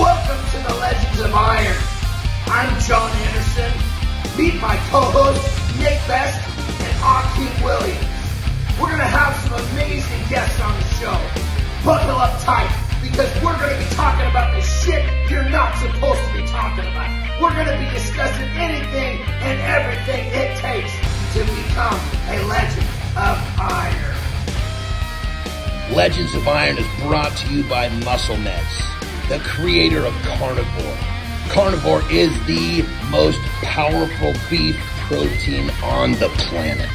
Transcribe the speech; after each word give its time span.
Welcome 0.00 0.40
to 0.52 0.58
the 0.66 0.80
Legends 0.80 1.20
of 1.20 1.34
Iron. 1.34 1.76
I'm 2.46 2.72
Jon 2.80 3.12
Andersen. 3.20 3.68
Meet 4.32 4.56
my 4.56 4.80
co-hosts 4.88 5.44
Nick 5.76 6.00
Best 6.08 6.40
and 6.80 6.96
Akim 7.04 7.52
Williams. 7.62 8.08
We're 8.80 8.96
gonna 8.96 9.04
have 9.04 9.36
some 9.44 9.60
amazing 9.60 10.24
guests 10.30 10.58
on 10.58 10.72
the 10.72 10.86
show. 10.96 11.12
Buckle 11.84 12.16
up 12.16 12.32
tight 12.40 12.72
because 13.02 13.28
we're 13.44 13.52
gonna 13.60 13.76
be 13.76 13.84
talking 13.92 14.24
about 14.24 14.56
the 14.56 14.62
shit 14.64 15.04
you're 15.28 15.44
not 15.50 15.76
supposed 15.76 16.24
to 16.28 16.32
be 16.32 16.48
talking 16.48 16.88
about. 16.88 17.12
We're 17.36 17.52
gonna 17.52 17.76
be 17.76 17.92
discussing 17.92 18.48
anything 18.56 19.20
and 19.44 19.60
everything 19.68 20.32
it 20.32 20.56
takes 20.64 20.96
to 21.36 21.44
become 21.44 22.00
a 22.32 22.40
Legend 22.48 22.88
of 23.20 23.36
Iron. 23.60 24.16
Legends 25.92 26.34
of 26.34 26.48
Iron 26.48 26.78
is 26.78 26.88
brought 27.04 27.36
to 27.36 27.52
you 27.52 27.64
by 27.64 27.90
MuscleMeds, 28.00 28.99
the 29.30 29.38
creator 29.38 30.04
of 30.04 30.12
Carnivor. 30.22 30.98
Carnivor 31.50 32.02
is 32.10 32.32
the 32.46 32.84
most 33.12 33.38
powerful 33.62 34.32
beef 34.50 34.76
protein 35.06 35.70
on 35.84 36.10
the 36.14 36.28
planet. 36.30 36.90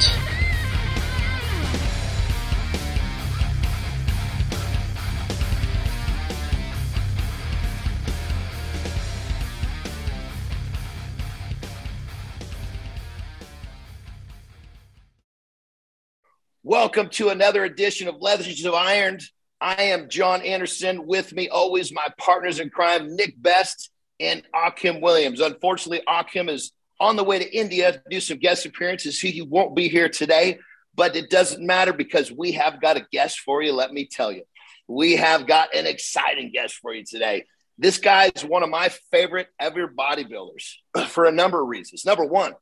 Welcome 16.62 17.08
to 17.12 17.30
another 17.30 17.64
edition 17.64 18.08
of 18.08 18.20
Legends 18.20 18.62
of 18.66 18.74
Iron. 18.74 19.20
I 19.60 19.84
am 19.84 20.08
Jon 20.08 20.42
Andersen. 20.42 21.06
With 21.06 21.32
me, 21.32 21.48
always 21.48 21.92
my 21.92 22.06
partners 22.18 22.60
in 22.60 22.70
crime, 22.70 23.16
Nick 23.16 23.40
Best 23.40 23.90
and 24.20 24.42
Akim 24.54 25.00
Williams. 25.00 25.40
Unfortunately, 25.40 26.02
Akim 26.06 26.48
is 26.48 26.72
on 27.00 27.16
the 27.16 27.24
way 27.24 27.38
to 27.38 27.56
India 27.56 27.92
to 27.92 28.02
do 28.10 28.20
some 28.20 28.38
guest 28.38 28.66
appearances. 28.66 29.18
He 29.20 29.42
won't 29.42 29.74
be 29.74 29.88
here 29.88 30.08
today, 30.08 30.58
but 30.94 31.16
it 31.16 31.30
doesn't 31.30 31.64
matter 31.64 31.92
because 31.92 32.30
we 32.30 32.52
have 32.52 32.80
got 32.80 32.96
a 32.96 33.06
guest 33.12 33.40
for 33.40 33.62
you. 33.62 33.72
Let 33.72 33.92
me 33.92 34.06
tell 34.06 34.30
you, 34.30 34.42
we 34.88 35.16
have 35.16 35.46
got 35.46 35.74
an 35.74 35.86
exciting 35.86 36.52
guest 36.52 36.76
for 36.76 36.92
you 36.94 37.04
today. 37.04 37.44
This 37.78 37.98
guy 37.98 38.30
is 38.34 38.44
one 38.44 38.62
of 38.62 38.70
my 38.70 38.90
favorite 39.10 39.48
ever 39.60 39.88
bodybuilders 39.88 40.74
for 41.08 41.26
a 41.26 41.32
number 41.32 41.62
of 41.62 41.68
reasons. 41.68 42.04
Number 42.04 42.24
one, 42.24 42.54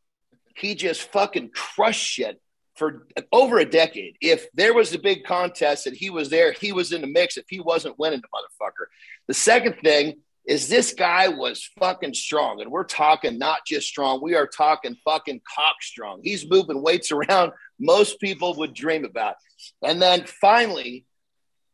he 0.57 0.75
just 0.75 1.03
fucking 1.13 1.51
crushed 1.51 2.05
shit 2.05 2.41
for 2.75 3.07
over 3.33 3.59
a 3.59 3.65
decade. 3.65 4.17
If 4.21 4.47
there 4.53 4.75
was 4.75 4.93
a 4.93 4.99
big 4.99 5.25
contest 5.25 5.87
and 5.87 5.97
he 5.97 6.11
was 6.11 6.29
there, 6.29 6.53
he 6.53 6.73
was 6.73 6.93
in 6.93 7.01
the 7.01 7.07
mix. 7.07 7.37
If 7.37 7.47
he 7.49 7.61
wasn't 7.61 7.99
winning, 7.99 8.21
the 8.21 8.29
motherfucker. 8.29 8.87
The 9.29 9.35
second 9.35 9.77
thing 9.83 10.21
is 10.47 10.69
this 10.69 10.93
guy 10.93 11.29
was 11.29 11.71
fucking 11.79 12.15
strong, 12.15 12.61
and 12.61 12.71
we're 12.71 12.85
talking 12.85 13.39
not 13.39 13.61
just 13.67 13.89
strong. 13.89 14.21
We 14.23 14.35
are 14.35 14.47
talking 14.47 14.97
fucking 15.05 15.41
cock 15.55 15.77
strong. 15.81 16.21
He's 16.23 16.49
moving 16.49 16.83
weights 16.83 17.13
around 17.13 17.53
most 17.79 18.21
people 18.21 18.55
would 18.57 18.75
dream 18.75 19.05
about. 19.05 19.37
And 19.83 20.03
then 20.03 20.25
finally, 20.27 21.07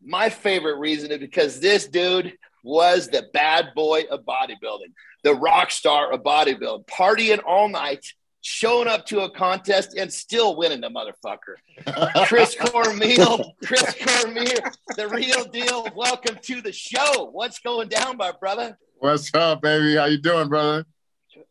my 0.03 0.29
favorite 0.29 0.79
reason 0.79 1.11
is 1.11 1.19
because 1.19 1.61
this 1.61 1.89
dude 1.89 2.35
was 2.63 3.09
the 3.09 3.27
bad 3.33 3.71
boy 3.75 4.05
of 4.11 4.25
bodybuilding, 4.25 4.93
the 5.25 5.35
rock 5.35 5.71
star 5.71 6.13
of 6.13 6.23
bodybuilding, 6.23 6.87
partying 6.87 7.41
all 7.47 7.69
night 7.69 8.05
showing 8.43 8.89
up 8.89 9.07
to 9.07 9.21
a 9.21 9.31
contest 9.31 9.95
and 9.97 10.13
still 10.13 10.57
winning 10.57 10.81
the 10.81 10.89
motherfucker. 10.89 12.25
Chris 12.27 12.55
Cormier, 12.55 13.27
Chris 13.65 13.95
Cormier, 14.03 14.73
the 14.97 15.09
real 15.09 15.45
deal. 15.45 15.87
Welcome 15.95 16.39
to 16.43 16.61
the 16.61 16.73
show. 16.73 17.31
What's 17.33 17.59
going 17.59 17.89
down, 17.89 18.17
my 18.17 18.33
brother? 18.33 18.79
What's 18.99 19.35
up, 19.35 19.63
baby? 19.63 19.97
How 19.97 20.07
you 20.07 20.19
doing, 20.19 20.49
brother? 20.49 20.85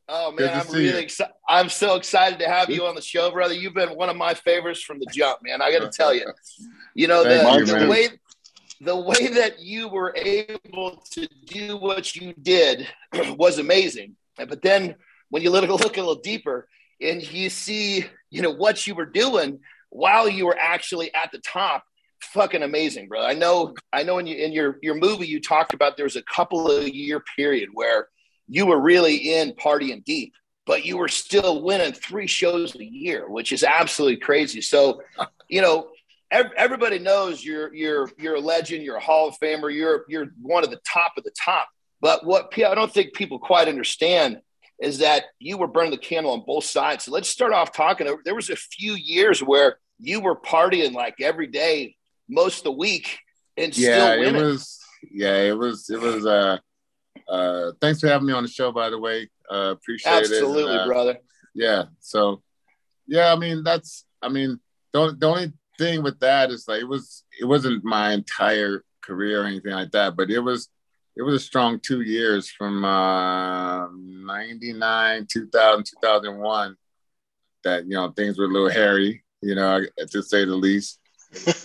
Oh 0.07 0.31
man, 0.31 0.59
I'm 0.59 0.73
really 0.73 1.03
excited. 1.03 1.33
I'm 1.47 1.69
so 1.69 1.95
excited 1.95 2.39
to 2.39 2.47
have 2.47 2.69
you 2.69 2.85
on 2.85 2.95
the 2.95 3.01
show, 3.01 3.31
brother. 3.31 3.53
You've 3.53 3.75
been 3.75 3.89
one 3.89 4.09
of 4.09 4.17
my 4.17 4.33
favorites 4.33 4.81
from 4.81 4.99
the 4.99 5.05
jump, 5.11 5.39
man. 5.43 5.61
I 5.61 5.71
got 5.71 5.79
to 5.79 5.89
tell 5.95 6.13
you, 6.13 6.25
you 6.95 7.07
know 7.07 7.23
the, 7.23 7.65
the 7.65 7.87
way 7.87 8.07
the 8.81 8.95
way 8.95 9.27
that 9.27 9.59
you 9.59 9.87
were 9.87 10.15
able 10.15 11.03
to 11.11 11.27
do 11.45 11.77
what 11.77 12.15
you 12.15 12.33
did 12.41 12.87
was 13.37 13.59
amazing. 13.59 14.15
But 14.37 14.61
then 14.61 14.95
when 15.29 15.43
you 15.43 15.51
look, 15.51 15.69
look 15.69 15.97
a 15.97 15.99
little 15.99 16.15
deeper, 16.15 16.67
and 17.01 17.31
you 17.31 17.49
see, 17.49 18.05
you 18.29 18.41
know, 18.41 18.51
what 18.51 18.85
you 18.85 18.95
were 18.95 19.05
doing 19.05 19.59
while 19.89 20.29
you 20.29 20.45
were 20.45 20.57
actually 20.59 21.13
at 21.13 21.31
the 21.31 21.39
top. 21.39 21.83
Fucking 22.21 22.63
amazing, 22.63 23.07
bro. 23.07 23.23
I 23.23 23.33
know, 23.33 23.73
I 23.93 24.03
know 24.03 24.17
in, 24.17 24.27
your, 24.27 24.37
in 24.37 24.51
your 24.51 24.77
your 24.81 24.95
movie 24.95 25.27
you 25.27 25.39
talked 25.39 25.73
about 25.73 25.95
there 25.95 26.03
was 26.05 26.17
a 26.17 26.23
couple 26.23 26.69
of 26.69 26.87
year 26.87 27.23
period 27.37 27.69
where 27.73 28.09
you 28.49 28.65
were 28.65 28.79
really 28.79 29.15
in 29.15 29.53
partying 29.53 30.03
deep, 30.03 30.33
but 30.65 30.83
you 30.85 30.97
were 30.97 31.07
still 31.07 31.63
winning 31.63 31.93
three 31.93 32.27
shows 32.27 32.75
a 32.75 32.83
year, 32.83 33.29
which 33.29 33.53
is 33.53 33.63
absolutely 33.63 34.17
crazy. 34.17 34.61
So, 34.61 35.01
you 35.49 35.61
know, 35.61 35.89
everybody 36.29 36.99
knows 36.99 37.43
you're 37.43 37.73
you're 37.73 38.11
you're 38.17 38.35
a 38.35 38.41
legend, 38.41 38.83
you're 38.83 38.97
a 38.97 39.01
Hall 39.01 39.29
of 39.29 39.39
Famer, 39.39 39.73
you're 39.73 40.03
you're 40.09 40.27
one 40.41 40.63
of 40.63 40.71
the 40.71 40.81
top 40.85 41.13
of 41.17 41.23
the 41.23 41.31
top. 41.31 41.69
But 42.01 42.25
what 42.25 42.51
I 42.57 42.75
don't 42.75 42.91
think 42.91 43.13
people 43.13 43.39
quite 43.39 43.67
understand 43.67 44.41
is 44.81 44.99
that 44.99 45.25
you 45.39 45.57
were 45.57 45.67
burning 45.67 45.91
the 45.91 45.97
candle 45.97 46.31
on 46.31 46.43
both 46.45 46.63
sides. 46.63 47.05
So 47.05 47.11
let's 47.11 47.29
start 47.29 47.53
off 47.53 47.73
talking. 47.73 48.07
There 48.23 48.35
was 48.35 48.49
a 48.49 48.55
few 48.55 48.93
years 48.93 49.41
where 49.41 49.77
you 49.99 50.21
were 50.21 50.39
partying 50.39 50.93
like 50.93 51.15
every 51.21 51.47
day, 51.47 51.95
most 52.29 52.59
of 52.59 52.63
the 52.63 52.71
week, 52.71 53.19
and 53.57 53.77
yeah, 53.77 54.11
still 54.11 54.19
winning. 54.19 54.41
it 54.41 54.45
was. 54.45 54.79
Yeah, 55.11 55.35
it 55.35 55.57
was. 55.57 55.89
It 55.89 55.99
was. 55.99 56.25
Uh, 56.25 56.57
uh, 57.27 57.71
thanks 57.81 57.99
for 57.99 58.07
having 58.07 58.27
me 58.27 58.33
on 58.33 58.43
the 58.43 58.49
show. 58.49 58.71
By 58.71 58.89
the 58.89 58.97
way, 58.97 59.29
uh, 59.51 59.71
appreciate 59.71 60.11
Absolutely, 60.11 60.37
it. 60.37 60.65
Absolutely, 60.65 60.77
uh, 60.77 60.87
brother. 60.87 61.17
Yeah. 61.53 61.83
So, 61.99 62.41
yeah, 63.07 63.33
I 63.33 63.35
mean, 63.35 63.63
that's. 63.63 64.05
I 64.21 64.29
mean, 64.29 64.59
the, 64.93 65.15
the 65.17 65.27
only 65.27 65.53
thing 65.77 66.03
with 66.03 66.19
that 66.19 66.51
is 66.51 66.67
like 66.67 66.81
it 66.81 66.87
was. 66.87 67.23
It 67.39 67.45
wasn't 67.45 67.83
my 67.83 68.13
entire 68.13 68.83
career 69.01 69.43
or 69.43 69.45
anything 69.45 69.73
like 69.73 69.91
that, 69.91 70.15
but 70.15 70.29
it 70.29 70.39
was 70.39 70.69
it 71.15 71.21
was 71.21 71.35
a 71.35 71.39
strong 71.39 71.79
two 71.79 72.01
years 72.01 72.49
from 72.49 72.85
uh, 72.85 73.87
99 73.91 75.27
2000 75.31 75.83
2001 75.83 76.77
that 77.63 77.83
you 77.83 77.91
know 77.91 78.09
things 78.11 78.37
were 78.37 78.45
a 78.45 78.47
little 78.47 78.69
hairy 78.69 79.23
you 79.41 79.55
know 79.55 79.81
to 80.09 80.23
say 80.23 80.45
the 80.45 80.55
least. 80.55 80.99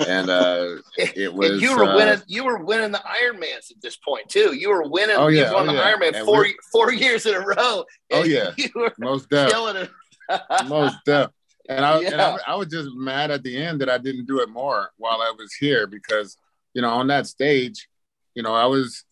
And 0.06 0.28
uh 0.28 0.76
it 0.98 1.32
was 1.32 1.52
and 1.52 1.60
you 1.62 1.76
were 1.76 1.84
uh, 1.84 1.96
winning 1.96 2.22
you 2.26 2.44
were 2.44 2.62
winning 2.62 2.92
the 2.92 2.98
ironmans 2.98 3.70
at 3.70 3.80
this 3.80 3.96
point 3.96 4.28
too. 4.28 4.54
You 4.54 4.68
were 4.68 4.88
winning 4.88 5.16
oh 5.16 5.28
yeah 5.28 5.48
you 5.48 5.54
won 5.54 5.70
oh, 5.70 5.72
the 5.72 5.78
yeah. 5.78 5.94
ironman 5.94 6.24
four 6.24 6.46
four 6.70 6.92
years 6.92 7.24
in 7.24 7.34
a 7.34 7.40
row 7.40 7.84
oh 8.12 8.24
yeah. 8.24 8.50
you 8.58 8.68
were 8.74 8.92
most 8.98 9.30
definitely. 9.30 9.88
most 10.68 10.96
definitely. 11.06 11.34
And 11.66 11.82
I, 11.82 12.00
yeah. 12.00 12.10
and 12.10 12.20
I, 12.20 12.36
I 12.46 12.54
was 12.56 12.68
just 12.68 12.90
mad 12.94 13.30
at 13.30 13.42
the 13.42 13.56
end 13.56 13.80
that 13.80 13.88
I 13.88 13.96
didn't 13.96 14.26
do 14.26 14.40
it 14.40 14.50
more 14.50 14.90
while 14.98 15.22
I 15.22 15.32
was 15.36 15.54
here 15.54 15.86
because 15.86 16.36
you 16.74 16.82
know 16.82 16.90
on 16.90 17.06
that 17.06 17.26
stage 17.26 17.88
you 18.34 18.42
know 18.42 18.54
I 18.54 18.66
was 18.66 19.04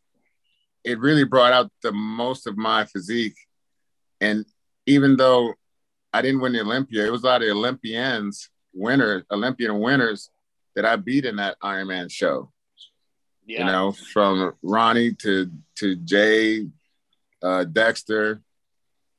it 0.84 0.98
really 0.98 1.24
brought 1.24 1.52
out 1.52 1.70
the 1.82 1.92
most 1.92 2.46
of 2.46 2.56
my 2.56 2.84
physique. 2.84 3.36
And 4.20 4.44
even 4.86 5.16
though 5.16 5.54
I 6.12 6.22
didn't 6.22 6.40
win 6.40 6.52
the 6.52 6.60
Olympia, 6.60 7.06
it 7.06 7.12
was 7.12 7.22
a 7.22 7.26
lot 7.26 7.42
of 7.42 7.48
Olympians, 7.48 8.48
winners, 8.72 9.24
Olympian 9.30 9.80
winners 9.80 10.30
that 10.74 10.84
I 10.84 10.96
beat 10.96 11.24
in 11.24 11.36
that 11.36 11.56
Ironman 11.62 12.10
show. 12.10 12.52
Yeah. 13.44 13.60
You 13.60 13.64
know, 13.66 13.92
from 14.12 14.52
Ronnie 14.62 15.14
to 15.14 15.50
to 15.76 15.96
Jay, 15.96 16.68
uh, 17.42 17.64
Dexter, 17.64 18.40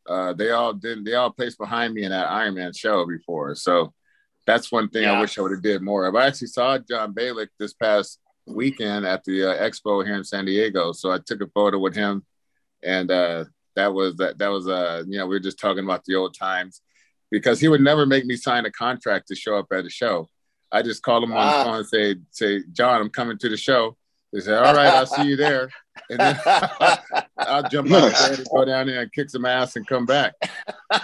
uh, 0.07 0.33
they 0.33 0.51
all 0.51 0.73
did. 0.73 1.03
They 1.03 1.13
all 1.13 1.31
placed 1.31 1.57
behind 1.57 1.93
me 1.93 2.03
in 2.03 2.11
that 2.11 2.29
Ironman 2.29 2.77
show 2.77 3.05
before. 3.05 3.53
So 3.55 3.93
that's 4.45 4.71
one 4.71 4.89
thing 4.89 5.03
yeah. 5.03 5.13
I 5.13 5.21
wish 5.21 5.37
I 5.37 5.41
would 5.41 5.51
have 5.51 5.61
did 5.61 5.81
more 5.81 6.05
of. 6.05 6.15
I 6.15 6.27
actually 6.27 6.47
saw 6.47 6.77
John 6.77 7.13
Balik 7.13 7.49
this 7.59 7.73
past 7.73 8.19
weekend 8.45 9.05
at 9.05 9.23
the 9.23 9.51
uh, 9.51 9.63
expo 9.63 10.05
here 10.05 10.15
in 10.15 10.23
San 10.23 10.45
Diego. 10.45 10.91
So 10.91 11.11
I 11.11 11.19
took 11.25 11.41
a 11.41 11.47
photo 11.47 11.79
with 11.79 11.95
him, 11.95 12.25
and 12.83 13.09
uh, 13.11 13.45
that 13.75 13.93
was 13.93 14.15
that 14.17 14.37
that 14.37 14.49
was 14.49 14.67
uh 14.67 15.03
you 15.07 15.17
know 15.17 15.25
we 15.25 15.35
were 15.35 15.39
just 15.39 15.59
talking 15.59 15.83
about 15.83 16.03
the 16.05 16.15
old 16.15 16.37
times 16.37 16.81
because 17.31 17.59
he 17.59 17.67
would 17.67 17.81
never 17.81 18.05
make 18.05 18.25
me 18.25 18.35
sign 18.35 18.65
a 18.65 18.71
contract 18.71 19.27
to 19.27 19.35
show 19.35 19.57
up 19.57 19.67
at 19.71 19.85
a 19.85 19.89
show. 19.89 20.29
I 20.71 20.81
just 20.81 21.03
call 21.03 21.23
him 21.23 21.33
on 21.33 21.45
the 21.45 21.63
phone 21.63 21.77
and 21.77 21.87
say 21.87 22.15
say 22.31 22.63
John, 22.71 23.01
I'm 23.01 23.09
coming 23.09 23.37
to 23.39 23.49
the 23.49 23.57
show. 23.57 23.97
They 24.31 24.39
say, 24.39 24.55
all 24.55 24.73
right, 24.73 24.87
I'll 24.87 25.05
see 25.05 25.25
you 25.27 25.35
there. 25.35 25.69
And 26.09 26.19
then 26.19 26.39
I'll 27.37 27.69
jump 27.69 27.91
out 27.91 28.07
of 28.07 28.13
bed 28.13 28.39
and 28.39 28.47
go 28.49 28.65
down 28.65 28.87
there 28.87 29.01
and 29.01 29.11
kick 29.11 29.29
some 29.29 29.45
ass 29.45 29.75
and 29.75 29.85
come 29.85 30.07
back. 30.07 30.33
Uh, 30.89 30.99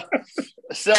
so 0.72 0.94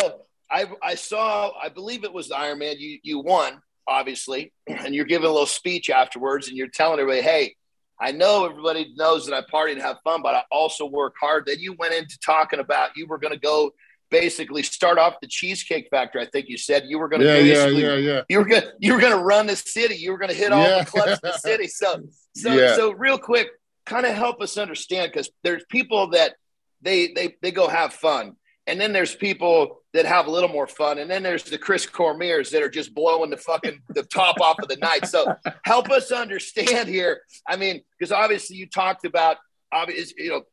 I, 0.51 0.67
I 0.83 0.93
saw, 0.93 1.53
I 1.59 1.69
believe 1.69 2.03
it 2.03 2.13
was 2.13 2.27
the 2.27 2.37
Iron 2.37 2.59
Man. 2.59 2.75
You, 2.77 2.99
you 3.01 3.17
won 3.17 3.59
obviously, 3.87 4.51
and 4.67 4.93
you're 4.93 5.05
giving 5.05 5.27
a 5.27 5.31
little 5.31 5.45
speech 5.45 5.89
afterwards 5.89 6.47
and 6.47 6.57
you're 6.57 6.67
telling 6.67 6.99
everybody, 6.99 7.21
hey, 7.21 7.55
I 8.01 8.11
know 8.11 8.45
everybody 8.45 8.93
knows 8.95 9.25
that 9.25 9.35
I 9.35 9.41
party 9.49 9.73
and 9.73 9.81
have 9.81 9.97
fun, 10.03 10.21
but 10.21 10.33
I 10.35 10.43
also 10.51 10.85
work 10.85 11.15
hard. 11.19 11.45
Then 11.45 11.59
you 11.59 11.73
went 11.73 11.93
into 11.93 12.17
talking 12.19 12.59
about 12.59 12.91
you 12.95 13.07
were 13.07 13.17
going 13.17 13.33
to 13.33 13.39
go 13.39 13.71
basically 14.09 14.63
start 14.63 14.97
off 14.97 15.15
the 15.21 15.27
cheesecake 15.27 15.87
factory. 15.91 16.21
I 16.21 16.25
think 16.25 16.47
you 16.49 16.57
said 16.57 16.83
you 16.87 16.97
were 16.97 17.09
going 17.09 17.21
to 17.21 17.27
yeah, 17.27 17.39
yeah, 17.39 17.67
yeah, 17.67 17.95
yeah. 17.95 18.21
You 18.29 18.39
were 18.39 18.45
going 18.45 18.63
you 18.79 18.93
were 18.93 18.99
going 19.01 19.15
to 19.17 19.23
run 19.23 19.47
the 19.47 19.55
city. 19.55 19.95
You 19.95 20.11
were 20.11 20.17
going 20.17 20.31
to 20.31 20.35
hit 20.35 20.51
all 20.51 20.63
Yeah. 20.67 20.79
the 20.83 20.89
clubs 20.89 21.11
in 21.11 21.19
the 21.23 21.37
city. 21.37 21.67
So 21.67 22.01
so 22.35 22.53
Yeah. 22.53 22.75
so 22.75 22.91
real 22.93 23.17
quick, 23.17 23.49
kind 23.85 24.05
of 24.05 24.15
help 24.15 24.41
us 24.41 24.57
understand 24.57 25.11
because 25.11 25.29
there's 25.43 25.63
people 25.69 26.09
that 26.11 26.35
they 26.81 27.11
they 27.13 27.35
they 27.41 27.51
go 27.51 27.67
have 27.67 27.93
fun, 27.93 28.35
and 28.69 28.79
then 28.79 28.93
there's 28.93 29.15
people 29.15 29.81
that 29.93 30.05
have 30.05 30.27
a 30.27 30.31
little 30.31 30.49
more 30.49 30.67
fun, 30.67 30.99
and 30.99 31.09
then 31.09 31.23
there's 31.23 31.43
the 31.43 31.57
Chris 31.57 31.85
Cormiers 31.85 32.51
that 32.51 32.61
are 32.61 32.69
just 32.69 32.93
blowing 32.93 33.31
the 33.31 33.37
fucking 33.37 33.81
the 33.89 34.03
top 34.03 34.39
off 34.39 34.59
of 34.59 34.67
the 34.67 34.77
night. 34.77 35.07
So 35.07 35.35
help 35.63 35.89
us 35.89 36.11
understand 36.11 36.87
here. 36.87 37.21
I 37.47 37.55
mean, 37.55 37.81
because 37.97 38.11
obviously 38.11 38.57
you 38.57 38.67
talked 38.67 39.05
about 39.05 39.37
obvious, 39.71 40.13
you 40.15 40.29
know, 40.29 40.43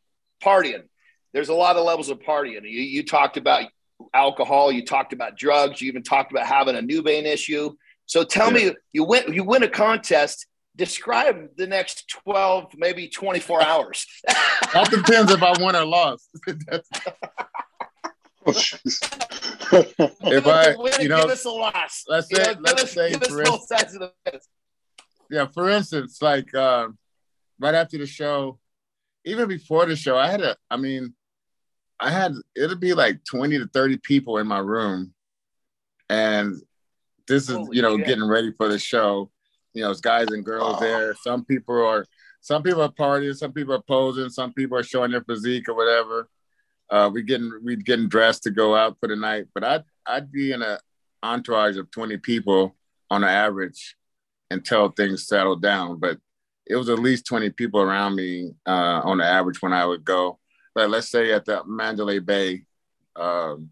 partying. 0.42 0.84
There's 1.32 1.50
a 1.50 1.54
lot 1.54 1.76
of 1.76 1.84
levels 1.84 2.08
of 2.08 2.20
partying. 2.20 2.62
You, 2.62 2.80
you 2.80 3.04
talked 3.04 3.36
about 3.36 3.64
alcohol. 4.14 4.72
You 4.72 4.84
talked 4.84 5.12
about 5.12 5.36
drugs. 5.36 5.80
You 5.82 5.88
even 5.88 6.02
talked 6.02 6.32
about 6.32 6.46
having 6.46 6.76
a 6.76 6.82
Nubain 6.82 7.26
issue. 7.26 7.74
So 8.06 8.24
tell 8.24 8.50
me, 8.50 8.72
you 8.92 9.04
win 9.04 9.32
you 9.32 9.44
win 9.44 9.62
a 9.62 9.68
contest. 9.68 10.46
Describe 10.76 11.56
the 11.56 11.66
next 11.66 12.06
12, 12.08 12.74
maybe 12.76 13.08
24 13.08 13.62
hours. 13.62 14.06
That 14.26 14.90
depends 14.90 15.32
if 15.32 15.42
I 15.42 15.54
won 15.58 15.74
or 15.74 15.86
lost. 15.86 16.28
Oh, 18.46 18.52
if 19.72 20.46
I, 20.46 20.70
you 21.02 21.08
know, 21.08 21.22
give 21.22 21.30
us 21.30 21.44
a 21.44 21.50
loss. 21.50 22.04
let's 22.08 22.30
You 22.30 22.36
say- 22.36 22.52
know, 22.54 22.60
let's 22.60 22.84
us, 22.84 22.92
say, 22.92 23.12
for 23.14 23.44
both 23.44 23.66
sides 23.66 23.94
of 23.94 24.00
the 24.00 24.12
fence. 24.24 24.48
yeah, 25.30 25.46
for 25.52 25.68
instance, 25.70 26.20
like 26.22 26.54
uh, 26.54 26.88
right 27.58 27.74
after 27.74 27.98
the 27.98 28.06
show, 28.06 28.58
even 29.24 29.48
before 29.48 29.86
the 29.86 29.96
show, 29.96 30.16
I 30.16 30.30
had 30.30 30.40
a, 30.40 30.56
I 30.70 30.76
mean, 30.76 31.14
I 31.98 32.10
had, 32.10 32.32
it'd 32.54 32.78
be 32.78 32.94
like 32.94 33.24
20 33.24 33.58
to 33.58 33.66
30 33.66 33.96
people 33.98 34.38
in 34.38 34.46
my 34.46 34.58
room. 34.58 35.12
And 36.08 36.54
this 37.26 37.48
is, 37.48 37.56
Holy 37.56 37.76
you 37.76 37.82
know, 37.82 37.96
shit. 37.96 38.06
getting 38.06 38.28
ready 38.28 38.52
for 38.56 38.68
the 38.68 38.78
show. 38.78 39.30
You 39.74 39.82
know, 39.82 39.90
it's 39.90 40.00
guys 40.00 40.28
and 40.28 40.44
girls 40.44 40.74
Wow. 40.74 40.80
there. 40.80 41.14
Some 41.22 41.44
people 41.44 41.84
are, 41.84 42.06
some 42.40 42.62
people 42.62 42.82
are 42.82 42.88
partying, 42.92 43.34
some 43.34 43.52
people 43.52 43.74
are 43.74 43.82
posing, 43.82 44.28
some 44.28 44.52
people 44.52 44.78
are 44.78 44.82
showing 44.84 45.10
their 45.10 45.24
physique 45.24 45.68
or 45.68 45.74
whatever. 45.74 46.28
Uh, 46.88 47.10
we 47.12 47.22
getting 47.22 47.52
we 47.64 47.76
getting 47.76 48.08
dressed 48.08 48.44
to 48.44 48.50
go 48.50 48.76
out 48.76 48.96
for 49.00 49.08
the 49.08 49.16
night, 49.16 49.46
but 49.54 49.64
I'd 49.64 49.84
I'd 50.06 50.30
be 50.30 50.52
in 50.52 50.62
a 50.62 50.78
entourage 51.22 51.76
of 51.76 51.90
20 51.90 52.18
people 52.18 52.76
on 53.10 53.24
an 53.24 53.30
average 53.30 53.96
until 54.50 54.90
things 54.90 55.26
settled 55.26 55.62
down. 55.62 55.98
But 55.98 56.18
it 56.66 56.76
was 56.76 56.88
at 56.88 56.98
least 56.98 57.26
20 57.26 57.50
people 57.50 57.80
around 57.80 58.16
me 58.16 58.52
uh, 58.66 59.00
on 59.04 59.18
the 59.18 59.24
average 59.24 59.62
when 59.62 59.72
I 59.72 59.86
would 59.86 60.04
go. 60.04 60.38
But 60.74 60.90
let's 60.90 61.08
say 61.08 61.32
at 61.32 61.44
the 61.44 61.62
Mandalay 61.64 62.18
Bay, 62.18 62.64
um, 63.14 63.70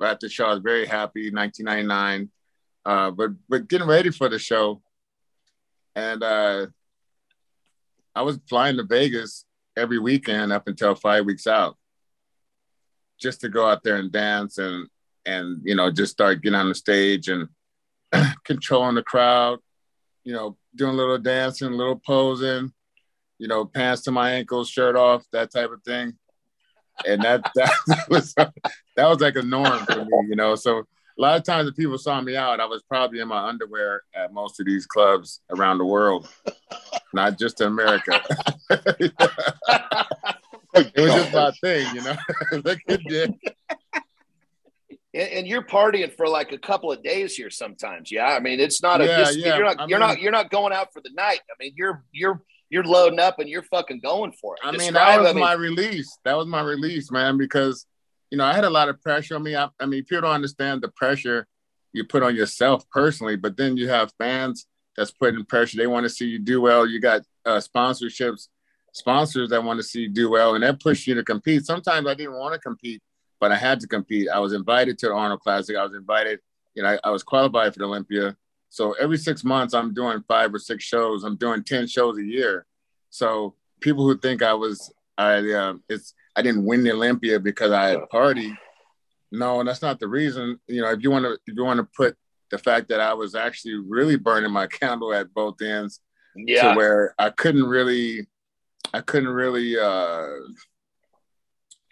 right 0.00 0.12
at 0.12 0.20
the 0.20 0.28
show, 0.28 0.46
I 0.46 0.54
was 0.54 0.60
very 0.60 0.86
happy, 0.86 1.30
1999. 1.30 2.30
Uh, 2.84 3.10
but 3.10 3.30
but 3.48 3.68
getting 3.68 3.86
ready 3.86 4.10
for 4.10 4.28
the 4.28 4.38
show, 4.38 4.82
and 5.94 6.22
uh, 6.22 6.66
I 8.14 8.22
was 8.22 8.40
flying 8.48 8.76
to 8.76 8.82
Vegas 8.82 9.44
every 9.76 9.98
weekend 9.98 10.52
up 10.52 10.66
until 10.66 10.94
five 10.94 11.24
weeks 11.24 11.46
out, 11.46 11.76
just 13.22 13.40
to 13.40 13.48
go 13.48 13.66
out 13.66 13.82
there 13.82 13.96
and 13.96 14.12
dance 14.12 14.58
and 14.58 14.88
and 15.24 15.60
you 15.64 15.74
know 15.74 15.90
just 15.90 16.12
start 16.12 16.42
getting 16.42 16.58
on 16.58 16.68
the 16.68 16.74
stage 16.74 17.28
and 17.28 17.48
controlling 18.44 18.94
the 18.94 19.02
crowd, 19.02 19.58
you 20.24 20.32
know, 20.32 20.56
doing 20.74 20.92
a 20.92 20.96
little 20.96 21.18
dancing, 21.18 21.68
a 21.68 21.76
little 21.76 22.00
posing, 22.04 22.72
you 23.38 23.48
know, 23.48 23.64
pants 23.64 24.02
to 24.02 24.10
my 24.10 24.32
ankles, 24.32 24.68
shirt 24.68 24.96
off, 24.96 25.24
that 25.32 25.50
type 25.50 25.70
of 25.70 25.82
thing. 25.82 26.14
And 27.06 27.22
that 27.22 27.50
that 27.54 28.08
was 28.08 28.34
that 28.34 28.52
was 28.96 29.20
like 29.20 29.36
a 29.36 29.42
norm 29.42 29.84
for 29.86 30.04
me, 30.04 30.28
you 30.28 30.36
know. 30.36 30.54
So 30.54 30.78
a 30.78 31.20
lot 31.20 31.38
of 31.38 31.44
times 31.44 31.68
if 31.68 31.76
people 31.76 31.98
saw 31.98 32.20
me 32.20 32.36
out, 32.36 32.60
I 32.60 32.66
was 32.66 32.82
probably 32.82 33.20
in 33.20 33.28
my 33.28 33.48
underwear 33.48 34.02
at 34.14 34.32
most 34.32 34.60
of 34.60 34.66
these 34.66 34.86
clubs 34.86 35.40
around 35.50 35.78
the 35.78 35.86
world, 35.86 36.28
not 37.12 37.38
just 37.38 37.60
in 37.60 37.68
America. 37.68 38.20
it 40.74 40.92
was 40.96 41.12
just 41.12 41.32
my 41.32 41.50
thing, 41.60 41.94
you 41.94 42.02
know. 42.02 42.16
Look 42.64 42.78
at 42.88 43.00
this. 43.08 43.30
And, 45.14 45.46
you're 45.46 45.62
partying 45.62 46.10
for 46.16 46.26
like 46.26 46.52
a 46.52 46.58
couple 46.58 46.90
of 46.90 47.02
days 47.02 47.36
here 47.36 47.50
sometimes. 47.50 48.10
Yeah. 48.10 48.28
I 48.28 48.40
mean, 48.40 48.60
it's 48.60 48.82
not 48.82 49.02
a, 49.02 49.04
Yeah, 49.04 49.18
just, 49.18 49.38
yeah. 49.38 49.56
you're 49.56 49.64
not, 49.66 49.80
I 49.80 49.86
you're 49.86 49.98
mean- 49.98 50.08
not, 50.08 50.20
you're 50.20 50.32
not 50.32 50.50
going 50.50 50.72
out 50.72 50.92
for 50.92 51.02
the 51.02 51.10
night. 51.14 51.40
I 51.50 51.54
mean, 51.60 51.74
you're, 51.76 52.02
you're, 52.12 52.40
you're 52.70 52.84
loading 52.84 53.20
up 53.20 53.38
and 53.38 53.46
you're 53.46 53.62
fucking 53.64 54.00
going 54.00 54.32
for 54.32 54.54
it. 54.54 54.60
I 54.66 54.70
mean, 54.70 54.78
Describe, 54.80 54.94
that 54.94 55.20
was 55.20 55.30
I 55.30 55.32
mean, 55.34 55.44
my 55.44 55.52
release. 55.52 56.18
That 56.24 56.38
was 56.38 56.46
my 56.46 56.62
release, 56.62 57.10
man, 57.10 57.36
because 57.36 57.84
you 58.30 58.38
know 58.38 58.44
I 58.46 58.54
had 58.54 58.64
a 58.64 58.70
lot 58.70 58.88
of 58.88 58.98
pressure 59.02 59.36
on 59.36 59.42
me. 59.42 59.54
I, 59.54 59.68
I 59.78 59.84
mean, 59.84 60.04
people 60.04 60.22
don't 60.22 60.30
understand 60.30 60.80
the 60.80 60.88
pressure 60.88 61.46
you 61.92 62.04
put 62.04 62.22
on 62.22 62.34
yourself 62.34 62.88
personally, 62.88 63.36
but 63.36 63.58
then 63.58 63.76
you 63.76 63.90
have 63.90 64.10
fans 64.18 64.66
that's 64.96 65.10
putting 65.10 65.44
pressure. 65.44 65.76
They 65.76 65.86
want 65.86 66.04
to 66.04 66.08
see 66.08 66.24
you 66.24 66.38
do 66.38 66.62
well. 66.62 66.86
You 66.86 66.98
got 66.98 67.20
uh, 67.44 67.60
sponsorships, 67.60 68.48
sponsors 68.92 69.50
that 69.50 69.64
want 69.64 69.78
to 69.78 69.82
see 69.82 70.02
you 70.02 70.08
do 70.08 70.30
well, 70.30 70.54
and 70.54 70.62
that 70.62 70.80
pushed 70.80 71.06
you 71.06 71.14
to 71.14 71.24
compete. 71.24 71.66
Sometimes 71.66 72.06
I 72.06 72.14
didn't 72.14 72.38
want 72.38 72.54
to 72.54 72.60
compete, 72.60 73.02
but 73.40 73.52
I 73.52 73.56
had 73.56 73.80
to 73.80 73.86
compete. 73.86 74.28
I 74.28 74.38
was 74.38 74.52
invited 74.52 74.98
to 74.98 75.06
the 75.06 75.14
Arnold 75.14 75.40
Classic. 75.40 75.76
I 75.76 75.84
was 75.84 75.94
invited. 75.94 76.40
You 76.74 76.82
know, 76.82 76.90
I, 76.90 76.98
I 77.04 77.10
was 77.10 77.22
qualified 77.22 77.72
for 77.72 77.80
the 77.80 77.86
Olympia. 77.86 78.36
So 78.70 78.92
every 78.92 79.18
six 79.18 79.44
months, 79.44 79.74
I'm 79.74 79.92
doing 79.92 80.22
five 80.26 80.54
or 80.54 80.58
six 80.58 80.84
shows. 80.84 81.24
I'm 81.24 81.36
doing 81.36 81.64
ten 81.64 81.86
shows 81.86 82.18
a 82.18 82.24
year. 82.24 82.66
So 83.10 83.54
people 83.80 84.06
who 84.06 84.16
think 84.16 84.42
I 84.42 84.54
was 84.54 84.92
I 85.18 85.38
uh, 85.52 85.74
it's 85.88 86.14
I 86.34 86.42
didn't 86.42 86.64
win 86.64 86.82
the 86.82 86.92
Olympia 86.92 87.38
because 87.38 87.72
I 87.72 87.90
had 87.90 88.08
party. 88.10 88.56
No, 89.30 89.62
that's 89.64 89.82
not 89.82 90.00
the 90.00 90.08
reason. 90.08 90.58
You 90.66 90.82
know, 90.82 90.90
if 90.90 91.02
you 91.02 91.10
want 91.10 91.24
to 91.24 91.32
if 91.46 91.56
you 91.56 91.64
want 91.64 91.78
to 91.78 91.88
put 91.96 92.16
the 92.50 92.58
fact 92.58 92.88
that 92.88 93.00
I 93.00 93.14
was 93.14 93.34
actually 93.34 93.74
really 93.74 94.16
burning 94.16 94.52
my 94.52 94.66
candle 94.80 95.12
at 95.12 95.32
both 95.32 95.60
ends 95.62 96.00
yeah. 96.36 96.70
to 96.70 96.76
where 96.76 97.14
I 97.18 97.30
couldn't 97.30 97.64
really 97.64 98.26
I 98.92 99.00
couldn't 99.00 99.30
really 99.30 99.78
uh 99.78 100.28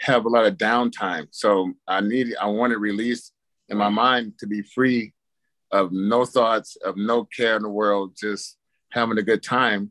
have 0.00 0.25
a 0.25 0.28
lot 0.28 0.46
of 0.46 0.56
downtime. 0.56 1.28
So 1.31 1.72
I 1.87 2.00
needed 2.00 2.37
I 2.40 2.46
wanted 2.46 2.78
release 2.78 3.32
in 3.69 3.78
my 3.78 3.88
mind 3.88 4.38
to 4.38 4.46
be 4.46 4.62
free 4.62 5.12
of 5.70 5.92
no 5.92 6.25
thoughts, 6.25 6.76
of 6.76 6.96
no 6.96 7.25
care 7.25 7.56
in 7.56 7.62
the 7.62 7.69
world, 7.69 8.16
just 8.19 8.56
having 8.90 9.19
a 9.19 9.22
good 9.22 9.42
time. 9.42 9.90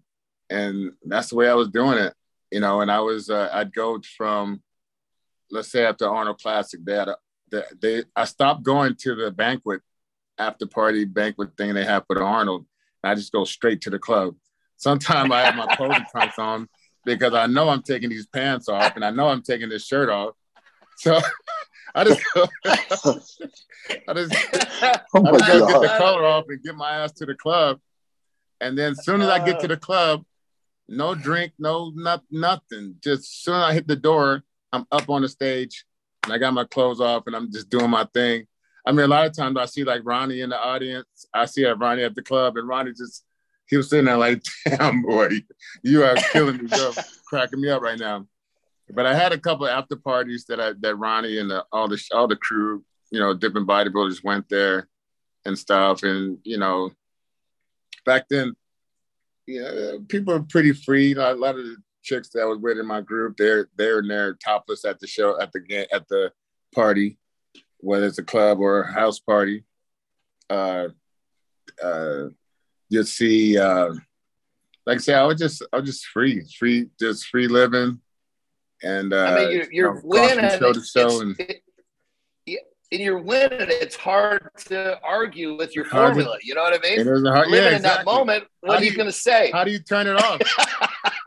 And 0.50 0.92
that's 1.06 1.30
the 1.30 1.36
way 1.36 1.48
I 1.48 1.54
was 1.54 1.70
doing 1.70 1.98
it, 1.98 2.14
you 2.52 2.60
know. 2.60 2.82
And 2.82 2.92
I 2.92 3.00
was 3.00 3.30
uh, 3.30 3.50
I'd 3.54 3.74
go 3.74 4.02
from 4.18 4.62
let's 5.52 5.72
say 5.72 5.86
after 5.86 6.08
Arnold 6.08 6.40
Classic, 6.42 6.80
they 6.84 6.96
had 6.96 7.10
a, 7.10 7.18
they, 7.52 7.64
they 7.82 8.04
I 8.16 8.26
stopped 8.26 8.64
going 8.64 8.96
to 8.96 9.16
the 9.16 9.32
banquet 9.32 9.82
after 10.38 10.66
party 10.66 11.06
banquet 11.06 11.56
thing 11.58 11.74
they 11.74 11.86
have 11.86 12.06
for 12.08 12.16
the 12.16 12.24
Arnold. 12.24 12.66
I 13.04 13.16
just 13.16 13.32
go 13.32 13.46
straight 13.46 13.82
to 13.82 13.90
the 13.90 14.00
club. 14.00 14.36
Sometimes 14.78 15.32
I 15.32 15.42
have 15.42 15.56
my 15.56 15.74
posing 15.78 16.06
trunks 16.12 16.40
on 16.40 16.68
because 17.06 17.34
I 17.34 17.48
know 17.48 17.70
I'm 17.70 17.82
taking 17.82 18.10
these 18.10 18.28
pants 18.28 18.70
off 18.70 18.96
and 18.96 19.04
I 19.04 19.12
know 19.12 19.28
I'm 19.28 19.42
taking 19.42 19.70
this 19.70 19.86
shirt 19.86 20.10
off. 20.10 20.36
So 20.98 21.20
I 21.96 22.04
just 22.04 22.22
go, 22.34 22.48
I 22.66 22.76
just, 24.14 24.36
Oh 25.14 25.26
I 25.26 25.32
just 25.32 25.48
get 25.48 25.82
the 25.82 25.96
color 25.98 26.26
off 26.26 26.46
and 26.50 26.62
get 26.62 26.76
my 26.76 26.98
ass 26.98 27.12
to 27.14 27.26
the 27.26 27.36
club. 27.36 27.80
And 28.62 28.78
then 28.78 28.92
as 28.92 29.06
soon 29.06 29.22
as 29.22 29.30
I 29.30 29.44
get 29.44 29.60
to 29.62 29.68
the 29.68 29.78
club, 29.78 30.24
no 30.88 31.16
drink, 31.16 31.54
no 31.58 31.92
not, 31.96 32.24
nothing. 32.30 32.96
Just 33.04 33.22
as 33.22 33.30
soon 33.30 33.56
as 33.56 33.64
I 33.64 33.74
hit 33.74 33.88
the 33.88 33.96
door, 33.96 34.44
I'm 34.74 34.86
up 34.92 35.10
on 35.10 35.22
the 35.22 35.30
stage 35.30 35.86
and 36.24 36.34
I 36.34 36.38
got 36.38 36.54
my 36.54 36.66
clothes 36.66 37.00
off 37.00 37.24
and 37.28 37.36
I'm 37.36 37.52
just 37.52 37.70
doing 37.70 37.90
my 37.90 38.06
thing. 38.14 38.46
I 38.86 38.92
mean, 38.92 39.06
a 39.06 39.08
lot 39.08 39.26
of 39.28 39.36
times 39.36 39.58
I 39.58 39.66
see 39.66 39.84
like 39.84 40.02
Ronnie 40.04 40.42
in 40.42 40.50
the 40.50 40.60
audience. 40.60 41.28
I 41.34 41.46
see 41.46 41.66
uh, 41.66 41.76
Ronnie 41.76 42.04
at 42.04 42.16
the 42.16 42.24
club, 42.24 42.58
and 42.58 42.68
Ronnie 42.68 42.92
just 42.92 43.24
he 43.70 43.78
was 43.78 43.90
sitting 43.90 44.06
there 44.06 44.18
like, 44.18 44.44
"Damn 44.66 45.02
boy, 45.02 45.30
you 45.84 46.04
are 46.04 46.16
killing 46.32 46.64
me, 46.64 46.70
cracking 47.28 47.62
me 47.62 47.70
up 47.70 47.82
right 47.82 48.00
now." 48.00 48.28
But 48.92 49.06
I 49.06 49.14
had 49.14 49.32
a 49.32 49.38
couple 49.38 49.66
of 49.66 49.72
after 49.72 49.96
parties 49.96 50.46
that 50.46 50.60
I 50.60 50.74
that 50.80 50.96
Ronnie 50.96 51.38
and 51.38 51.50
the, 51.50 51.66
all 51.72 51.88
the 51.88 52.02
all 52.14 52.28
the 52.28 52.36
crew, 52.36 52.84
you 53.12 53.20
know, 53.20 53.34
different 53.34 53.68
bodybuilders 53.68 54.24
went 54.24 54.50
there 54.50 54.88
and 55.46 55.58
stuff, 55.58 56.04
and 56.04 56.40
you 56.44 56.58
know, 56.58 56.92
back 58.06 58.26
then, 58.30 58.56
you 59.46 59.62
know, 59.62 60.00
people 60.08 60.34
are 60.34 60.42
pretty 60.42 60.74
free. 60.74 61.14
A 61.14 61.34
lot 61.34 61.58
of 61.58 61.66
the 61.66 61.78
chicks 62.02 62.30
that 62.30 62.42
I 62.42 62.46
was 62.46 62.60
with 62.60 62.80
in 62.80 62.88
my 62.88 63.02
group, 63.02 63.38
they're 63.38 63.70
they're 63.76 64.00
in 64.00 64.08
there 64.08 64.34
topless 64.34 64.86
at 64.86 65.00
the 65.00 65.08
show 65.08 65.40
at 65.40 65.52
the 65.52 65.88
at 65.92 66.08
the 66.08 66.32
party 66.74 67.20
whether 67.80 68.06
it's 68.06 68.18
a 68.18 68.24
club 68.24 68.60
or 68.60 68.82
a 68.82 68.92
house 68.92 69.20
party. 69.20 69.64
Uh, 70.50 70.90
uh, 71.84 72.26
you'll 72.90 73.04
see, 73.06 73.58
uh, 73.58 73.90
like 74.86 74.98
I 74.98 74.98
say, 74.98 75.14
I 75.14 75.24
was 75.26 75.40
just, 75.40 75.64
I 75.72 75.78
was 75.78 75.86
just 75.90 76.06
free, 76.08 76.44
free, 76.58 76.88
just 77.00 77.28
free 77.28 77.48
living. 77.48 78.02
And 78.84 79.14
uh, 79.14 79.18
I 79.26 79.36
mean, 79.36 79.52
you're, 79.52 79.72
you're 79.72 79.96
you 79.96 80.02
know, 80.02 80.02
winning. 80.04 80.40
coffee 80.40 80.58
show 80.60 80.74
to 80.74 80.80
It's- 80.80 80.90
show 80.92 81.22
and 81.22 81.36
it- 81.40 81.62
and 82.92 83.00
you're 83.02 83.20
winning. 83.22 83.68
It's 83.70 83.96
hard 83.96 84.50
to 84.66 85.00
argue 85.04 85.56
with 85.56 85.76
your 85.76 85.88
Hard 85.88 86.16
to- 86.16 86.22
formula. 86.22 86.38
You 86.42 86.56
know 86.56 86.64
what 86.64 86.74
I 86.74 86.80
mean? 86.82 87.00
it 87.00 87.12
was 87.12 87.22
hard, 87.22 87.48
Living 87.50 87.70
yeah, 87.70 87.76
in 87.76 87.82
that 87.84 88.04
moment, 88.04 88.46
what 88.62 88.72
How 88.72 88.78
are 88.80 88.84
you 88.84 88.90
you- 88.90 88.98
going 88.98 89.06
to 89.06 89.12
say? 89.12 89.52
How 89.52 89.64
do 89.64 89.70
you 89.70 89.78
turn 89.80 90.08
it 90.08 90.16
off? 90.16 90.42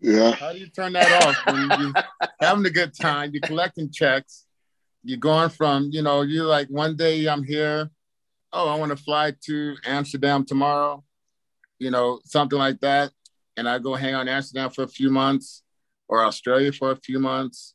Yeah. 0.00 0.32
How 0.32 0.52
do 0.52 0.58
you 0.58 0.66
turn 0.68 0.92
that 0.92 1.24
off 1.24 1.46
when 1.46 1.80
you 1.80 1.94
having 2.38 2.66
a 2.66 2.70
good 2.70 2.92
time? 2.94 3.30
You're 3.32 3.40
collecting 3.40 3.90
checks. 3.90 4.44
you're 5.02 5.16
going 5.18 5.48
from, 5.48 5.88
you 5.92 6.02
know, 6.02 6.20
you're 6.20 6.44
like 6.44 6.68
one 6.68 6.94
day 6.94 7.26
I'm 7.26 7.42
here, 7.42 7.88
oh, 8.54 8.68
I 8.68 8.76
want 8.76 8.96
to 8.96 9.02
fly 9.02 9.34
to 9.46 9.76
Amsterdam 9.84 10.44
tomorrow, 10.44 11.04
you 11.78 11.90
know, 11.90 12.20
something 12.24 12.58
like 12.58 12.80
that. 12.80 13.10
And 13.56 13.68
I 13.68 13.78
go 13.78 13.94
hang 13.94 14.14
in 14.14 14.28
Amsterdam 14.28 14.70
for 14.70 14.84
a 14.84 14.88
few 14.88 15.10
months 15.10 15.62
or 16.08 16.24
Australia 16.24 16.72
for 16.72 16.92
a 16.92 16.96
few 16.96 17.18
months. 17.18 17.74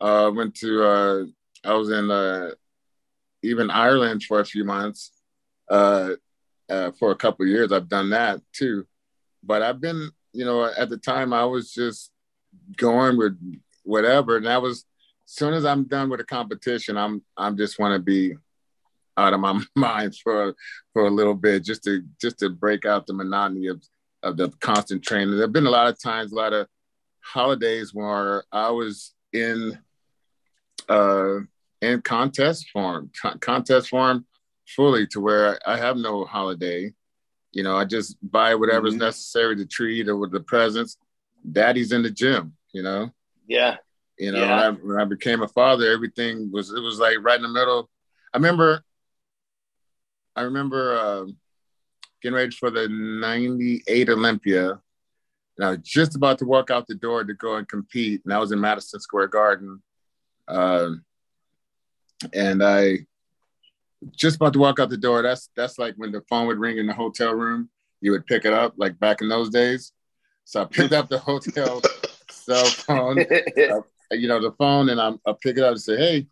Uh, 0.00 0.30
went 0.34 0.54
to, 0.56 0.84
uh, 0.84 1.24
I 1.64 1.74
was 1.74 1.90
in 1.90 2.10
uh, 2.10 2.50
even 3.42 3.70
Ireland 3.70 4.24
for 4.24 4.40
a 4.40 4.44
few 4.44 4.64
months. 4.64 5.12
Uh, 5.70 6.10
uh, 6.68 6.90
for 6.98 7.12
a 7.12 7.16
couple 7.16 7.46
years, 7.46 7.72
I've 7.72 7.88
done 7.88 8.10
that 8.10 8.40
too. 8.52 8.86
But 9.42 9.62
I've 9.62 9.80
been, 9.80 10.10
you 10.32 10.44
know, 10.44 10.64
at 10.64 10.88
the 10.88 10.96
time 10.96 11.32
I 11.32 11.44
was 11.44 11.72
just 11.72 12.10
going 12.76 13.16
with 13.16 13.38
whatever, 13.84 14.36
and 14.36 14.46
that 14.46 14.62
was 14.62 14.84
as 15.26 15.32
soon 15.32 15.54
as 15.54 15.64
I'm 15.64 15.84
done 15.84 16.08
with 16.08 16.20
a 16.20 16.24
competition, 16.24 16.96
I'm 16.96 17.22
I'm 17.36 17.56
just 17.56 17.78
want 17.78 17.94
to 17.94 18.00
be 18.00 18.34
out 19.16 19.32
of 19.32 19.40
my 19.40 19.60
mind 19.76 20.16
for 20.16 20.54
for 20.92 21.06
a 21.06 21.10
little 21.10 21.34
bit, 21.34 21.64
just 21.64 21.84
to 21.84 22.02
just 22.20 22.38
to 22.38 22.50
break 22.50 22.84
out 22.84 23.06
the 23.06 23.14
monotony 23.14 23.68
of 23.68 23.82
of 24.22 24.36
the 24.36 24.50
constant 24.60 25.02
training. 25.02 25.36
There've 25.36 25.52
been 25.52 25.66
a 25.66 25.70
lot 25.70 25.88
of 25.88 26.00
times, 26.00 26.32
a 26.32 26.36
lot 26.36 26.52
of 26.52 26.66
holidays 27.20 27.92
where 27.92 28.44
I 28.52 28.70
was 28.70 29.12
in 29.32 29.78
uh 30.88 31.38
in 31.80 32.00
contest 32.02 32.70
form, 32.70 33.10
con- 33.20 33.38
contest 33.38 33.88
form 33.88 34.26
fully 34.66 35.06
to 35.08 35.20
where 35.20 35.58
I 35.66 35.76
have 35.76 35.96
no 35.96 36.24
holiday. 36.24 36.92
You 37.52 37.62
know, 37.62 37.76
I 37.76 37.84
just 37.84 38.16
buy 38.22 38.54
whatever's 38.54 38.94
mm-hmm. 38.94 39.02
necessary 39.02 39.56
to 39.56 39.66
treat 39.66 40.08
or 40.08 40.16
with 40.16 40.32
the 40.32 40.40
presents. 40.40 40.96
Daddy's 41.50 41.92
in 41.92 42.02
the 42.02 42.10
gym, 42.10 42.54
you 42.72 42.82
know. 42.82 43.10
Yeah. 43.46 43.76
You 44.18 44.32
know, 44.32 44.40
yeah. 44.40 44.48
when, 44.48 44.58
I, 44.58 44.70
when 44.70 45.00
I 45.00 45.04
became 45.04 45.42
a 45.42 45.48
father, 45.48 45.90
everything 45.90 46.50
was 46.50 46.70
it 46.70 46.80
was 46.80 46.98
like 46.98 47.16
right 47.20 47.36
in 47.36 47.42
the 47.42 47.48
middle. 47.48 47.90
I 48.32 48.38
remember, 48.38 48.82
I 50.36 50.42
remember 50.42 50.96
uh, 50.96 51.24
getting 52.22 52.36
ready 52.36 52.50
for 52.54 52.70
the 52.70 52.88
'98 52.88 54.10
Olympia, 54.10 54.80
and 55.58 55.66
I 55.66 55.70
was 55.70 55.78
just 55.82 56.14
about 56.14 56.38
to 56.38 56.44
walk 56.44 56.70
out 56.70 56.86
the 56.86 56.94
door 56.94 57.24
to 57.24 57.34
go 57.34 57.56
and 57.56 57.68
compete, 57.68 58.22
and 58.24 58.32
I 58.32 58.38
was 58.38 58.52
in 58.52 58.60
Madison 58.60 59.00
Square 59.00 59.28
Garden, 59.28 59.82
uh, 60.46 60.90
and 62.32 62.62
I 62.62 63.06
just 64.14 64.36
about 64.36 64.52
to 64.52 64.58
walk 64.58 64.78
out 64.78 64.90
the 64.90 64.96
door. 64.96 65.22
That's 65.22 65.48
that's 65.56 65.78
like 65.78 65.94
when 65.96 66.12
the 66.12 66.22
phone 66.28 66.46
would 66.46 66.58
ring 66.58 66.78
in 66.78 66.86
the 66.86 66.94
hotel 66.94 67.32
room. 67.32 67.70
You 68.00 68.12
would 68.12 68.26
pick 68.26 68.44
it 68.44 68.52
up, 68.52 68.74
like 68.76 68.98
back 68.98 69.22
in 69.22 69.28
those 69.28 69.48
days. 69.48 69.92
So 70.44 70.62
I 70.62 70.64
picked 70.66 70.92
up 70.92 71.08
the 71.08 71.18
hotel 71.18 71.80
cell 72.30 72.66
phone. 72.66 73.18
you 74.12 74.28
know, 74.28 74.40
the 74.40 74.54
phone 74.58 74.90
and 74.90 75.00
I'm, 75.00 75.18
I 75.26 75.32
pick 75.40 75.56
it 75.56 75.64
up 75.64 75.72
and 75.72 75.80
say, 75.80 75.96
hey, 75.96 76.26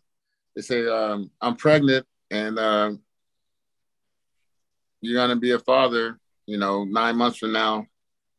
they 0.55 0.61
say, 0.61 0.87
um, 0.87 1.29
I'm 1.41 1.55
pregnant 1.55 2.05
and 2.31 2.57
uh, 2.57 2.91
you're 5.05 5.27
to 5.27 5.35
be 5.35 5.51
a 5.51 5.59
father, 5.59 6.19
you 6.45 6.57
know, 6.57 6.83
nine 6.83 7.15
months 7.15 7.37
from 7.37 7.53
now. 7.53 7.85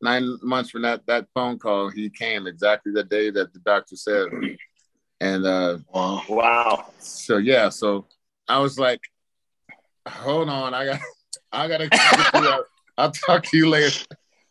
Nine 0.01 0.37
months 0.43 0.69
from 0.69 0.83
that 0.83 1.05
that 1.07 1.27
phone 1.33 1.57
call, 1.57 1.89
he 1.89 2.09
came 2.09 2.45
exactly 2.45 2.91
the 2.91 3.03
day 3.03 3.31
that 3.31 3.51
the 3.51 3.59
doctor 3.59 3.95
said. 3.95 4.27
And 5.19 5.45
uh, 5.45 5.79
wow. 5.91 6.21
wow. 6.29 6.85
So 6.99 7.37
yeah, 7.37 7.69
so 7.69 8.05
I 8.47 8.59
was 8.59 8.77
like, 8.77 9.01
hold 10.07 10.49
on, 10.49 10.75
I 10.75 10.85
got 10.85 10.99
I 11.51 11.67
gotta 11.67 12.65
I'll 12.97 13.11
talk 13.11 13.43
to 13.45 13.57
you 13.57 13.69
later. 13.69 13.97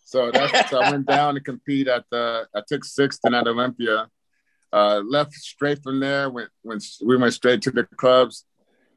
So 0.05 0.33
that's 0.33 0.71
so 0.71 0.81
I 0.81 0.91
went 0.91 1.07
down 1.07 1.35
to 1.35 1.41
compete 1.41 1.87
at 1.87 2.05
the 2.11 2.49
I 2.53 2.63
took 2.67 2.85
sixth 2.85 3.21
in 3.25 3.35
at 3.35 3.47
Olympia 3.47 4.09
uh, 4.73 5.01
left 5.09 5.33
straight 5.33 5.83
from 5.83 6.01
there. 6.01 6.31
Went, 6.31 6.51
went 6.63 6.85
we 7.05 7.17
went 7.17 7.35
straight 7.35 7.63
to 7.63 7.71
the 7.71 7.85
clubs, 7.85 8.45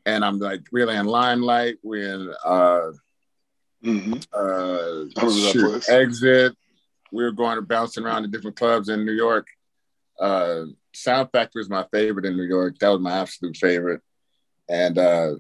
and 0.06 0.26
I'm 0.26 0.40
like 0.40 0.62
really 0.72 0.96
in 0.96 1.06
limelight. 1.06 1.78
We're 1.84 2.14
in 2.14 2.34
uh, 2.44 2.92
mm-hmm. 3.84 4.14
uh, 4.34 5.52
shoot, 5.52 5.90
exit. 5.90 6.56
We 7.12 7.24
were 7.24 7.32
going 7.32 7.56
to 7.56 7.62
bouncing 7.62 8.06
around 8.06 8.24
the 8.24 8.28
different 8.28 8.58
clubs 8.58 8.90
in 8.90 9.06
New 9.06 9.14
York. 9.14 9.48
Uh, 10.20 10.66
Sound 10.94 11.30
Factory 11.32 11.62
is 11.62 11.70
my 11.70 11.86
favorite 11.92 12.26
in 12.26 12.36
New 12.36 12.44
York. 12.44 12.78
That 12.80 12.90
was 12.90 13.00
my 13.00 13.20
absolute 13.20 13.58
favorite, 13.58 14.02
and 14.68 14.98
uh, 14.98 15.36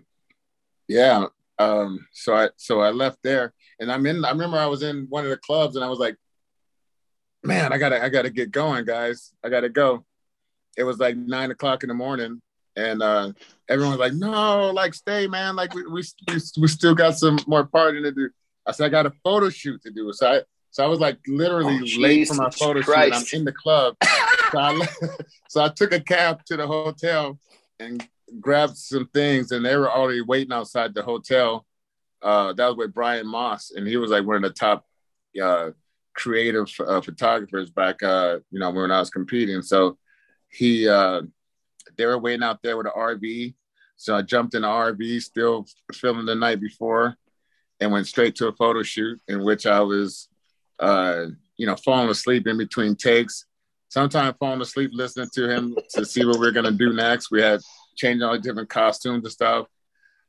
yeah. 0.87 1.25
Um, 1.57 2.07
so 2.13 2.33
I 2.33 2.49
so 2.55 2.79
I 2.79 2.91
left 2.91 3.19
there, 3.23 3.53
and 3.79 3.91
I'm 3.91 4.05
in. 4.05 4.23
I 4.23 4.31
remember 4.31 4.57
I 4.57 4.67
was 4.67 4.83
in 4.83 5.07
one 5.09 5.25
of 5.25 5.29
the 5.29 5.37
clubs, 5.37 5.75
and 5.75 5.83
I 5.83 5.89
was 5.89 5.99
like, 5.99 6.15
"Man, 7.43 7.73
I 7.73 7.77
gotta 7.77 8.01
I 8.01 8.09
gotta 8.09 8.29
get 8.29 8.51
going, 8.51 8.85
guys. 8.85 9.33
I 9.43 9.49
gotta 9.49 9.69
go." 9.69 10.05
it 10.79 10.83
was 10.83 10.97
like 10.97 11.17
nine 11.17 11.51
o'clock 11.51 11.83
in 11.83 11.89
the 11.89 11.93
morning, 11.93 12.41
and 12.79 13.01
uh, 13.01 13.31
everyone 13.67 13.97
was 13.97 13.99
like, 13.99 14.13
"No, 14.13 14.71
like 14.71 14.93
stay, 14.93 15.27
man. 15.27 15.55
Like 15.55 15.73
we 15.73 15.85
we 15.85 16.03
we, 16.57 16.67
still 16.67 16.95
got 16.95 17.17
some 17.17 17.39
more 17.47 17.67
partying 17.67 18.03
to 18.03 18.11
do." 18.11 18.29
I 18.65 18.71
said, 18.71 18.85
"I 18.85 18.89
got 18.89 19.05
a 19.05 19.11
photo 19.23 19.49
shoot 19.49 19.81
to 19.83 19.91
do." 19.91 20.11
So 20.13 20.27
I 20.27 20.41
so 20.71 20.83
I 20.83 20.87
was 20.87 20.99
like 20.99 21.19
literally 21.27 21.79
oh, 21.81 22.01
late 22.01 22.27
for 22.27 22.35
my 22.35 22.49
photo 22.49 22.81
Christ. 22.81 23.27
shoot. 23.27 23.37
I'm 23.37 23.39
in 23.41 23.45
the 23.45 23.53
club, 23.53 23.95
so 24.51 24.57
I, 24.57 24.87
so 25.49 25.63
I 25.63 25.69
took 25.69 25.93
a 25.93 25.99
cab 25.99 26.43
to 26.45 26.57
the 26.57 26.67
hotel 26.67 27.39
and 27.79 28.07
grabbed 28.39 28.77
some 28.77 29.07
things, 29.13 29.51
and 29.51 29.65
they 29.65 29.75
were 29.75 29.91
already 29.91 30.21
waiting 30.21 30.53
outside 30.53 30.93
the 30.93 31.03
hotel. 31.03 31.65
Uh, 32.21 32.53
that 32.53 32.67
was 32.67 32.75
with 32.75 32.93
Brian 32.93 33.27
Moss, 33.27 33.71
and 33.71 33.87
he 33.87 33.97
was 33.97 34.11
like 34.11 34.25
one 34.25 34.37
of 34.37 34.41
the 34.43 34.49
top 34.49 34.85
uh, 35.41 35.71
creative 36.15 36.69
uh, 36.79 37.01
photographers 37.01 37.69
back, 37.69 38.03
uh, 38.03 38.39
you 38.51 38.59
know, 38.59 38.71
when 38.71 38.91
I 38.91 38.99
was 38.99 39.09
competing. 39.09 39.61
So 39.61 39.97
he 40.49 40.87
uh, 40.87 41.21
they 41.99 42.05
were 42.05 42.17
waiting 42.17 42.43
out 42.43 42.63
there 42.63 42.77
with 42.77 42.87
an 42.87 42.93
RV. 42.95 43.53
So 43.97 44.15
I 44.15 44.21
jumped 44.21 44.55
in 44.55 44.61
the 44.61 44.69
RV, 44.69 45.21
still 45.21 45.67
filming 45.93 46.25
the 46.25 46.33
night 46.33 46.61
before, 46.61 47.17
and 47.81 47.91
went 47.91 48.07
straight 48.07 48.35
to 48.37 48.47
a 48.47 48.53
photo 48.53 48.81
shoot 48.83 49.19
in 49.27 49.43
which 49.43 49.65
I 49.65 49.81
was, 49.81 50.29
uh, 50.79 51.25
you 51.57 51.67
know, 51.67 51.75
falling 51.75 52.09
asleep 52.09 52.47
in 52.47 52.57
between 52.57 52.95
takes. 52.95 53.45
Sometimes 53.89 54.37
falling 54.39 54.61
asleep 54.61 54.91
listening 54.93 55.29
to 55.33 55.49
him 55.49 55.75
to 55.95 56.05
see 56.05 56.23
what 56.23 56.39
we 56.39 56.47
are 56.47 56.51
gonna 56.51 56.71
do 56.71 56.93
next. 56.93 57.31
We 57.31 57.41
had 57.41 57.59
changed 57.97 58.23
all 58.23 58.31
the 58.31 58.39
different 58.39 58.69
costumes 58.69 59.25
and 59.25 59.31
stuff. 59.31 59.67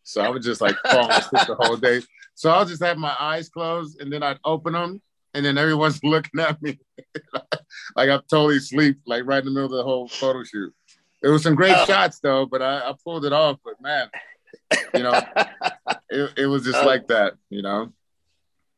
So 0.03 0.23
I 0.23 0.29
was 0.29 0.45
just 0.45 0.61
like 0.61 0.75
falling 0.91 1.13
asleep 1.13 1.47
the 1.47 1.55
whole 1.55 1.77
day. 1.77 2.01
So 2.35 2.51
I'll 2.51 2.65
just 2.65 2.83
have 2.83 2.99
my 2.99 3.15
eyes 3.21 3.49
closed 3.49 4.01
and 4.01 4.13
then 4.13 4.25
I'd 4.25 4.41
open 4.45 4.73
them 4.73 5.01
and 5.35 5.45
then 5.45 5.57
everyone's 5.57 6.01
looking 6.03 6.41
at 6.41 6.61
me 6.61 6.81
like 7.97 8.11
I'm 8.11 8.23
totally 8.29 8.57
asleep, 8.57 8.99
like 9.07 9.25
right 9.25 9.39
in 9.39 9.45
the 9.45 9.51
middle 9.53 9.67
of 9.67 9.73
the 9.77 9.85
whole 9.85 10.09
photo 10.09 10.43
shoot. 10.43 10.75
It 11.23 11.29
was 11.29 11.43
some 11.43 11.55
great 11.55 11.77
oh. 11.77 11.85
shots 11.85 12.21
though, 12.21 12.47
but 12.47 12.63
I, 12.63 12.79
I, 12.79 12.95
pulled 13.05 13.25
it 13.25 13.33
off. 13.33 13.59
But 13.65 13.81
man, 13.81 14.09
you 14.95 15.03
know, 15.03 15.21
it, 16.11 16.33
it 16.37 16.47
was 16.47 16.65
just 16.65 16.79
oh. 16.83 16.87
like 16.87 17.09
that, 17.09 17.35
you 17.49 17.63
know. 17.63 17.93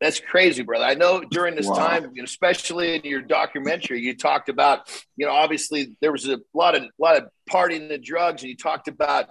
That's 0.01 0.19
crazy, 0.19 0.65
brother. 0.65 0.85
I 0.85 0.95
know 0.95 1.21
during 1.21 1.55
this 1.55 1.69
wow. 1.69 1.75
time, 1.77 2.13
especially 2.23 2.97
in 2.97 3.03
your 3.05 3.23
documentary, 3.23 4.01
you 4.01 4.17
talked 4.17 4.49
about, 4.49 4.91
you 5.17 5.27
know, 5.27 5.33
obviously 5.33 5.97
there 6.01 6.11
was 6.11 6.29
a 6.29 6.41
lot 6.53 6.75
of 6.75 6.83
lot 6.99 7.17
of 7.17 7.29
partying 7.49 7.93
and 7.93 8.03
drugs, 8.03 8.43
and 8.43 8.51
you 8.51 8.57
talked 8.57 8.89
about 8.89 9.29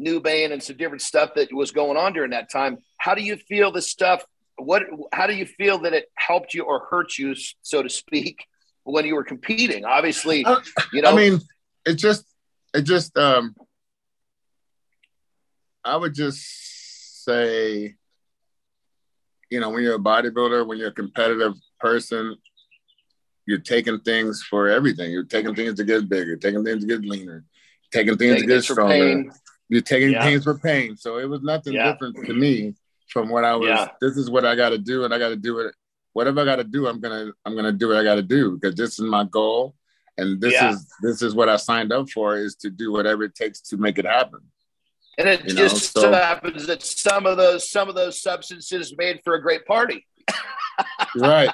Nubain 0.00 0.52
and 0.52 0.62
some 0.62 0.76
different 0.78 1.02
stuff 1.02 1.34
that 1.34 1.52
was 1.52 1.72
going 1.72 1.98
on 1.98 2.14
during 2.14 2.30
that 2.30 2.50
time. 2.50 2.78
How 2.96 3.14
do 3.14 3.22
you 3.22 3.36
feel 3.36 3.70
the 3.70 3.82
stuff 3.82 4.24
what 4.58 4.82
how 5.12 5.26
do 5.26 5.34
you 5.34 5.46
feel 5.46 5.78
that 5.78 5.94
it 5.94 6.10
helped 6.14 6.52
you 6.52 6.64
or 6.64 6.86
hurt 6.90 7.16
you 7.16 7.34
so 7.62 7.82
to 7.82 7.88
speak 7.88 8.44
when 8.84 9.06
you 9.06 9.14
were 9.14 9.24
competing 9.24 9.84
obviously 9.84 10.44
uh, 10.44 10.60
you 10.92 11.00
know 11.00 11.12
i 11.12 11.14
mean 11.14 11.40
it 11.86 11.94
just 11.94 12.24
it 12.74 12.82
just 12.82 13.16
um 13.16 13.54
i 15.84 15.96
would 15.96 16.14
just 16.14 17.24
say 17.24 17.94
you 19.50 19.60
know 19.60 19.70
when 19.70 19.82
you're 19.82 19.96
a 19.96 19.98
bodybuilder 19.98 20.66
when 20.66 20.78
you're 20.78 20.88
a 20.88 20.92
competitive 20.92 21.54
person 21.80 22.36
you're 23.46 23.58
taking 23.58 23.98
things 24.00 24.42
for 24.42 24.68
everything 24.68 25.10
you're 25.10 25.24
taking 25.24 25.54
things 25.54 25.74
to 25.74 25.84
get 25.84 26.08
bigger 26.08 26.36
taking 26.36 26.64
things 26.64 26.84
to 26.84 26.86
get 26.86 27.00
leaner 27.00 27.44
taking 27.92 28.16
things 28.16 28.34
taking 28.34 28.48
to 28.48 28.54
get 28.54 28.62
stronger 28.62 29.24
you're 29.68 29.80
taking 29.80 30.10
yeah. 30.10 30.22
things 30.22 30.44
for 30.44 30.58
pain 30.58 30.96
so 30.96 31.18
it 31.18 31.28
was 31.28 31.42
nothing 31.42 31.74
yeah. 31.74 31.92
different 31.92 32.16
to 32.26 32.34
me 32.34 32.74
from 33.08 33.28
what 33.28 33.44
I 33.44 33.56
was. 33.56 33.68
Yeah. 33.68 33.88
This 34.00 34.16
is 34.16 34.30
what 34.30 34.44
I 34.44 34.54
got 34.54 34.70
to 34.70 34.78
do, 34.78 35.04
and 35.04 35.12
I 35.12 35.18
got 35.18 35.30
to 35.30 35.36
do 35.36 35.58
it. 35.60 35.74
Whatever 36.12 36.42
I 36.42 36.44
got 36.44 36.56
to 36.56 36.64
do, 36.64 36.86
I'm 36.86 37.00
gonna 37.00 37.32
I'm 37.44 37.56
gonna 37.56 37.72
do 37.72 37.88
what 37.88 37.96
I 37.96 38.04
got 38.04 38.16
to 38.16 38.22
do 38.22 38.52
because 38.52 38.74
this 38.74 38.98
is 38.98 39.00
my 39.00 39.24
goal, 39.24 39.74
and 40.18 40.40
this 40.40 40.52
yeah. 40.52 40.72
is 40.72 40.86
this 41.00 41.22
is 41.22 41.34
what 41.34 41.48
I 41.48 41.56
signed 41.56 41.92
up 41.92 42.10
for 42.10 42.36
is 42.36 42.56
to 42.56 42.70
do 42.70 42.92
whatever 42.92 43.22
it 43.22 43.34
takes 43.34 43.60
to 43.62 43.76
make 43.76 43.98
it 43.98 44.04
happen. 44.04 44.40
And 45.16 45.28
it 45.28 45.44
you 45.44 45.54
just 45.54 45.96
know, 45.96 46.02
so, 46.02 46.12
so 46.12 46.12
happens 46.12 46.66
that 46.66 46.82
some 46.82 47.24
of 47.24 47.36
those 47.36 47.70
some 47.70 47.88
of 47.88 47.94
those 47.94 48.20
substances 48.20 48.94
made 48.98 49.20
for 49.24 49.34
a 49.34 49.42
great 49.42 49.64
party. 49.64 50.06
right. 51.16 51.50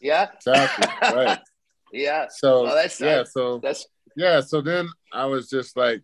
Yeah. 0.00 0.28
Exactly. 0.34 0.86
Right. 1.00 1.38
yeah. 1.92 2.26
So 2.28 2.64
well, 2.64 2.74
that's 2.74 3.00
yeah. 3.00 3.22
So 3.24 3.58
that's 3.58 3.86
yeah. 4.16 4.40
So 4.40 4.60
then 4.60 4.88
I 5.12 5.26
was 5.26 5.48
just 5.48 5.76
like, 5.76 6.02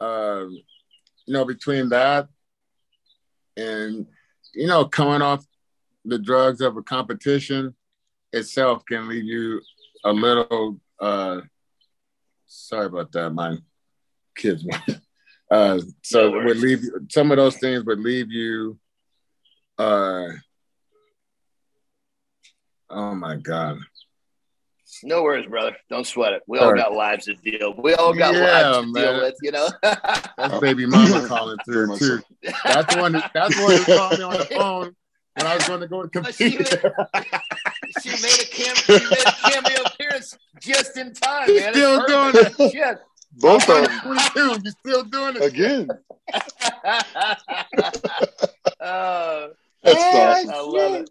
um, 0.00 0.56
you 1.26 1.34
know, 1.34 1.44
between 1.44 1.88
that 1.90 2.28
and 3.56 4.06
you 4.54 4.68
know, 4.68 4.84
coming 4.84 5.22
off 5.22 5.44
the 6.04 6.18
drugs 6.18 6.60
of 6.60 6.76
a 6.76 6.82
competition 6.82 7.74
itself 8.32 8.84
can 8.86 9.08
leave 9.08 9.24
you 9.24 9.60
a 10.04 10.12
little 10.12 10.80
uh 10.98 11.40
sorry 12.46 12.86
about 12.86 13.12
that. 13.12 13.30
My 13.30 13.56
kids. 14.36 14.66
Uh, 15.50 15.80
so 16.02 16.30
no 16.30 16.44
would 16.44 16.58
leave 16.58 16.84
you, 16.84 17.06
some 17.10 17.32
of 17.32 17.36
those 17.36 17.56
things 17.56 17.84
would 17.84 17.98
leave 17.98 18.30
you. 18.30 18.78
Uh, 19.76 20.28
oh 22.88 23.16
my 23.16 23.34
god. 23.34 23.78
No 25.02 25.22
worries, 25.22 25.46
brother. 25.46 25.76
Don't 25.88 26.06
sweat 26.06 26.34
it. 26.34 26.42
We 26.46 26.58
all 26.58 26.74
got 26.74 26.92
lives 26.92 27.24
to 27.24 27.34
deal. 27.34 27.74
We 27.76 27.94
all 27.94 28.14
got 28.14 28.34
yeah, 28.34 28.68
lives 28.70 28.78
to 28.78 28.92
man. 28.92 29.14
deal 29.14 29.22
with. 29.22 29.34
You 29.42 29.52
know. 29.52 29.68
that's 29.82 30.58
baby 30.60 30.86
mama 30.86 31.26
calling 31.26 31.58
through 31.64 31.96
too. 31.98 32.20
That's 32.64 32.94
the 32.94 33.00
one. 33.00 33.12
That, 33.12 33.30
that's 33.34 33.56
the 33.56 33.62
one 33.62 33.76
who 33.76 33.84
called 33.84 34.18
me 34.18 34.24
on 34.24 34.38
the 34.38 34.44
phone 34.44 34.96
when 35.34 35.46
I 35.46 35.54
was 35.56 35.66
going 35.66 35.80
to 35.80 35.88
go 35.88 36.02
to 36.02 36.08
compete. 36.08 36.36
She, 36.36 36.50
she 38.00 38.22
made 38.22 38.40
a 38.40 38.46
cameo. 38.46 38.74
She 38.74 38.92
made 38.92 39.26
a 39.26 39.50
cameo 39.50 39.89
appearance 40.20 40.38
just 40.60 40.96
in 40.96 41.12
time. 41.14 41.46
She's 41.46 41.62
man. 41.62 41.72
still 41.72 42.04
doing 42.06 42.32
it. 42.34 42.52
Shit. 42.72 42.98
Both 43.32 43.68
of 43.68 43.86
them. 43.86 44.00
22. 44.00 44.58
You're 44.62 44.72
still 44.72 45.04
doing 45.04 45.36
it 45.36 45.44
again. 45.44 45.88
uh, 48.80 49.48
That's 49.82 50.02
I 50.02 50.42
love 50.60 50.94
it. 50.94 51.10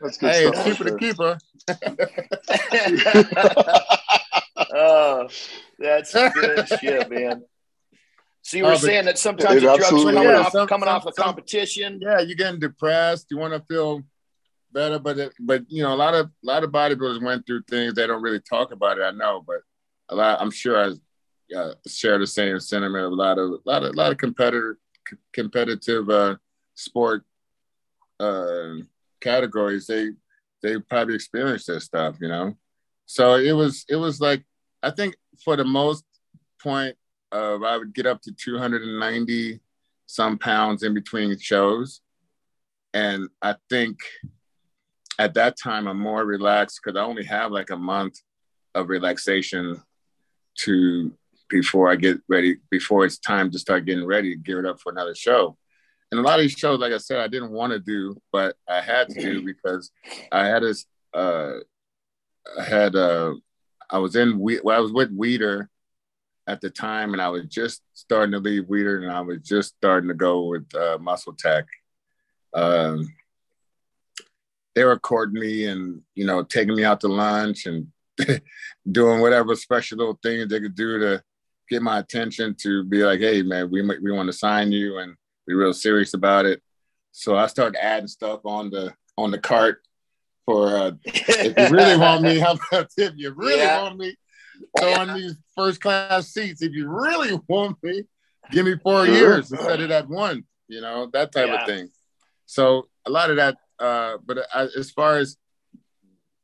That's 0.00 0.18
good 0.18 0.32
hey, 0.32 0.48
stuff. 0.48 0.64
keeper 0.64 0.84
the 0.84 0.98
keeper. 0.98 1.38
oh, 4.74 5.28
that's 5.78 6.12
good 6.12 6.68
shit, 6.80 7.10
man. 7.10 7.44
So 8.40 8.56
you 8.56 8.64
were 8.64 8.72
oh, 8.72 8.76
saying 8.76 9.04
that 9.04 9.18
sometimes 9.18 9.56
the 9.56 9.60
drugs 9.60 9.86
coming, 9.88 10.14
yeah, 10.14 10.40
off, 10.40 10.52
some, 10.52 10.66
coming 10.66 10.86
some, 10.86 10.96
off 10.96 11.04
a 11.06 11.12
some, 11.12 11.24
competition. 11.24 11.98
Yeah, 12.00 12.20
you're 12.20 12.36
getting 12.36 12.60
depressed. 12.60 13.26
You 13.30 13.36
want 13.36 13.52
to 13.52 13.60
feel 13.72 14.02
better, 14.72 14.98
but 14.98 15.18
it, 15.18 15.32
but 15.40 15.62
you 15.68 15.82
know 15.82 15.92
a 15.92 15.96
lot 15.96 16.14
of 16.14 16.26
a 16.26 16.46
lot 16.46 16.64
of 16.64 16.70
bodybuilders 16.70 17.22
went 17.22 17.46
through 17.46 17.62
things. 17.68 17.94
They 17.94 18.06
don't 18.06 18.22
really 18.22 18.40
talk 18.40 18.72
about 18.72 18.98
it. 18.98 19.02
I 19.02 19.10
know, 19.10 19.44
but 19.46 19.62
a 20.08 20.14
lot. 20.14 20.40
I'm 20.40 20.50
sure 20.50 20.78
I 20.78 21.56
uh, 21.56 21.74
share 21.86 22.18
the 22.18 22.26
same 22.26 22.58
sentiment. 22.60 23.04
A 23.04 23.08
lot 23.08 23.38
of 23.38 23.50
a 23.50 23.58
lot 23.64 23.82
of 23.82 23.90
a 23.90 23.96
lot 23.96 24.12
of 24.12 24.18
competitor 24.18 24.78
competitive 25.32 26.08
uh, 26.08 26.36
sport 26.74 27.24
uh, 28.18 28.74
categories. 29.20 29.86
They 29.86 30.10
they 30.62 30.78
probably 30.78 31.14
experienced 31.14 31.66
this 31.66 31.84
stuff, 31.84 32.16
you 32.20 32.28
know. 32.28 32.56
So 33.06 33.34
it 33.34 33.52
was 33.52 33.84
it 33.88 33.96
was 33.96 34.20
like 34.20 34.44
I 34.82 34.90
think 34.90 35.16
for 35.44 35.56
the 35.56 35.64
most 35.64 36.04
point 36.62 36.96
of 37.32 37.62
I 37.62 37.76
would 37.76 37.94
get 37.94 38.06
up 38.06 38.20
to 38.22 38.32
290 38.32 39.60
some 40.06 40.38
pounds 40.38 40.82
in 40.82 40.92
between 40.92 41.38
shows. 41.38 42.00
And 42.92 43.28
I 43.40 43.54
think 43.68 43.98
at 45.20 45.34
that 45.34 45.58
time 45.58 45.86
I'm 45.86 46.00
more 46.00 46.24
relaxed 46.24 46.80
because 46.82 46.98
I 46.98 47.04
only 47.04 47.24
have 47.24 47.52
like 47.52 47.68
a 47.68 47.76
month 47.76 48.18
of 48.74 48.88
relaxation 48.88 49.80
to 50.60 51.12
before 51.50 51.90
I 51.90 51.96
get 51.96 52.18
ready, 52.26 52.56
before 52.70 53.04
it's 53.04 53.18
time 53.18 53.50
to 53.50 53.58
start 53.58 53.84
getting 53.84 54.06
ready, 54.06 54.34
to 54.34 54.40
gear 54.40 54.60
it 54.60 54.66
up 54.66 54.80
for 54.80 54.90
another 54.90 55.14
show. 55.14 55.58
And 56.10 56.18
a 56.18 56.22
lot 56.22 56.38
of 56.38 56.44
these 56.44 56.52
shows, 56.52 56.80
like 56.80 56.94
I 56.94 56.98
said, 56.98 57.20
I 57.20 57.28
didn't 57.28 57.52
want 57.52 57.72
to 57.72 57.78
do, 57.78 58.16
but 58.32 58.56
I 58.66 58.80
had 58.80 59.10
to 59.10 59.20
do 59.20 59.44
because 59.44 59.90
I 60.32 60.46
had 60.46 60.62
this, 60.62 60.86
uh, 61.12 61.58
I 62.58 62.64
had, 62.64 62.96
uh, 62.96 63.34
I 63.90 63.98
was 63.98 64.16
in, 64.16 64.38
well, 64.38 64.76
I 64.76 64.80
was 64.80 64.92
with 64.92 65.14
Weider 65.16 65.66
at 66.46 66.62
the 66.62 66.70
time, 66.70 67.12
and 67.12 67.20
I 67.20 67.28
was 67.28 67.44
just 67.44 67.82
starting 67.92 68.32
to 68.32 68.38
leave 68.38 68.64
Weider 68.64 69.02
and 69.02 69.12
I 69.12 69.20
was 69.20 69.42
just 69.42 69.76
starting 69.76 70.08
to 70.08 70.14
go 70.14 70.46
with 70.46 70.74
uh, 70.74 70.96
Muscle 70.98 71.34
Tech. 71.34 71.66
Um, 72.54 73.12
they 74.80 74.86
were 74.86 74.98
courting 74.98 75.38
me 75.38 75.66
and 75.66 76.00
you 76.14 76.24
know 76.24 76.42
taking 76.42 76.74
me 76.74 76.84
out 76.84 77.02
to 77.02 77.08
lunch 77.08 77.66
and 77.66 77.88
doing 78.90 79.20
whatever 79.20 79.54
special 79.54 79.98
little 79.98 80.18
things 80.22 80.48
they 80.48 80.58
could 80.58 80.74
do 80.74 80.98
to 80.98 81.22
get 81.68 81.82
my 81.82 81.98
attention 81.98 82.56
to 82.62 82.82
be 82.84 83.04
like, 83.04 83.20
hey 83.20 83.42
man, 83.42 83.70
we 83.70 83.82
we 83.82 84.10
want 84.10 84.28
to 84.28 84.32
sign 84.32 84.72
you 84.72 84.96
and 84.96 85.14
be 85.46 85.52
real 85.52 85.74
serious 85.74 86.14
about 86.14 86.46
it. 86.46 86.62
So 87.12 87.36
I 87.36 87.46
started 87.48 87.78
adding 87.78 88.08
stuff 88.08 88.40
on 88.46 88.70
the 88.70 88.94
on 89.18 89.30
the 89.30 89.38
cart 89.38 89.82
for 90.46 90.74
uh, 90.74 90.92
if 91.04 91.58
you 91.58 91.76
really 91.76 91.98
want 92.06 92.22
me, 92.22 92.38
how 92.38 92.54
about 92.54 92.88
if 92.96 93.12
you 93.16 93.34
really 93.36 93.58
yeah. 93.58 93.82
want 93.82 93.98
me, 93.98 94.16
so 94.78 94.98
on 94.98 95.12
these 95.12 95.36
first 95.54 95.82
class 95.82 96.28
seats, 96.28 96.62
if 96.62 96.72
you 96.72 96.88
really 96.88 97.38
want 97.48 97.76
me, 97.82 98.04
give 98.50 98.64
me 98.64 98.76
four 98.82 99.06
years 99.06 99.52
instead 99.52 99.82
of 99.82 99.90
that 99.90 100.08
one, 100.08 100.44
you 100.68 100.80
know, 100.80 101.10
that 101.12 101.32
type 101.32 101.48
yeah. 101.48 101.60
of 101.60 101.66
thing. 101.66 101.90
So 102.46 102.88
a 103.06 103.10
lot 103.10 103.30
of 103.30 103.36
that, 103.36 103.58
uh, 103.80 104.18
but 104.24 104.46
I, 104.54 104.68
as 104.76 104.90
far 104.90 105.16
as 105.16 105.36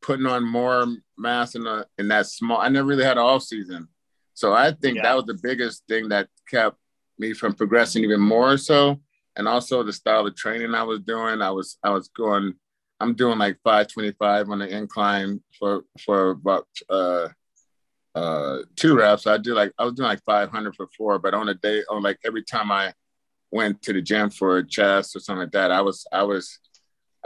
putting 0.03 0.27
on 0.27 0.45
more 0.45 0.87
mass 1.19 1.55
in, 1.55 1.67
a, 1.67 1.85
in 1.99 2.09
that 2.09 2.27
small, 2.27 2.59
I 2.59 2.69
never 2.69 2.89
really 2.89 3.05
had 3.05 3.19
an 3.19 3.25
off 3.25 3.43
season. 3.43 3.89
So 4.35 4.53
I 4.53 4.73
think 4.73 4.97
yeah. 4.97 5.03
that 5.03 5.17
was 5.17 5.25
the 5.25 5.39
biggest 5.43 5.85
thing 5.89 6.09
that 6.11 6.29
kept 6.51 6.77
me 7.19 7.33
from 7.33 7.55
progressing 7.55 8.05
even 8.05 8.21
more 8.21 8.57
so. 8.57 9.01
And 9.37 9.47
also 9.47 9.83
the 9.83 9.93
style 9.93 10.27
of 10.27 10.37
training 10.37 10.75
I 10.75 10.83
was 10.83 11.01
doing, 11.01 11.43
I 11.43 11.51
was, 11.51 11.79
I 11.83 11.91
was 11.91 12.09
going, 12.09 12.55
I'm 13.01 13.15
doing 13.15 13.39
like 13.39 13.59
525 13.65 14.51
on 14.51 14.59
the 14.61 14.69
incline 14.69 15.43
for, 15.59 15.83
for 16.05 16.31
about, 16.31 16.67
uh, 16.89 17.29
uh, 18.17 18.63
two 18.77 18.97
reps. 18.97 19.27
I 19.27 19.37
do 19.37 19.55
like 19.55 19.73
I 19.79 19.85
was 19.85 19.93
doing 19.93 20.09
like 20.09 20.25
500 20.25 20.75
for 20.75 20.89
four, 20.97 21.19
but 21.19 21.35
on 21.35 21.51
a 21.51 21.55
day, 21.55 21.83
on 21.91 22.03
like 22.03 22.19
every 22.25 22.43
time 22.43 22.73
I 22.73 22.95
went 23.51 23.83
to 23.83 23.93
the 23.93 24.01
gym 24.01 24.31
for 24.31 24.57
a 24.57 24.67
chest 24.67 25.15
or 25.15 25.21
something 25.21 25.43
like 25.43 25.53
that, 25.53 25.71
I 25.71 25.83
was 25.83 26.07
I 26.11 26.23
was 26.23 26.59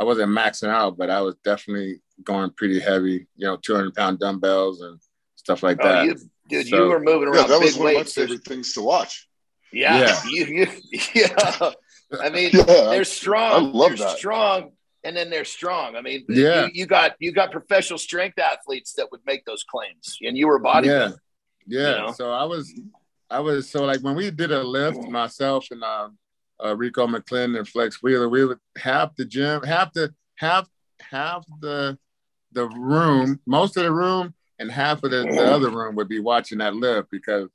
I 0.01 0.05
wasn't 0.05 0.31
maxing 0.31 0.71
out, 0.71 0.97
but 0.97 1.11
I 1.11 1.21
was 1.21 1.37
definitely 1.45 2.01
going 2.25 2.51
pretty 2.57 2.81
heavy. 2.81 3.27
You 3.37 3.47
know, 3.47 3.57
200 3.57 3.95
pound 3.95 4.19
dumbbells 4.19 4.81
and 4.81 4.99
stuff 5.37 5.63
like 5.63 5.77
oh, 5.83 5.89
that. 5.89 6.07
You, 6.07 6.17
dude, 6.49 6.69
so, 6.69 6.85
you 6.85 6.91
were 6.91 7.01
moving 7.01 7.29
around. 7.29 7.43
Yeah, 7.43 7.47
that 7.49 7.61
was 7.61 7.77
one 7.77 7.91
of 7.91 7.97
my 7.97 8.05
favorite 8.05 8.45
things 8.45 8.73
to 8.73 8.83
watch. 8.83 9.29
Yeah, 9.73 9.99
yeah. 9.99 10.21
You, 10.31 10.47
you, 10.47 10.67
yeah. 11.15 11.71
I 12.19 12.31
mean, 12.31 12.51
yeah, 12.55 12.65
they're 12.65 13.05
strong. 13.05 13.53
I 13.53 13.59
love 13.59 13.91
they're 13.91 14.09
that. 14.09 14.17
Strong 14.17 14.73
and 15.05 15.17
then 15.17 15.31
they're 15.31 15.45
strong. 15.45 15.97
I 15.97 16.03
mean, 16.03 16.25
yeah, 16.29 16.67
you, 16.67 16.71
you, 16.75 16.87
got 16.87 17.13
you 17.19 17.33
got 17.33 17.51
professional 17.53 17.99
strength 17.99 18.39
athletes 18.39 18.95
that 18.95 19.11
would 19.11 19.21
make 19.27 19.45
those 19.45 19.65
claims, 19.65 20.19
and 20.23 20.37
you 20.37 20.47
were 20.47 20.57
a 20.57 20.61
bodybuilder. 20.61 21.17
Yeah, 21.67 21.81
yeah. 21.81 21.91
You 21.91 22.07
know? 22.07 22.13
So 22.13 22.31
I 22.31 22.45
was, 22.45 22.73
I 23.29 23.41
was 23.41 23.71
so 23.71 23.85
like 23.85 24.01
when 24.01 24.15
we 24.15 24.31
did 24.31 24.51
a 24.51 24.63
lift, 24.63 25.03
myself 25.09 25.69
and 25.71 25.83
uh, 25.83 26.09
uh, 26.65 26.77
Rico 26.77 27.07
McClendon 27.07 27.59
and 27.59 27.69
Flex 27.69 28.03
Wheeler, 28.03 28.29
we 28.29 28.45
would 28.45 28.59
have 28.79 29.15
the 29.17 29.25
gym, 29.25 29.63
have 29.63 29.93
to 29.93 30.13
have 30.37 30.67
half 31.01 31.45
the 31.61 31.99
the 32.53 32.69
room, 32.69 33.41
most 33.47 33.77
of 33.77 33.85
the 33.85 33.93
room, 33.93 34.35
and 34.59 34.71
half 34.71 35.05
of 35.05 35.13
the, 35.13 35.23
the 35.23 35.53
other 35.53 35.71
room 35.71 35.95
would 35.95 36.09
be 36.09 36.19
watching 36.19 36.59
that 36.59 36.75
lift 36.75 37.09
because 37.11 37.49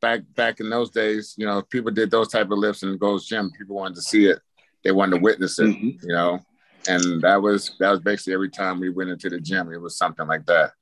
back 0.00 0.20
back 0.34 0.60
in 0.60 0.68
those 0.68 0.90
days, 0.90 1.34
you 1.36 1.46
know, 1.46 1.62
people 1.62 1.90
did 1.90 2.10
those 2.10 2.28
type 2.28 2.50
of 2.50 2.58
lifts 2.58 2.82
in 2.82 2.92
the 2.92 2.98
Gold's 2.98 3.26
Gym. 3.26 3.50
People 3.56 3.76
wanted 3.76 3.96
to 3.96 4.02
see 4.02 4.26
it, 4.26 4.40
they 4.82 4.92
wanted 4.92 5.16
to 5.16 5.22
witness 5.22 5.58
it, 5.58 5.68
mm-hmm. 5.68 6.08
you 6.08 6.14
know 6.14 6.40
and 6.88 7.22
that 7.22 7.40
was 7.40 7.74
that 7.78 7.90
was 7.90 8.00
basically 8.00 8.34
every 8.34 8.50
time 8.50 8.80
we 8.80 8.90
went 8.90 9.10
into 9.10 9.30
the 9.30 9.40
gym, 9.40 9.72
it 9.72 9.80
was 9.80 9.96
something 9.96 10.26
like 10.26 10.46
that. 10.46 10.72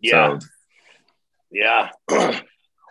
Yeah, 0.00 0.38
so, 0.38 0.46
yeah. 1.50 1.90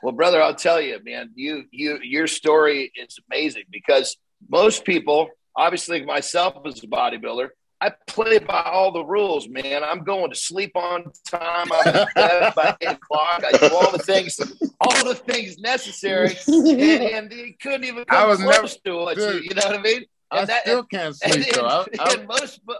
well, 0.06 0.14
brother, 0.14 0.40
I'll 0.40 0.54
tell 0.54 0.80
you, 0.80 1.00
man, 1.04 1.32
you 1.34 1.64
you 1.72 1.98
your 2.04 2.28
story 2.28 2.92
is 2.96 3.18
amazing 3.32 3.64
because 3.72 4.18
most 4.48 4.86
people, 4.86 5.30
obviously 5.56 6.06
myself 6.06 6.64
as 6.68 6.84
a 6.84 6.88
bodybuilder, 6.88 7.48
I 7.82 7.92
play 8.06 8.38
by 8.38 8.62
all 8.72 8.92
the 8.92 9.04
rules, 9.04 9.50
man. 9.50 9.84
I'm 9.84 10.04
going 10.04 10.30
to 10.30 10.36
sleep 10.36 10.76
on 10.76 11.06
time. 11.28 11.70
I'm 11.72 12.54
by 12.56 12.78
eight 12.82 12.90
o'clock. 12.90 13.44
I 13.52 13.58
do 13.58 13.76
all 13.76 13.92
the 13.92 13.98
things, 13.98 14.40
all 14.80 15.04
the 15.04 15.16
things 15.16 15.58
necessary, 15.58 16.38
and, 16.48 16.68
and 16.70 17.32
he 17.32 17.54
couldn't 17.60 17.86
even 17.86 18.06
come 18.06 18.26
I 18.26 18.28
was 18.28 18.38
close 18.38 18.78
never, 18.86 19.08
to 19.08 19.08
it. 19.08 19.18
You, 19.18 19.40
you 19.40 19.56
know 19.56 19.66
what 19.66 19.80
I 19.80 19.82
mean? 19.82 20.06
I 20.30 20.46
that, 20.46 20.62
still 20.62 20.84
can't 20.84 21.16
sleep 21.16 21.52
though. 21.52 21.66
I, 21.66 21.86
I, 22.00 22.26
most, 22.30 22.60
but, 22.64 22.78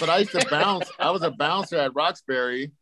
but 0.00 0.08
I 0.08 0.20
used 0.20 0.32
to 0.32 0.46
bounce. 0.48 0.90
I 0.98 1.10
was 1.10 1.22
a 1.22 1.30
bouncer 1.30 1.76
at 1.76 1.94
Roxbury, 1.94 2.72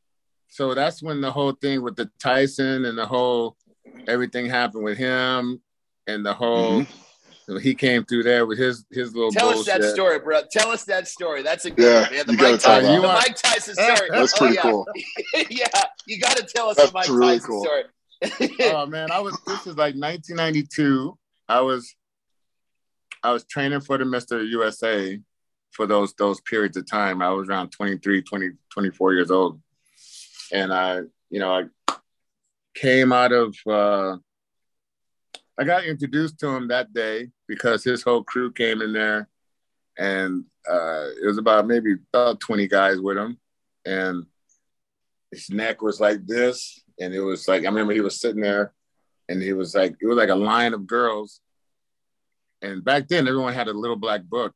so 0.54 0.72
that's 0.72 1.02
when 1.02 1.20
the 1.20 1.32
whole 1.32 1.50
thing 1.50 1.82
with 1.82 1.96
the 1.96 2.08
Tyson 2.20 2.84
and 2.84 2.96
the 2.96 3.04
whole 3.04 3.56
everything 4.06 4.46
happened 4.46 4.84
with 4.84 4.96
him 4.96 5.60
and 6.06 6.24
the 6.24 6.32
whole. 6.32 6.82
Mm-hmm. 6.82 7.58
he 7.58 7.74
came 7.74 8.04
through 8.04 8.22
there 8.22 8.46
with 8.46 8.58
his 8.58 8.86
his 8.92 9.16
little. 9.16 9.32
Tell 9.32 9.52
bullshit. 9.52 9.74
us 9.74 9.80
that 9.80 9.92
story, 9.94 10.20
bro. 10.20 10.42
Tell 10.52 10.70
us 10.70 10.84
that 10.84 11.08
story. 11.08 11.42
That's 11.42 11.64
a 11.64 11.72
good 11.72 11.84
yeah, 11.84 12.02
one, 12.02 12.12
man. 12.12 12.26
The 12.26 12.32
Mike 12.34 12.60
Tyson, 12.60 13.02
the 13.02 13.08
Mike 13.08 13.36
Tyson 13.36 13.74
story. 13.96 14.10
That's 14.10 14.38
pretty 14.38 14.58
oh, 14.60 14.62
yeah. 14.62 14.70
cool. 14.70 14.86
yeah, 15.50 15.82
you 16.06 16.20
got 16.20 16.36
to 16.36 16.44
tell 16.44 16.68
us 16.68 16.76
That's 16.76 16.90
the 16.90 16.94
Mike 16.94 17.08
really 17.08 17.38
Tyson 17.40 17.50
cool. 17.50 17.64
story. 17.64 18.56
oh 18.72 18.86
man, 18.86 19.10
I 19.10 19.18
was. 19.18 19.36
This 19.48 19.66
is 19.66 19.76
like 19.76 19.96
1992. 19.96 21.18
I 21.48 21.62
was 21.62 21.96
I 23.24 23.32
was 23.32 23.44
training 23.44 23.80
for 23.80 23.98
the 23.98 24.04
Mr. 24.04 24.48
USA 24.48 25.18
for 25.72 25.88
those 25.88 26.14
those 26.14 26.40
periods 26.42 26.76
of 26.76 26.88
time. 26.88 27.22
I 27.22 27.30
was 27.30 27.48
around 27.48 27.70
23, 27.70 28.22
20, 28.22 28.50
24 28.70 29.14
years 29.14 29.32
old. 29.32 29.60
And 30.52 30.72
I, 30.72 31.00
you 31.30 31.40
know, 31.40 31.52
I 31.52 31.94
came 32.74 33.12
out 33.12 33.32
of 33.32 33.56
uh 33.66 34.16
I 35.56 35.64
got 35.64 35.84
introduced 35.84 36.40
to 36.40 36.48
him 36.48 36.68
that 36.68 36.92
day 36.92 37.30
because 37.46 37.84
his 37.84 38.02
whole 38.02 38.24
crew 38.24 38.52
came 38.52 38.82
in 38.82 38.92
there 38.92 39.28
and 39.96 40.44
uh 40.68 41.08
it 41.22 41.26
was 41.26 41.38
about 41.38 41.66
maybe 41.66 41.94
about 42.12 42.40
20 42.40 42.66
guys 42.66 43.00
with 43.00 43.16
him 43.16 43.38
and 43.84 44.26
his 45.30 45.50
neck 45.50 45.82
was 45.82 46.00
like 46.00 46.26
this 46.26 46.80
and 47.00 47.14
it 47.14 47.20
was 47.20 47.46
like 47.46 47.62
I 47.62 47.66
remember 47.66 47.92
he 47.92 48.00
was 48.00 48.20
sitting 48.20 48.40
there 48.40 48.72
and 49.28 49.42
he 49.42 49.52
was 49.52 49.74
like 49.74 49.96
it 50.00 50.06
was 50.06 50.16
like 50.16 50.28
a 50.28 50.34
line 50.34 50.74
of 50.74 50.86
girls. 50.86 51.40
And 52.62 52.84
back 52.84 53.08
then, 53.08 53.28
everyone 53.28 53.52
had 53.52 53.68
a 53.68 53.72
little 53.72 53.96
black 53.96 54.22
book 54.22 54.54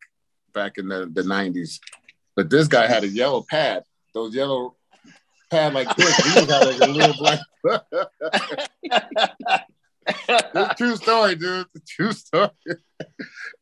back 0.55 0.79
in 0.79 0.88
the, 0.88 1.11
the 1.12 1.22
90s. 1.22 1.79
But 2.35 2.48
this 2.48 2.66
guy 2.66 2.87
had 2.87 3.05
a 3.05 3.09
yellow 3.09 3.44
pad, 3.48 3.83
those 4.14 4.35
yellow 4.35 4.77
pad 5.51 5.75
like 5.75 5.95
this. 5.97 6.17
He 6.17 6.41
had 6.41 6.49
like 6.49 6.81
a 6.81 6.87
little 6.87 7.15
black 7.19 7.41
it's 10.29 10.79
true 10.79 10.97
story, 10.97 11.35
dude. 11.35 11.67
It's 11.75 11.91
a 11.91 11.95
true 11.95 12.13
story. 12.13 12.51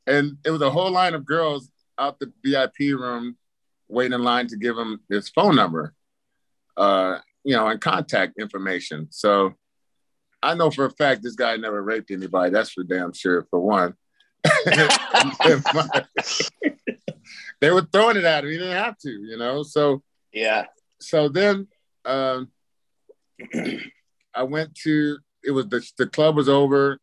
and 0.07 0.39
it 0.45 0.51
was 0.51 0.63
a 0.63 0.71
whole 0.71 0.91
line 0.91 1.15
of 1.15 1.25
girls 1.25 1.71
out 1.99 2.19
the 2.19 2.33
VIP 2.45 2.99
room 2.99 3.37
waiting 3.89 4.13
in 4.13 4.23
line 4.23 4.47
to 4.49 4.57
give 4.57 4.77
him 4.77 5.01
his 5.09 5.29
phone 5.29 5.57
number, 5.57 5.95
uh, 6.77 7.19
you 7.45 7.57
know, 7.57 7.69
and 7.69 7.81
contact 7.81 8.39
information. 8.39 9.09
So 9.11 9.55
I 10.43 10.55
know 10.55 10.71
for 10.71 10.85
a 10.85 10.91
fact 10.91 11.23
this 11.23 11.35
guy 11.35 11.57
never 11.57 11.83
raped 11.83 12.11
anybody. 12.11 12.51
That's 12.51 12.71
for 12.71 12.85
damn 12.85 13.13
sure, 13.13 13.47
for 13.51 13.61
one. 13.61 13.95
they 17.61 17.71
were 17.71 17.87
throwing 17.93 18.17
it 18.17 18.25
at 18.25 18.45
him. 18.45 18.51
He 18.51 18.59
didn't 18.59 18.77
have 18.77 18.99
to, 18.99 19.11
you 19.11 19.37
know. 19.37 19.63
So 19.63 20.03
yeah. 20.33 20.67
So 21.01 21.29
then 21.29 21.69
um, 22.07 22.51
I 24.35 24.43
went 24.43 24.75
to 24.85 25.19
it 25.43 25.51
was 25.51 25.69
the 25.69 25.87
the 25.99 26.07
club 26.07 26.37
was 26.37 26.49
over. 26.49 26.99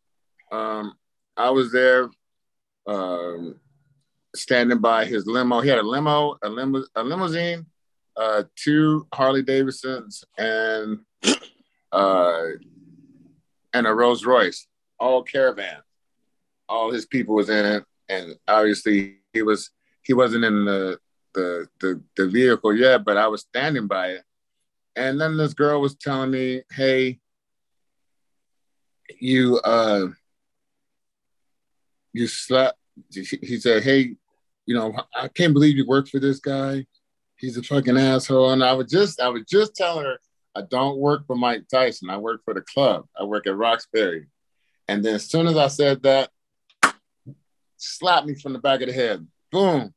Um, 0.52 0.94
I 1.36 1.50
was 1.50 1.72
there, 1.72 2.08
um, 2.86 3.56
standing 4.36 4.78
by 4.78 5.04
his 5.04 5.26
limo. 5.26 5.60
He 5.60 5.68
had 5.68 5.78
a 5.78 5.82
limo, 5.82 6.36
a 6.42 6.48
limo, 6.48 6.84
a 6.94 7.02
limousine, 7.02 7.66
uh, 8.16 8.44
two 8.54 9.06
Harley 9.12 9.42
Davidsons, 9.42 10.24
and 10.38 11.00
uh, 11.92 12.42
and 13.72 13.86
a 13.86 13.94
Rolls 13.94 14.24
Royce, 14.24 14.66
all 14.98 15.22
caravan. 15.22 15.78
All 16.68 16.92
his 16.92 17.06
people 17.06 17.34
was 17.34 17.50
in 17.50 17.64
it, 17.64 17.84
and 18.08 18.36
obviously 18.46 19.16
he 19.32 19.42
was 19.42 19.70
he 20.02 20.12
wasn't 20.12 20.44
in 20.44 20.64
the 20.64 20.98
the 21.34 21.68
the, 21.80 22.00
the 22.16 22.28
vehicle 22.28 22.74
yet, 22.74 23.04
but 23.04 23.16
I 23.16 23.26
was 23.28 23.42
standing 23.42 23.86
by 23.86 24.08
it. 24.08 24.22
And 24.96 25.20
then 25.20 25.36
this 25.36 25.54
girl 25.54 25.80
was 25.80 25.96
telling 25.96 26.30
me, 26.30 26.62
"Hey, 26.70 27.18
you 29.20 29.58
uh 29.64 30.06
you 32.12 32.26
slept. 32.26 32.78
He 33.10 33.58
said 33.58 33.82
hey 33.82 34.14
you 34.66 34.74
know 34.74 34.94
i 35.16 35.26
can't 35.26 35.52
believe 35.52 35.76
you 35.76 35.86
work 35.86 36.08
for 36.08 36.20
this 36.20 36.38
guy. 36.38 36.86
He's 37.36 37.56
a 37.56 37.62
fucking 37.62 37.98
asshole. 37.98 38.50
And 38.50 38.62
i 38.62 38.72
was 38.72 38.90
just 38.90 39.20
i 39.20 39.28
was 39.28 39.42
just 39.48 39.74
telling 39.74 40.04
her 40.04 40.18
i 40.54 40.62
don't 40.62 40.98
work 40.98 41.26
for 41.26 41.36
mike 41.36 41.64
tyson. 41.70 42.10
I 42.10 42.18
work 42.18 42.42
for 42.44 42.54
the 42.54 42.62
club. 42.62 43.06
I 43.18 43.24
work 43.24 43.46
at 43.46 43.56
roxbury. 43.56 44.26
And 44.88 45.04
then 45.04 45.16
as 45.16 45.28
soon 45.28 45.46
as 45.46 45.56
i 45.56 45.68
said 45.68 46.02
that 46.04 46.30
slapped 47.76 48.26
me 48.26 48.34
from 48.34 48.52
the 48.52 48.60
back 48.60 48.80
of 48.80 48.88
the 48.88 48.94
head. 48.94 49.26
Boom. 49.50 49.92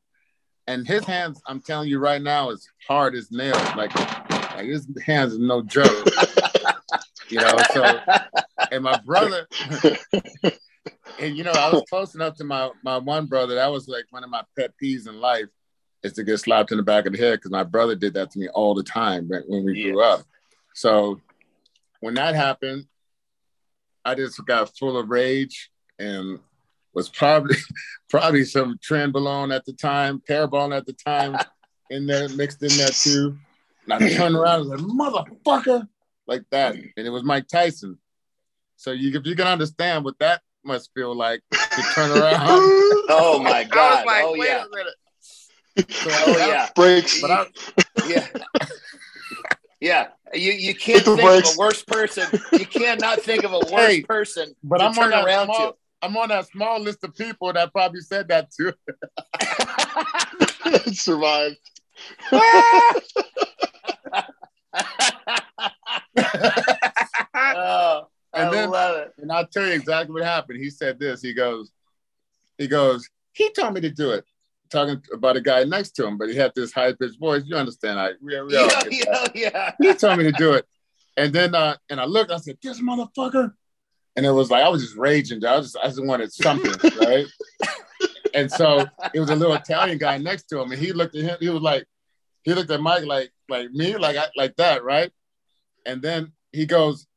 And 0.65 0.87
his 0.87 1.05
hands 1.05 1.39
i'm 1.47 1.61
telling 1.61 1.87
you 1.87 1.99
right 1.99 2.21
now 2.21 2.49
is 2.49 2.67
hard 2.87 3.13
as 3.13 3.31
nails. 3.31 3.75
Like 3.75 3.91
like 4.57 4.67
his 4.67 4.87
hands 5.05 5.35
are 5.35 5.39
no 5.39 5.61
joke 5.61 6.07
you 7.29 7.39
know 7.39 7.57
so 7.73 7.99
and 8.71 8.83
my 8.83 8.99
brother, 9.05 9.47
and 11.19 11.37
you 11.37 11.43
know, 11.43 11.51
I 11.51 11.71
was 11.71 11.83
close 11.89 12.15
enough 12.15 12.35
to 12.35 12.43
my 12.43 12.69
my 12.83 12.97
one 12.97 13.25
brother. 13.25 13.55
That 13.55 13.71
was 13.71 13.87
like 13.87 14.05
one 14.09 14.23
of 14.23 14.29
my 14.29 14.43
pet 14.57 14.71
peeves 14.81 15.07
in 15.07 15.19
life 15.19 15.47
is 16.03 16.13
to 16.13 16.23
get 16.23 16.37
slapped 16.37 16.71
in 16.71 16.77
the 16.77 16.83
back 16.83 17.05
of 17.05 17.13
the 17.13 17.19
head 17.19 17.39
because 17.39 17.51
my 17.51 17.63
brother 17.63 17.95
did 17.95 18.13
that 18.13 18.31
to 18.31 18.39
me 18.39 18.47
all 18.49 18.73
the 18.73 18.83
time 18.83 19.29
when 19.47 19.65
we 19.65 19.83
grew 19.83 20.01
up. 20.01 20.21
So 20.73 21.19
when 21.99 22.13
that 22.15 22.35
happened, 22.35 22.85
I 24.05 24.15
just 24.15 24.43
got 24.45 24.75
full 24.77 24.97
of 24.97 25.09
rage 25.09 25.71
and 25.99 26.39
was 26.93 27.09
probably 27.09 27.57
probably 28.09 28.45
some 28.45 28.77
trenbolone 28.77 29.55
at 29.55 29.65
the 29.65 29.73
time, 29.73 30.21
parabon 30.29 30.75
at 30.75 30.85
the 30.85 30.93
time 30.93 31.37
in 31.89 32.05
there 32.05 32.29
mixed 32.29 32.61
in 32.63 32.77
there 32.77 32.89
too. 32.89 33.37
And 33.89 34.03
I 34.03 34.13
turned 34.13 34.35
around 34.35 34.61
and 34.61 34.69
was 34.69 34.81
like, 34.81 35.25
motherfucker, 35.43 35.87
like 36.27 36.43
that. 36.51 36.75
And 36.75 37.07
it 37.07 37.09
was 37.09 37.23
Mike 37.23 37.47
Tyson. 37.47 37.97
So 38.75 38.91
you, 38.91 39.17
if 39.17 39.25
you 39.25 39.35
can 39.35 39.47
understand 39.47 40.03
what 40.03 40.19
that 40.19 40.41
must 40.63 40.93
feel 40.93 41.15
like 41.15 41.41
to 41.51 41.81
turn 41.95 42.11
around. 42.11 42.37
oh 43.09 43.39
my 43.43 43.63
god! 43.63 44.05
Like, 44.05 44.23
oh 44.25 44.35
yeah. 44.35 44.63
So, 45.89 46.09
oh 46.09 46.47
yeah. 46.47 46.69
Breaks. 46.75 47.21
But 47.21 47.31
I, 47.31 47.45
yeah. 48.07 48.27
Yeah, 49.79 50.07
you, 50.33 50.53
you 50.53 50.73
can't 50.73 51.03
think 51.03 51.21
breaks. 51.21 51.51
of 51.51 51.57
a 51.57 51.59
worse 51.59 51.83
person. 51.83 52.27
You 52.51 52.65
cannot 52.65 53.21
think 53.21 53.43
of 53.43 53.53
a 53.53 53.59
worse 53.59 53.69
hey, 53.71 54.01
person. 54.01 54.55
But 54.63 54.81
I'm 54.81 54.97
on 54.97 55.11
that 55.11 55.45
small, 55.45 55.71
to. 55.71 55.77
I'm 56.01 56.17
on 56.17 56.29
that 56.29 56.47
small 56.47 56.79
list 56.79 57.03
of 57.03 57.15
people 57.15 57.53
that 57.53 57.71
probably 57.71 58.01
said 58.01 58.27
that 58.29 58.49
too. 58.51 58.73
Survived. 60.93 61.57
Oh. 67.35 68.07
And 68.33 68.49
I 68.49 68.51
then, 68.51 68.69
love 68.69 68.97
it. 68.97 69.13
And 69.17 69.31
I'll 69.31 69.47
tell 69.47 69.65
you 69.65 69.73
exactly 69.73 70.13
what 70.13 70.23
happened. 70.23 70.59
He 70.59 70.69
said 70.69 70.99
this. 70.99 71.21
He 71.21 71.33
goes, 71.33 71.71
he 72.57 72.67
goes, 72.67 73.09
he 73.33 73.51
told 73.51 73.73
me 73.73 73.81
to 73.81 73.89
do 73.89 74.11
it. 74.11 74.25
Talking 74.69 75.01
about 75.13 75.37
a 75.37 75.41
guy 75.41 75.63
next 75.63 75.91
to 75.91 76.05
him, 76.05 76.17
but 76.17 76.29
he 76.29 76.35
had 76.35 76.51
this 76.53 76.73
high 76.73 76.91
pitched 76.91 77.19
voice. 77.19 77.43
You 77.45 77.55
understand? 77.55 77.99
I 77.99 78.11
we, 78.21 78.39
we 78.41 78.53
yeah, 78.53 78.83
yeah, 78.91 79.27
yeah. 79.33 79.71
He 79.79 79.93
told 79.93 80.17
me 80.17 80.25
to 80.25 80.33
do 80.33 80.53
it, 80.53 80.65
and 81.15 81.31
then 81.31 81.55
uh, 81.55 81.77
and 81.89 82.01
I 82.01 82.05
looked. 82.05 82.31
I 82.31 82.37
said, 82.37 82.57
"This 82.61 82.81
motherfucker," 82.81 83.53
and 84.17 84.25
it 84.25 84.31
was 84.31 84.51
like 84.51 84.65
I 84.65 84.67
was 84.67 84.81
just 84.81 84.97
raging. 84.97 85.43
I 85.45 85.55
was 85.55 85.71
just 85.71 85.77
I 85.81 85.87
just 85.87 86.05
wanted 86.05 86.33
something, 86.33 86.73
right? 86.99 87.25
and 88.33 88.51
so 88.51 88.85
it 89.13 89.21
was 89.21 89.29
a 89.29 89.35
little 89.37 89.55
Italian 89.55 89.99
guy 89.99 90.17
next 90.17 90.49
to 90.49 90.59
him, 90.59 90.69
and 90.69 90.81
he 90.81 90.91
looked 90.91 91.15
at 91.15 91.23
him. 91.23 91.37
He 91.39 91.47
was 91.47 91.61
like, 91.61 91.85
he 92.43 92.53
looked 92.53 92.69
at 92.69 92.81
Mike 92.81 93.05
like 93.05 93.31
like 93.49 93.71
me, 93.71 93.97
like 93.97 94.17
I, 94.17 94.25
like 94.35 94.55
that, 94.57 94.83
right? 94.83 95.11
And 95.85 96.01
then 96.01 96.33
he 96.51 96.65
goes, 96.65 97.07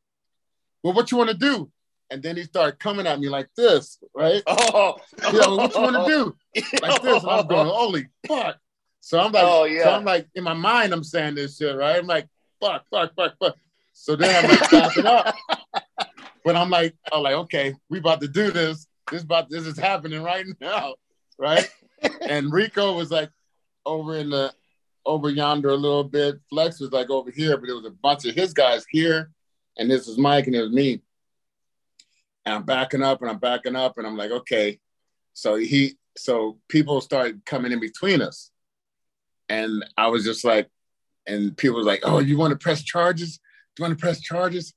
well, 0.82 0.94
what 0.94 1.10
you 1.10 1.18
want 1.18 1.30
to 1.30 1.36
do? 1.36 1.70
And 2.10 2.22
then 2.22 2.36
he 2.36 2.42
started 2.42 2.78
coming 2.78 3.06
at 3.06 3.20
me 3.20 3.28
like 3.28 3.48
this, 3.56 3.98
right? 4.14 4.42
Oh, 4.46 4.96
yeah, 5.32 5.48
what 5.48 5.74
you 5.74 5.80
want 5.80 6.06
to 6.06 6.12
do? 6.12 6.36
Like 6.82 7.02
this. 7.02 7.22
And 7.22 7.30
I'm 7.30 7.46
going, 7.46 7.68
holy 7.68 8.08
fuck. 8.26 8.56
So 9.00 9.20
I'm 9.20 9.32
like, 9.32 9.44
oh, 9.46 9.64
yeah. 9.64 9.84
so 9.84 9.90
I'm 9.90 10.04
like, 10.04 10.28
in 10.34 10.44
my 10.44 10.54
mind, 10.54 10.92
I'm 10.92 11.04
saying 11.04 11.36
this 11.36 11.56
shit, 11.56 11.76
right? 11.76 11.96
I'm 11.96 12.06
like, 12.06 12.28
fuck, 12.60 12.84
fuck, 12.90 13.14
fuck, 13.14 13.34
fuck. 13.38 13.56
So 13.92 14.16
then 14.16 14.44
I'm 14.44 14.50
like, 14.50 14.70
backing 14.70 15.06
up. 15.06 15.34
But 16.42 16.56
I'm 16.56 16.70
like, 16.70 16.94
I'm 17.12 17.22
like, 17.22 17.34
okay, 17.34 17.74
we 17.90 17.98
about 17.98 18.20
to 18.22 18.28
do 18.28 18.50
this. 18.50 18.86
This 19.10 19.22
about 19.22 19.50
this 19.50 19.66
is 19.66 19.78
happening 19.78 20.22
right 20.22 20.46
now, 20.60 20.94
right? 21.38 21.68
and 22.22 22.50
Rico 22.52 22.96
was 22.96 23.10
like 23.10 23.30
over 23.84 24.16
in 24.16 24.30
the 24.30 24.52
over 25.06 25.30
yonder 25.30 25.70
a 25.70 25.76
little 25.76 26.04
bit. 26.04 26.40
Flex 26.50 26.80
was 26.80 26.92
like 26.92 27.10
over 27.10 27.30
here, 27.30 27.56
but 27.56 27.66
there 27.66 27.76
was 27.76 27.86
a 27.86 27.90
bunch 27.90 28.24
of 28.26 28.34
his 28.34 28.52
guys 28.52 28.84
here 28.90 29.30
and 29.76 29.90
this 29.90 30.06
was 30.06 30.18
Mike 30.18 30.46
and 30.46 30.54
it 30.54 30.60
was 30.60 30.72
me. 30.72 31.02
And 32.44 32.54
I'm 32.54 32.64
backing 32.64 33.02
up 33.02 33.22
and 33.22 33.30
I'm 33.30 33.38
backing 33.38 33.76
up 33.76 33.98
and 33.98 34.06
I'm 34.06 34.16
like, 34.16 34.30
okay. 34.30 34.78
So 35.32 35.56
he, 35.56 35.94
so 36.16 36.58
people 36.68 37.00
started 37.00 37.44
coming 37.44 37.72
in 37.72 37.80
between 37.80 38.22
us. 38.22 38.50
And 39.48 39.84
I 39.96 40.08
was 40.08 40.24
just 40.24 40.44
like, 40.44 40.68
and 41.26 41.56
people 41.56 41.78
was 41.78 41.86
like, 41.86 42.00
oh, 42.04 42.18
you 42.18 42.38
want 42.38 42.52
to 42.52 42.58
press 42.58 42.82
charges? 42.82 43.38
Do 43.74 43.82
you 43.82 43.88
want 43.88 43.98
to 43.98 44.02
press 44.02 44.20
charges? 44.20 44.74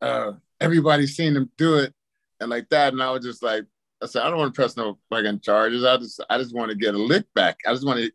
Uh, 0.00 0.32
everybody's 0.60 1.16
seen 1.16 1.36
him 1.36 1.50
do 1.56 1.76
it 1.76 1.92
and 2.40 2.50
like 2.50 2.68
that. 2.70 2.92
And 2.92 3.02
I 3.02 3.10
was 3.10 3.24
just 3.24 3.42
like, 3.42 3.64
I 4.02 4.06
said, 4.06 4.22
I 4.22 4.30
don't 4.30 4.38
want 4.38 4.54
to 4.54 4.58
press 4.58 4.76
no 4.76 4.98
fucking 5.10 5.40
charges. 5.40 5.84
I 5.84 5.96
just, 5.96 6.24
I 6.30 6.38
just 6.38 6.54
want 6.54 6.70
to 6.70 6.76
get 6.76 6.94
a 6.94 6.98
lick 6.98 7.26
back. 7.34 7.58
I 7.66 7.72
just 7.72 7.86
want 7.86 7.98
to 7.98 8.10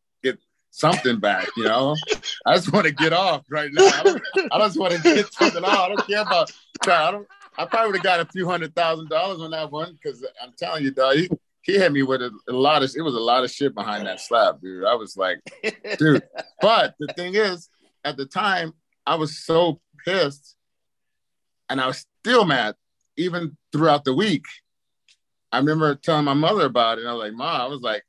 something 0.74 1.20
back, 1.20 1.48
you 1.56 1.64
know. 1.64 1.96
I 2.46 2.56
just 2.56 2.74
want 2.74 2.88
to 2.88 2.92
get 2.92 3.14
off 3.14 3.46
right 3.50 3.70
now. 3.72 3.86
I, 3.86 4.20
I 4.52 4.60
just 4.60 4.78
want 4.78 4.94
to 4.94 5.02
get 5.02 5.32
something 5.32 5.64
off. 5.64 5.80
I 5.80 5.88
don't 5.88 6.08
care 6.08 6.22
about. 6.22 6.52
I 6.86 7.12
don't. 7.12 7.28
I 7.58 7.66
probably 7.66 7.92
would 7.92 7.98
have 7.98 8.04
got 8.04 8.20
a 8.20 8.26
few 8.26 8.50
hundred 8.50 8.76
thousand 8.76 9.10
dollars 9.10 9.40
on 9.40 9.52
that 9.52 9.72
one 9.72 9.94
because 9.94 10.26
I'm 10.42 10.54
telling 10.58 10.84
you, 10.84 10.92
dog, 10.92 11.16
he, 11.16 11.30
he 11.62 11.74
hit 11.78 11.92
me 11.92 12.02
with 12.02 12.22
a, 12.24 12.32
a, 12.50 12.52
lot 12.52 12.82
of. 12.82 12.92
It 12.96 13.02
was 13.02 13.14
a 13.14 13.20
lot 13.20 13.44
of 13.44 13.52
shit 13.52 13.76
behind 13.76 14.08
that 14.08 14.20
slap, 14.20 14.60
dude. 14.62 14.84
I 14.84 14.96
was 14.96 15.16
like, 15.16 15.40
dude. 15.98 16.24
But 16.62 16.96
the 16.98 17.14
thing 17.14 17.36
is, 17.36 17.70
at 18.04 18.18
the 18.18 18.26
time, 18.26 18.74
I 19.06 19.16
was 19.16 19.38
so 19.38 19.82
pissed, 20.06 20.56
and 21.70 21.80
I 21.80 21.88
was 21.88 22.06
still 22.22 22.46
mad, 22.46 22.76
even 23.18 23.58
throughout 23.72 24.06
the 24.06 24.16
week. 24.16 24.46
I 25.52 25.60
remember 25.60 25.94
telling 25.94 26.26
my 26.26 26.34
mother 26.34 26.66
about 26.66 26.98
it. 26.98 27.02
And 27.02 27.10
I 27.10 27.14
was 27.14 27.22
like, 27.22 27.34
"Mom," 27.34 27.62
I 27.62 27.66
was 27.66 27.82
like, 27.82 28.04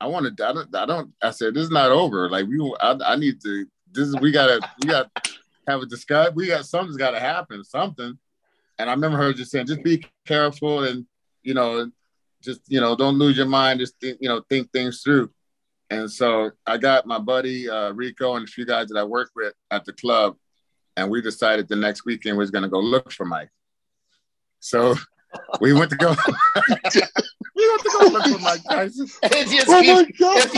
I 0.00 0.06
want 0.06 0.36
to. 0.36 0.46
I 0.46 0.52
don't. 0.52 0.74
I 0.74 0.86
don't. 0.86 1.12
I 1.22 1.30
said 1.30 1.54
this 1.54 1.64
is 1.64 1.70
not 1.70 1.90
over. 1.90 2.28
Like 2.28 2.46
we. 2.46 2.58
I, 2.80 2.98
I 3.04 3.16
need 3.16 3.40
to. 3.42 3.66
This 3.92 4.08
is. 4.08 4.16
We 4.20 4.32
gotta. 4.32 4.60
We 4.82 4.88
gotta 4.88 5.10
have 5.66 5.82
a 5.82 5.86
discuss. 5.86 6.32
We 6.34 6.48
got 6.48 6.66
something's 6.66 6.96
got 6.96 7.12
to 7.12 7.20
happen. 7.20 7.64
Something. 7.64 8.18
And 8.78 8.90
I 8.90 8.92
remember 8.92 9.16
her 9.18 9.32
just 9.32 9.50
saying, 9.50 9.66
just 9.66 9.82
be 9.82 10.04
careful 10.26 10.84
and 10.84 11.06
you 11.42 11.54
know, 11.54 11.90
just 12.42 12.60
you 12.68 12.80
know, 12.80 12.94
don't 12.96 13.18
lose 13.18 13.36
your 13.36 13.46
mind. 13.46 13.80
Just 13.80 13.98
think, 14.00 14.18
you 14.20 14.28
know, 14.28 14.42
think 14.48 14.70
things 14.72 15.02
through. 15.02 15.30
And 15.88 16.10
so 16.10 16.50
I 16.66 16.76
got 16.78 17.06
my 17.06 17.18
buddy 17.18 17.68
uh, 17.70 17.92
Rico 17.92 18.34
and 18.34 18.46
a 18.46 18.50
few 18.50 18.66
guys 18.66 18.88
that 18.88 18.98
I 18.98 19.04
work 19.04 19.30
with 19.36 19.54
at 19.70 19.84
the 19.84 19.92
club, 19.92 20.36
and 20.96 21.10
we 21.10 21.22
decided 21.22 21.68
the 21.68 21.76
next 21.76 22.04
weekend 22.04 22.36
we 22.36 22.42
was 22.42 22.50
to 22.50 22.68
go 22.68 22.80
look 22.80 23.12
for 23.12 23.24
Mike. 23.24 23.50
So 24.58 24.96
we 25.60 25.72
went 25.72 25.90
to 25.90 25.96
go. 25.96 26.10
we 26.68 27.68
went 27.70 27.82
to 27.82 27.90
go 27.98 28.06
look 28.08 28.24
for 28.26 28.38
Mike 28.40 28.62
Tyson. 28.68 29.06
Oh 29.68 29.82
my 29.82 30.04
god, 30.18 30.48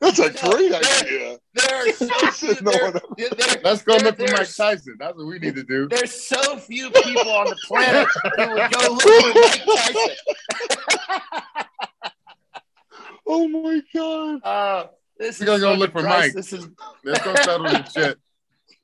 that's 0.00 0.18
a 0.18 0.30
great 0.30 0.72
idea. 0.72 1.38
there 1.54 1.74
are 1.74 1.92
so 1.92 2.06
few, 2.32 2.54
No 2.62 2.70
there, 3.16 3.30
there- 3.30 3.60
Let's 3.64 3.82
go 3.82 3.96
there- 3.98 4.04
look 4.04 4.16
for 4.16 4.22
Mike 4.22 4.36
there's- 4.36 4.56
Tyson. 4.56 4.96
That's 4.98 5.16
what 5.16 5.26
we 5.26 5.38
need 5.38 5.54
to 5.56 5.62
do. 5.62 5.88
There's 5.88 6.12
so 6.12 6.56
few 6.58 6.90
people 6.90 7.30
on 7.30 7.46
the 7.46 7.56
planet 7.66 8.06
who 8.36 8.54
would 8.54 8.70
go 8.72 8.92
look 8.92 9.02
for 9.02 9.40
Mike 9.40 9.64
Tyson. 9.94 10.16
Oh 13.26 13.48
my 13.48 13.82
god. 13.94 14.40
Uh, 14.44 14.86
this 15.18 15.38
We 15.40 15.44
is 15.44 15.48
gonna 15.48 15.60
go 15.60 15.74
look 15.74 15.92
for 15.92 16.02
price- 16.02 16.26
Mike. 16.28 16.32
This 16.34 16.52
is 16.52 16.68
Let's 17.04 17.22
go 17.24 17.34
settle 17.36 17.64
this 17.68 17.92
shit. 17.92 18.18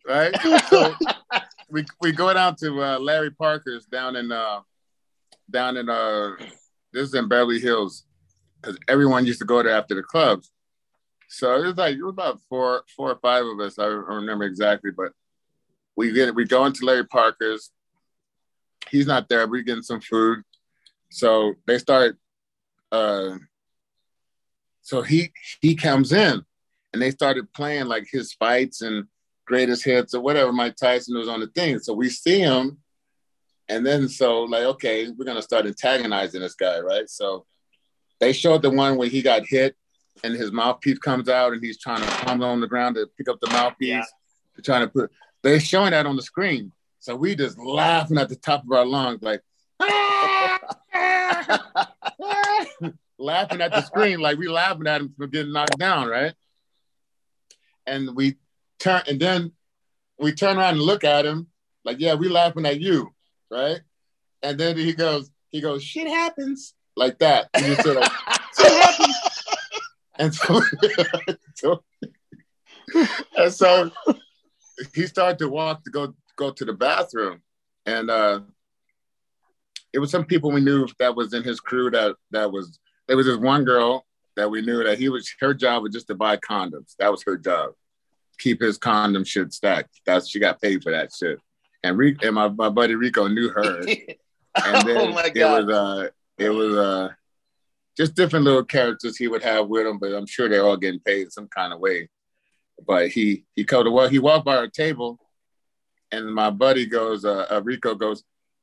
Right? 0.07 0.35
So 0.71 0.95
we 1.69 1.85
we 2.01 2.13
go 2.13 2.33
down 2.33 2.57
to 2.57 2.83
uh, 2.83 2.99
Larry 2.99 3.31
Parker's 3.31 3.87
down 3.87 4.17
in 4.17 4.31
uh 4.31 4.61
down 5.51 5.77
in 5.77 5.89
uh 5.89 6.33
this 6.93 7.09
is 7.09 7.15
in 7.15 7.29
Beverly 7.29 7.61
Hills 7.61 8.05
because 8.61 8.79
everyone 8.89 9.27
used 9.27 9.41
to 9.41 9.45
go 9.45 9.63
there 9.63 9.77
after 9.77 9.95
the 9.95 10.03
clubs. 10.03 10.51
So 11.29 11.55
it 11.57 11.67
was 11.67 11.77
like 11.77 11.97
it 11.97 12.03
was 12.03 12.13
about 12.13 12.41
four 12.49 12.85
four 12.97 13.11
or 13.11 13.19
five 13.19 13.45
of 13.45 13.59
us. 13.61 13.79
I 13.79 13.85
don't 13.85 14.07
remember 14.07 14.45
exactly, 14.45 14.91
but 14.97 15.13
we 15.97 16.13
get 16.13 16.35
we 16.35 16.45
go 16.45 16.67
into 16.67 16.85
Larry 16.85 17.07
Parker's. 17.07 17.71
He's 18.91 19.07
not 19.07 19.29
there. 19.29 19.47
We're 19.49 19.63
getting 19.63 19.83
some 19.83 20.01
food. 20.01 20.43
So 21.11 21.55
they 21.67 21.79
start 21.79 22.17
uh 22.93 23.37
so 24.83 25.03
he 25.03 25.33
he 25.61 25.75
comes 25.75 26.13
in 26.13 26.45
and 26.93 27.03
they 27.03 27.11
started 27.11 27.53
playing 27.53 27.87
like 27.87 28.07
his 28.11 28.33
fights 28.33 28.83
and 28.83 29.07
greatest 29.47 29.85
hits 29.85 30.15
or 30.15 30.21
whatever 30.21 30.53
Mike 30.53 30.77
Tyson 30.77 31.17
was 31.17 31.29
on 31.29 31.41
the 31.41 31.47
thing. 31.47 31.79
So 31.79 31.95
we 31.95 32.11
see 32.11 32.41
him, 32.41 32.79
and 33.69 33.85
then 33.85 34.09
so 34.09 34.43
like, 34.43 34.65
okay, 34.65 35.09
we're 35.09 35.25
gonna 35.25 35.43
start 35.43 35.67
antagonizing 35.67 36.41
this 36.41 36.55
guy, 36.55 36.81
right? 36.81 37.09
So 37.09 37.47
they 38.21 38.33
showed 38.33 38.63
the 38.63 38.71
one 38.71 38.97
where 38.97 39.09
he 39.09 39.23
got 39.23 39.47
hit 39.47 39.77
and 40.25 40.35
his 40.35 40.53
mouthpiece 40.53 40.99
comes 40.99 41.29
out 41.29 41.53
and 41.53 41.63
he's 41.63 41.79
trying 41.79 42.03
to 42.03 42.09
pummel 42.09 42.49
on 42.49 42.61
the 42.61 42.67
ground 42.67 42.97
to 42.97 43.07
pick 43.17 43.29
up 43.29 43.39
the 43.41 43.51
mouthpiece. 43.51 43.89
Yeah. 43.89 44.03
They're 44.55 44.63
trying 44.63 44.87
to 44.87 44.89
put 44.89 45.11
they're 45.43 45.61
showing 45.61 45.91
that 45.93 46.07
on 46.07 46.17
the 46.17 46.23
screen. 46.23 46.73
So 47.01 47.15
we 47.15 47.37
just 47.37 47.59
laughing 47.59 48.19
at 48.19 48.29
the 48.29 48.37
top 48.37 48.65
of 48.65 48.73
our 48.73 48.85
lungs, 48.85 49.23
like 49.23 49.41
laughing 53.19 53.61
at 53.61 53.71
the 53.71 53.83
screen, 53.83 54.19
like 54.21 54.39
we 54.39 54.49
laughing 54.49 54.87
at 54.87 55.01
him 55.03 55.15
for 55.17 55.27
getting 55.27 55.53
knocked 55.53 55.79
down, 55.79 56.09
right? 56.09 56.35
And 57.87 58.17
we 58.17 58.37
turn 58.79 59.03
and 59.09 59.21
then 59.21 59.53
we 60.19 60.33
turn 60.33 60.59
around 60.59 60.75
and 60.75 60.83
look 60.83 61.05
at 61.05 61.27
him, 61.27 61.49
like, 61.85 62.01
yeah, 62.01 62.15
we 62.15 62.29
laughing 62.29 62.67
at 62.67 62.81
you, 62.81 63.13
right? 63.51 63.81
And 64.43 64.59
then 64.59 64.77
he 64.77 64.93
goes, 64.93 65.31
he 65.51 65.61
goes, 65.61 65.83
shit 65.83 66.09
happens, 66.09 66.75
like 66.97 67.19
that. 67.19 67.49
And, 67.55 67.65
shit 67.77 67.97
happens. 68.83 69.17
and 70.19 70.35
so, 70.35 70.61
so 71.55 71.85
and 73.37 73.53
so 73.53 73.91
he 74.95 75.07
started 75.07 75.39
to 75.39 75.49
walk 75.49 75.85
to 75.85 75.91
go 75.91 76.15
go 76.37 76.51
to 76.51 76.65
the 76.65 76.73
bathroom, 76.73 77.41
and 77.85 78.11
uh, 78.11 78.41
it 79.93 79.99
was 79.99 80.11
some 80.11 80.25
people 80.25 80.51
we 80.51 80.61
knew 80.61 80.87
that 80.99 81.17
was 81.17 81.33
in 81.33 81.43
his 81.43 81.61
crew 81.61 81.91
that 81.91 82.17
that 82.31 82.51
was 82.51 82.79
there 83.09 83.17
was 83.17 83.27
this 83.27 83.39
one 83.39 83.65
girl 83.65 84.05
that 84.37 84.51
we 84.51 84.63
knew 84.63 84.85
that 84.85 84.99
he 84.99 85.09
was 85.09 85.33
her 85.41 85.55
job 85.55 85.83
was 85.83 85.93
just 85.93 86.09
to 86.09 86.15
buy 86.15 86.37
condoms. 86.37 86.95
That 86.99 87.11
was 87.11 87.23
her 87.25 87.37
job. 87.37 87.73
Keep 88.39 88.61
his 88.61 88.79
condom 88.79 89.25
shit 89.25 89.53
stacked. 89.53 90.01
That's 90.05 90.29
she 90.29 90.39
got 90.39 90.61
paid 90.61 90.83
for 90.83 90.93
that 90.93 91.11
shit. 91.15 91.41
And 91.83 91.97
Rick 91.97 92.23
and 92.23 92.35
my, 92.35 92.49
my 92.49 92.69
buddy 92.69 92.95
Rico 92.95 93.29
knew 93.29 93.51
her. 93.51 93.83
And 94.65 94.89
then 94.89 94.97
oh 94.97 95.13
my 95.13 95.29
God. 95.29 95.35
it 95.35 95.67
was 95.67 95.69
uh 95.71 96.09
it 96.39 96.49
was 96.49 96.75
uh 96.75 97.09
just 97.95 98.15
different 98.15 98.47
little 98.47 98.65
characters 98.65 99.17
he 99.17 99.29
would 99.29 99.43
have 99.43 99.69
with 99.69 99.87
him, 99.87 99.99
but 99.99 100.15
I'm 100.15 100.27
sure 100.27 100.49
they're 100.49 100.65
all 100.65 100.79
getting 100.79 101.01
paid 101.01 101.31
some 101.31 101.49
kind 101.49 101.75
of 101.75 101.79
way. 101.79 102.09
But 102.87 103.09
he 103.09 103.45
he 103.55 103.65
called 103.65 103.93
well, 103.93 104.09
he 104.09 104.19
walked 104.19 104.47
by 104.47 104.57
our 104.57 104.69
table 104.69 105.21
and 106.13 106.33
my 106.35 106.51
buddy 106.51 106.87
goes, 106.87 107.25
uh, 107.25 107.47
uh 107.51 107.61
Rico 107.63 107.95
goes, 107.95 108.23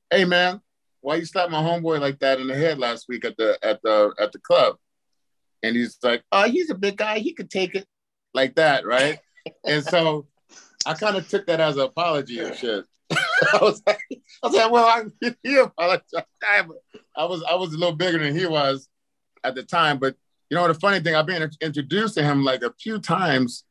Hey 0.09 0.25
man, 0.25 0.61
why 1.01 1.15
you 1.15 1.25
slapped 1.25 1.51
my 1.51 1.61
homeboy 1.61 1.99
like 1.99 2.19
that 2.19 2.39
in 2.39 2.47
the 2.47 2.55
head 2.55 2.79
last 2.79 3.05
week 3.07 3.25
at 3.25 3.37
the 3.37 3.57
at 3.63 3.81
the 3.83 4.13
at 4.19 4.31
the 4.31 4.39
club? 4.39 4.77
And 5.61 5.75
he's 5.75 5.97
like, 6.01 6.23
Oh, 6.31 6.49
he's 6.49 6.69
a 6.69 6.75
big 6.75 6.97
guy, 6.97 7.19
he 7.19 7.33
could 7.33 7.49
take 7.49 7.75
it 7.75 7.85
like 8.33 8.55
that, 8.55 8.85
right? 8.85 9.19
And 9.65 9.83
so 9.83 10.27
I 10.85 10.93
kind 10.93 11.15
of 11.15 11.27
took 11.27 11.45
that 11.47 11.59
as 11.59 11.75
an 11.77 11.83
apology 11.83 12.39
and 12.39 12.55
shit. 12.55 12.85
I 13.11 13.59
was 13.61 13.81
like, 13.85 13.99
I 14.11 14.47
was 14.47 14.55
like, 14.55 14.71
well, 14.71 14.85
I, 14.85 15.03
he 15.43 15.57
apologized. 15.57 16.13
I, 16.43 16.63
I 17.15 17.25
was 17.25 17.43
I 17.49 17.55
was 17.55 17.73
a 17.73 17.77
little 17.77 17.95
bigger 17.95 18.19
than 18.19 18.35
he 18.37 18.45
was 18.45 18.87
at 19.43 19.55
the 19.55 19.63
time, 19.63 19.99
but 19.99 20.15
you 20.49 20.55
know 20.57 20.67
the 20.67 20.73
funny 20.73 20.99
thing, 20.99 21.15
I've 21.15 21.25
been 21.25 21.49
introduced 21.61 22.15
to 22.15 22.23
him 22.23 22.43
like 22.43 22.63
a 22.63 22.73
few 22.79 22.99
times, 22.99 23.63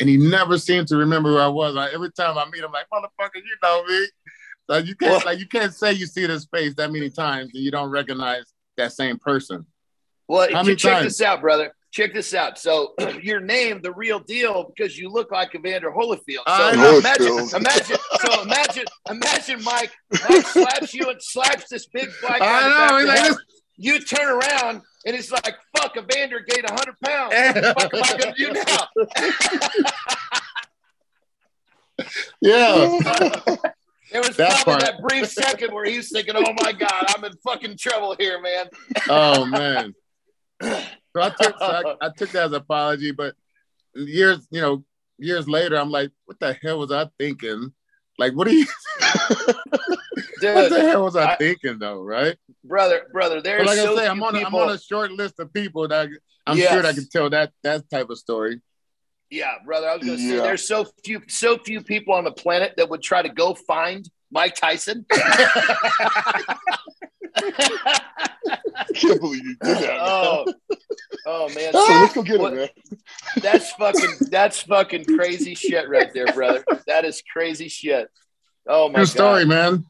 and 0.00 0.08
he 0.08 0.16
never 0.16 0.58
seemed 0.58 0.88
to 0.88 0.96
remember 0.96 1.30
who 1.30 1.38
I 1.38 1.48
was. 1.48 1.74
Like 1.74 1.92
every 1.92 2.12
time 2.12 2.38
I 2.38 2.44
meet 2.50 2.62
him, 2.62 2.72
like 2.72 2.86
motherfucker, 2.92 3.36
you 3.36 3.56
know 3.62 3.84
me. 3.84 4.06
Like 4.68 4.86
you 4.86 4.96
can't 4.96 5.12
Well- 5.12 5.22
like 5.26 5.38
you 5.38 5.46
can't 5.46 5.74
say 5.74 5.92
you 5.92 6.06
see 6.06 6.26
this 6.26 6.46
face 6.46 6.74
that 6.76 6.90
many 6.92 7.10
times 7.10 7.50
and 7.54 7.62
you 7.62 7.70
don't 7.70 7.90
recognize 7.90 8.44
that 8.76 8.92
same 8.92 9.18
person. 9.18 9.66
Well, 10.28 10.48
How 10.52 10.62
many 10.64 10.74
check 10.74 10.94
times? 10.94 11.04
this 11.04 11.22
out, 11.22 11.40
brother. 11.40 11.72
Check 11.96 12.12
this 12.12 12.34
out. 12.34 12.58
So 12.58 12.92
your 13.22 13.40
name, 13.40 13.80
the 13.80 13.90
real 13.90 14.18
deal 14.18 14.70
because 14.76 14.98
you 14.98 15.08
look 15.08 15.30
like 15.30 15.54
Evander 15.54 15.90
Holyfield. 15.90 16.44
So 16.46 16.72
know. 16.72 16.98
imagine, 16.98 17.56
imagine, 17.56 17.96
so 18.20 18.42
imagine, 18.42 18.84
imagine 19.08 19.64
Mike, 19.64 19.92
Mike 20.28 20.46
slaps 20.46 20.92
you 20.92 21.08
and 21.08 21.22
slaps 21.22 21.70
this 21.70 21.86
big 21.86 22.10
black 22.20 22.40
guy. 22.40 22.46
I 22.46 22.64
in 22.64 22.68
the 22.68 22.76
back 22.76 22.90
know. 22.90 22.98
He's 22.98 23.08
like 23.08 23.28
this. 23.30 23.38
You 23.78 24.00
turn 24.00 24.28
around 24.28 24.82
and 25.06 25.16
it's 25.16 25.32
like, 25.32 25.56
fuck, 25.74 25.96
Evander 25.96 26.40
gained 26.40 26.68
100 26.68 27.00
pounds. 27.02 27.32
Yeah. 27.32 27.72
What 27.72 27.90
the 27.90 27.96
fuck 27.96 28.10
am 28.10 28.16
I 28.16 28.20
going 28.20 28.34
to 28.34 28.46
do 28.46 28.52
now? 28.52 29.90
Yeah. 32.42 32.98
There 34.12 34.20
was 34.20 34.36
That 34.36 34.62
probably 34.62 34.72
part. 34.72 34.80
that 34.82 35.02
brief 35.02 35.28
second 35.28 35.74
where 35.74 35.84
he 35.84 35.96
was 35.96 36.10
thinking, 36.10 36.34
oh 36.36 36.54
my 36.62 36.72
God, 36.72 37.04
I'm 37.08 37.24
in 37.24 37.32
fucking 37.44 37.76
trouble 37.76 38.14
here, 38.16 38.40
man. 38.40 38.66
Oh 39.08 39.44
man. 39.44 39.94
So 41.16 41.22
I 41.22 41.30
took 41.30 41.58
so 41.58 41.64
I, 41.64 41.96
I 42.06 42.10
took 42.10 42.30
that 42.32 42.44
as 42.44 42.50
an 42.52 42.56
apology, 42.56 43.10
but 43.10 43.34
years, 43.94 44.46
you 44.50 44.60
know, 44.60 44.84
years 45.18 45.48
later, 45.48 45.76
I'm 45.76 45.90
like, 45.90 46.10
what 46.26 46.38
the 46.38 46.52
hell 46.62 46.80
was 46.80 46.92
I 46.92 47.08
thinking? 47.18 47.72
Like, 48.18 48.34
what 48.34 48.46
are 48.48 48.52
you? 48.52 48.66
what 49.00 49.62
the 50.40 50.86
hell 50.90 51.04
was 51.04 51.16
I, 51.16 51.32
I- 51.32 51.36
thinking 51.36 51.78
though? 51.78 52.02
Right? 52.02 52.36
brother, 52.62 53.06
brother, 53.12 53.40
there's 53.40 53.66
like 53.66 53.78
so 53.78 53.94
I 53.94 54.00
say, 54.00 54.08
I'm 54.08 54.22
on 54.22 54.36
a, 54.36 54.40
I'm 54.40 54.54
on 54.54 54.70
a 54.70 54.78
short 54.78 55.10
list 55.12 55.38
of 55.38 55.50
people 55.54 55.88
that 55.88 56.08
I'm 56.46 56.58
Yes. 56.58 56.72
sure 56.72 56.82
that 56.82 56.94
can 56.94 57.08
tell 57.08 57.30
that 57.30 57.52
that 57.62 57.88
type 57.88 58.10
of 58.10 58.18
story. 58.18 58.60
Yeah, 59.30 59.54
brother. 59.64 59.88
I 59.88 59.96
was 59.96 60.04
going 60.04 60.18
to 60.18 60.22
say 60.22 60.36
Yeah. 60.36 60.42
there's 60.42 60.68
so 60.68 60.86
few 61.02 61.22
so 61.28 61.56
few 61.58 61.80
people 61.80 62.12
on 62.12 62.24
the 62.24 62.32
planet 62.32 62.74
that 62.76 62.90
would 62.90 63.02
try 63.02 63.22
to 63.22 63.30
go 63.30 63.54
find 63.54 64.06
Mike 64.30 64.54
Tyson. 64.54 65.06
can't 68.94 69.20
believe 69.20 69.44
you 69.44 69.56
did 69.62 69.76
that. 69.78 69.98
oh, 70.00 70.44
oh 71.26 71.48
man, 71.54 71.72
So 71.72 71.78
let's 71.88 72.14
go 72.14 72.22
get 72.22 72.38
What- 72.40 72.52
him, 72.52 72.58
man. 72.60 72.68
that's 73.42 73.72
fucking 73.72 74.10
that's 74.30 74.60
fucking 74.62 75.04
crazy 75.04 75.54
shit 75.54 75.88
right 75.88 76.12
there, 76.14 76.26
brother. 76.32 76.64
That 76.86 77.04
is 77.04 77.22
crazy 77.32 77.68
shit. 77.68 78.08
Oh 78.68 78.88
my 78.88 78.96
True 79.00 79.06
story, 79.06 79.44
god. 79.44 79.48
man. 79.48 79.86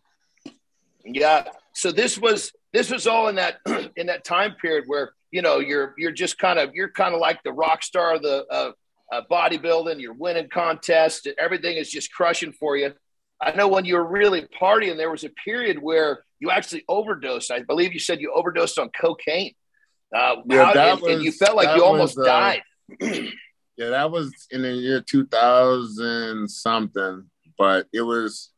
Yeah. 1.05 1.49
So 1.73 1.93
this 1.93 2.19
was 2.19 2.53
this 2.73 2.91
was 2.91 3.07
all 3.07 3.29
in 3.29 3.37
that 3.37 3.57
in 3.97 4.07
that 4.07 4.25
time 4.25 4.55
period 4.61 4.85
where 4.87 5.13
you 5.31 5.43
know 5.43 5.59
you're 5.59 5.95
you're 5.99 6.13
just 6.13 6.39
kind 6.39 6.59
of 6.59 6.75
you're 6.75 6.91
kind 6.91 7.15
of 7.15 7.21
like 7.21 7.43
the 7.43 7.53
rock 7.53 7.83
star 7.83 8.15
of 8.17 8.23
the 8.23 8.45
uh, 8.51 8.73
uh, 9.13 9.23
bodybuilding. 9.31 10.01
You're 10.01 10.15
winning 10.15 10.49
contests. 10.49 11.27
Everything 11.39 11.77
is 11.77 11.91
just 11.91 12.13
crushing 12.13 12.53
for 12.53 12.77
you. 12.77 12.93
I 13.41 13.53
know 13.53 13.69
when 13.69 13.85
you 13.85 13.95
were 13.97 14.07
really 14.07 14.47
partying, 14.61 14.97
there 14.97 15.11
was 15.11 15.25
a 15.25 15.31
period 15.45 15.79
where 15.81 16.25
you 16.41 16.51
actually 16.51 16.85
overdosed. 16.89 17.51
I 17.51 17.63
believe 17.63 17.93
you 17.93 17.99
said 17.99 18.21
you 18.21 18.33
overdosed 18.35 18.79
on 18.79 18.91
cocaine. 18.99 19.55
Uh, 20.15 20.37
Yeah, 20.49 20.65
how- 20.65 20.75
that 20.75 20.99
and, 20.99 21.09
and 21.09 21.23
you 21.23 21.33
felt 21.33 21.57
like 21.57 21.77
you 21.77 21.85
almost 21.85 22.17
was, 22.17 22.27
uh, 22.27 22.31
died. 22.31 22.63
Yeah, 23.79 23.91
that 23.91 24.11
was 24.11 24.33
in 24.51 24.63
the 24.63 24.73
year 24.73 25.03
2000 25.03 26.49
something, 26.49 27.31
but 27.59 27.87
it 27.93 28.01
was 28.01 28.51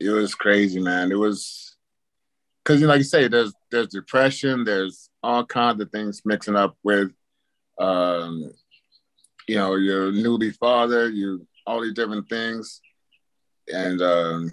it 0.00 0.08
was 0.08 0.34
crazy, 0.34 0.80
man. 0.80 1.12
It 1.12 1.16
was 1.18 1.76
because 2.64 2.80
you 2.80 2.86
know, 2.86 2.92
like 2.94 3.00
you 3.00 3.04
say, 3.04 3.28
there's 3.28 3.52
there's 3.70 3.88
depression, 3.88 4.64
there's 4.64 5.10
all 5.22 5.44
kinds 5.44 5.82
of 5.82 5.90
things 5.90 6.22
mixing 6.24 6.56
up 6.56 6.74
with, 6.82 7.12
um, 7.78 8.50
you 9.46 9.56
know, 9.56 9.74
your 9.74 10.10
newly 10.10 10.52
father, 10.52 11.10
you 11.10 11.46
all 11.66 11.82
these 11.82 11.92
different 11.92 12.28
things, 12.30 12.80
and 13.72 14.00
um, 14.02 14.50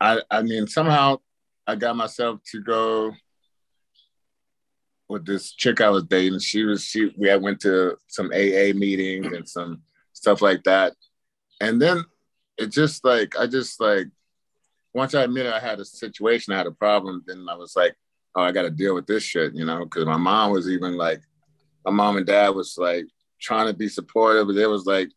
I 0.00 0.20
I 0.30 0.42
mean 0.42 0.66
somehow 0.66 1.18
I 1.66 1.76
got 1.76 1.96
myself 1.96 2.40
to 2.52 2.60
go 2.60 3.12
with 5.08 5.24
this 5.26 5.52
chick 5.52 5.80
I 5.80 5.90
was 5.90 6.04
dating. 6.04 6.40
She 6.40 6.64
was 6.64 6.84
she 6.84 7.12
we 7.16 7.34
went 7.36 7.60
to 7.60 7.96
some 8.08 8.26
AA 8.26 8.72
meetings 8.74 9.26
and 9.26 9.48
some 9.48 9.82
stuff 10.12 10.42
like 10.42 10.62
that. 10.64 10.94
And 11.60 11.80
then 11.80 12.04
it 12.58 12.70
just 12.70 13.04
like 13.04 13.38
I 13.38 13.46
just 13.46 13.80
like 13.80 14.08
once 14.94 15.14
I 15.14 15.24
admitted 15.24 15.52
I 15.52 15.60
had 15.60 15.80
a 15.80 15.84
situation, 15.84 16.52
I 16.52 16.58
had 16.58 16.66
a 16.66 16.72
problem, 16.72 17.24
then 17.26 17.46
I 17.50 17.56
was 17.56 17.74
like, 17.76 17.96
oh, 18.36 18.42
I 18.42 18.52
got 18.52 18.62
to 18.62 18.70
deal 18.70 18.94
with 18.94 19.06
this 19.06 19.24
shit, 19.24 19.54
you 19.54 19.64
know, 19.64 19.84
because 19.84 20.06
my 20.06 20.16
mom 20.16 20.52
was 20.52 20.68
even 20.68 20.96
like, 20.96 21.20
my 21.84 21.90
mom 21.90 22.16
and 22.16 22.26
dad 22.26 22.50
was 22.50 22.76
like 22.78 23.06
trying 23.40 23.66
to 23.66 23.74
be 23.74 23.88
supportive, 23.88 24.46
but 24.46 24.56
it 24.56 24.68
was 24.68 24.86
like 24.86 25.10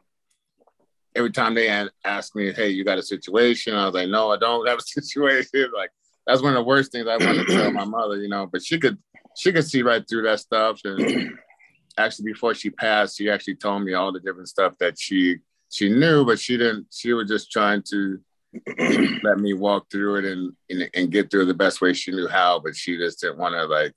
every 1.17 1.31
time 1.31 1.55
they 1.55 1.87
ask 2.05 2.35
me, 2.35 2.53
hey, 2.53 2.69
you 2.69 2.85
got 2.85 2.99
a 2.99 3.03
situation, 3.03 3.73
I 3.73 3.85
was 3.85 3.95
like, 3.95 4.09
no, 4.09 4.31
I 4.31 4.37
don't 4.37 4.67
have 4.67 4.77
a 4.77 4.81
situation. 5.01 5.71
Like 5.75 5.89
that's 6.25 6.41
one 6.41 6.53
of 6.53 6.57
the 6.57 6.63
worst 6.63 6.91
things 6.91 7.07
I 7.07 7.17
wanted 7.17 7.47
to 7.47 7.53
tell 7.55 7.71
my 7.71 7.85
mother, 7.85 8.17
you 8.17 8.29
know, 8.29 8.45
but 8.45 8.63
she 8.63 8.79
could 8.79 8.97
she 9.35 9.51
could 9.51 9.65
see 9.65 9.81
right 9.81 10.07
through 10.07 10.23
that 10.23 10.39
stuff. 10.39 10.79
And 10.85 11.31
actually, 11.97 12.31
before 12.31 12.53
she 12.53 12.69
passed, 12.69 13.17
she 13.17 13.29
actually 13.29 13.55
told 13.55 13.83
me 13.83 13.93
all 13.93 14.11
the 14.11 14.19
different 14.19 14.47
stuff 14.47 14.77
that 14.79 14.99
she 14.99 15.37
she 15.69 15.89
knew, 15.89 16.23
but 16.23 16.39
she 16.39 16.57
didn't. 16.57 16.87
She 16.91 17.13
was 17.13 17.27
just 17.27 17.51
trying 17.51 17.83
to 17.89 18.19
let 19.23 19.39
me 19.39 19.53
walk 19.53 19.87
through 19.91 20.17
it 20.17 20.25
and, 20.25 20.53
and, 20.69 20.89
and 20.93 21.11
get 21.11 21.29
through 21.29 21.45
the 21.45 21.53
best 21.53 21.81
way 21.81 21.93
she 21.93 22.11
knew 22.11 22.27
how. 22.27 22.59
But 22.59 22.75
she 22.75 22.97
just 22.97 23.21
didn't 23.21 23.39
want 23.39 23.55
to 23.55 23.65
like. 23.65 23.95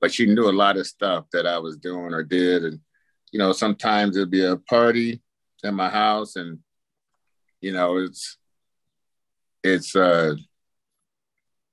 But 0.00 0.12
she 0.12 0.26
knew 0.26 0.48
a 0.48 0.52
lot 0.52 0.76
of 0.76 0.86
stuff 0.86 1.26
that 1.32 1.46
I 1.46 1.58
was 1.58 1.76
doing 1.76 2.14
or 2.14 2.22
did, 2.22 2.64
and 2.64 2.80
you 3.32 3.38
know, 3.38 3.52
sometimes 3.52 4.16
it'd 4.16 4.30
be 4.30 4.44
a 4.44 4.56
party 4.56 5.22
at 5.64 5.74
my 5.74 5.88
house, 5.88 6.36
and 6.36 6.58
you 7.60 7.72
know, 7.72 7.98
it's 7.98 8.36
it's 9.62 9.94
uh 9.94 10.34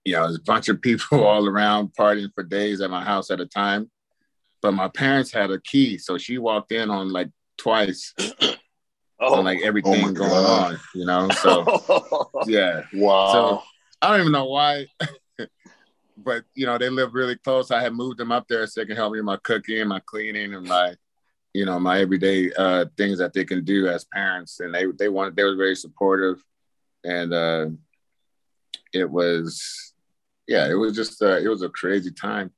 you 0.08 0.14
know, 0.14 0.24
there's 0.24 0.38
a 0.38 0.42
bunch 0.42 0.70
of 0.70 0.82
people 0.82 1.24
all 1.26 1.48
around 1.48 1.92
partying 2.00 2.34
for 2.34 2.44
days 2.44 2.80
at 2.80 2.90
my 2.90 3.04
house 3.04 3.30
at 3.30 3.42
a 3.42 3.46
time. 3.46 3.92
But 4.62 4.72
my 4.72 4.88
parents 4.88 5.32
had 5.32 5.52
a 5.52 5.60
key, 5.60 5.98
so 5.98 6.18
she 6.18 6.38
walked 6.38 6.72
in 6.72 6.90
on 6.90 7.12
like 7.12 7.30
twice 7.58 8.14
oh. 9.20 9.36
on 9.36 9.44
like 9.44 9.62
everything 9.62 10.06
oh 10.06 10.12
going 10.14 10.30
God. 10.30 10.74
on, 10.74 10.80
you 10.96 11.06
know. 11.06 11.30
So 11.30 12.32
yeah, 12.48 12.84
wow. 12.94 13.32
So 13.34 13.64
I 14.02 14.10
don't 14.10 14.22
even 14.22 14.32
know 14.32 14.46
why, 14.46 14.88
but 16.18 16.44
you 16.56 16.66
know 16.66 16.78
they 16.78 16.90
live 16.90 17.14
really 17.14 17.36
close. 17.36 17.70
I 17.70 17.82
had 17.82 17.94
moved 17.94 18.18
them 18.18 18.32
up 18.32 18.48
there 18.48 18.66
so 18.66 18.82
they 18.82 18.88
can 18.88 18.96
help 18.96 19.12
me 19.12 19.20
with 19.20 19.26
my 19.26 19.38
cooking, 19.44 19.88
my 19.90 20.02
cleaning, 20.06 20.54
and 20.56 20.66
my 20.66 20.96
you 21.58 21.66
know 21.66 21.80
my 21.80 22.00
everyday 22.00 22.52
uh, 22.54 22.86
things 22.98 23.18
that 23.18 23.34
they 23.34 23.44
can 23.44 23.64
do 23.64 23.88
as 23.88 24.06
parents. 24.06 24.60
And 24.60 24.74
they 24.74 24.86
they 25.00 25.10
wanted 25.10 25.36
they 25.36 25.44
were 25.44 25.56
very 25.56 25.76
supportive, 25.76 26.38
and 27.04 27.34
uh, 27.34 27.68
it 28.94 29.10
was 29.10 29.94
yeah, 30.48 30.70
it 30.70 30.76
was 30.76 30.96
just 30.96 31.20
uh, 31.22 31.38
it 31.38 31.48
was 31.48 31.64
a 31.64 31.70
crazy 31.70 32.12
time. 32.12 32.52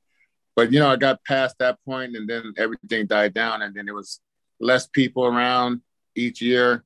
But 0.54 0.70
you 0.70 0.80
know, 0.80 0.90
I 0.90 0.96
got 0.96 1.24
past 1.24 1.56
that 1.60 1.78
point, 1.86 2.14
and 2.14 2.28
then 2.28 2.52
everything 2.58 3.06
died 3.06 3.32
down, 3.32 3.62
and 3.62 3.74
then 3.74 3.88
it 3.88 3.94
was 3.94 4.20
less 4.60 4.86
people 4.86 5.24
around 5.24 5.80
each 6.14 6.42
year. 6.42 6.84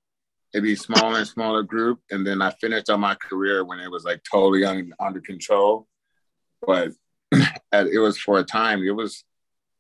It'd 0.53 0.63
be 0.63 0.77
smaller 0.77 1.19
and 1.19 1.27
smaller 1.27 1.65
group, 1.65 1.99
and 2.13 2.25
then 2.25 2.41
I 2.41 2.53
finished 2.61 2.91
on 2.91 3.01
my 3.01 3.17
career 3.17 3.65
when 3.65 3.81
it 3.81 3.91
was 3.91 4.05
like 4.05 4.23
totally 4.31 4.65
un, 4.65 4.93
under 5.01 5.21
control. 5.21 5.89
But 6.65 6.93
it 7.73 8.01
was 8.01 8.19
for 8.19 8.39
a 8.39 8.45
time. 8.45 8.85
It 8.85 8.95
was 8.95 9.25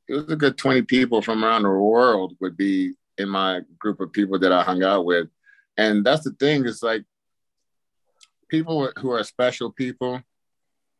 it 0.08 0.14
was 0.14 0.30
a 0.30 0.36
good 0.36 0.58
twenty 0.58 0.82
people 0.82 1.22
from 1.22 1.44
around 1.44 1.62
the 1.62 1.70
world 1.70 2.36
would 2.40 2.56
be 2.56 2.94
in 3.18 3.28
my 3.28 3.60
group 3.78 4.00
of 4.00 4.12
people 4.12 4.38
that 4.38 4.52
I 4.52 4.62
hung 4.62 4.82
out 4.82 5.04
with, 5.04 5.28
and 5.76 6.04
that's 6.04 6.24
the 6.24 6.32
thing. 6.32 6.64
Is 6.66 6.82
like 6.82 7.04
people 8.48 8.90
who 8.98 9.10
are 9.10 9.24
special 9.24 9.70
people 9.70 10.22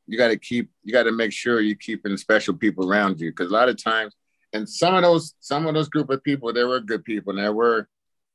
you 0.06 0.18
got 0.18 0.28
to 0.28 0.36
keep 0.36 0.70
you 0.82 0.92
got 0.92 1.04
to 1.04 1.12
make 1.12 1.32
sure 1.32 1.60
you're 1.60 1.76
keeping 1.76 2.16
special 2.16 2.54
people 2.54 2.90
around 2.90 3.20
you 3.20 3.30
because 3.30 3.50
a 3.50 3.54
lot 3.54 3.68
of 3.68 3.82
times 3.82 4.14
and 4.52 4.68
some 4.68 4.94
of 4.94 5.02
those 5.02 5.34
some 5.40 5.66
of 5.66 5.74
those 5.74 5.88
group 5.88 6.10
of 6.10 6.22
people 6.22 6.52
there 6.52 6.68
were 6.68 6.80
good 6.80 7.04
people 7.04 7.30
and 7.30 7.38
there 7.38 7.52
were 7.52 7.88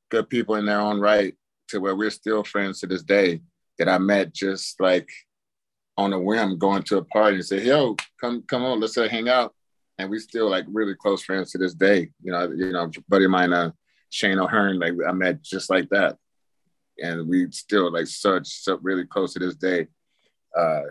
good 0.09 0.29
people 0.29 0.55
in 0.55 0.65
their 0.65 0.79
own 0.79 0.99
right 0.99 1.35
to 1.67 1.79
where 1.79 1.95
we're 1.95 2.09
still 2.09 2.43
friends 2.43 2.79
to 2.79 2.87
this 2.87 3.03
day 3.03 3.41
that 3.77 3.87
I 3.87 3.97
met 3.97 4.33
just 4.33 4.79
like 4.81 5.09
on 5.97 6.13
a 6.13 6.19
whim 6.19 6.57
going 6.57 6.83
to 6.83 6.97
a 6.97 7.03
party 7.03 7.35
and 7.35 7.45
say, 7.45 7.63
yo, 7.63 7.95
come 8.19 8.43
come 8.43 8.63
on, 8.63 8.79
let's 8.79 8.97
uh, 8.97 9.07
hang 9.07 9.29
out. 9.29 9.53
And 9.99 10.09
we 10.09 10.17
still 10.17 10.49
like 10.49 10.65
really 10.69 10.95
close 10.95 11.23
friends 11.23 11.51
to 11.51 11.57
this 11.57 11.73
day. 11.73 12.09
You 12.23 12.31
know, 12.31 12.49
you 12.49 12.71
know, 12.71 12.89
buddy 13.07 13.25
of 13.25 13.31
mine, 13.31 13.53
uh, 13.53 13.71
Shane 14.09 14.39
O'Hearn, 14.39 14.79
like 14.79 14.93
I 15.07 15.11
met 15.11 15.43
just 15.43 15.69
like 15.69 15.89
that. 15.89 16.17
And 17.01 17.27
we 17.27 17.51
still 17.51 17.91
like 17.91 18.07
such 18.07 18.47
so 18.47 18.79
really 18.81 19.05
close 19.05 19.33
to 19.33 19.39
this 19.39 19.55
day. 19.55 19.87
Uh, 20.57 20.83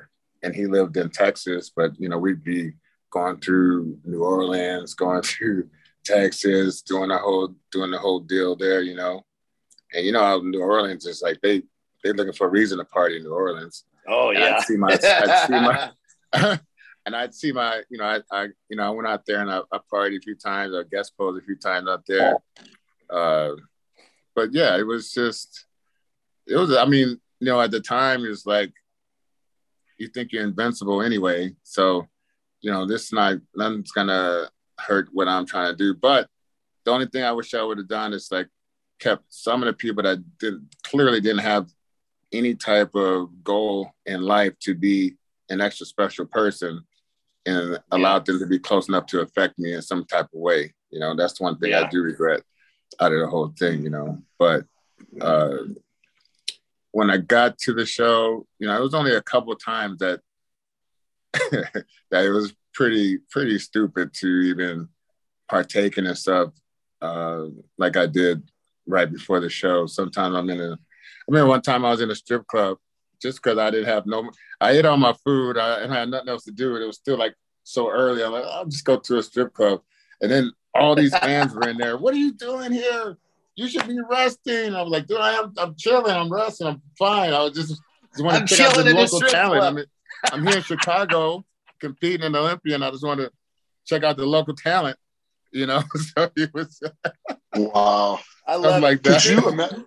and 0.42 0.54
he 0.54 0.66
lived 0.66 0.96
in 0.96 1.10
Texas, 1.10 1.72
but 1.74 1.98
you 1.98 2.08
know, 2.08 2.18
we'd 2.18 2.44
be 2.44 2.72
going 3.10 3.40
through 3.40 3.98
New 4.04 4.22
Orleans, 4.22 4.94
going 4.94 5.22
through 5.22 5.68
Texas, 6.04 6.82
doing 6.82 7.08
the 7.08 7.18
whole 7.18 7.54
doing 7.72 7.90
the 7.90 7.98
whole 7.98 8.20
deal 8.20 8.56
there, 8.56 8.82
you 8.82 8.94
know. 8.94 9.24
And 9.92 10.04
you 10.04 10.12
know 10.12 10.22
how 10.22 10.38
New 10.38 10.60
Orleans 10.60 11.06
is 11.06 11.22
like 11.22 11.40
they 11.42 11.62
they're 12.04 12.14
looking 12.14 12.34
for 12.34 12.46
a 12.46 12.50
reason 12.50 12.78
to 12.78 12.84
party 12.84 13.16
in 13.16 13.22
New 13.22 13.32
Orleans. 13.32 13.84
Oh 14.06 14.30
yeah. 14.30 14.56
I'd 14.56 14.64
see 14.64 14.76
my, 14.76 14.92
I'd 14.92 15.46
see 15.46 15.52
my 15.52 16.60
and 17.08 17.16
I'd 17.16 17.34
see 17.34 17.52
my, 17.52 17.80
you 17.88 17.96
know, 17.96 18.04
I, 18.04 18.20
I 18.30 18.48
you 18.68 18.76
know, 18.76 18.82
I 18.82 18.90
went 18.90 19.08
out 19.08 19.24
there 19.24 19.40
and 19.40 19.50
I, 19.50 19.62
I 19.72 19.78
partied 19.90 20.18
a 20.18 20.20
few 20.20 20.34
times, 20.34 20.74
I 20.74 20.82
guest 20.82 21.16
posed 21.16 21.42
a 21.42 21.44
few 21.44 21.56
times 21.56 21.88
out 21.88 22.04
there. 22.06 22.34
Uh, 23.08 23.52
but 24.36 24.52
yeah, 24.52 24.76
it 24.76 24.86
was 24.86 25.10
just, 25.10 25.64
it 26.46 26.54
was, 26.54 26.76
I 26.76 26.84
mean, 26.84 27.18
you 27.40 27.46
know, 27.46 27.62
at 27.62 27.70
the 27.70 27.80
time 27.80 28.26
it 28.26 28.28
was 28.28 28.44
like 28.44 28.74
you 29.96 30.08
think 30.08 30.32
you're 30.32 30.44
invincible 30.44 31.00
anyway. 31.00 31.54
So, 31.62 32.06
you 32.60 32.70
know, 32.70 32.86
this 32.86 33.10
night 33.10 33.38
nothing's 33.56 33.90
gonna 33.90 34.50
hurt 34.78 35.08
what 35.10 35.28
I'm 35.28 35.46
trying 35.46 35.72
to 35.72 35.76
do. 35.76 35.94
But 35.94 36.28
the 36.84 36.90
only 36.90 37.06
thing 37.06 37.24
I 37.24 37.32
wish 37.32 37.54
I 37.54 37.62
would 37.62 37.78
have 37.78 37.88
done 37.88 38.12
is 38.12 38.28
like 38.30 38.48
kept 39.00 39.24
some 39.30 39.62
of 39.62 39.66
the 39.66 39.72
people 39.72 40.02
that 40.02 40.18
did, 40.38 40.56
clearly 40.82 41.22
didn't 41.22 41.38
have 41.38 41.70
any 42.34 42.54
type 42.54 42.94
of 42.94 43.30
goal 43.42 43.90
in 44.04 44.20
life 44.20 44.52
to 44.58 44.74
be 44.74 45.16
an 45.48 45.62
extra 45.62 45.86
special 45.86 46.26
person 46.26 46.84
and 47.46 47.72
yeah. 47.72 47.78
allowed 47.90 48.26
them 48.26 48.38
to 48.38 48.46
be 48.46 48.58
close 48.58 48.88
enough 48.88 49.06
to 49.06 49.20
affect 49.20 49.58
me 49.58 49.74
in 49.74 49.82
some 49.82 50.04
type 50.04 50.26
of 50.26 50.40
way. 50.40 50.74
You 50.90 51.00
know, 51.00 51.14
that's 51.16 51.40
one 51.40 51.58
thing 51.58 51.70
yeah. 51.70 51.82
I 51.82 51.88
do 51.88 52.02
regret 52.02 52.42
out 53.00 53.12
of 53.12 53.20
the 53.20 53.26
whole 53.26 53.52
thing, 53.58 53.82
you 53.82 53.90
know. 53.90 54.18
But 54.38 54.64
uh 55.20 55.58
when 56.90 57.10
I 57.10 57.18
got 57.18 57.58
to 57.58 57.74
the 57.74 57.86
show, 57.86 58.46
you 58.58 58.66
know, 58.66 58.76
it 58.76 58.80
was 58.80 58.94
only 58.94 59.14
a 59.14 59.22
couple 59.22 59.54
times 59.54 59.98
that 59.98 60.20
that 62.10 62.24
it 62.24 62.30
was 62.30 62.54
pretty 62.74 63.18
pretty 63.30 63.58
stupid 63.58 64.12
to 64.14 64.26
even 64.26 64.88
partake 65.48 65.98
in 65.98 66.14
stuff 66.14 66.52
uh, 67.00 67.46
like 67.76 67.96
I 67.96 68.06
did 68.06 68.42
right 68.86 69.10
before 69.10 69.40
the 69.40 69.48
show. 69.48 69.86
Sometimes 69.86 70.34
I'm 70.34 70.50
in 70.50 70.60
a. 70.60 70.72
I 70.72 71.28
remember 71.28 71.48
one 71.48 71.62
time 71.62 71.84
I 71.84 71.90
was 71.90 72.00
in 72.00 72.10
a 72.10 72.14
strip 72.14 72.46
club 72.46 72.78
just 73.20 73.42
because 73.42 73.58
I 73.58 73.70
didn't 73.70 73.86
have 73.86 74.06
no. 74.06 74.30
I 74.60 74.72
ate 74.72 74.84
all 74.84 74.96
my 74.96 75.14
food 75.24 75.58
I, 75.58 75.80
and 75.80 75.92
I 75.92 76.00
had 76.00 76.10
nothing 76.10 76.28
else 76.28 76.44
to 76.44 76.52
do. 76.52 76.74
And 76.74 76.82
it 76.82 76.86
was 76.86 76.96
still 76.96 77.18
like 77.18 77.34
so 77.64 77.90
early. 77.90 78.22
I'm 78.22 78.32
like, 78.32 78.44
oh, 78.46 78.58
I'll 78.58 78.66
just 78.66 78.84
go 78.84 78.98
to 78.98 79.18
a 79.18 79.22
strip 79.22 79.52
club, 79.52 79.80
and 80.20 80.30
then 80.30 80.52
all 80.74 80.94
these 80.94 81.16
fans 81.16 81.54
were 81.54 81.68
in 81.68 81.78
there. 81.78 81.96
What 81.96 82.14
are 82.14 82.18
you 82.18 82.32
doing 82.32 82.72
here? 82.72 83.16
you 83.58 83.66
should 83.66 83.88
be 83.88 83.98
resting. 84.08 84.72
I 84.72 84.82
was 84.82 84.92
like, 84.92 85.08
dude, 85.08 85.18
I 85.18 85.32
am, 85.32 85.52
I'm 85.58 85.74
chilling. 85.74 86.12
I'm 86.12 86.32
resting. 86.32 86.68
I'm 86.68 86.80
fine. 86.96 87.32
I 87.32 87.42
was 87.42 87.54
just, 87.54 87.80
just 88.12 88.24
want 88.24 88.48
to 88.48 88.56
check 88.56 88.68
out 88.68 88.84
the 88.84 88.94
local 88.94 89.20
talent. 89.20 89.64
I 89.64 89.70
mean, 89.72 89.84
I'm 90.32 90.46
here 90.46 90.58
in 90.58 90.62
Chicago 90.62 91.44
competing 91.80 92.24
in 92.24 92.36
Olympia, 92.36 92.76
and 92.76 92.84
I 92.84 92.92
just 92.92 93.04
want 93.04 93.18
to 93.18 93.32
check 93.84 94.04
out 94.04 94.16
the 94.16 94.26
local 94.26 94.54
talent. 94.54 94.96
You 95.50 95.66
know, 95.66 95.82
so 95.96 96.30
it 96.36 96.54
was. 96.54 96.80
wow, 97.56 98.20
I 98.46 98.54
love 98.54 98.80
like 98.80 99.02
that. 99.02 99.22
Could 99.22 99.30
you 99.32 99.48
imagine? 99.48 99.86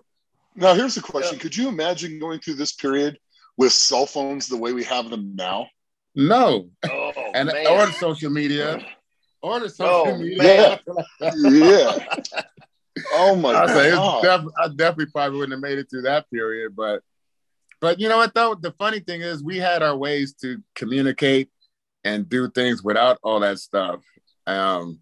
Now, 0.54 0.74
here's 0.74 0.94
the 0.94 1.00
question: 1.00 1.34
yeah. 1.34 1.42
Could 1.42 1.56
you 1.56 1.68
imagine 1.68 2.18
going 2.18 2.40
through 2.40 2.54
this 2.54 2.72
period 2.72 3.18
with 3.56 3.72
cell 3.72 4.06
phones 4.06 4.48
the 4.48 4.56
way 4.56 4.72
we 4.72 4.84
have 4.84 5.10
them 5.10 5.34
now? 5.34 5.66
No, 6.14 6.68
oh, 6.90 7.12
and 7.34 7.48
man. 7.48 7.66
or 7.68 7.90
social 7.92 8.30
media, 8.30 8.84
or 9.42 9.60
the 9.60 9.70
social 9.70 10.08
oh, 10.08 10.18
media. 10.18 10.80
Yeah, 11.20 11.32
yeah. 11.34 11.98
Oh 13.14 13.34
my 13.34 13.54
I 13.54 13.90
god! 13.90 14.22
Def- 14.22 14.52
I 14.58 14.68
definitely 14.68 15.06
probably 15.06 15.38
wouldn't 15.38 15.52
have 15.52 15.62
made 15.62 15.78
it 15.78 15.88
through 15.88 16.02
that 16.02 16.30
period, 16.30 16.76
but 16.76 17.02
but 17.80 17.98
you 17.98 18.08
know 18.08 18.18
what 18.18 18.34
though? 18.34 18.54
The 18.54 18.72
funny 18.72 19.00
thing 19.00 19.22
is, 19.22 19.42
we 19.42 19.58
had 19.58 19.82
our 19.82 19.96
ways 19.96 20.34
to 20.42 20.62
communicate 20.74 21.50
and 22.04 22.28
do 22.28 22.50
things 22.50 22.82
without 22.82 23.18
all 23.22 23.40
that 23.40 23.58
stuff. 23.58 24.00
Um, 24.46 25.00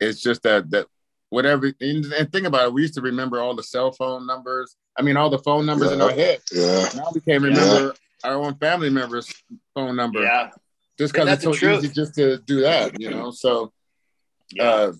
it's 0.00 0.22
just 0.22 0.42
that 0.42 0.70
that 0.70 0.86
whatever 1.28 1.72
and, 1.80 2.04
and 2.06 2.32
think 2.32 2.46
about 2.46 2.66
it, 2.66 2.72
we 2.72 2.82
used 2.82 2.94
to 2.94 3.02
remember 3.02 3.40
all 3.40 3.54
the 3.54 3.62
cell 3.62 3.92
phone 3.92 4.26
numbers. 4.26 4.76
I 4.98 5.02
mean, 5.02 5.16
all 5.16 5.30
the 5.30 5.38
phone 5.38 5.66
numbers 5.66 5.88
yeah. 5.88 5.94
in 5.94 6.00
our 6.00 6.10
head. 6.10 6.40
Yeah. 6.52 6.88
Now 6.94 7.10
we 7.14 7.20
can't 7.20 7.42
remember 7.42 7.94
yeah. 8.24 8.30
our 8.30 8.36
own 8.36 8.54
family 8.56 8.90
members' 8.90 9.32
phone 9.74 9.96
number. 9.96 10.22
Yeah. 10.22 10.50
Just 10.98 11.12
because 11.12 11.28
it's 11.44 11.60
so 11.60 11.70
easy 11.70 11.88
just 11.88 12.14
to 12.14 12.38
do 12.38 12.62
that, 12.62 12.98
you 12.98 13.10
know. 13.10 13.30
So, 13.30 13.72
yeah. 14.52 14.64
uh, 14.64 14.92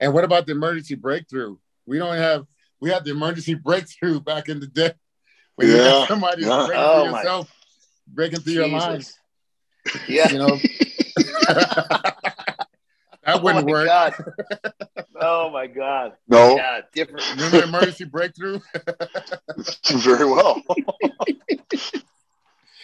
and 0.00 0.14
what 0.14 0.24
about 0.24 0.46
the 0.46 0.52
emergency 0.52 0.94
breakthrough? 0.94 1.56
We 1.86 1.98
don't 1.98 2.16
have 2.16 2.46
we 2.80 2.90
had 2.90 3.04
the 3.04 3.10
emergency 3.10 3.54
breakthrough 3.64 4.20
back 4.20 4.48
in 4.48 4.60
the 4.60 4.66
day 4.66 4.92
when 5.56 5.68
yeah. 5.68 5.74
you 5.74 5.82
had 5.82 6.08
somebody 6.08 6.42
yeah. 6.42 6.66
breaking 6.66 6.82
oh 6.82 7.04
through 7.04 7.16
yourself, 7.16 7.52
breaking 8.08 8.40
through 8.40 8.54
Jesus. 8.54 8.70
your 8.70 8.78
lines. 8.80 9.18
Yeah. 10.08 10.32
You 10.32 10.38
know. 10.38 10.58
that 13.24 13.42
wouldn't 13.42 13.68
oh 13.68 13.70
work. 13.70 13.88
God. 15.14 15.22
Oh 15.22 15.50
my 15.50 15.66
God. 15.66 16.12
No. 16.28 16.56
Yeah, 16.56 16.80
different. 16.92 17.26
Remember 17.30 17.62
emergency 17.62 18.04
breakthrough? 18.04 18.60
Very 19.90 20.26
well. 20.26 20.62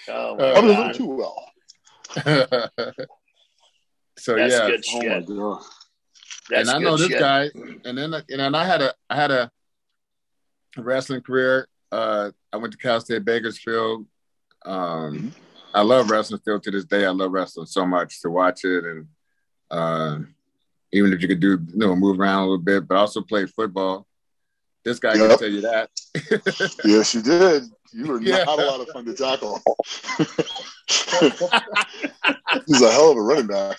Oh, 0.09 0.37
Uh, 0.39 0.53
I 0.57 0.61
don't 0.61 0.67
know 0.67 0.83
God. 0.83 0.95
too 0.95 1.07
well. 1.07 1.53
so 4.19 4.35
That's 4.35 4.53
yeah, 4.53 4.67
good 4.67 4.85
Oh 4.93 5.09
my 5.09 5.21
god. 5.21 5.63
That's 6.49 6.69
and 6.69 6.71
I 6.71 6.79
know 6.79 6.97
this 6.97 7.09
shit. 7.09 7.21
guy, 7.21 7.51
and 7.85 7.97
then 7.97 8.13
you 8.29 8.37
know, 8.37 8.47
and 8.47 8.57
I 8.57 8.65
had 8.65 8.83
a 8.83 8.93
I 9.09 9.15
had 9.15 9.31
a 9.31 9.53
wrestling 10.77 11.21
career. 11.21 11.69
Uh, 11.93 12.33
I 12.53 12.57
went 12.57 12.73
to 12.73 12.79
Cal 12.79 13.01
State 13.01 13.25
Bakersfield. 13.25 14.07
Um, 14.65 15.33
I 15.73 15.83
love 15.83 16.11
wrestling 16.11 16.41
still 16.41 16.59
to 16.59 16.71
this 16.73 16.85
day. 16.85 17.07
I 17.07 17.11
love 17.11 17.31
wrestling 17.31 17.67
so 17.67 17.87
much 17.87 18.21
to 18.23 18.31
watch 18.31 18.65
it, 18.65 18.85
and 18.85 19.07
uh, 19.71 20.19
even 20.93 21.13
if 21.13 21.21
you 21.23 21.29
could 21.29 21.41
do 21.41 21.59
you 21.73 21.77
know 21.77 21.95
move 21.95 22.19
around 22.21 22.41
a 22.41 22.43
little 22.47 22.59
bit, 22.59 22.87
but 22.89 22.97
also 22.97 23.21
play 23.23 23.47
football. 23.47 24.07
This 24.85 24.99
guy 24.99 25.13
can 25.13 25.29
Yep. 25.31 25.39
tell 25.39 25.49
you 25.51 25.61
that. 25.63 25.91
Yes, 26.85 27.15
you 27.15 27.23
did. 27.23 27.65
You 27.93 28.07
were 28.07 28.21
Yeah. 28.21 28.45
not 28.45 28.59
a 28.59 28.65
lot 28.67 28.81
of 28.81 28.89
fun 28.89 29.05
to 29.05 29.15
tackle. 29.15 29.61
He's 32.67 32.83
a 32.83 32.91
hell 32.91 33.11
of 33.11 33.17
a 33.17 33.23
running 33.23 33.47
back. 33.47 33.79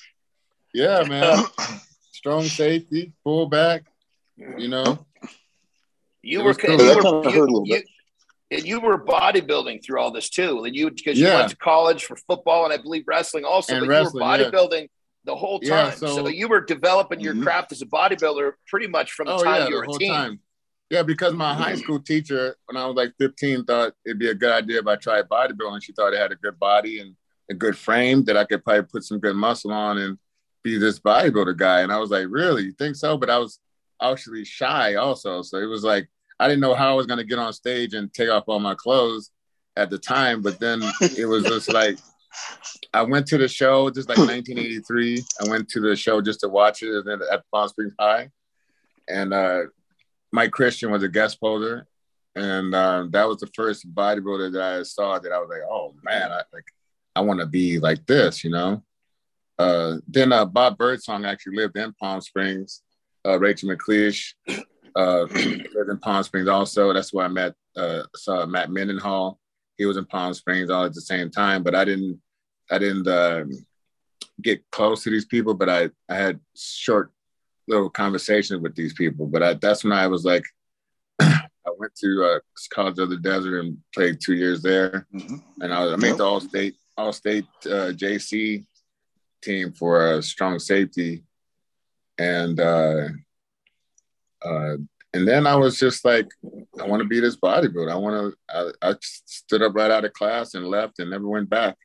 yeah, 0.73 1.03
man. 1.03 1.43
Strong 2.11 2.43
safety, 2.45 3.13
fullback. 3.23 3.83
You 4.37 4.67
know, 4.69 5.05
You 6.21 6.43
were, 6.43 6.53
cool. 6.53 6.81
you, 6.81 6.95
were 6.95 7.01
kinda 7.01 7.31
hurt 7.31 7.49
a 7.49 7.51
little 7.51 7.67
you, 7.67 7.81
and 8.51 8.65
you 8.65 8.79
were 8.79 9.03
bodybuilding 9.03 9.83
through 9.83 9.99
all 9.99 10.11
this 10.11 10.29
too, 10.29 10.63
and 10.65 10.75
you 10.75 10.89
because 10.91 11.19
you 11.19 11.27
Yeah. 11.27 11.35
went 11.35 11.49
to 11.49 11.55
college 11.57 12.05
for 12.05 12.15
football 12.27 12.63
and 12.65 12.73
I 12.73 12.77
believe 12.77 13.03
wrestling 13.07 13.43
also, 13.45 13.73
And 13.73 13.81
but 13.81 13.89
wrestling, 13.89 14.23
you 14.23 14.29
were 14.31 14.37
yeah. 14.37 14.49
The 15.23 15.35
whole 15.35 15.59
Yeah, 15.61 15.89
time. 15.89 15.97
so, 15.97 16.07
so- 16.07 16.27
you 16.27 16.47
were 16.47 16.61
developing 16.61 17.19
your 17.19 17.33
Mhm. 17.35 17.43
craft 17.43 17.71
as 17.71 17.81
a 17.81 17.85
bodybuilder 17.85 18.53
pretty 18.67 18.87
much 18.87 19.11
from 19.11 19.27
the 19.27 19.33
oh 19.35 19.43
time 19.43 19.55
yeah, 19.55 19.63
you 19.67 19.71
the 19.71 19.77
were 19.77 19.83
a 19.83 19.87
whole 19.87 19.99
teen. 19.99 20.11
time. 20.13 20.39
Yeah, 20.89 21.03
because 21.03 21.33
my 21.33 21.53
high 21.53 21.75
school 21.75 21.99
teacher, 22.01 22.55
when 22.65 22.75
I 22.75 22.85
was 22.85 22.95
like 22.97 23.13
15, 23.17 23.63
thought 23.63 23.93
it'd 24.05 24.19
be 24.19 24.29
a 24.29 24.35
good 24.35 24.51
idea 24.51 24.79
if 24.79 24.87
I 24.87 24.97
tried 24.97 25.29
bodybuilding. 25.29 25.81
She 25.83 25.93
thought 25.93 26.13
I 26.13 26.19
had 26.19 26.31
a 26.33 26.35
good 26.35 26.59
body 26.59 26.99
and 26.99 27.15
a 27.49 27.53
good 27.53 27.77
frame 27.77 28.25
that 28.25 28.35
I 28.35 28.43
could 28.43 28.63
probably 28.63 28.83
put 28.83 29.03
some 29.05 29.19
good 29.19 29.35
muscle 29.35 29.71
on 29.71 29.97
and 29.99 30.17
be 30.63 30.77
this 30.77 30.99
bodybuilder 30.99 31.55
guy. 31.55 31.79
And 31.81 31.93
I 31.93 31.97
was 31.97 32.09
like, 32.11 32.27
really? 32.29 32.63
You 32.63 32.71
think 32.73 32.97
so? 32.97 33.15
But 33.17 33.29
I 33.29 33.37
was 33.37 33.59
actually 34.01 34.43
shy 34.43 34.95
also. 34.95 35.41
So 35.43 35.57
it 35.59 35.65
was 35.65 35.83
like, 35.83 36.09
I 36.39 36.47
didn't 36.49 36.59
know 36.61 36.73
how 36.75 36.91
I 36.91 36.95
was 36.95 37.05
going 37.05 37.19
to 37.19 37.23
get 37.25 37.39
on 37.39 37.53
stage 37.53 37.93
and 37.93 38.13
take 38.13 38.29
off 38.29 38.43
all 38.47 38.59
my 38.59 38.75
clothes 38.75 39.31
at 39.77 39.89
the 39.89 39.97
time. 39.97 40.41
But 40.41 40.59
then 40.59 40.81
it 41.17 41.25
was 41.25 41.45
just 41.45 41.71
like, 41.71 41.99
I 42.93 43.03
went 43.03 43.27
to 43.27 43.37
the 43.37 43.47
show, 43.47 43.89
just 43.89 44.09
like 44.09 44.17
1983. 44.17 45.23
I 45.41 45.49
went 45.49 45.69
to 45.69 45.79
the 45.79 45.95
show 45.95 46.21
just 46.21 46.41
to 46.41 46.49
watch 46.49 46.83
it 46.83 47.05
and 47.05 47.21
at 47.21 47.43
Palm 47.51 47.67
Springs 47.69 47.93
High. 47.99 48.29
And 49.07 49.33
uh, 49.33 49.63
Mike 50.31 50.51
Christian 50.51 50.91
was 50.91 51.03
a 51.03 51.09
guest 51.09 51.39
poser. 51.39 51.87
And 52.35 52.73
uh, 52.73 53.07
that 53.09 53.27
was 53.27 53.37
the 53.37 53.47
first 53.47 53.93
bodybuilder 53.93 54.53
that 54.53 54.61
I 54.61 54.83
saw 54.83 55.19
that 55.19 55.31
I 55.31 55.39
was 55.39 55.49
like, 55.49 55.67
oh 55.69 55.93
man, 56.03 56.31
I 56.31 56.41
like 56.53 56.65
I 57.15 57.21
want 57.21 57.41
to 57.41 57.45
be 57.45 57.79
like 57.79 58.05
this, 58.05 58.43
you 58.43 58.51
know. 58.51 58.83
Uh, 59.59 59.97
then 60.07 60.31
uh, 60.31 60.45
Bob 60.45 60.77
Birdsong 60.77 61.25
actually 61.25 61.57
lived 61.57 61.77
in 61.77 61.93
Palm 61.93 62.21
Springs. 62.21 62.83
Uh, 63.25 63.37
Rachel 63.37 63.69
McLish 63.69 64.33
uh, 64.95 65.21
lived 65.33 65.89
in 65.89 65.99
Palm 65.99 66.23
Springs 66.23 66.47
also. 66.47 66.93
That's 66.93 67.13
where 67.13 67.25
I 67.25 67.29
met 67.29 67.53
uh, 67.75 68.03
saw 68.15 68.45
Matt 68.45 68.71
Mendenhall. 68.71 69.39
He 69.77 69.85
was 69.85 69.97
in 69.97 70.05
Palm 70.05 70.33
Springs 70.33 70.69
all 70.69 70.85
at 70.85 70.93
the 70.93 71.01
same 71.01 71.29
time, 71.29 71.63
but 71.63 71.75
I 71.75 71.85
didn't 71.85 72.21
I 72.71 72.77
didn't 72.79 73.07
um, 73.07 73.51
get 74.41 74.63
close 74.71 75.03
to 75.03 75.09
these 75.09 75.25
people, 75.25 75.53
but 75.53 75.69
I 75.69 75.89
I 76.09 76.15
had 76.15 76.39
short 76.55 77.11
little 77.67 77.89
conversations 77.89 78.61
with 78.61 78.75
these 78.75 78.93
people. 78.93 79.27
But 79.27 79.43
I, 79.43 79.53
that's 79.55 79.83
when 79.83 79.93
I 79.93 80.07
was 80.07 80.25
like, 80.25 80.43
I 81.21 81.41
went 81.77 81.93
to 81.95 82.23
uh, 82.23 82.39
College 82.73 82.99
of 82.99 83.09
the 83.09 83.17
Desert 83.17 83.59
and 83.59 83.77
played 83.93 84.19
two 84.19 84.33
years 84.33 84.61
there, 84.61 85.05
Mhm. 85.13 85.41
and 85.61 85.73
I, 85.73 85.83
was, 85.83 85.93
I 85.93 85.95
made 85.97 86.07
Yep. 86.09 86.17
the 86.17 86.23
All 86.23 86.39
State 86.41 86.75
All 86.97 87.13
State 87.13 87.45
uh, 87.65 87.91
JC 87.93 88.65
team 89.43 89.71
for 89.73 90.01
uh, 90.13 90.21
strong 90.21 90.59
safety, 90.59 91.23
and 92.17 92.59
uh, 92.59 93.07
uh, 94.43 94.77
and 95.13 95.27
then 95.27 95.45
I 95.45 95.55
was 95.55 95.77
just 95.77 96.05
like, 96.05 96.29
I 96.79 96.85
want 96.87 97.01
to 97.01 97.07
be 97.07 97.19
this 97.19 97.35
bodybuilder. 97.35 97.91
I 97.91 97.95
want 97.95 98.33
to. 98.49 98.71
I, 98.81 98.89
I 98.91 98.95
stood 99.01 99.61
up 99.61 99.75
right 99.75 99.91
out 99.91 100.05
of 100.05 100.13
class 100.13 100.53
and 100.53 100.65
left 100.67 100.99
and 100.99 101.09
never 101.09 101.27
went 101.27 101.49
back. 101.49 101.77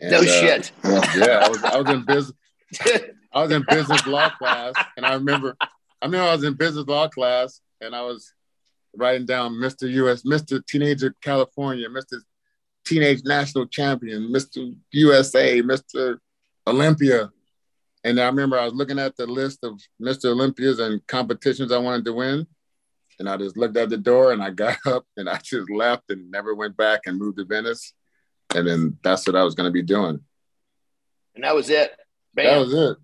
And, 0.00 0.10
No 0.10 0.18
uh, 0.18 0.24
shit. 0.24 0.72
Yeah, 0.84 1.42
I 1.44 1.48
was 1.48 1.64
I 1.64 1.80
was 1.80 1.90
in 1.90 2.04
business. 2.04 2.32
I 3.32 3.42
was 3.42 3.50
in 3.50 3.64
business 3.68 4.06
law 4.06 4.30
class, 4.30 4.74
and 4.96 5.04
I 5.04 5.14
remember, 5.14 5.56
I 5.60 6.04
remember 6.04 6.28
I 6.28 6.34
was 6.34 6.44
in 6.44 6.54
business 6.54 6.86
law 6.86 7.08
class, 7.08 7.60
and 7.80 7.94
I 7.94 8.02
was 8.02 8.32
writing 8.96 9.26
down 9.26 9.54
Mr. 9.54 9.90
US, 9.90 10.22
Mr. 10.22 10.64
Teenager 10.64 11.14
California, 11.20 11.88
Mr. 11.88 12.20
Teenage 12.84 13.24
National 13.24 13.66
Champion, 13.66 14.32
Mr. 14.32 14.76
USA, 14.92 15.62
Mr. 15.62 16.18
Olympia, 16.66 17.30
and 18.04 18.20
I 18.20 18.26
remember 18.26 18.58
I 18.58 18.66
was 18.66 18.74
looking 18.74 18.98
at 18.98 19.16
the 19.16 19.26
list 19.26 19.64
of 19.64 19.80
Mr. 20.00 20.26
Olympias 20.26 20.78
and 20.78 21.04
competitions 21.06 21.72
I 21.72 21.78
wanted 21.78 22.04
to 22.04 22.12
win, 22.12 22.46
and 23.18 23.28
I 23.28 23.36
just 23.36 23.56
looked 23.56 23.76
at 23.76 23.88
the 23.88 23.96
door 23.96 24.32
and 24.32 24.42
I 24.42 24.50
got 24.50 24.76
up 24.86 25.06
and 25.16 25.28
I 25.28 25.38
just 25.38 25.70
left 25.70 26.10
and 26.10 26.30
never 26.30 26.54
went 26.54 26.76
back 26.76 27.00
and 27.06 27.18
moved 27.18 27.38
to 27.38 27.44
Venice, 27.44 27.94
and 28.54 28.66
then 28.66 28.98
that's 29.02 29.26
what 29.26 29.36
I 29.36 29.42
was 29.42 29.54
going 29.54 29.68
to 29.68 29.72
be 29.72 29.82
doing. 29.82 30.20
and 31.34 31.44
that 31.44 31.54
was 31.54 31.70
it. 31.70 31.92
Bam. 32.34 32.46
That 32.46 32.58
was 32.58 32.74
it. 32.74 32.96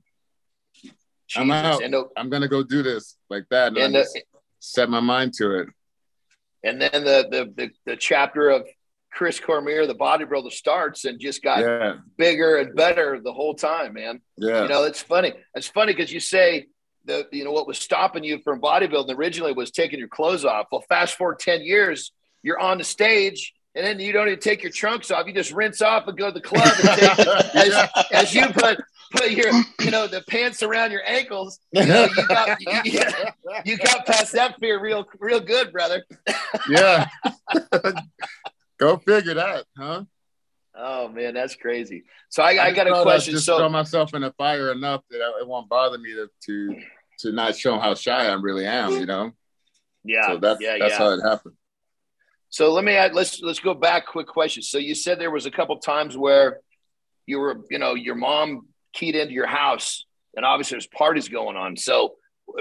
I'm 1.37 1.51
out. 1.51 1.83
And, 1.83 1.95
I'm 2.17 2.29
gonna 2.29 2.49
go 2.49 2.63
do 2.65 2.83
this 2.83 3.17
like 3.29 3.45
that, 3.51 3.77
and, 3.77 3.97
set 4.59 4.91
my 4.91 5.01
mind 5.01 5.33
to 5.35 5.61
it. 5.61 5.69
and 6.65 6.81
then 6.81 7.05
the, 7.05 7.29
the 7.31 7.53
the 7.57 7.71
the 7.87 7.97
chapter 7.97 8.51
of 8.51 8.67
Chris 9.13 9.39
Cormier, 9.41 9.87
the 9.87 9.95
bodybuilder, 9.95 10.51
starts 10.53 11.05
and 11.05 11.21
just 11.21 11.43
got 11.43 11.61
Yeah, 11.61 11.95
bigger 12.17 12.57
and 12.57 12.75
better 12.75 13.21
the 13.23 13.33
whole 13.33 13.55
time, 13.55 13.95
man. 13.95 14.21
yeah, 14.37 14.63
You 14.63 14.69
know, 14.69 14.85
it's 14.85 15.03
funny. 15.03 15.33
It's 15.55 15.67
funny 15.69 15.93
because 15.93 16.13
you 16.13 16.21
say 16.21 16.67
the 17.05 17.27
you 17.33 17.45
know 17.45 17.53
what 17.53 17.67
was 17.69 17.79
stopping 17.79 18.25
you 18.25 18.41
from 18.43 18.61
bodybuilding 18.61 19.17
originally 19.17 19.53
was 19.53 19.71
taking 19.71 19.99
your 20.01 20.09
clothes 20.09 20.45
off. 20.45 20.67
Well, 20.73 20.85
fast 20.89 21.15
forward 21.17 21.39
ten 21.39 21.63
years, 21.63 22.13
you're 22.43 22.59
on 22.59 22.79
the 22.79 22.85
stage, 22.85 23.55
and 23.75 23.87
then 23.87 24.01
you 24.01 24.13
don't 24.13 24.27
even 24.27 24.41
take 24.41 24.63
your 24.63 24.73
trunks 24.73 25.11
off. 25.11 25.27
You 25.27 25.33
just 25.33 25.53
rinse 25.53 25.81
off 25.81 26.09
and 26.09 26.19
go 26.19 26.29
to 26.29 26.33
the 26.33 26.41
club 26.41 26.69
and 26.83 26.99
take 26.99 27.19
as, 27.55 27.89
as 28.13 28.35
you 28.35 28.47
put 28.49 28.81
put 29.13 29.31
your 29.31 29.53
you 29.81 29.91
know 29.91 30.07
the 30.07 30.23
pants 30.29 30.63
around 30.63 30.91
your 30.91 31.03
ankles. 31.07 31.61
You 31.73 31.87
know, 31.87 32.09
you 32.17 32.27
got 32.27 32.61
you, 32.85 33.01
you 33.65 33.77
got 33.79 34.07
past 34.07 34.33
that 34.33 34.59
fear 34.59 34.81
real 34.81 35.07
real 35.19 35.41
good, 35.41 35.73
brother. 35.73 36.05
yeah. 36.69 37.07
go 38.79 38.97
figure 38.99 39.35
that, 39.35 39.65
huh? 39.77 40.05
Oh 40.75 41.09
man, 41.09 41.35
that's 41.35 41.55
crazy. 41.55 42.05
So 42.29 42.43
I, 42.43 42.67
I 42.67 42.73
got 42.73 42.89
a 42.89 43.03
question. 43.03 43.35
Just 43.35 43.47
So 43.47 43.59
throw 43.59 43.69
myself 43.69 44.15
in 44.15 44.23
the 44.23 44.33
fire 44.33 44.73
enough 44.73 45.03
that 45.11 45.21
it 45.41 45.47
won't 45.47 45.69
bother 45.69 45.99
me 45.99 46.13
to 46.15 46.29
to, 46.47 46.81
to 47.21 47.33
not 47.33 47.57
show 47.57 47.79
how 47.79 47.95
shy 47.95 48.27
I 48.27 48.33
really 48.35 48.67
am. 48.67 48.93
You 48.93 49.07
know. 49.07 49.33
yeah, 50.05 50.29
so 50.29 50.39
that's 50.39 50.61
yeah, 50.61 50.77
that's 50.79 50.93
yeah. 50.93 50.99
how 50.99 51.11
it 51.11 51.21
happened. 51.23 51.55
So 52.51 52.73
let 52.73 52.85
me 52.85 52.95
add, 52.95 53.15
let's 53.15 53.41
let's 53.41 53.61
go 53.61 53.75
back. 53.75 54.07
Quick 54.07 54.27
question. 54.27 54.63
So 54.63 54.79
you 54.79 54.95
said 54.95 55.19
there 55.21 55.31
was 55.31 55.47
a 55.47 55.51
couple 55.51 55.79
times 55.79 56.17
where 56.17 56.61
you 57.27 57.39
were, 57.39 57.61
you 57.71 57.79
know, 57.79 57.95
your 57.95 58.17
mom 58.17 58.67
keyed 58.93 59.15
into 59.15 59.33
your 59.33 59.47
house, 59.47 60.05
and 60.35 60.45
obviously 60.45 60.75
there's 60.75 60.89
parties 60.89 61.29
going 61.29 61.57
on. 61.57 61.77
So 61.77 62.15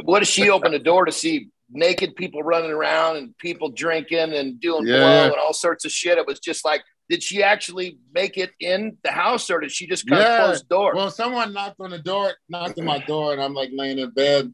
what 0.04 0.20
does 0.20 0.30
she 0.30 0.50
open 0.56 0.72
the 0.72 0.80
door 0.80 1.06
to 1.06 1.12
see 1.12 1.50
naked 1.72 2.16
people 2.16 2.44
running 2.44 2.72
around 2.72 3.18
and 3.18 3.36
people 3.40 3.70
drinking 3.70 4.34
and 4.34 4.60
doing 4.60 4.86
Yeah, 4.86 5.00
blow 5.00 5.24
and 5.32 5.40
all 5.40 5.54
sorts 5.54 5.86
of 5.86 5.92
shit? 5.92 6.20
It 6.20 6.28
was 6.28 6.40
just 6.40 6.64
like, 6.64 6.82
did 7.10 7.24
she 7.24 7.42
actually 7.42 7.98
make 8.14 8.38
it 8.38 8.52
in 8.60 8.98
the 9.04 9.10
house, 9.12 9.50
or 9.50 9.60
did 9.60 9.72
she 9.72 9.88
just 9.88 10.08
kind 10.08 10.22
Yeah. 10.22 10.38
of 10.38 10.46
close 10.46 10.62
the 10.62 10.68
door? 10.68 10.94
Well, 10.94 11.10
someone 11.10 11.52
knocked 11.52 11.80
on 11.80 11.90
the 11.90 11.98
door, 11.98 12.34
knocked 12.48 12.78
on 12.78 12.86
my 12.86 13.00
door, 13.00 13.34
and 13.34 13.42
I'm 13.42 13.56
like 13.56 13.72
laying 13.74 13.98
in 13.98 14.12
bed. 14.12 14.54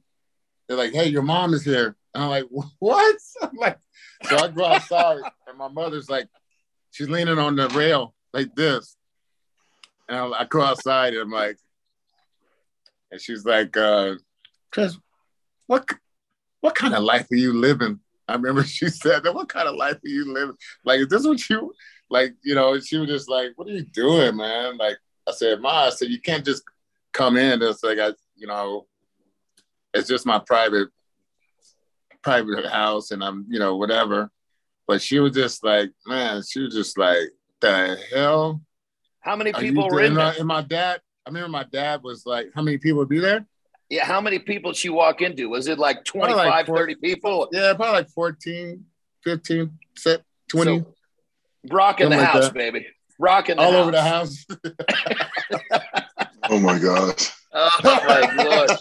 They're 0.69 0.77
like, 0.77 0.93
"Hey, 0.93 1.07
your 1.09 1.21
mom 1.23 1.53
is 1.53 1.65
here." 1.65 1.97
And 2.13 2.23
I'm 2.23 2.29
like, 2.29 2.45
"What?" 2.79 3.15
I'm 3.41 3.55
like, 3.57 3.77
so 4.27 4.37
I 4.37 4.47
go 4.49 4.65
outside, 4.65 5.19
and 5.47 5.57
my 5.57 5.67
mother's 5.67 6.09
like, 6.09 6.27
she's 6.91 7.09
leaning 7.09 7.39
on 7.39 7.55
the 7.55 7.67
rail 7.69 8.13
like 8.33 8.53
this, 8.55 8.95
and 10.07 10.17
I, 10.17 10.41
I 10.41 10.45
go 10.45 10.61
outside, 10.61 11.13
and 11.13 11.23
I'm 11.23 11.31
like, 11.31 11.57
and 13.11 13.21
she's 13.21 13.45
like, 13.45 13.75
uh, 13.77 14.15
"Chris, 14.71 14.97
what 15.67 15.87
what 16.61 16.75
kind 16.75 16.93
of 16.93 17.03
life 17.03 17.27
are 17.31 17.35
you 17.35 17.53
living?" 17.53 17.99
I 18.27 18.33
remember 18.33 18.63
she 18.65 18.89
said 18.89 19.23
that. 19.23 19.35
What 19.35 19.49
kind 19.49 19.67
of 19.67 19.75
life 19.75 19.97
are 19.97 20.09
you 20.09 20.33
living? 20.33 20.55
Like, 20.83 20.99
is 21.01 21.07
this 21.07 21.25
what 21.25 21.49
you 21.49 21.73
like? 22.09 22.35
You 22.43 22.55
know? 22.55 22.79
She 22.79 22.97
was 22.97 23.09
just 23.09 23.29
like, 23.29 23.51
"What 23.55 23.67
are 23.67 23.71
you 23.71 23.83
doing, 23.83 24.37
man?" 24.37 24.77
Like. 24.77 24.97
I 25.27 25.31
said, 25.31 25.59
Ma, 25.59 25.85
I 25.85 25.89
said, 25.89 26.09
you 26.09 26.21
can't 26.21 26.45
just 26.45 26.63
come 27.11 27.37
in. 27.37 27.61
It's 27.61 27.83
like, 27.83 27.97
I, 27.97 28.11
you 28.35 28.47
know, 28.47 28.85
it's 29.93 30.07
just 30.07 30.25
my 30.25 30.39
private, 30.39 30.89
private 32.25 32.65
house 32.65 33.11
and 33.11 33.23
I'm, 33.23 33.45
you 33.47 33.59
know, 33.59 33.75
whatever. 33.77 34.31
But 34.87 35.01
she 35.01 35.19
was 35.19 35.33
just 35.33 35.63
like, 35.63 35.91
man, 36.07 36.41
she 36.47 36.59
was 36.61 36.73
just 36.73 36.97
like, 36.97 37.29
the 37.61 37.97
hell? 38.13 38.61
how 39.21 39.35
many 39.35 39.53
people 39.53 39.89
were 39.89 40.01
in 40.01 40.13
uh, 40.13 40.15
there? 40.15 40.27
And, 40.29 40.37
and 40.39 40.47
my 40.47 40.61
dad, 40.61 41.01
I 41.25 41.29
remember 41.29 41.49
my 41.49 41.63
dad 41.63 42.03
was 42.03 42.25
like, 42.25 42.47
how 42.53 42.61
many 42.61 42.77
people 42.77 42.99
would 42.99 43.09
be 43.09 43.19
there? 43.19 43.45
Yeah, 43.89 44.05
how 44.05 44.19
many 44.19 44.39
people 44.39 44.71
did 44.71 44.77
she 44.77 44.89
walk 44.89 45.21
into? 45.21 45.49
Was 45.49 45.67
it 45.67 45.77
like 45.79 46.03
Probably 46.05 46.33
25, 46.33 46.47
like 46.47 46.65
four- 46.65 46.77
30 46.77 46.95
people? 46.95 47.47
Yeah, 47.51 47.73
probably 47.73 47.93
like 47.93 48.09
14, 48.09 48.83
15, 49.23 49.71
20. 50.47 50.79
So, 50.79 50.93
Brock 51.67 52.01
in 52.01 52.09
the 52.09 52.17
like 52.17 52.27
house, 52.27 52.43
that. 52.45 52.53
baby. 52.53 52.85
rocking 53.19 53.57
all 53.57 53.71
house. 53.71 53.81
over 53.81 53.91
the 53.91 54.01
house. 54.01 54.45
Oh 56.47 56.59
my 56.59 56.77
gosh. 56.77 57.31
Oh 57.51 57.79
my 57.83 58.43
gosh. 58.43 58.77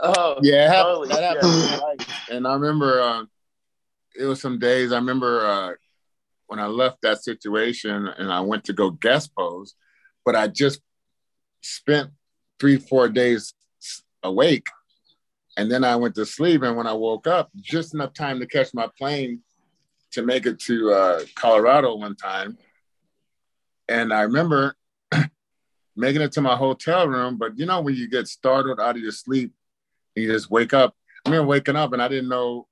Oh 0.00 0.36
yeah, 0.42 0.68
happened, 0.68 0.94
Holy 0.94 1.08
that 1.08 1.22
happened. 1.22 1.80
And 2.30 2.46
I 2.46 2.54
remember 2.54 3.00
uh, 3.00 3.24
it 4.18 4.24
was 4.24 4.40
some 4.40 4.58
days. 4.58 4.92
I 4.92 4.96
remember 4.96 5.46
uh, 5.46 5.72
when 6.46 6.60
I 6.60 6.66
left 6.66 7.02
that 7.02 7.22
situation 7.22 8.08
and 8.08 8.32
I 8.32 8.40
went 8.40 8.64
to 8.64 8.72
go 8.72 8.90
guest 8.90 9.34
pose, 9.36 9.74
but 10.24 10.36
I 10.36 10.48
just 10.48 10.80
spent 11.60 12.10
three, 12.60 12.76
four 12.76 13.08
days 13.08 13.54
awake. 14.22 14.66
And 15.56 15.70
then 15.70 15.84
I 15.84 15.96
went 15.96 16.14
to 16.16 16.26
sleep. 16.26 16.62
And 16.62 16.76
when 16.76 16.86
I 16.86 16.92
woke 16.92 17.26
up, 17.26 17.50
just 17.56 17.94
enough 17.94 18.14
time 18.14 18.38
to 18.40 18.46
catch 18.46 18.72
my 18.72 18.88
plane 18.96 19.42
to 20.12 20.22
make 20.22 20.46
it 20.46 20.60
to 20.60 20.92
uh, 20.92 21.20
Colorado 21.34 21.96
one 21.96 22.16
time. 22.16 22.56
And 23.88 24.12
I 24.12 24.22
remember 24.22 24.76
making 25.96 26.22
it 26.22 26.32
to 26.32 26.40
my 26.40 26.56
hotel 26.56 27.08
room. 27.08 27.38
But 27.38 27.58
you 27.58 27.66
know, 27.66 27.80
when 27.80 27.94
you 27.94 28.08
get 28.08 28.28
startled 28.28 28.80
out 28.80 28.96
of 28.96 29.02
your 29.02 29.12
sleep 29.12 29.52
you 30.14 30.30
just 30.30 30.50
wake 30.50 30.74
up, 30.74 30.94
I 31.24 31.30
remember 31.30 31.48
waking 31.48 31.76
up 31.76 31.92
and 31.92 32.02
I 32.02 32.08
didn't 32.08 32.28
know 32.28 32.66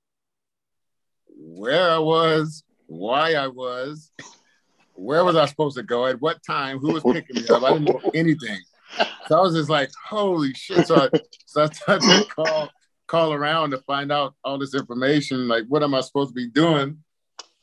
where 1.28 1.90
I 1.90 1.98
was, 1.98 2.64
why 2.86 3.34
I 3.34 3.48
was, 3.48 4.10
where 4.94 5.24
was 5.24 5.36
I 5.36 5.46
supposed 5.46 5.76
to 5.76 5.82
go, 5.82 6.06
at 6.06 6.20
what 6.20 6.42
time, 6.42 6.78
who 6.78 6.94
was 6.94 7.02
picking 7.02 7.42
me 7.42 7.48
up. 7.48 7.62
I 7.62 7.74
didn't 7.74 7.84
know 7.84 8.00
anything. 8.14 8.58
So 9.28 9.38
I 9.38 9.40
was 9.42 9.54
just 9.54 9.68
like, 9.68 9.90
holy 10.08 10.52
shit. 10.54 10.86
So 10.86 10.96
I, 10.96 11.18
so 11.46 11.62
I 11.62 11.66
started 11.66 12.02
to 12.02 12.24
call, 12.34 12.70
call 13.06 13.32
around 13.32 13.70
to 13.70 13.78
find 13.78 14.10
out 14.10 14.34
all 14.44 14.58
this 14.58 14.74
information. 14.74 15.48
Like, 15.48 15.64
what 15.68 15.82
am 15.82 15.94
I 15.94 16.00
supposed 16.00 16.30
to 16.30 16.34
be 16.34 16.48
doing? 16.48 16.98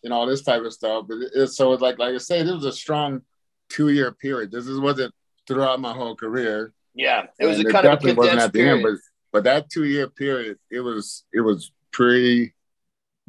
And 0.04 0.14
all 0.14 0.28
this 0.28 0.44
type 0.44 0.62
of 0.62 0.74
stuff. 0.74 1.06
But 1.08 1.18
it, 1.34 1.48
so 1.48 1.72
it's 1.74 1.82
like, 1.82 1.98
like 1.98 2.14
I 2.14 2.18
said, 2.18 2.46
it 2.46 2.54
was 2.54 2.66
a 2.66 2.72
strong 2.74 3.22
two 3.70 3.90
year 3.90 4.12
period. 4.12 4.52
This 4.52 4.68
is, 4.68 4.80
wasn't 4.80 5.14
throughout 5.48 5.80
my 5.80 5.94
whole 5.94 6.16
career. 6.16 6.74
yeah, 6.94 7.28
it 7.40 7.46
was 7.46 7.58
And 7.60 7.68
a 7.68 7.72
kind 7.72 7.86
of 7.86 7.94
a 7.94 7.96
definitely 7.96 8.18
wasn't 8.18 8.32
condensed 8.32 8.46
at 8.48 8.54
the 8.54 8.62
end, 8.62 8.82
period. 8.82 9.00
But 9.34 9.44
that 9.46 9.70
two 9.70 9.84
year 9.84 10.08
period, 10.08 10.60
it 10.72 10.80
was 10.80 11.26
it 11.34 11.42
was 11.42 11.72
pretty, 11.92 12.54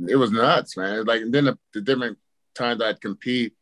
it 0.06 0.16
was 0.16 0.30
nuts, 0.30 0.76
man. 0.76 1.04
Like 1.04 1.22
and 1.22 1.32
then 1.34 1.46
the, 1.46 1.58
the 1.72 1.80
different 1.80 2.18
times 2.54 2.80
I'd 2.82 3.00
compete 3.00 3.54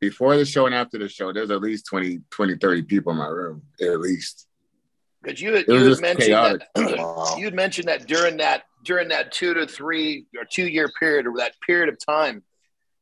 before 0.00 0.36
the 0.36 0.44
show 0.44 0.66
and 0.66 0.74
after 0.74 0.98
the 0.98 1.08
show, 1.08 1.32
there's 1.32 1.50
at 1.50 1.60
least 1.60 1.86
20, 1.86 2.20
20, 2.30 2.56
30 2.56 2.82
people 2.82 3.12
in 3.12 3.18
my 3.18 3.28
room, 3.28 3.62
at 3.80 4.00
least. 4.00 4.46
Because 5.22 5.40
you 5.40 5.54
had, 5.54 5.64
It 5.68 5.72
was 5.72 5.74
you 5.74 5.78
had 5.80 5.88
just 5.90 6.02
mentioned 6.02 6.26
chaotic. 6.28 6.62
that 6.74 6.98
Wow. 6.98 7.34
you 7.38 7.44
had 7.44 7.54
mentioned 7.54 7.88
that 7.88 8.06
during 8.06 8.36
that 8.38 8.64
during 8.84 9.08
that 9.08 9.32
two 9.32 9.52
to 9.54 9.66
three 9.66 10.26
or 10.38 10.44
two 10.44 10.66
year 10.66 10.90
period 10.98 11.26
or 11.26 11.34
that 11.38 11.52
period 11.66 11.88
of 11.88 11.98
time 12.04 12.42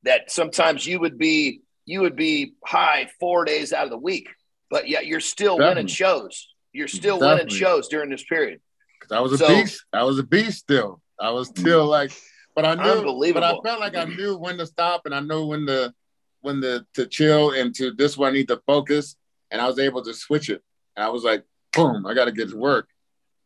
that 0.02 0.30
sometimes 0.30 0.86
you 0.86 0.98
would 1.00 1.18
be 1.18 1.60
you 1.86 2.00
would 2.00 2.16
be 2.16 2.54
high 2.64 3.10
four 3.20 3.44
days 3.44 3.72
out 3.72 3.84
of 3.84 3.90
the 3.90 3.98
week, 3.98 4.28
but 4.70 4.88
yet 4.88 5.06
you're 5.06 5.20
still 5.20 5.58
winning 5.58 5.86
shows. 5.86 6.48
You're 6.74 6.88
still 6.88 7.18
winning 7.20 7.48
shows 7.48 7.88
during 7.88 8.10
this 8.10 8.24
period. 8.24 8.60
Cause 9.00 9.12
I 9.16 9.20
was 9.20 9.32
a 9.32 9.38
So- 9.38 9.48
beast. 9.48 9.84
I 9.92 10.02
was 10.02 10.18
a 10.18 10.22
beast 10.24 10.58
still. 10.58 11.00
I 11.20 11.30
was 11.30 11.48
still 11.48 11.86
like, 11.86 12.10
but 12.56 12.64
I 12.64 12.74
knew, 12.74 13.32
but 13.32 13.44
I 13.44 13.56
felt 13.64 13.78
like 13.80 13.96
I 13.96 14.04
knew 14.04 14.36
when 14.36 14.58
to 14.58 14.66
stop 14.66 15.02
and 15.06 15.14
I 15.14 15.20
knew 15.20 15.46
when 15.46 15.66
to, 15.66 15.94
when 16.40 16.60
to, 16.60 16.84
to 16.94 17.06
chill 17.06 17.52
and 17.52 17.72
to 17.76 17.92
this 17.92 18.18
one 18.18 18.30
I 18.30 18.32
need 18.32 18.48
to 18.48 18.60
focus. 18.66 19.16
And 19.52 19.60
I 19.60 19.66
was 19.68 19.78
able 19.78 20.02
to 20.02 20.12
switch 20.12 20.50
it. 20.50 20.62
And 20.96 21.04
I 21.04 21.08
was 21.10 21.22
like, 21.22 21.44
boom, 21.72 22.04
I 22.06 22.14
got 22.14 22.24
to 22.24 22.32
get 22.32 22.50
to 22.50 22.56
work. 22.56 22.88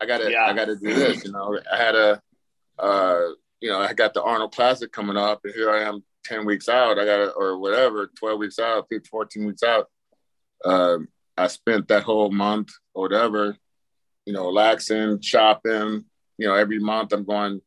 I 0.00 0.06
got 0.06 0.18
to, 0.18 0.30
Yeah. 0.30 0.46
I 0.46 0.54
got 0.54 0.64
to 0.66 0.76
do 0.76 0.94
this. 0.94 1.24
You 1.24 1.32
know, 1.32 1.58
I 1.70 1.76
had 1.76 1.94
a, 1.94 2.22
uh, 2.78 3.20
you 3.60 3.68
know, 3.70 3.78
I 3.78 3.92
got 3.92 4.14
the 4.14 4.22
Arnold 4.22 4.54
Classic 4.54 4.90
coming 4.90 5.16
up 5.18 5.40
and 5.44 5.52
here 5.54 5.70
I 5.70 5.82
am 5.82 6.02
10 6.24 6.46
weeks 6.46 6.68
out. 6.68 6.98
I 6.98 7.04
got 7.04 7.32
or 7.36 7.58
whatever, 7.58 8.10
12 8.18 8.38
weeks 8.38 8.58
out, 8.58 8.86
15, 8.90 9.08
14 9.10 9.46
weeks 9.46 9.62
out. 9.62 9.90
Um, 10.64 11.08
I 11.36 11.46
spent 11.48 11.88
that 11.88 12.02
whole 12.02 12.30
month 12.30 12.70
or 12.98 13.02
whatever, 13.02 13.56
you 14.26 14.32
know, 14.32 14.46
relaxing, 14.46 15.20
shopping. 15.20 16.04
You 16.36 16.46
know, 16.48 16.54
every 16.54 16.80
month 16.80 17.12
I'm 17.12 17.24
going, 17.24 17.60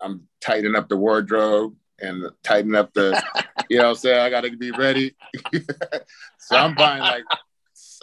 I'm 0.00 0.28
tightening 0.40 0.76
up 0.76 0.88
the 0.88 0.96
wardrobe 0.96 1.76
and 2.00 2.24
tightening 2.42 2.74
up 2.74 2.92
the, 2.94 3.22
you 3.68 3.78
know, 3.78 3.90
I'm 3.90 3.94
saying 3.94 4.18
I 4.18 4.30
got 4.30 4.42
to 4.42 4.56
be 4.56 4.70
ready. 4.70 5.14
so 6.38 6.56
I'm 6.56 6.74
buying 6.74 7.02
like, 7.02 7.24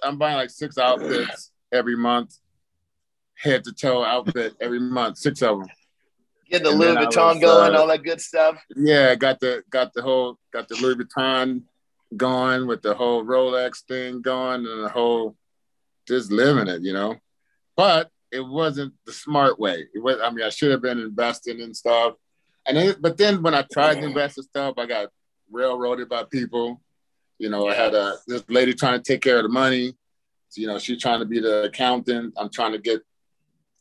I'm 0.04 0.18
buying 0.18 0.36
like 0.36 0.52
six 0.52 0.78
outfits 0.78 1.52
every 1.72 1.98
month, 1.98 2.36
head 3.36 3.64
to 3.64 3.74
toe 3.74 4.04
outfit 4.04 4.56
every 4.62 4.80
month, 4.80 5.18
six 5.18 5.42
of 5.42 5.60
them. 5.60 5.68
Get 6.50 6.64
the 6.64 6.70
And 6.70 6.80
Louis 6.80 6.96
Vuitton 6.96 7.34
was, 7.34 7.40
going, 7.40 7.76
uh, 7.76 7.80
all 7.80 7.88
that 7.88 8.04
good 8.04 8.22
stuff. 8.22 8.64
Yeah, 8.76 9.16
got 9.16 9.40
the 9.40 9.64
got 9.70 9.94
the 9.94 10.02
whole 10.02 10.40
got 10.52 10.68
the 10.68 10.76
Louis 10.76 10.96
Vuitton 10.96 11.64
going 12.16 12.66
with 12.66 12.82
the 12.82 12.96
whole 12.96 13.24
Rolex 13.24 13.84
thing 13.88 14.22
going 14.22 14.66
and 14.66 14.84
the 14.84 14.90
whole 14.90 15.36
just 16.10 16.32
living 16.32 16.68
it, 16.68 16.82
you 16.82 16.94
know. 16.94 17.16
But 17.76 18.12
it 18.32 18.42
wasn't 18.42 18.94
the 19.06 19.14
smart 19.14 19.60
way. 19.60 19.88
It 19.94 20.00
was. 20.04 20.18
I 20.24 20.30
mean, 20.32 20.46
I 20.46 20.50
should 20.50 20.72
have 20.72 20.82
been 20.82 21.00
investing 21.00 21.60
in 21.60 21.74
stuff. 21.74 22.16
And 22.68 22.78
then, 22.78 22.96
but 23.00 23.18
then 23.18 23.42
when 23.42 23.56
I 23.56 23.64
tried 23.72 23.96
to 23.96 24.06
invest 24.06 24.38
in 24.38 24.44
stuff, 24.44 24.76
I 24.78 24.86
got 24.86 25.10
railroaded 25.50 26.10
by 26.10 26.24
people. 26.24 26.82
You 27.38 27.50
know, 27.50 27.68
I 27.68 27.74
had 27.74 27.94
a 27.94 28.16
this 28.28 28.44
lady 28.50 28.74
trying 28.74 29.02
to 29.02 29.04
take 29.04 29.22
care 29.22 29.38
of 29.38 29.44
the 29.44 29.50
money. 29.50 29.94
So, 30.50 30.62
you 30.62 30.68
know, 30.68 30.78
she's 30.78 31.02
trying 31.02 31.20
to 31.20 31.26
be 31.26 31.40
the 31.40 31.64
accountant. 31.64 32.34
I'm 32.38 32.50
trying 32.50 32.74
to 32.74 32.80
get. 32.80 33.02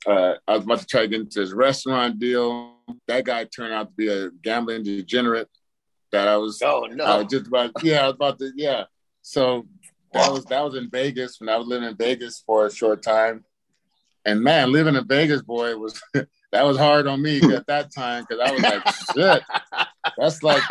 Uh, 0.07 0.35
I 0.47 0.55
was 0.55 0.65
about 0.65 0.79
to 0.79 0.87
try 0.87 1.01
to 1.03 1.09
get 1.09 1.21
into 1.21 1.41
this 1.41 1.53
restaurant 1.53 2.19
deal. 2.19 2.77
That 3.09 3.25
guy 3.25 3.45
turned 3.45 3.75
out 3.75 3.89
to 3.89 3.95
be 3.95 4.09
a 4.09 4.31
gambling 4.31 4.85
degenerate. 4.85 5.49
That 6.13 6.29
I 6.29 6.37
was, 6.37 6.63
Oh 6.63 6.87
no! 6.91 7.05
I 7.05 7.19
was 7.19 7.27
just 7.27 7.49
about. 7.49 7.73
Yeah, 7.83 8.05
I 8.05 8.07
was 8.07 8.15
about 8.15 8.39
to. 8.39 8.53
Yeah. 8.55 8.85
So 9.23 9.67
that 10.13 10.33
was 10.33 10.45
that 10.47 10.65
was 10.65 10.75
in 10.75 10.91
Vegas 10.91 11.41
when 11.41 11.49
I 11.49 11.57
was 11.57 11.67
living 11.67 11.89
in 11.89 11.97
Vegas 11.97 12.43
for 12.47 12.67
a 12.67 12.73
short 12.73 13.03
time. 13.03 13.45
And 14.25 14.43
man, 14.43 14.73
living 14.73 14.95
in 14.95 15.07
Vegas, 15.07 15.43
boy, 15.43 15.77
was 15.77 16.01
that 16.53 16.65
was 16.65 16.77
hard 16.77 17.07
on 17.07 17.23
me 17.23 17.41
at 17.55 17.67
that 17.67 17.93
time 17.95 18.25
because 18.29 18.47
I 18.47 18.53
was 18.53 18.63
like, 18.63 18.83
shit, 19.15 19.43
that's 20.17 20.43
like 20.43 20.63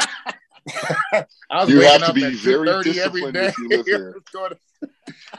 I 1.14 1.26
was 1.62 1.70
You 1.70 1.80
waking 1.80 1.92
have 1.92 2.02
to 2.02 2.08
up 2.08 2.16
be 2.16 2.26
at 2.26 2.34
very 2.34 2.68
2:30 2.68 2.70
every 2.70 2.94
disciplined 2.94 3.34
day. 3.34 3.48
if 3.48 3.58
you 3.58 3.70
live 3.70 3.86
here. 3.86 4.16
going, 4.34 4.52
to, 4.52 4.58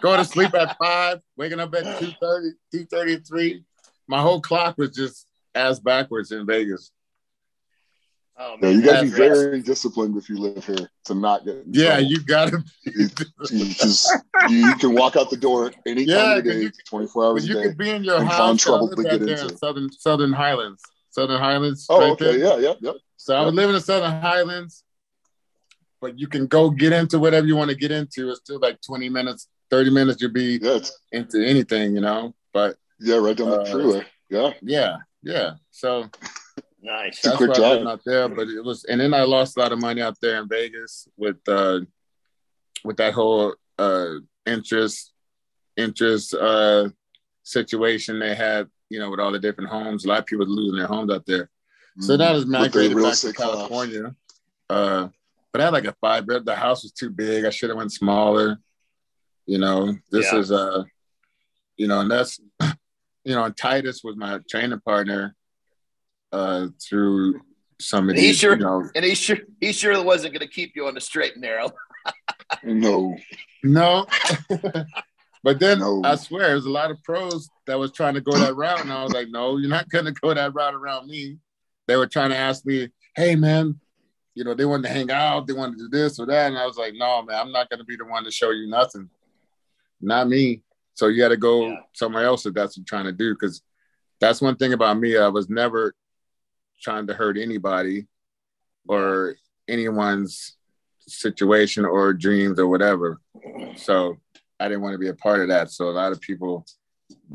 going 0.00 0.18
to 0.18 0.24
sleep 0.24 0.54
at 0.54 0.76
five, 0.78 1.20
waking 1.36 1.60
up 1.60 1.74
at 1.74 1.84
2:30, 2.00 2.50
2:33. 2.74 3.64
My 4.06 4.20
whole 4.22 4.40
clock 4.40 4.78
was 4.78 4.90
just 4.90 5.26
ass 5.54 5.78
backwards 5.78 6.32
in 6.32 6.46
Vegas. 6.46 6.90
Oh, 8.40 8.52
Yeah, 8.60 8.68
man, 8.68 8.74
you 8.76 8.82
gotta 8.82 9.02
be 9.04 9.08
that's 9.10 9.18
rest. 9.20 9.40
very 9.40 9.62
disciplined 9.62 10.16
if 10.16 10.28
you 10.28 10.38
live 10.38 10.64
here 10.64 10.88
to 11.06 11.14
not 11.14 11.44
get. 11.44 11.56
In 11.56 11.64
Yeah, 11.72 11.86
trouble. 11.96 12.02
you 12.04 12.24
gotta 12.24 12.58
be. 12.58 12.64
You 13.50 13.64
just 13.66 14.10
you, 14.48 14.56
you 14.58 14.74
can 14.76 14.94
walk 14.94 15.16
out 15.16 15.30
the 15.30 15.36
door 15.36 15.72
any 15.86 16.06
time 16.06 16.38
of 16.38 16.44
the 16.44 16.50
'cause 16.50 16.58
day, 16.58 16.62
you- 16.62 16.70
twenty 16.88 17.06
four 17.08 17.24
hours 17.24 17.48
you 17.48 17.58
a 17.58 17.62
day. 17.62 17.68
could 17.68 17.78
be 17.78 17.90
in 17.90 18.04
your 18.04 18.22
house. 18.22 18.36
find 18.38 18.58
trouble 18.58 18.88
to 18.88 19.02
get 19.02 19.20
there 19.20 19.22
in 19.22 19.28
into. 19.44 19.56
Southern 19.58 19.90
Southern 19.92 20.32
Highlands. 20.32 20.82
Southern 21.10 21.40
Highlands. 21.40 21.86
Oh, 21.88 21.98
right 22.00 22.10
okay, 22.12 22.38
there. 22.38 22.38
yeah, 22.38 22.56
yeah, 22.68 22.74
yeah. 22.80 22.92
So 23.16 23.34
I 23.34 23.42
was 23.44 23.54
living 23.54 23.74
in 23.74 23.80
Southern 23.80 24.20
Highlands, 24.22 24.84
but 26.00 26.18
you 26.18 26.28
can 26.28 26.46
go 26.46 26.70
get 26.70 26.92
into 26.92 27.18
whatever 27.18 27.46
you 27.46 27.56
want 27.56 27.70
to 27.70 27.76
get 27.76 27.90
into. 27.90 28.30
It's 28.30 28.40
still 28.40 28.60
like 28.60 28.80
20 28.82 29.08
minutes, 29.08 29.48
30 29.70 29.90
minutes, 29.90 30.20
you'll 30.22 30.30
be 30.32 30.58
Yeah, 30.62 30.78
into 31.12 31.44
anything, 31.44 31.94
you 31.94 32.00
know. 32.00 32.34
But 32.52 32.76
yeah, 33.00 33.16
right 33.16 33.36
down 33.36 33.50
the 33.50 33.60
Uh, 33.60 33.64
freeway. 33.72 34.06
Yeah, 34.30 34.52
yeah, 34.62 34.96
yeah. 35.22 35.54
So 35.70 36.08
Nice. 36.80 37.18
It's 37.18 37.26
a 37.26 37.28
that's 37.30 37.36
quick 37.38 37.50
why 37.50 37.54
I 37.56 37.58
drive. 37.58 37.72
lived 37.78 37.88
out 37.90 38.00
there. 38.04 38.28
But 38.28 38.48
it 38.48 38.64
was, 38.64 38.84
and 38.84 39.00
then 39.00 39.12
I 39.14 39.22
lost 39.22 39.56
a 39.56 39.60
lot 39.60 39.72
of 39.72 39.80
money 39.80 40.00
out 40.00 40.16
there 40.20 40.40
in 40.40 40.48
Vegas 40.48 41.08
with 41.16 41.36
uh 41.48 41.80
with 42.84 42.96
that 42.98 43.14
whole 43.14 43.54
uh 43.78 44.14
interest 44.46 45.12
interest 45.76 46.34
uh 46.34 46.88
situation 47.42 48.18
they 48.18 48.34
had, 48.34 48.68
you 48.90 48.98
know, 49.00 49.10
with 49.10 49.20
all 49.20 49.32
the 49.32 49.38
different 49.38 49.70
homes. 49.70 50.04
A 50.04 50.08
lot 50.08 50.20
of 50.20 50.26
people 50.26 50.46
losing 50.46 50.78
their 50.78 50.86
homes 50.86 51.12
out 51.12 51.26
there. 51.26 51.50
So 52.00 52.16
that 52.16 52.36
is 52.36 52.44
With 52.44 52.52
the 52.52 52.58
migrated 52.58 52.96
real 52.96 53.08
back 53.10 53.18
to. 53.18 53.32
California. 53.32 54.14
Uh, 54.70 55.08
but 55.52 55.60
I 55.60 55.64
had 55.64 55.72
like 55.72 55.86
a 55.86 55.96
five 56.00 56.26
bed. 56.26 56.44
The 56.44 56.54
house 56.54 56.82
was 56.84 56.92
too 56.92 57.10
big. 57.10 57.44
I 57.44 57.50
should 57.50 57.70
have 57.70 57.78
went 57.78 57.92
smaller. 57.92 58.58
You 59.46 59.58
know, 59.58 59.96
this 60.12 60.32
Yeah. 60.32 60.38
is 60.38 60.52
uh, 60.52 60.84
you 61.76 61.88
know, 61.88 62.00
and 62.00 62.10
that's 62.10 62.38
you 63.24 63.34
know, 63.34 63.42
and 63.44 63.56
Titus 63.56 64.04
was 64.04 64.14
my 64.16 64.38
training 64.48 64.78
partner 64.80 65.34
uh 66.32 66.66
through 66.82 67.40
some 67.80 68.08
of 68.10 68.16
He 68.16 68.22
these, 68.22 68.38
sure- 68.38 68.56
you 68.56 68.64
know, 68.64 68.88
And 68.94 69.04
he 69.04 69.14
sure 69.14 69.38
he 69.60 69.72
sure 69.72 70.02
wasn't 70.02 70.34
going 70.34 70.46
to 70.46 70.52
keep 70.52 70.72
you 70.74 70.86
on 70.86 70.94
the 70.94 71.00
straight 71.00 71.34
and 71.34 71.42
narrow. 71.42 71.70
no, 72.64 73.16
no. 73.62 74.06
but 75.44 75.60
then 75.60 75.78
No. 75.78 76.02
I 76.04 76.16
swear 76.16 76.48
there's 76.48 76.66
a 76.66 76.70
lot 76.70 76.90
of 76.90 77.02
pros 77.04 77.48
that 77.66 77.78
was 77.78 77.92
trying 77.92 78.14
to 78.14 78.20
go 78.20 78.32
that 78.32 78.54
route, 78.56 78.80
and 78.80 78.92
I 78.92 79.04
was 79.04 79.12
like, 79.12 79.28
no, 79.30 79.56
you're 79.58 79.70
not 79.70 79.88
gonna 79.88 80.12
go 80.12 80.34
that 80.34 80.54
route 80.54 80.74
around 80.74 81.08
me. 81.08 81.38
They 81.86 81.96
were 81.96 82.06
trying 82.06 82.30
to 82.30 82.36
ask 82.36 82.66
me, 82.66 82.88
hey 83.14 83.36
man, 83.36 83.78
you 84.34 84.44
know, 84.44 84.54
they 84.54 84.64
wanted 84.64 84.88
to 84.88 84.94
hang 84.94 85.10
out, 85.10 85.46
they 85.46 85.52
wanted 85.52 85.78
to 85.78 85.88
do 85.88 85.98
this 85.98 86.18
or 86.18 86.26
that, 86.26 86.48
and 86.48 86.58
I 86.58 86.66
was 86.66 86.76
like, 86.76 86.94
no, 86.96 87.22
man, 87.22 87.38
I'm 87.38 87.52
not 87.52 87.70
gonna 87.70 87.84
be 87.84 87.96
the 87.96 88.04
one 88.04 88.24
to 88.24 88.30
show 88.30 88.50
you 88.50 88.68
nothing, 88.68 89.08
not 90.00 90.28
me. 90.28 90.62
So 90.94 91.06
you 91.06 91.22
got 91.22 91.28
to 91.28 91.36
go 91.36 91.68
Yeah. 91.68 91.76
somewhere 91.92 92.24
else 92.24 92.44
if 92.44 92.54
that's 92.54 92.76
what 92.76 92.78
you're 92.78 92.84
trying 92.98 93.04
to 93.04 93.12
do, 93.12 93.32
because 93.32 93.62
that's 94.20 94.40
one 94.40 94.56
thing 94.56 94.72
about 94.72 94.98
me. 94.98 95.16
I 95.16 95.28
was 95.28 95.48
never 95.48 95.94
trying 96.80 97.06
to 97.06 97.14
hurt 97.14 97.38
anybody 97.38 98.06
or 98.88 99.36
anyone's 99.68 100.56
situation 101.06 101.84
or 101.84 102.12
dreams 102.12 102.58
or 102.58 102.68
whatever. 102.68 103.20
So 103.76 104.16
I 104.60 104.68
didn't 104.68 104.82
want 104.82 104.94
to 104.94 104.98
be 104.98 105.08
a 105.08 105.14
part 105.14 105.40
of 105.40 105.48
that. 105.48 105.70
So 105.70 105.88
a 105.88 105.90
lot 105.90 106.12
of 106.12 106.20
people 106.20 106.66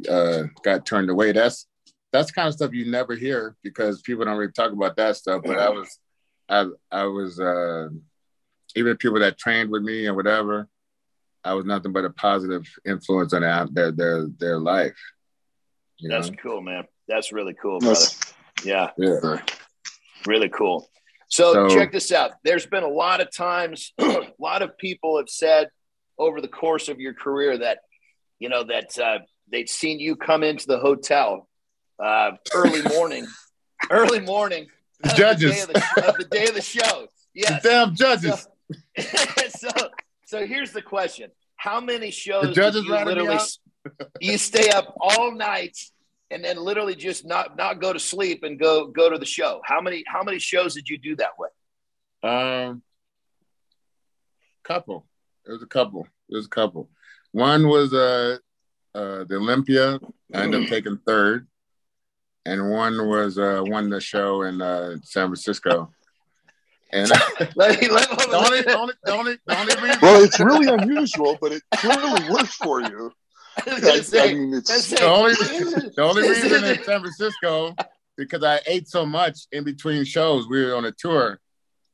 uh, 0.10 0.44
got 0.64 0.86
turned 0.86 1.10
away. 1.10 1.32
That's 1.32 1.68
that's 2.12 2.32
kind 2.32 2.48
of 2.48 2.54
stuff 2.54 2.74
you 2.74 2.90
never 2.92 3.16
hear 3.16 3.56
because 3.64 4.02
people 4.02 4.24
don't 4.26 4.38
really 4.38 4.52
talk 4.52 4.72
about 4.72 4.96
that 4.98 5.16
stuff. 5.16 5.42
But 5.44 5.58
I 5.58 5.70
was, 5.70 6.00
I 6.48 6.66
I 6.92 7.06
was 7.06 7.40
uh, 7.40 7.90
even 8.76 8.98
people 8.98 9.20
that 9.20 9.38
trained 9.38 9.70
with 9.70 9.84
me 9.84 10.06
and 10.08 10.16
whatever. 10.16 10.68
I 11.44 11.54
was 11.56 11.66
nothing 11.66 11.92
but 11.92 12.06
a 12.06 12.10
positive 12.12 12.66
influence 12.86 13.34
on 13.34 13.42
their 13.74 13.92
their 13.92 14.28
their 14.28 14.60
life. 14.60 14.98
That's 16.02 16.30
know? 16.30 16.38
cool, 16.42 16.62
man. 16.62 16.86
That's 17.08 17.32
really 17.32 17.54
cool, 17.54 17.80
brother. 17.80 18.00
Yeah. 18.64 18.92
Yeah. 18.98 19.42
Really 20.26 20.50
cool. 20.50 20.90
So, 21.28 21.54
so 21.54 21.76
check 21.76 21.92
this 21.92 22.12
out. 22.12 22.32
There's 22.44 22.66
been 22.66 22.84
a 22.84 22.88
lot 22.88 23.20
of 23.20 23.34
times, 23.36 23.92
a 24.00 24.28
lot 24.40 24.62
of 24.62 24.78
people 24.78 25.18
have 25.18 25.30
said 25.30 25.70
over 26.18 26.42
the 26.42 26.48
course 26.48 26.90
of 26.90 27.00
your 27.00 27.14
career 27.14 27.58
that, 27.58 27.80
you 28.40 28.50
know, 28.50 28.64
that 28.64 28.98
uh, 29.00 29.20
they'd 29.52 29.70
seen 29.70 30.00
you 30.00 30.16
come 30.16 30.44
into 30.44 30.68
the 30.68 30.78
hotel 30.78 31.48
uh, 32.00 32.32
early 32.54 32.82
morning, 32.96 33.26
early 33.90 34.20
morning. 34.20 34.68
Judges. 35.16 35.66
The, 35.66 35.78
of, 35.78 35.84
the, 35.96 36.10
of 36.10 36.18
the, 36.18 36.24
day 36.26 36.48
of 36.48 36.56
the 36.56 36.62
show. 36.62 37.08
Yes. 37.34 37.64
The 37.64 37.70
damn 37.70 37.96
judges. 37.96 38.48
So, 38.98 39.18
so, 39.50 39.70
so 40.26 40.46
here's 40.46 40.72
the 40.72 40.82
question. 40.82 41.32
How 41.56 41.82
many 41.82 42.12
shows 42.12 42.48
the 42.48 42.52
judges 42.54 42.84
you 42.86 42.94
literally 42.94 43.40
you 44.22 44.38
stay 44.38 44.70
up 44.70 44.94
all 45.00 45.32
night 45.32 45.78
and 46.32 46.44
then 46.44 46.58
literally 46.58 46.96
just 46.96 47.26
not 47.26 47.58
not 47.58 47.80
go 47.80 47.94
to 47.94 48.00
sleep 48.00 48.44
and 48.44 48.60
go 48.60 48.88
go 48.88 49.10
to 49.10 49.18
the 49.18 49.26
show. 49.26 49.62
How 49.64 49.82
many 49.82 50.04
how 50.08 50.24
many 50.24 50.40
shows 50.40 50.74
did 50.74 50.90
you 50.90 50.98
do 50.98 51.16
that 51.18 51.32
way? 51.38 51.50
Um, 52.24 52.82
couple. 54.64 55.06
It 55.46 55.52
was 55.52 55.62
a 55.62 55.68
couple. 55.68 56.08
It 56.30 56.36
was 56.36 56.46
a 56.46 56.50
couple. 56.50 56.90
One 57.32 57.68
was 57.68 57.94
uh, 57.94 58.38
uh 58.96 59.26
the 59.26 59.36
Olympia. 59.36 60.00
I 60.34 60.44
ended 60.44 60.64
up 60.64 60.70
taking 60.70 60.98
third, 61.06 61.48
and 62.46 62.72
one 62.72 63.08
was 63.08 63.38
uh 63.38 63.62
won 63.66 63.90
the 63.90 64.00
show 64.00 64.44
in 64.44 64.62
uh, 64.62 64.98
San 65.04 65.28
Francisco. 65.28 65.92
And 66.92 67.10
let 67.56 67.82
me, 67.82 67.90
let 67.90 68.10
me, 68.12 68.18
the 68.18 68.36
only, 68.36 68.62
the 68.62 68.78
only, 68.78 68.94
the 69.04 69.12
only, 69.12 69.38
the 69.48 69.60
only 69.60 69.76
reason. 69.82 70.00
Well, 70.00 70.24
it's 70.24 70.40
really 70.40 70.68
unusual, 70.68 71.40
but 71.42 71.52
it 71.52 71.64
clearly 71.76 72.30
worked 72.30 72.54
for 72.54 72.82
you. 72.82 73.12
I, 73.58 73.62
I 73.66 73.70
mean, 74.34 74.54
it's 74.54 74.90
the 74.90 75.04
only, 75.04 75.34
the 75.96 76.02
only 76.02 76.28
reason 76.28 76.64
in 76.64 76.84
San 76.84 77.02
Francisco 77.02 77.76
because 78.18 78.44
I 78.44 78.60
ate 78.68 78.88
so 78.88 79.04
much 79.06 79.48
in 79.52 79.64
between 79.64 80.04
shows. 80.06 80.48
We 80.48 80.66
were 80.66 80.76
on 80.76 80.86
a 80.86 80.92
tour, 80.92 81.40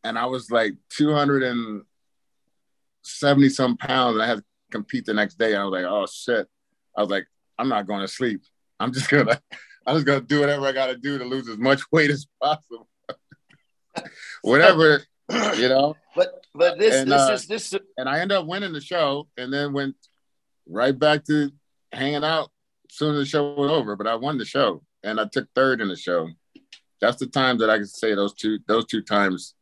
and 0.03 0.18
I 0.18 0.26
was 0.26 0.51
like 0.51 0.74
270 0.91 3.49
some 3.49 3.78
pounds, 3.78 4.16
and 4.16 4.24
I 4.24 4.28
had 4.28 4.39
to 4.39 4.43
compete 4.72 5.05
the 5.05 5.14
next 5.14 5.36
day. 5.36 5.55
I 5.55 5.64
was 5.64 5.72
like, 5.72 5.86
oh 5.86 6.05
shit. 6.12 6.47
I 6.95 7.01
was 7.01 7.10
like, 7.10 7.28
I'm 7.57 7.70
not 7.70 7.88
going 7.88 8.01
to 8.01 8.07
sleep. 8.07 8.41
I'm 8.80 8.93
just 8.93 9.10
gonna, 9.10 9.41
I'm 9.86 9.95
just 9.95 10.05
gonna 10.05 10.22
do 10.22 10.39
whatever 10.39 10.66
I 10.66 10.72
got 10.72 10.88
to 10.88 10.97
do 10.97 11.18
to 11.18 11.26
lose 11.26 11.49
as 11.49 11.57
much 11.57 11.82
weight 11.91 12.12
as 12.12 12.28
possible. 12.41 12.88
Whatever, 14.43 15.01
you 15.57 15.68
know. 15.68 15.97
But 16.16 16.45
but 16.53 16.80
this 16.80 16.95
and, 16.95 17.12
this 17.12 17.22
uh, 17.22 17.34
is 17.34 17.47
this. 17.47 17.74
And 17.97 18.07
I 18.07 18.20
ended 18.20 18.38
up 18.38 18.45
winning 18.45 18.72
the 18.72 18.80
show, 18.80 19.28
and 19.36 19.51
then 19.51 19.74
went 19.74 19.95
right 20.70 20.97
back 20.97 21.26
to 21.26 21.51
hanging 21.91 22.24
out 22.24 22.49
as 22.89 22.97
soon 22.97 23.15
as 23.15 23.20
the 23.20 23.26
show 23.26 23.53
was 23.53 23.72
over. 23.72 23.95
But 23.95 24.07
I 24.07 24.15
won 24.15 24.38
the 24.38 24.45
show 24.45 24.84
and 25.03 25.20
I 25.20 25.26
took 25.26 25.47
third 25.55 25.82
in 25.82 25.88
the 25.88 25.95
show. 25.95 26.30
That's 27.01 27.17
the 27.17 27.28
time 27.28 27.57
that 27.59 27.70
I 27.70 27.78
can 27.78 27.88
say 27.88 28.13
those 28.13 28.34
two 28.34 28.59
those 28.67 28.86
two 28.86 29.01
times 29.01 29.55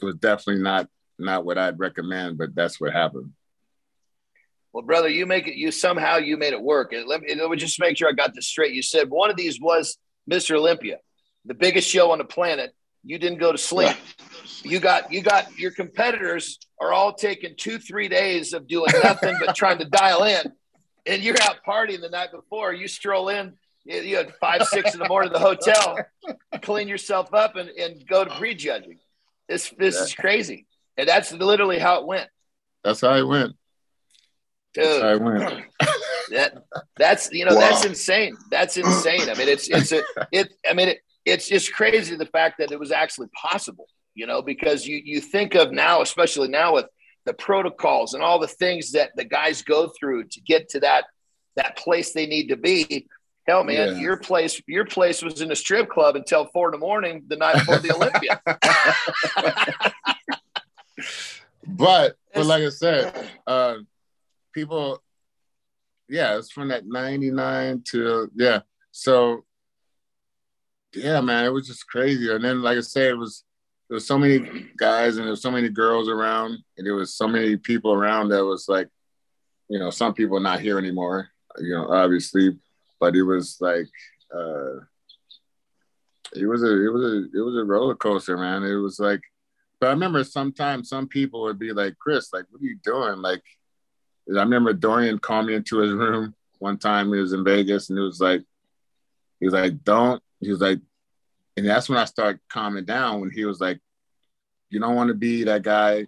it 0.00 0.04
was 0.04 0.16
definitely 0.16 0.62
not 0.62 0.88
not 1.18 1.44
what 1.44 1.58
I'd 1.58 1.78
recommend, 1.78 2.38
but 2.38 2.54
that's 2.54 2.80
what 2.80 2.92
happened. 2.92 3.32
Well, 4.72 4.84
brother, 4.84 5.08
you 5.08 5.24
make 5.24 5.48
it. 5.48 5.54
You 5.54 5.70
somehow 5.70 6.18
you 6.18 6.36
made 6.36 6.52
it 6.52 6.60
work. 6.60 6.92
And 6.92 7.06
let 7.06 7.22
me, 7.22 7.34
let 7.34 7.48
me 7.48 7.56
just 7.56 7.80
make 7.80 7.96
sure 7.96 8.08
I 8.08 8.12
got 8.12 8.34
this 8.34 8.46
straight. 8.46 8.74
You 8.74 8.82
said 8.82 9.08
one 9.08 9.30
of 9.30 9.36
these 9.36 9.58
was 9.60 9.96
Mr. 10.30 10.56
Olympia, 10.56 10.98
the 11.46 11.54
biggest 11.54 11.88
show 11.88 12.10
on 12.10 12.18
the 12.18 12.24
planet. 12.24 12.74
You 13.02 13.18
didn't 13.18 13.38
go 13.38 13.52
to 13.52 13.58
sleep. 13.58 13.96
You 14.62 14.80
got 14.80 15.12
you 15.12 15.22
got 15.22 15.58
your 15.58 15.70
competitors 15.70 16.58
are 16.80 16.92
all 16.92 17.12
taking 17.12 17.54
two 17.56 17.78
three 17.78 18.08
days 18.08 18.52
of 18.52 18.66
doing 18.66 18.90
nothing 19.02 19.36
but 19.44 19.54
trying 19.54 19.78
to 19.78 19.84
dial 19.84 20.24
in, 20.24 20.52
and 21.06 21.22
you're 21.22 21.40
out 21.42 21.56
partying 21.66 22.00
the 22.00 22.08
night 22.08 22.32
before. 22.32 22.72
You 22.72 22.88
stroll 22.88 23.28
in, 23.28 23.54
you 23.84 24.16
had 24.16 24.34
five 24.40 24.64
six 24.64 24.94
in 24.94 25.00
the 25.00 25.08
morning 25.08 25.32
at 25.32 25.34
the 25.34 25.40
hotel, 25.40 25.98
clean 26.62 26.88
yourself 26.88 27.32
up, 27.32 27.56
and, 27.56 27.68
and 27.70 28.06
go 28.06 28.24
to 28.24 28.30
prejudging. 28.30 28.98
This 29.48 29.72
this 29.78 29.96
is 29.96 30.14
crazy, 30.14 30.66
and 30.96 31.08
that's 31.08 31.32
literally 31.32 31.78
how 31.78 32.00
it 32.00 32.06
went. 32.06 32.28
That's 32.82 33.00
how 33.00 33.14
it 33.14 33.26
went. 33.26 33.56
Dude, 34.74 34.84
that's 34.84 35.02
how 35.02 35.08
it 35.14 35.22
went. 35.22 35.64
that 36.30 36.64
that's 36.96 37.32
you 37.32 37.44
know 37.44 37.54
wow. 37.54 37.60
that's 37.60 37.84
insane. 37.84 38.36
That's 38.50 38.76
insane. 38.76 39.28
I 39.28 39.34
mean, 39.34 39.48
it's 39.48 39.68
it's 39.68 39.92
a 39.92 40.02
it. 40.32 40.52
I 40.68 40.74
mean, 40.74 40.88
it, 40.88 40.98
it's 41.24 41.48
just 41.48 41.72
crazy 41.72 42.16
the 42.16 42.26
fact 42.26 42.58
that 42.58 42.72
it 42.72 42.78
was 42.78 42.92
actually 42.92 43.28
possible, 43.28 43.88
you 44.16 44.26
know, 44.26 44.42
because 44.42 44.86
you 44.86 45.00
you 45.04 45.20
think 45.20 45.54
of 45.54 45.70
now, 45.70 46.00
especially 46.00 46.48
now 46.48 46.74
with 46.74 46.86
the 47.26 47.34
protocols 47.34 48.14
and 48.14 48.22
all 48.22 48.38
the 48.38 48.48
things 48.48 48.92
that 48.92 49.10
the 49.14 49.24
guys 49.24 49.62
go 49.62 49.92
through 49.98 50.24
to 50.24 50.40
get 50.40 50.68
to 50.70 50.80
that 50.80 51.04
that 51.54 51.76
place 51.76 52.12
they 52.12 52.26
need 52.26 52.48
to 52.48 52.56
be. 52.56 53.06
Hell, 53.46 53.62
man, 53.62 53.94
yeah. 53.94 54.00
your 54.00 54.16
place 54.16 54.60
your 54.66 54.86
place 54.86 55.22
was 55.22 55.40
in 55.42 55.52
a 55.52 55.56
strip 55.56 55.88
club 55.90 56.16
until 56.16 56.46
four 56.46 56.68
in 56.68 56.72
the 56.72 56.78
morning 56.78 57.24
the 57.28 57.36
night 57.36 57.54
before 57.54 57.78
the 57.78 57.94
Olympia. 57.94 58.40
but 61.68 62.16
but 62.34 62.46
like 62.46 62.62
I 62.62 62.70
said, 62.70 63.30
uh, 63.46 63.74
people, 64.52 65.02
yeah, 66.08 66.38
it's 66.38 66.50
from 66.50 66.68
that 66.68 66.86
ninety 66.86 67.30
nine 67.30 67.82
to 67.90 68.30
yeah. 68.34 68.60
So 68.92 69.44
yeah, 70.94 71.20
man, 71.20 71.44
it 71.44 71.52
was 71.52 71.66
just 71.66 71.86
crazy. 71.86 72.32
And 72.32 72.42
then, 72.42 72.62
like 72.62 72.78
I 72.78 72.80
said, 72.80 73.10
it 73.10 73.18
was 73.18 73.44
there 73.88 73.94
was 73.94 74.06
so 74.06 74.18
many 74.18 74.68
guys 74.76 75.16
and 75.16 75.24
there 75.24 75.30
was 75.30 75.42
so 75.42 75.50
many 75.50 75.68
girls 75.68 76.08
around, 76.08 76.58
and 76.76 76.86
there 76.86 76.94
was 76.94 77.14
so 77.14 77.28
many 77.28 77.56
people 77.56 77.92
around 77.92 78.28
that 78.30 78.44
was 78.44 78.68
like, 78.68 78.88
you 79.68 79.78
know, 79.78 79.90
some 79.90 80.14
people 80.14 80.40
not 80.40 80.60
here 80.60 80.78
anymore, 80.78 81.28
you 81.58 81.74
know, 81.74 81.88
obviously, 81.88 82.58
but 83.00 83.14
it 83.14 83.22
was 83.22 83.58
like, 83.60 83.86
uh, 84.34 84.80
it 86.34 86.46
was 86.46 86.62
a, 86.62 86.84
it 86.84 86.92
was 86.92 87.04
a, 87.04 87.38
it 87.38 87.42
was 87.42 87.56
a 87.56 87.64
roller 87.64 87.94
coaster, 87.94 88.36
man. 88.36 88.64
It 88.64 88.74
was 88.74 88.98
like, 88.98 89.20
but 89.80 89.88
I 89.88 89.90
remember 89.90 90.24
sometimes 90.24 90.88
some 90.88 91.06
people 91.06 91.42
would 91.42 91.58
be 91.58 91.72
like, 91.72 91.98
Chris, 91.98 92.32
like, 92.32 92.44
what 92.50 92.62
are 92.62 92.64
you 92.64 92.78
doing? 92.82 93.22
Like, 93.22 93.42
I 94.28 94.40
remember 94.40 94.72
Dorian 94.72 95.18
called 95.18 95.46
me 95.46 95.54
into 95.54 95.78
his 95.78 95.92
room 95.92 96.34
one 96.58 96.78
time. 96.78 97.12
He 97.12 97.20
was 97.20 97.32
in 97.32 97.44
Vegas, 97.44 97.90
and 97.90 97.98
he 97.98 98.04
was 98.04 98.20
like, 98.20 98.42
he 99.38 99.46
was 99.46 99.54
like, 99.54 99.84
don't 99.84 100.22
he 100.40 100.50
was 100.50 100.60
like, 100.60 100.80
and 101.56 101.66
that's 101.66 101.88
when 101.88 101.98
I 101.98 102.04
started 102.04 102.40
calming 102.48 102.84
down 102.84 103.20
when 103.20 103.30
he 103.30 103.44
was 103.44 103.60
like, 103.60 103.80
you 104.70 104.80
don't 104.80 104.94
want 104.94 105.08
to 105.08 105.14
be 105.14 105.44
that 105.44 105.62
guy 105.62 106.06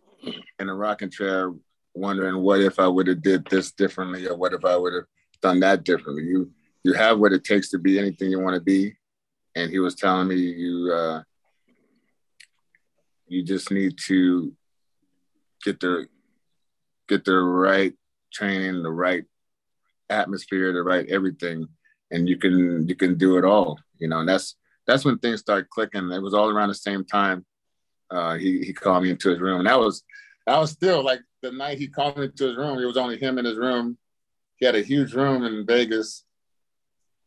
in 0.58 0.68
a 0.68 0.74
rocking 0.74 1.10
chair 1.10 1.52
wondering 1.94 2.42
what 2.42 2.60
if 2.60 2.78
I 2.78 2.86
would 2.86 3.06
have 3.06 3.22
did 3.22 3.46
this 3.46 3.72
differently 3.72 4.26
or 4.26 4.36
what 4.36 4.52
if 4.52 4.64
I 4.64 4.76
would 4.76 4.92
have 4.94 5.04
done 5.42 5.60
that 5.60 5.84
differently. 5.84 6.24
You 6.24 6.50
you 6.84 6.92
have 6.92 7.18
what 7.18 7.32
it 7.32 7.44
takes 7.44 7.70
to 7.70 7.78
be 7.78 7.98
anything 7.98 8.30
you 8.30 8.40
want 8.40 8.54
to 8.54 8.60
be. 8.60 8.94
And 9.54 9.70
he 9.70 9.78
was 9.78 9.94
telling 9.94 10.28
me 10.28 10.36
you 10.36 10.92
uh, 10.92 11.22
you 13.26 13.42
just 13.42 13.70
need 13.70 13.98
to 14.06 14.52
get 15.64 15.80
the 15.80 16.06
get 17.08 17.24
the 17.24 17.36
right 17.36 17.94
training, 18.32 18.82
the 18.82 18.90
right 18.90 19.24
atmosphere, 20.10 20.72
the 20.72 20.82
right 20.82 21.08
everything, 21.08 21.68
and 22.10 22.28
you 22.28 22.36
can 22.36 22.86
you 22.88 22.94
can 22.94 23.16
do 23.16 23.38
it 23.38 23.44
all 23.44 23.78
you 23.98 24.08
know, 24.08 24.20
and 24.20 24.28
that's 24.28 24.56
that's 24.88 25.04
when 25.04 25.18
things 25.18 25.40
started 25.40 25.68
clicking. 25.68 26.10
It 26.10 26.22
was 26.22 26.34
all 26.34 26.48
around 26.48 26.70
the 26.70 26.74
same 26.74 27.04
time. 27.04 27.44
Uh, 28.10 28.36
he 28.36 28.62
he 28.64 28.72
called 28.72 29.04
me 29.04 29.10
into 29.10 29.28
his 29.28 29.38
room, 29.38 29.60
and 29.60 29.68
that 29.68 29.78
was 29.78 30.02
that 30.46 30.58
was 30.58 30.70
still 30.70 31.04
like 31.04 31.20
the 31.42 31.52
night 31.52 31.78
he 31.78 31.88
called 31.88 32.16
me 32.16 32.24
into 32.24 32.46
his 32.48 32.56
room. 32.56 32.78
It 32.78 32.86
was 32.86 32.96
only 32.96 33.18
him 33.18 33.38
in 33.38 33.44
his 33.44 33.58
room. 33.58 33.98
He 34.56 34.66
had 34.66 34.74
a 34.74 34.80
huge 34.80 35.14
room 35.14 35.44
in 35.44 35.66
Vegas. 35.66 36.24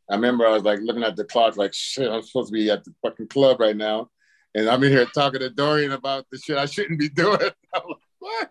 I 0.09 0.15
remember 0.15 0.45
I 0.45 0.51
was 0.51 0.63
like 0.63 0.79
looking 0.81 1.03
at 1.03 1.15
the 1.15 1.23
clock, 1.23 1.55
like 1.55 1.73
shit, 1.73 2.11
I'm 2.11 2.23
supposed 2.23 2.49
to 2.49 2.53
be 2.53 2.69
at 2.71 2.83
the 2.83 2.93
fucking 3.03 3.27
club 3.27 3.59
right 3.59 3.77
now, 3.77 4.09
and 4.55 4.67
I'm 4.67 4.83
in 4.83 4.91
here 4.91 5.05
talking 5.05 5.39
to 5.41 5.51
Dorian 5.51 5.91
about 5.91 6.25
the 6.31 6.39
shit 6.39 6.57
I 6.57 6.65
shouldn't 6.65 6.99
be 6.99 7.09
doing. 7.09 7.39
I'm 7.75 7.83
like, 7.87 7.97
what? 8.19 8.49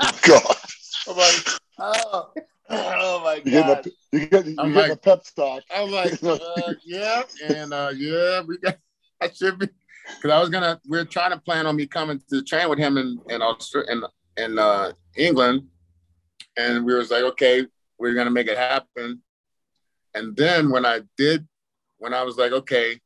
God. 0.26 0.56
I'm 1.06 1.16
like, 1.16 1.48
oh. 1.78 2.32
Oh 3.00 3.22
my 3.24 3.40
god! 3.40 3.86
You 4.12 4.26
get, 4.26 4.46
you 4.46 4.56
get 4.56 4.90
a 4.90 4.96
pep 4.96 5.22
talk. 5.34 5.62
I'm 5.74 5.90
like, 6.00 6.22
uh, 6.22 6.74
yeah, 6.84 7.22
and 7.48 7.72
uh, 7.72 7.92
yeah, 7.96 8.42
we 8.42 8.58
got. 8.58 8.76
I 9.20 9.30
should 9.30 9.58
be 9.58 9.68
because 10.06 10.30
I 10.30 10.38
was 10.38 10.50
gonna. 10.50 10.78
We 10.86 10.98
are 10.98 11.04
trying 11.04 11.30
to 11.30 11.38
plan 11.38 11.66
on 11.66 11.76
me 11.76 11.86
coming 11.86 12.20
to 12.30 12.42
train 12.42 12.68
with 12.68 12.78
him 12.78 12.98
in 12.98 13.18
in 13.30 13.40
Australia 13.40 13.90
in 13.90 14.02
in 14.44 14.58
uh, 14.58 14.92
England, 15.16 15.66
and 16.58 16.84
we 16.84 16.94
was 16.94 17.10
like, 17.10 17.22
okay, 17.22 17.66
we're 17.98 18.14
gonna 18.14 18.30
make 18.30 18.48
it 18.48 18.58
happen. 18.58 19.22
And 20.14 20.36
then 20.36 20.70
when 20.70 20.84
I 20.84 21.00
did, 21.16 21.48
when 21.98 22.12
I 22.12 22.22
was 22.22 22.36
like, 22.36 22.52
okay, 22.52 23.00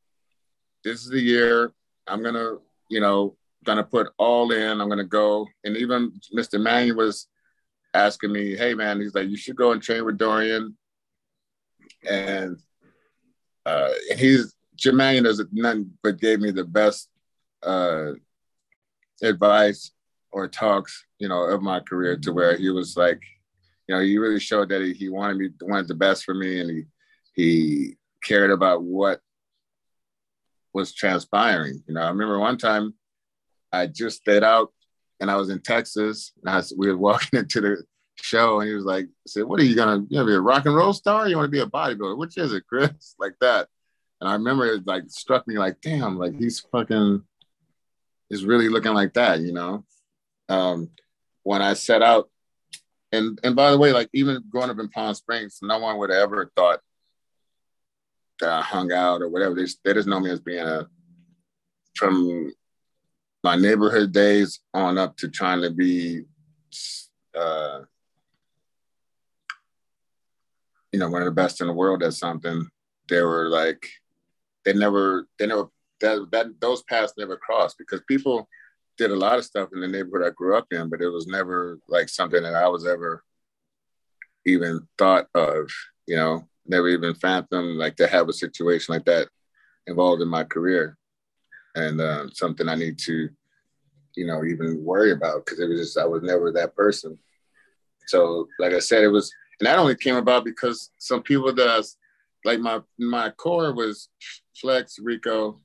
this 0.83 1.01
is 1.01 1.09
the 1.09 1.21
year 1.21 1.71
I'm 2.07 2.21
gonna, 2.21 2.57
you 2.89 2.99
know, 2.99 3.37
gonna 3.63 3.83
put 3.83 4.09
all 4.17 4.51
in. 4.51 4.81
I'm 4.81 4.89
gonna 4.89 5.03
go. 5.03 5.47
And 5.63 5.77
even 5.77 6.11
Mr. 6.35 6.61
Manning 6.61 6.97
was 6.97 7.27
asking 7.93 8.31
me, 8.31 8.55
hey 8.55 8.73
man, 8.73 8.99
he's 8.99 9.15
like, 9.15 9.29
you 9.29 9.37
should 9.37 9.55
go 9.55 9.71
and 9.71 9.81
train 9.81 10.05
with 10.05 10.17
Dorian. 10.17 10.77
And 12.09 12.57
uh, 13.65 13.89
he's 14.17 14.55
Jermaine 14.77 15.23
does 15.23 15.43
nothing 15.51 15.91
but 16.01 16.19
gave 16.19 16.39
me 16.39 16.51
the 16.51 16.63
best 16.63 17.09
uh, 17.61 18.11
advice 19.21 19.91
or 20.31 20.47
talks, 20.47 21.05
you 21.19 21.27
know, 21.29 21.43
of 21.43 21.61
my 21.61 21.79
career 21.79 22.17
to 22.17 22.33
where 22.33 22.57
he 22.57 22.69
was 22.69 22.97
like, 22.97 23.21
you 23.87 23.95
know, 23.95 24.01
he 24.01 24.17
really 24.17 24.39
showed 24.39 24.69
that 24.69 24.81
he, 24.81 24.93
he 24.93 25.09
wanted 25.09 25.37
me 25.37 25.49
wanted 25.61 25.87
the 25.87 25.95
best 25.95 26.23
for 26.23 26.33
me 26.33 26.59
and 26.59 26.69
he 26.69 26.83
he 27.35 27.95
cared 28.23 28.51
about 28.51 28.83
what 28.83 29.21
was 30.73 30.93
transpiring. 30.93 31.83
You 31.87 31.93
know, 31.93 32.01
I 32.01 32.09
remember 32.09 32.39
one 32.39 32.57
time 32.57 32.95
I 33.71 33.87
just 33.87 34.17
stayed 34.17 34.43
out 34.43 34.73
and 35.19 35.29
I 35.29 35.35
was 35.35 35.49
in 35.49 35.61
Texas 35.61 36.31
and 36.41 36.49
I 36.49 36.57
was, 36.57 36.73
we 36.77 36.87
were 36.87 36.97
walking 36.97 37.39
into 37.39 37.61
the 37.61 37.83
show 38.15 38.59
and 38.59 38.69
he 38.69 38.75
was 38.75 38.85
like, 38.85 39.05
I 39.05 39.27
said, 39.27 39.45
what 39.45 39.59
are 39.59 39.63
you 39.63 39.75
gonna, 39.75 40.05
you 40.09 40.17
gonna 40.17 40.25
be 40.25 40.35
a 40.35 40.41
rock 40.41 40.65
and 40.65 40.75
roll 40.75 40.93
star? 40.93 41.27
you 41.27 41.35
want 41.35 41.47
to 41.47 41.51
be 41.51 41.61
a 41.61 41.65
bodybuilder? 41.65 42.17
Which 42.17 42.37
is 42.37 42.53
it, 42.53 42.67
Chris? 42.67 43.15
like 43.19 43.33
that. 43.41 43.67
And 44.21 44.29
I 44.29 44.33
remember 44.33 44.65
it 44.65 44.87
like 44.87 45.03
struck 45.07 45.47
me 45.47 45.57
like, 45.57 45.81
damn, 45.81 46.17
like 46.17 46.35
he's 46.35 46.59
fucking 46.59 47.23
is 48.29 48.45
really 48.45 48.69
looking 48.69 48.93
like 48.93 49.13
that, 49.13 49.41
you 49.41 49.53
know? 49.53 49.85
Um, 50.49 50.89
when 51.43 51.61
I 51.61 51.73
set 51.73 52.01
out, 52.01 52.29
and 53.11 53.39
and 53.43 53.55
by 53.55 53.69
the 53.71 53.77
way, 53.77 53.93
like 53.93 54.09
even 54.13 54.43
growing 54.49 54.69
up 54.69 54.79
in 54.79 54.89
Palm 54.89 55.13
Springs, 55.13 55.59
no 55.61 55.77
one 55.77 55.97
would 55.97 56.09
have 56.09 56.23
ever 56.23 56.51
thought 56.55 56.79
that 58.39 58.49
I 58.49 58.61
hung 58.61 58.91
out 58.91 59.21
or 59.21 59.29
whatever. 59.29 59.53
They, 59.53 59.67
they 59.83 59.93
just 59.93 60.07
know 60.07 60.19
me 60.19 60.31
as 60.31 60.39
being 60.39 60.65
a 60.65 60.87
from 61.95 62.51
my 63.43 63.55
neighborhood 63.55 64.11
days 64.11 64.59
on 64.73 64.97
up 64.97 65.17
to 65.17 65.27
trying 65.27 65.61
to 65.61 65.69
be 65.69 66.23
uh, 67.35 67.79
you 70.91 70.99
know, 70.99 71.09
one 71.09 71.21
of 71.21 71.25
the 71.25 71.31
best 71.31 71.59
in 71.59 71.67
the 71.67 71.73
world 71.73 72.03
at 72.03 72.13
something. 72.13 72.67
They 73.09 73.21
were 73.21 73.49
like, 73.49 73.89
they 74.63 74.73
never, 74.73 75.27
they 75.37 75.47
never, 75.47 75.69
that, 75.99 76.27
that 76.31 76.61
those 76.61 76.83
paths 76.83 77.13
never 77.17 77.35
crossed 77.35 77.77
because 77.77 78.01
people 78.07 78.47
did 78.97 79.11
a 79.11 79.15
lot 79.15 79.39
of 79.39 79.45
stuff 79.45 79.69
in 79.73 79.81
the 79.81 79.87
neighborhood 79.87 80.27
I 80.27 80.31
grew 80.33 80.55
up 80.55 80.67
in, 80.71 80.89
but 80.89 81.01
it 81.01 81.09
was 81.09 81.27
never 81.27 81.79
like 81.89 82.09
something 82.09 82.43
that 82.43 82.53
I 82.53 82.67
was 82.67 82.85
ever 82.85 83.23
even 84.45 84.87
thought 84.97 85.27
of, 85.33 85.69
you 86.05 86.15
know, 86.15 86.47
never 86.65 86.87
even 86.89 87.15
fathomed 87.15 87.77
like 87.77 87.95
to 87.97 88.07
have 88.07 88.29
a 88.29 88.33
situation 88.33 88.93
like 88.93 89.05
that 89.05 89.27
involved 89.87 90.21
in 90.21 90.27
my 90.27 90.43
career 90.43 90.97
and 91.75 91.99
uh, 92.01 92.29
something 92.31 92.69
I 92.69 92.75
need 92.75 92.97
to, 92.99 93.29
you 94.15 94.27
know, 94.27 94.43
even 94.43 94.83
worry 94.83 95.11
about 95.11 95.45
because 95.45 95.59
it 95.59 95.67
was 95.67 95.79
just, 95.79 95.97
I 95.97 96.05
was 96.05 96.23
never 96.23 96.51
that 96.51 96.75
person. 96.75 97.17
So, 98.07 98.47
like 98.59 98.73
I 98.73 98.79
said, 98.79 99.03
it 99.03 99.07
was, 99.07 99.33
and 99.59 99.67
that 99.67 99.79
only 99.79 99.95
came 99.95 100.15
about 100.15 100.43
because 100.43 100.91
some 100.97 101.23
people 101.23 101.53
that 101.53 101.67
I, 101.67 101.81
like 102.45 102.59
my 102.59 102.81
my 102.99 103.29
core 103.29 103.73
was 103.73 104.09
Flex, 104.55 104.99
Rico, 104.99 105.61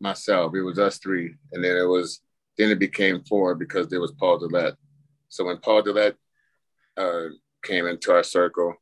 myself. 0.00 0.54
It 0.54 0.62
was 0.62 0.78
us 0.78 0.98
three, 0.98 1.34
and 1.52 1.64
then 1.64 1.76
it 1.76 1.84
was 1.86 2.20
then 2.58 2.70
it 2.70 2.78
became 2.78 3.22
four 3.24 3.54
because 3.54 3.88
there 3.88 4.00
was 4.00 4.12
Paul 4.12 4.40
Dillett. 4.40 4.76
So 5.28 5.44
when 5.44 5.56
Paul 5.58 5.82
Dillett 5.82 6.14
uh, 6.98 7.28
came 7.62 7.86
into 7.86 8.12
our 8.12 8.22
circle, 8.22 8.74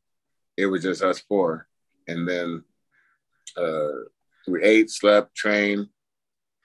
it 0.57 0.65
was 0.65 0.83
just 0.83 1.01
us 1.01 1.19
four, 1.19 1.67
and 2.07 2.27
then 2.27 2.63
uh, 3.57 4.03
we 4.47 4.61
ate, 4.63 4.89
slept, 4.89 5.33
trained, 5.35 5.87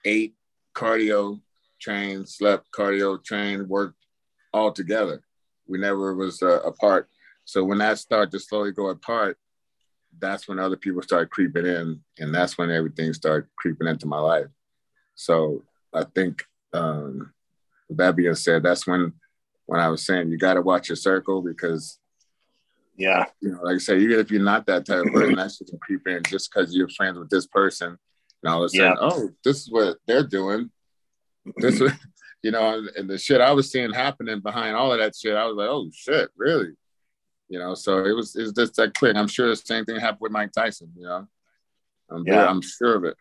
ate, 0.07 0.35
cardio, 0.73 1.41
trained, 1.79 2.27
slept, 2.29 2.67
cardio, 2.71 3.23
trained, 3.23 3.67
worked 3.67 3.97
all 4.53 4.71
together. 4.71 5.21
We 5.67 5.77
never 5.77 6.15
was 6.15 6.41
uh, 6.41 6.61
apart. 6.61 7.09
So 7.45 7.63
when 7.63 7.79
that 7.79 7.99
started 7.99 8.31
to 8.31 8.39
slowly 8.39 8.71
go 8.71 8.87
apart, 8.87 9.37
that's 10.19 10.47
when 10.47 10.59
other 10.59 10.77
people 10.77 11.01
started 11.01 11.29
creeping 11.29 11.65
in, 11.65 11.99
and 12.19 12.33
that's 12.33 12.57
when 12.57 12.71
everything 12.71 13.13
started 13.13 13.49
creeping 13.57 13.87
into 13.87 14.07
my 14.07 14.19
life. 14.19 14.47
So 15.15 15.63
I 15.93 16.05
think 16.15 16.43
um, 16.73 17.33
that 17.89 18.15
being 18.15 18.35
said, 18.35 18.63
that's 18.63 18.87
when 18.87 19.13
when 19.65 19.81
I 19.81 19.89
was 19.89 20.05
saying 20.05 20.29
you 20.29 20.37
got 20.37 20.53
to 20.53 20.61
watch 20.61 20.87
your 20.87 20.95
circle 20.95 21.41
because 21.41 21.99
yeah, 22.95 23.25
you 23.41 23.51
know, 23.51 23.61
like 23.61 23.75
I 23.75 23.79
said, 23.79 24.01
even 24.01 24.19
if 24.19 24.31
you're 24.31 24.41
not 24.41 24.65
that 24.67 24.85
type 24.85 25.05
of 25.05 25.13
person, 25.13 25.35
that's 25.35 25.59
just 25.59 25.73
creep 25.81 26.07
in 26.07 26.23
just 26.23 26.49
because 26.51 26.73
you're 26.73 26.89
friends 26.89 27.19
with 27.19 27.29
this 27.29 27.45
person, 27.45 27.97
and 28.47 28.53
all 28.53 28.63
of 28.63 28.67
a 28.67 28.69
sudden, 28.69 28.93
yeah. 28.93 28.95
oh, 29.01 29.29
this 29.43 29.61
is 29.61 29.69
what 29.69 29.97
they're 30.07 30.25
doing. 30.25 30.71
This, 31.57 31.79
mm-hmm. 31.79 31.95
you 32.43 32.51
know, 32.51 32.81
and 32.95 33.09
the 33.09 33.17
shit 33.17 33.41
I 33.41 33.51
was 33.51 33.69
seeing 33.69 33.91
happening 33.91 34.39
behind 34.39 34.75
all 34.75 34.93
of 34.93 34.99
that 34.99 35.15
shit, 35.15 35.35
I 35.35 35.45
was 35.45 35.57
like, 35.57 35.67
oh 35.67 35.89
shit, 35.93 36.29
really? 36.37 36.71
You 37.49 37.59
know, 37.59 37.73
so 37.73 38.05
it 38.05 38.13
was 38.13 38.35
it's 38.35 38.53
just 38.53 38.75
that 38.75 38.97
quick. 38.97 39.15
I'm 39.15 39.27
sure 39.27 39.49
the 39.49 39.55
same 39.55 39.85
thing 39.85 39.99
happened 39.99 40.21
with 40.21 40.31
Mike 40.31 40.51
Tyson. 40.53 40.91
You 40.95 41.03
know, 41.03 41.27
I'm 42.09 42.23
yeah. 42.25 42.47
I'm 42.47 42.61
sure 42.61 42.95
of 42.95 43.03
it. 43.03 43.17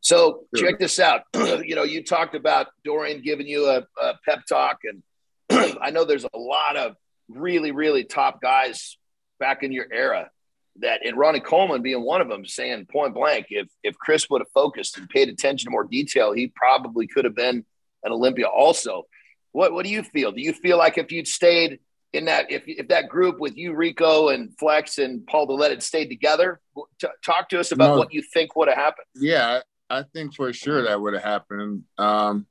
So 0.00 0.44
sure. 0.54 0.68
check 0.68 0.78
this 0.78 0.98
out. 0.98 1.22
you 1.34 1.74
know, 1.74 1.82
you 1.82 2.04
talked 2.04 2.34
about 2.34 2.68
Dorian 2.84 3.20
giving 3.20 3.46
you 3.46 3.66
a, 3.66 3.86
a 4.00 4.14
pep 4.24 4.46
talk, 4.48 4.78
and 4.84 5.02
I 5.80 5.90
know 5.90 6.04
there's 6.04 6.24
a 6.24 6.38
lot 6.38 6.76
of 6.76 6.96
really, 7.28 7.72
really 7.72 8.04
top 8.04 8.40
guys 8.40 8.96
back 9.38 9.62
in 9.62 9.72
your 9.72 9.86
era 9.92 10.30
that, 10.76 11.04
and 11.04 11.16
Ronnie 11.16 11.40
Coleman 11.40 11.82
being 11.82 12.02
one 12.02 12.20
of 12.20 12.28
them, 12.28 12.46
saying 12.46 12.86
point 12.90 13.14
blank, 13.14 13.46
if 13.50 13.68
if 13.82 13.96
Chris 13.98 14.28
would 14.30 14.40
have 14.40 14.50
focused 14.54 14.98
and 14.98 15.08
paid 15.08 15.28
attention 15.28 15.66
to 15.66 15.70
more 15.70 15.84
detail, 15.84 16.32
he 16.32 16.52
probably 16.54 17.06
could 17.06 17.24
have 17.24 17.34
been 17.34 17.64
an 18.04 18.12
Olympia. 18.12 18.46
Also, 18.46 19.04
what 19.52 19.72
what 19.72 19.84
do 19.84 19.90
you 19.90 20.02
feel? 20.02 20.32
Do 20.32 20.40
you 20.40 20.52
feel 20.52 20.78
like 20.78 20.98
if 20.98 21.12
you'd 21.12 21.28
stayed 21.28 21.80
in 22.12 22.24
that 22.26 22.50
if 22.50 22.62
if 22.66 22.88
that 22.88 23.08
group 23.08 23.38
with 23.38 23.56
you, 23.56 23.74
Rico 23.74 24.28
and 24.28 24.56
Flex 24.58 24.98
and 24.98 25.26
Paul 25.26 25.46
Dillett 25.46 25.70
had 25.70 25.82
stayed 25.82 26.08
together, 26.08 26.60
t- 27.00 27.08
talk 27.24 27.48
to 27.50 27.60
us 27.60 27.72
about 27.72 27.94
no, 27.94 27.98
what 27.98 28.12
you 28.12 28.22
think 28.22 28.56
would 28.56 28.68
have 28.68 28.78
happened. 28.78 29.06
Yeah, 29.16 29.60
I 29.88 30.04
think 30.14 30.34
for 30.34 30.52
sure 30.52 30.82
that 30.84 31.00
would 31.00 31.14
have 31.14 31.22
happened. 31.22 31.84
Um, 31.98 32.46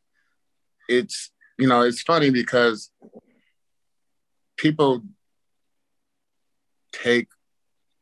it's 0.88 1.32
you 1.57 1.67
know 1.67 1.82
it's 1.82 2.01
funny 2.01 2.30
because 2.30 2.91
people 4.57 5.01
take 6.91 7.28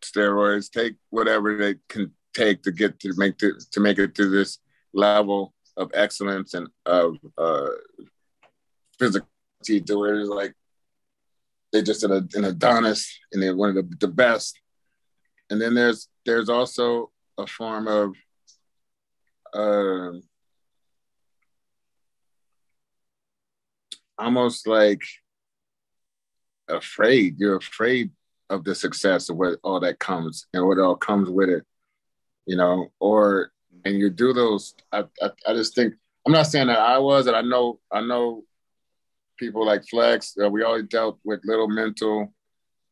steroids, 0.02 0.72
take 0.72 0.95
whatever 1.10 1.58
they 1.58 1.76
can 1.89 2.12
take 2.34 2.64
to 2.64 2.72
get 2.72 3.00
to 3.00 3.14
make 3.18 3.38
to, 3.39 3.54
to 3.72 3.80
make 3.80 4.00
it 4.00 4.16
to 4.16 4.30
this 4.30 4.60
level 4.93 5.54
of 5.76 5.91
excellence 5.93 6.54
and 6.54 6.68
of 6.86 7.18
uh, 7.38 7.70
physical 9.00 9.28
to 9.64 10.00
where 10.00 10.20
it's 10.20 10.30
like 10.30 10.54
they 11.72 11.82
just 11.82 12.04
an, 12.04 12.30
an 12.34 12.45
Adonis 12.45 13.20
and 13.32 13.41
they're 13.41 13.56
one 13.56 13.70
of 13.70 13.76
the, 13.76 13.95
the 14.00 14.08
best. 14.08 14.60
And 15.50 15.62
then 15.62 15.76
there's 15.76 16.08
there's 16.26 16.50
also 16.50 17.12
a 17.38 17.48
form 17.48 17.88
of 17.88 18.16
uh, 19.54 20.18
almost 24.18 24.68
like 24.68 25.02
afraid. 26.68 27.39
You're 27.39 27.58
afraid 27.58 28.12
of 28.50 28.64
the 28.64 28.76
success 28.76 29.30
of 29.30 29.38
what 29.38 29.60
all 29.64 29.80
that 29.80 30.00
comes 30.00 30.48
and 30.54 30.66
what 30.66 30.80
all 30.80 30.95
comes 30.95 31.30
with 31.30 31.50
it, 31.50 31.64
you 32.45 32.56
know. 32.56 32.91
Or 33.00 33.52
and 33.86 33.98
you 33.98 34.10
do 34.10 34.34
those. 34.34 34.76
I, 34.91 35.04
I, 35.22 35.30
I 35.48 35.54
just 35.54 35.76
think 35.76 35.93
I'm 36.26 36.34
not 36.34 36.48
saying 36.48 36.68
that 36.68 36.80
I 36.80 36.98
was, 36.98 37.28
and 37.28 37.36
I 37.36 37.41
know 37.41 37.80
I 37.91 38.02
know 38.02 38.43
people 39.38 39.66
like 39.66 39.88
Flex, 39.88 40.36
uh, 40.43 40.50
we 40.50 40.64
always 40.64 40.86
dealt 40.86 41.20
with 41.24 41.41
little 41.45 41.68
mental, 41.68 42.34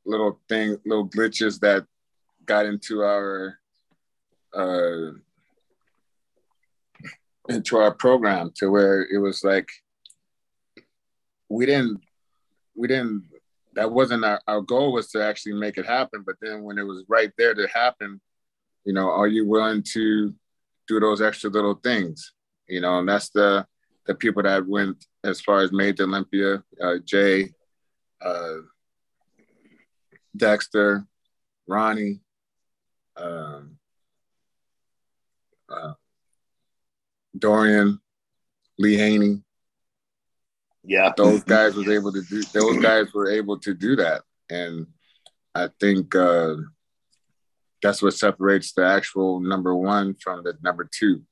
little 0.06 0.39
thing, 0.47 0.78
little 0.86 1.10
glitches 1.10 1.60
that 1.60 1.86
got 2.45 2.66
into 2.66 3.01
our 3.01 3.58
uh, 4.53 5.12
into 7.49 7.78
our 7.78 7.93
program 7.93 8.51
to 8.56 8.70
where 8.70 9.01
it 9.01 9.18
was 9.18 9.43
like 9.43 9.68
we 11.49 11.66
didn't 11.66 12.01
we 12.76 12.88
didn't 12.88 13.24
that 13.76 13.91
wasn't 13.91 14.23
our, 14.23 14.41
our 14.47 14.61
goal 14.61 14.93
was 14.93 15.09
to 15.11 15.23
actually 15.23 15.53
make 15.53 15.78
it 15.78 15.86
happen 15.86 16.23
but 16.26 16.36
then 16.41 16.63
when 16.63 16.78
it 16.78 16.84
was 16.84 17.03
right 17.07 17.32
there 17.38 17.53
to 17.53 17.67
happen 17.73 18.19
you 18.86 18.93
know 18.93 19.09
are 19.09 19.28
you 19.28 19.47
willing 19.47 19.84
to 19.84 20.34
do 20.88 20.99
those 20.99 21.21
extra 21.21 21.49
little 21.49 21.76
things 21.76 22.34
you 22.67 22.82
know 22.82 22.99
and 22.99 23.09
that's 23.09 23.30
the 23.30 23.65
the 24.05 24.15
people 24.15 24.43
that 24.43 24.65
went 24.67 25.05
as 25.23 25.41
far 25.41 25.61
as 25.61 25.71
made 25.71 25.97
the 25.97 26.03
Olympia, 26.03 26.63
uh, 26.82 26.95
Jay, 27.03 27.49
uh, 28.21 28.57
Dexter, 30.36 31.05
Ronnie, 31.67 32.19
um, 33.17 33.78
uh, 35.69 35.93
Dorian, 37.38 37.99
Lee 38.78 38.97
Haney. 38.97 39.41
Yeah, 40.88 41.12
those 41.16 41.44
guys 41.44 41.76
was 41.76 41.88
able 41.88 42.12
to 42.14 42.22
do. 42.22 42.44
Those 42.54 42.82
guys 42.82 43.14
were 43.14 43.30
able 43.30 43.60
to 43.60 43.74
do 43.74 43.96
that, 43.98 44.24
and 44.50 44.88
I 45.54 45.70
think 45.80 46.16
uh, 46.16 46.56
that's 47.82 48.02
what 48.02 48.14
separates 48.14 48.74
the 48.74 48.86
actual 48.86 49.40
number 49.40 49.76
one 49.76 50.16
from 50.16 50.44
the 50.44 50.54
number 50.62 50.90
two. 50.92 51.24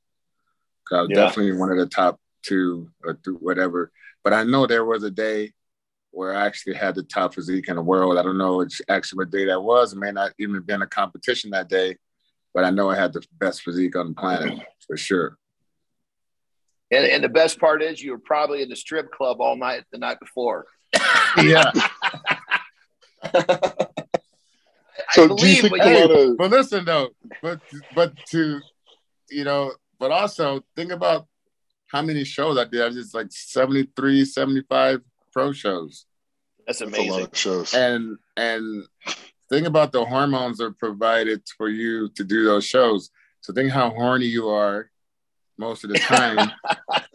I 0.91 1.01
was 1.01 1.09
yeah. 1.09 1.21
definitely 1.21 1.57
one 1.57 1.71
of 1.71 1.77
the 1.77 1.87
top 1.87 2.19
two 2.43 2.89
or 3.03 3.17
whatever. 3.39 3.91
But 4.23 4.33
I 4.33 4.43
know 4.43 4.67
there 4.67 4.85
was 4.85 5.03
a 5.03 5.11
day 5.11 5.53
where 6.11 6.35
I 6.35 6.45
actually 6.45 6.75
had 6.75 6.95
the 6.95 7.03
top 7.03 7.33
physique 7.33 7.67
in 7.67 7.75
the 7.75 7.81
world. 7.81 8.17
I 8.17 8.23
don't 8.23 8.37
know 8.37 8.57
which 8.57 8.81
actually 8.87 9.17
what 9.17 9.31
day 9.31 9.45
that 9.45 9.61
was. 9.61 9.93
It 9.93 9.99
may 9.99 10.11
not 10.11 10.33
even 10.37 10.61
been 10.61 10.83
a 10.83 10.87
competition 10.87 11.51
that 11.51 11.69
day, 11.69 11.97
but 12.53 12.63
I 12.63 12.69
know 12.69 12.89
I 12.89 12.95
had 12.95 13.13
the 13.13 13.25
best 13.39 13.63
physique 13.63 13.95
on 13.95 14.09
the 14.09 14.13
planet 14.13 14.59
for 14.85 14.95
sure. 14.95 15.37
And, 16.93 17.05
and 17.05 17.23
the 17.23 17.29
best 17.29 17.59
part 17.59 17.81
is 17.81 18.01
you 18.01 18.11
were 18.11 18.19
probably 18.19 18.61
in 18.61 18.69
the 18.69 18.75
strip 18.75 19.11
club 19.11 19.41
all 19.41 19.55
night 19.55 19.83
the 19.91 19.97
night 19.97 20.19
before. 20.19 20.65
yeah. 21.41 21.71
so 25.11 25.35
do 25.35 25.47
you 25.47 25.61
think 25.61 25.81
hey, 25.81 26.03
of- 26.03 26.37
but 26.37 26.51
listen 26.51 26.85
though, 26.85 27.09
but 27.41 27.59
but 27.95 28.13
to 28.27 28.61
you 29.29 29.43
know, 29.43 29.71
but 29.99 30.11
also 30.11 30.63
think 30.75 30.91
about 30.91 31.27
how 31.87 32.01
many 32.01 32.23
shows 32.23 32.57
I 32.57 32.65
did. 32.65 32.81
I 32.81 32.89
just 32.89 33.13
like 33.13 33.27
73, 33.31 34.25
75 34.25 35.01
pro 35.31 35.51
shows. 35.51 36.05
That's 36.65 36.81
amazing. 36.81 37.07
That's 37.07 37.17
a 37.17 37.21
lot 37.21 37.31
of 37.31 37.37
shows. 37.37 37.73
And 37.73 38.17
and 38.37 38.83
think 39.49 39.67
about 39.67 39.91
the 39.91 40.05
hormones 40.05 40.57
that 40.57 40.65
are 40.65 40.71
provided 40.71 41.41
for 41.57 41.69
you 41.69 42.09
to 42.09 42.23
do 42.23 42.45
those 42.45 42.65
shows. 42.65 43.09
So 43.41 43.53
think 43.53 43.71
how 43.71 43.89
horny 43.89 44.25
you 44.25 44.49
are 44.49 44.89
most 45.57 45.83
of 45.83 45.91
the 45.91 45.99
time 45.99 46.51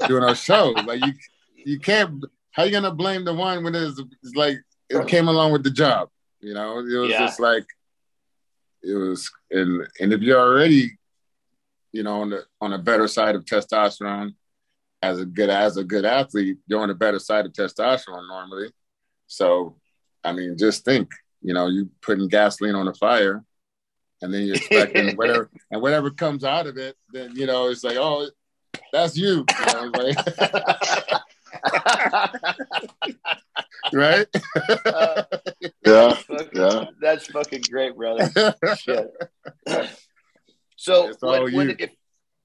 doing 0.07 0.23
our 0.23 0.35
shows. 0.35 0.75
Like 0.87 1.05
you 1.05 1.13
you 1.55 1.79
can't 1.79 2.25
how 2.53 2.65
you 2.65 2.73
gonna 2.73 2.93
blame 2.93 3.25
the 3.25 3.35
one 3.35 3.65
when 3.65 3.75
it's, 3.75 4.01
it's 4.23 4.35
like 4.35 4.59
it 4.89 5.07
came 5.07 5.29
along 5.29 5.53
with 5.53 5.63
the 5.63 5.71
job? 5.71 6.09
You 6.41 6.55
know, 6.55 6.79
it 6.79 6.85
was 6.85 7.11
yeah. 7.11 7.19
just 7.19 7.41
like 7.41 7.67
it 8.83 8.95
was 8.95 9.31
and 9.51 9.87
and 10.01 10.13
if 10.13 10.23
you're 10.23 10.41
already, 10.41 10.99
you 11.93 12.03
know, 12.03 12.21
on 12.21 12.31
the 12.31 12.45
on 12.61 12.73
a 12.73 12.79
better 12.79 13.09
side 13.09 13.35
of 13.35 13.45
testosterone 13.45 14.35
as 15.03 15.21
a 15.21 15.27
good 15.27 15.51
as 15.51 15.77
a 15.77 15.85
good 15.85 16.05
athlete, 16.05 16.59
you're 16.67 16.81
on 16.81 16.89
the 16.89 16.95
better 16.95 17.19
side 17.19 17.47
of 17.47 17.53
testosterone 17.53 18.29
normally. 18.29 18.71
So 19.27 19.77
I 20.25 20.33
mean, 20.33 20.57
just 20.59 20.85
think, 20.85 21.11
you 21.43 21.55
know, 21.55 21.67
you 21.67 21.91
putting 22.03 22.29
gasoline 22.29 22.75
on 22.75 22.89
a 22.89 22.95
fire 22.95 23.45
and 24.23 24.33
then 24.33 24.47
you're 24.47 24.57
expecting 24.57 25.11
whatever 25.17 25.51
and 25.71 25.83
whatever 25.83 26.11
comes 26.11 26.45
out 26.45 26.67
of 26.67 26.77
it, 26.77 26.97
then 27.13 27.35
you 27.35 27.47
know, 27.47 27.69
it's 27.69 27.85
like, 27.85 27.97
oh, 27.97 28.29
that's 28.93 29.17
you. 29.17 29.45
you 29.67 29.73
know, 29.73 29.91
like, 29.95 30.17
right? 33.93 34.27
Uh, 34.85 35.23
yeah, 35.87 36.15
fucking, 36.15 36.49
yeah. 36.53 36.85
That's 37.01 37.27
fucking 37.27 37.63
great, 37.71 37.97
brother. 37.97 38.55
Shit. 38.77 39.11
So 40.77 41.13
when, 41.21 41.55
when, 41.55 41.77
if 41.79 41.91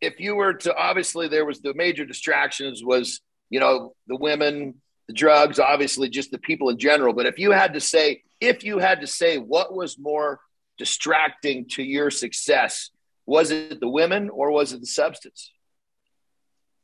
if 0.01 0.19
you 0.19 0.35
were 0.35 0.53
to 0.53 0.75
obviously 0.75 1.27
there 1.27 1.45
was 1.45 1.61
the 1.61 1.73
major 1.73 2.05
distractions 2.05 2.83
was 2.83 3.21
you 3.49 3.59
know 3.59 3.93
the 4.07 4.15
women, 4.15 4.75
the 5.07 5.13
drugs, 5.13 5.59
obviously 5.59 6.09
just 6.09 6.31
the 6.31 6.39
people 6.39 6.69
in 6.69 6.77
general. 6.77 7.13
But 7.13 7.25
if 7.25 7.37
you 7.37 7.51
had 7.51 7.73
to 7.73 7.79
say 7.79 8.23
if 8.41 8.63
you 8.63 8.79
had 8.79 9.01
to 9.01 9.07
say 9.07 9.37
what 9.37 9.73
was 9.73 9.99
more 9.99 10.39
distracting 10.77 11.67
to 11.69 11.83
your 11.83 12.11
success, 12.11 12.89
was 13.25 13.51
it 13.51 13.79
the 13.79 13.87
women 13.87 14.29
or 14.29 14.51
was 14.51 14.73
it 14.73 14.81
the 14.81 14.87
substance? 14.87 15.51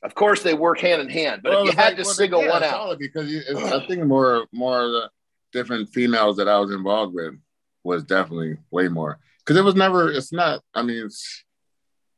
Of 0.01 0.15
course, 0.15 0.43
they 0.43 0.53
work 0.53 0.79
hand 0.79 1.01
in 1.01 1.09
hand, 1.09 1.41
but 1.43 1.51
well, 1.51 1.67
if 1.67 1.73
you 1.73 1.77
had 1.77 1.87
like, 1.87 1.97
to 1.97 2.03
well, 2.03 2.13
single 2.13 2.47
one 2.47 2.63
out, 2.63 2.97
because 2.99 3.29
you, 3.29 3.41
I 3.57 3.85
think 3.85 4.03
more 4.05 4.45
more 4.53 4.81
of 4.81 4.91
the 4.91 5.09
different 5.51 5.89
females 5.89 6.37
that 6.37 6.47
I 6.47 6.57
was 6.59 6.71
involved 6.71 7.13
with 7.13 7.33
was 7.83 8.03
definitely 8.03 8.57
way 8.71 8.87
more 8.87 9.19
because 9.39 9.57
it 9.57 9.63
was 9.63 9.75
never. 9.75 10.09
It's 10.09 10.31
not. 10.31 10.61
I 10.73 10.83
mean, 10.83 11.05
it's 11.05 11.43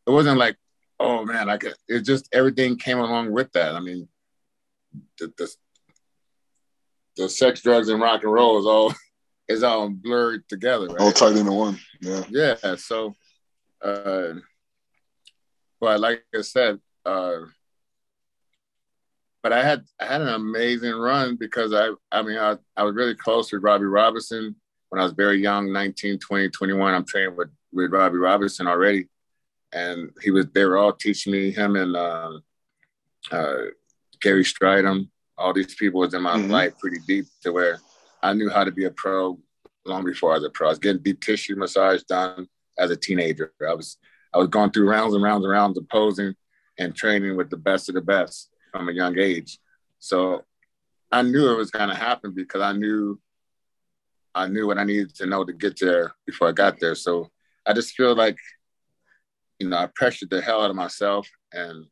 it 0.05 0.11
wasn't 0.11 0.37
like 0.37 0.57
oh 1.01 1.25
man, 1.25 1.49
I 1.49 1.57
could. 1.57 1.75
It 1.87 2.01
just 2.01 2.29
everything 2.31 2.77
came 2.77 2.99
along 2.99 3.31
with 3.31 3.51
that. 3.53 3.75
I 3.75 3.79
mean, 3.79 4.07
the 5.19 5.33
the, 5.37 5.53
the 7.17 7.29
sex, 7.29 7.61
drugs, 7.61 7.89
and 7.89 8.01
rock 8.01 8.23
and 8.23 8.31
roll 8.31 8.59
is 8.59 8.65
all 8.65 8.93
is 9.47 9.63
all 9.63 9.89
blurred 9.89 10.47
together, 10.47 10.87
right? 10.87 10.99
all 10.99 11.11
tied 11.11 11.35
into 11.35 11.51
one. 11.51 11.77
Yeah, 11.99 12.23
yeah. 12.29 12.75
So, 12.75 13.15
uh, 13.81 14.33
but 15.79 15.99
like 15.99 16.23
I 16.35 16.41
said. 16.41 16.79
Uh, 17.05 17.41
but 19.43 19.53
I 19.53 19.63
had 19.63 19.83
I 19.99 20.05
had 20.05 20.21
an 20.21 20.29
amazing 20.29 20.93
run 20.93 21.35
because 21.35 21.73
I 21.73 21.89
I 22.11 22.21
mean 22.21 22.37
I, 22.37 22.57
I 22.77 22.83
was 22.83 22.95
really 22.95 23.15
close 23.15 23.51
with 23.51 23.63
Robbie 23.63 23.85
Robinson 23.85 24.55
when 24.89 25.01
I 25.01 25.03
was 25.03 25.13
very 25.13 25.41
young 25.41 25.71
19 25.71 26.19
20 26.19 26.49
21 26.49 26.93
I'm 26.93 27.05
training 27.05 27.35
with 27.35 27.49
with 27.71 27.91
Robbie 27.91 28.17
Robinson 28.17 28.67
already 28.67 29.07
and 29.73 30.11
he 30.21 30.31
was 30.31 30.47
they 30.53 30.65
were 30.65 30.77
all 30.77 30.93
teaching 30.93 31.33
me 31.33 31.51
him 31.51 31.75
and 31.75 31.95
uh, 31.95 32.39
uh, 33.31 33.57
Gary 34.21 34.43
Strydom 34.43 35.09
all 35.37 35.53
these 35.53 35.73
people 35.75 36.01
was 36.01 36.13
in 36.13 36.21
my 36.21 36.37
mm-hmm. 36.37 36.51
life 36.51 36.77
pretty 36.79 36.99
deep 37.07 37.25
to 37.41 37.51
where 37.51 37.79
I 38.21 38.33
knew 38.33 38.49
how 38.49 38.63
to 38.63 38.71
be 38.71 38.85
a 38.85 38.91
pro 38.91 39.39
long 39.85 40.05
before 40.05 40.31
I 40.31 40.35
was 40.35 40.45
a 40.45 40.49
pro 40.49 40.67
I 40.67 40.71
was 40.71 40.79
getting 40.79 41.01
deep 41.01 41.21
tissue 41.21 41.55
massage 41.55 42.03
done 42.03 42.47
as 42.77 42.91
a 42.91 42.95
teenager 42.95 43.51
I 43.67 43.73
was 43.73 43.97
I 44.33 44.37
was 44.37 44.47
going 44.47 44.71
through 44.71 44.89
rounds 44.89 45.13
and 45.13 45.23
rounds 45.23 45.43
and 45.43 45.51
rounds 45.51 45.77
of 45.77 45.89
posing 45.89 46.35
and 46.77 46.95
training 46.95 47.35
with 47.35 47.49
the 47.49 47.57
best 47.57 47.89
of 47.89 47.95
the 47.95 48.01
best 48.01 48.49
from 48.71 48.89
a 48.89 48.93
young 48.93 49.17
age. 49.19 49.59
So 49.99 50.43
I 51.11 51.21
knew 51.21 51.51
it 51.51 51.57
was 51.57 51.71
to 51.71 51.95
happen 51.95 52.33
because 52.33 52.61
I 52.61 52.73
knew 52.73 53.19
I 54.33 54.47
knew 54.47 54.65
what 54.65 54.77
I 54.77 54.85
needed 54.85 55.13
to 55.15 55.25
know 55.25 55.43
to 55.43 55.51
get 55.51 55.77
there 55.79 56.13
before 56.25 56.47
I 56.47 56.53
got 56.53 56.79
there. 56.79 56.95
So 56.95 57.29
I 57.65 57.73
just 57.73 57.95
feel 57.95 58.15
like, 58.15 58.37
you 59.59 59.67
know, 59.67 59.77
I 59.77 59.89
pressured 59.93 60.29
the 60.29 60.41
hell 60.41 60.61
out 60.61 60.69
of 60.69 60.75
myself, 60.77 61.29
and 61.51 61.85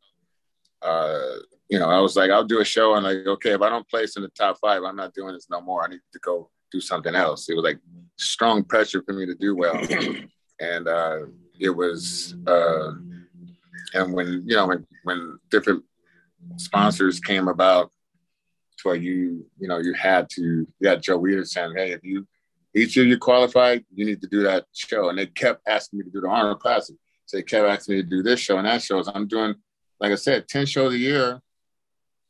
uh, 0.82 1.36
you 1.70 1.80
know, 1.80 1.90
I 1.90 2.00
was 2.00 2.16
like, 2.16 2.32
I'll 2.32 2.44
do 2.44 2.62
a 2.62 2.66
show, 2.66 2.96
and 2.96 3.04
like, 3.04 3.26
okay, 3.28 3.52
if 3.52 3.62
I 3.62 3.70
don't 3.70 3.88
place 3.88 4.16
in 4.16 4.24
the 4.24 4.30
top 4.30 4.58
five, 4.60 4.84
I'm 4.84 4.96
not 4.96 5.14
doing 5.14 5.34
this 5.34 5.48
no 5.50 5.62
more. 5.62 5.84
I 5.84 5.88
need 5.88 6.02
to 6.14 6.20
go 6.20 6.50
do 6.72 6.82
something 6.82 7.16
else. 7.16 7.50
It 7.50 7.56
was 7.56 7.64
like 7.64 7.80
strong 8.18 8.64
pressure 8.64 9.04
for 9.04 9.14
me 9.14 9.26
to 9.26 9.36
do 9.36 9.56
well, 9.56 9.80
and 10.60 10.88
uh, 10.88 11.20
it 11.60 11.70
was, 11.70 12.36
uh, 12.48 12.92
and 13.94 14.14
when 14.14 14.44
you 14.46 14.56
know, 14.56 14.68
when 14.68 14.86
when 15.04 15.40
different 15.52 15.84
sponsors 16.58 17.20
came 17.20 17.48
about 17.48 17.92
to 18.80 18.88
where 18.88 18.96
you, 18.96 19.46
you 19.60 19.68
know, 19.68 19.78
you 19.78 19.94
had 19.94 20.30
to, 20.32 20.68
you 20.80 20.90
had 20.90 21.02
Joe 21.02 21.20
Weider 21.20 21.46
saying, 21.46 21.74
hey, 21.76 21.92
if 21.92 22.04
you, 22.04 22.28
each 22.76 22.96
year 22.96 23.06
you 23.06 23.18
qualified, 23.18 23.84
you 23.94 24.06
need 24.06 24.22
to 24.22 24.28
do 24.28 24.44
that 24.44 24.66
show. 24.74 25.10
And 25.10 25.18
they 25.18 25.28
kept 25.28 25.68
asking 25.68 26.00
me 26.00 26.06
to 26.06 26.12
do 26.12 26.22
the 26.22 26.30
Arnold 26.30 26.60
Classic. 26.60 26.96
So 27.26 27.38
they 27.38 27.44
kept 27.44 27.68
asking 27.68 27.96
me 27.96 28.02
to 28.02 28.08
do 28.08 28.24
this 28.24 28.40
show 28.40 28.58
and 28.58 28.68
that 28.68 28.82
show. 28.82 29.02
So 29.02 29.12
I'm 29.14 29.28
doing, 29.28 29.56
like 30.00 30.12
I 30.12 30.16
said, 30.16 30.48
10 30.48 30.66
shows 30.66 30.94
a 30.94 30.98
year. 30.98 31.42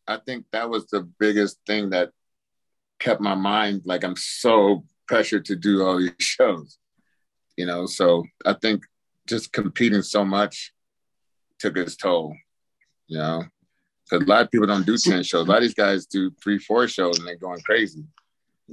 I 0.09 0.17
think 0.17 0.45
that 0.51 0.69
was 0.69 0.87
the 0.87 1.01
biggest 1.19 1.59
thing 1.65 1.91
that 1.91 2.11
kept 2.99 3.21
my 3.21 3.35
mind 3.35 3.83
like 3.85 4.03
I'm 4.03 4.17
so 4.17 4.83
pressured 5.07 5.45
to 5.45 5.55
do 5.55 5.85
all 5.85 5.99
these 5.99 6.11
shows, 6.19 6.77
you 7.55 7.65
know. 7.65 7.85
So 7.85 8.25
I 8.45 8.53
think 8.53 8.83
just 9.27 9.53
competing 9.53 10.01
so 10.01 10.25
much 10.25 10.73
took 11.59 11.77
its 11.77 11.95
toll, 11.95 12.35
you 13.07 13.17
know 13.17 13.43
because 14.09 14.25
a 14.25 14.29
lot 14.29 14.41
of 14.41 14.51
people 14.51 14.67
don't 14.67 14.85
do 14.85 14.97
10 14.97 15.23
shows. 15.23 15.47
A 15.47 15.49
lot 15.49 15.57
of 15.57 15.63
these 15.63 15.73
guys 15.73 16.05
do 16.05 16.31
three, 16.41 16.57
four 16.57 16.87
shows 16.87 17.19
and 17.19 17.27
they're 17.27 17.35
going 17.35 17.61
crazy. 17.61 18.03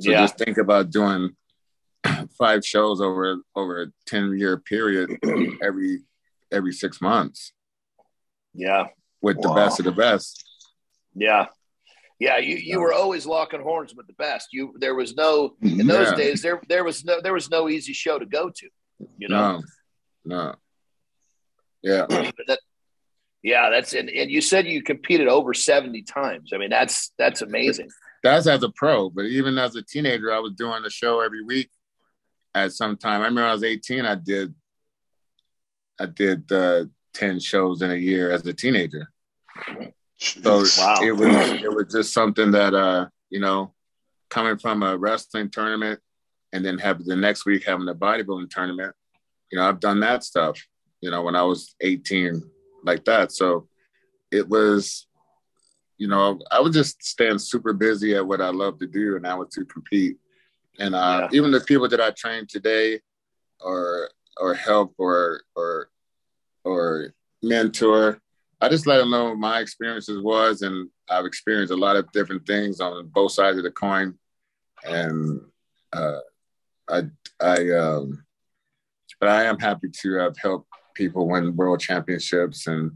So 0.01 0.11
yeah. 0.11 0.21
just 0.21 0.39
think 0.39 0.59
about 0.59 0.91
doing 0.91 1.37
five 2.39 2.65
shows 2.65 3.01
over 3.01 3.39
over 3.55 3.83
a 3.83 3.87
10 4.07 4.39
year 4.39 4.59
period 4.59 5.11
every 5.63 6.03
every 6.53 6.73
six 6.73 7.01
months. 7.01 7.53
Yeah. 8.55 8.87
With 9.21 9.39
wow. 9.39 9.49
the 9.49 9.55
best 9.55 9.79
of 9.81 9.85
the 9.85 9.93
best. 9.93 10.45
Yeah. 11.17 11.47
Yeah, 12.19 12.39
you, 12.39 12.57
you 12.57 12.81
were 12.81 12.95
always 12.95 13.27
locking 13.27 13.61
horns 13.61 13.95
with 13.95 14.07
the 14.07 14.15
best. 14.15 14.49
You 14.53 14.75
there 14.79 14.95
was 14.95 15.15
no 15.17 15.55
in 15.61 15.87
those 15.87 16.11
yeah. 16.11 16.15
days 16.15 16.41
there 16.41 16.63
there 16.67 16.83
was 16.83 17.05
no 17.05 17.21
there 17.21 17.35
was 17.35 17.51
no 17.51 17.69
easy 17.69 17.93
show 17.93 18.19
to 18.19 18.25
go 18.25 18.49
to. 18.49 18.69
You 19.19 19.29
know, 19.29 19.63
no, 20.25 20.37
no. 20.37 20.55
yeah. 21.83 22.07
that 22.47 22.59
yeah, 23.43 23.69
that's 23.71 23.93
and, 23.93 24.09
and 24.09 24.31
you 24.31 24.41
said 24.41 24.67
you 24.67 24.83
competed 24.83 25.29
over 25.29 25.53
70 25.53 26.03
times. 26.03 26.51
I 26.55 26.59
mean, 26.59 26.71
that's 26.71 27.13
that's 27.19 27.43
amazing. 27.43 27.89
That's 28.23 28.47
as 28.47 28.63
a 28.63 28.71
pro, 28.71 29.11
but 29.11 29.27
even 29.27 29.59
as 29.59 29.77
a 29.77 29.83
teenager, 29.83 30.33
I 30.33 30.39
was 30.39 30.55
doing 30.55 30.83
the 30.83 30.91
show 30.91 31.21
every 31.21 31.45
week 31.45 31.71
at 32.55 32.73
some 32.73 32.97
time. 32.97 33.21
I 33.21 33.27
remember 33.27 33.45
I 33.45 33.53
was 33.53 33.63
18, 33.63 34.05
I 34.07 34.15
did 34.15 34.55
I 36.01 36.07
did 36.07 36.51
uh, 36.51 36.87
10 37.15 37.41
shows 37.41 37.83
in 37.83 37.91
a 37.91 37.97
year 37.97 38.31
as 38.31 38.45
a 38.47 38.53
teenager. 38.53 39.11
So 40.19 40.65
wow. 40.79 40.97
it 41.03 41.13
was 41.13 41.63
it 41.63 41.73
was 41.73 41.87
just 41.91 42.13
something 42.13 42.51
that 42.53 42.75
uh, 42.75 43.07
you 43.31 43.41
know, 43.41 43.75
coming 44.31 44.59
from 44.59 44.83
a 44.83 44.97
wrestling 44.97 45.51
tournament 45.51 46.01
and 46.53 46.65
then 46.65 46.79
have 46.79 47.05
the 47.05 47.17
next 47.17 47.45
week 47.45 47.65
having 47.65 47.89
a 47.89 47.95
bodybuilding 47.95 48.51
tournament, 48.51 48.95
you 49.51 49.59
know, 49.59 49.69
I've 49.69 49.81
done 49.81 50.01
that 50.01 50.25
stuff, 50.25 50.59
you 51.01 51.11
know, 51.11 51.23
when 51.23 51.37
I 51.37 51.43
was 51.43 51.75
18 51.81 52.43
like 52.85 53.05
that. 53.05 53.33
So 53.33 53.69
it 54.31 54.49
was, 54.49 55.07
you 55.99 56.09
know, 56.09 56.41
I 56.51 56.61
was 56.61 56.75
just 56.75 57.03
staying 57.03 57.39
super 57.39 57.73
busy 57.73 58.15
at 58.15 58.27
what 58.27 58.41
I 58.41 58.51
love 58.51 58.79
to 58.81 58.87
do, 58.87 59.17
and 59.17 59.27
I 59.27 59.35
was 59.35 59.49
to 59.51 59.65
compete. 59.65 60.19
And 60.79 60.95
uh, 60.95 61.29
yeah. 61.31 61.39
even 61.39 61.51
the 61.51 61.61
people 61.61 61.89
that 61.89 62.01
I 62.01 62.11
train 62.11 62.47
today, 62.47 63.01
or 63.61 64.11
or 64.39 64.55
help 64.55 64.95
or 64.99 65.43
or 65.55 65.89
or 66.65 67.15
mentor, 67.43 68.21
I 68.61 68.69
just 68.69 68.87
let 68.87 68.99
them 68.99 69.11
know 69.11 69.27
what 69.27 69.39
my 69.39 69.61
experiences 69.61 70.23
was, 70.23 70.63
and 70.63 70.89
I've 71.11 71.27
experienced 71.27 71.73
a 71.73 71.77
lot 71.77 71.97
of 71.97 72.11
different 72.13 72.47
things 72.47 72.81
on 72.81 73.09
both 73.09 73.33
sides 73.33 73.59
of 73.59 73.65
the 73.65 73.71
coin, 73.71 74.15
and 74.85 75.41
uh, 75.93 76.21
I, 76.89 77.03
I, 77.41 77.71
um, 77.71 78.25
but 79.21 79.29
I 79.29 79.45
am 79.45 79.59
happy 79.59 79.89
to 80.03 80.15
have 80.15 80.37
helped 80.39 80.69
people 80.95 81.29
win 81.29 81.57
world 81.57 81.81
championships 81.81 82.67
and 82.67 82.93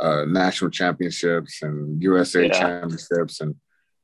uh, 0.00 0.24
national 0.24 0.70
championships 0.70 1.62
and 1.62 2.02
USA 2.02 2.46
yeah. 2.46 2.52
championships 2.52 3.40
and 3.40 3.54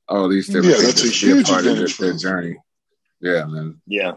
all 0.08 0.28
these 0.28 0.46
different 0.46 0.78
yeah, 0.78 0.86
that's 0.86 1.04
a 1.04 1.08
huge 1.08 1.46
part 1.48 1.66
of 1.66 1.76
their, 1.76 1.86
their 1.86 2.16
journey. 2.16 2.56
Yeah, 3.20 3.44
man. 3.46 3.80
Yeah. 3.86 4.12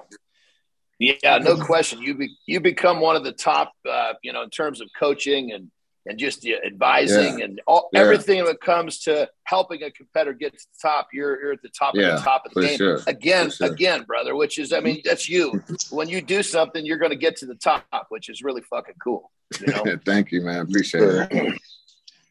Yeah, 1.00 1.40
no 1.40 1.58
question. 1.66 2.02
You 2.02 2.16
be, 2.16 2.36
you 2.46 2.60
become 2.60 3.00
one 3.00 3.16
of 3.16 3.24
the 3.24 3.32
top, 3.32 3.74
uh, 3.90 4.14
you 4.22 4.32
know, 4.32 4.44
in 4.44 4.50
terms 4.50 4.82
of 4.82 4.90
coaching 4.98 5.52
and 5.52 5.72
and 6.08 6.18
just 6.18 6.46
advising 6.66 7.40
yeah. 7.40 7.46
and 7.46 7.62
all, 7.68 7.90
yeah. 7.94 8.00
everything 8.00 8.44
that 8.44 8.60
comes 8.60 9.00
to 9.00 9.30
helping 9.44 9.84
a 9.84 9.92
competitor 9.92 10.34
get 10.34 10.58
to 10.58 10.58
the 10.58 10.88
top. 10.90 11.10
You're, 11.14 11.42
you're 11.42 11.54
at 11.54 11.62
the 11.62 11.70
top 11.70 11.96
yeah, 11.96 12.08
of 12.08 12.20
the 12.20 12.26
top 12.26 12.44
of 12.46 12.54
the 12.54 12.62
game 12.62 12.78
sure. 12.78 13.00
again, 13.08 13.52
sure. 13.52 13.72
again, 13.72 14.04
brother. 14.04 14.36
Which 14.36 14.58
is, 14.58 14.74
I 14.74 14.80
mean, 14.80 14.96
mm-hmm. 14.98 15.08
that's 15.08 15.30
you. 15.30 15.64
when 15.92 16.10
you 16.10 16.22
do 16.22 16.42
something, 16.42 16.86
you're 16.86 16.98
going 16.98 17.12
to 17.12 17.18
get 17.18 17.38
to 17.38 17.46
the 17.46 17.56
top, 17.56 17.86
which 18.10 18.30
is 18.30 18.42
really 18.42 18.62
fucking 18.64 18.96
cool. 19.04 19.32
You 19.60 19.68
know? 19.68 19.98
Thank 20.06 20.32
you, 20.32 20.42
man. 20.42 20.62
Appreciate 20.62 21.04
it. 21.04 21.60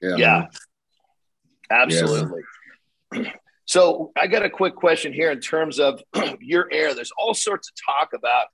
Yeah, 0.03 0.17
yeah, 0.17 0.47
absolutely. 1.71 2.43
so 3.67 4.13
I 4.17 4.27
got 4.27 4.45
a 4.45 4.51
quick 4.51 4.75
question 4.75 5.13
here 5.13 5.31
in 5.31 5.41
terms 5.41 5.79
of 5.79 6.03
your 6.41 6.69
air. 6.73 6.95
There's 6.95 7.13
all 7.19 7.35
sorts 7.35 7.71
of 7.71 7.75
talk 7.87 8.15
about 8.15 8.47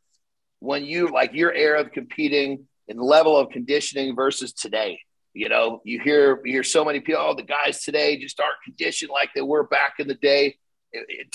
when 0.59 0.85
you 0.85 1.09
like 1.09 1.33
your 1.33 1.53
air 1.53 1.77
of 1.77 1.93
competing 1.93 2.67
in 2.89 2.99
level 2.99 3.37
of 3.37 3.51
conditioning 3.51 4.15
versus 4.15 4.53
today. 4.53 4.99
You 5.37 5.51
know, 5.51 5.83
you 5.85 6.01
hear 6.01 6.41
you 6.47 6.53
hear 6.53 6.63
so 6.63 6.83
many 6.83 7.01
people. 7.01 7.21
Oh, 7.21 7.35
the 7.35 7.43
guys 7.43 7.83
today 7.83 8.17
just 8.17 8.41
aren't 8.41 8.57
conditioned 8.65 9.11
like 9.13 9.29
they 9.35 9.43
were 9.43 9.65
back 9.65 9.97
in 9.99 10.09
the 10.09 10.15
day. 10.15 10.57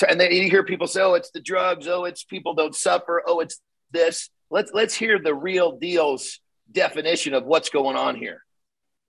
And 0.09 0.19
then 0.19 0.31
you 0.31 0.49
hear 0.49 0.63
people 0.63 0.87
say, 0.87 1.01
"Oh, 1.03 1.13
it's 1.13 1.29
the 1.29 1.39
drugs. 1.39 1.87
Oh, 1.87 2.05
it's 2.05 2.23
people 2.23 2.55
don't 2.55 2.75
suffer. 2.75 3.21
Oh, 3.27 3.41
it's 3.41 3.61
this." 3.91 4.31
Let's 4.49 4.71
let's 4.73 4.95
hear 4.95 5.19
the 5.19 5.35
real 5.35 5.77
deal's 5.77 6.39
definition 6.71 7.35
of 7.35 7.45
what's 7.45 7.69
going 7.69 7.95
on 7.95 8.15
here. 8.15 8.43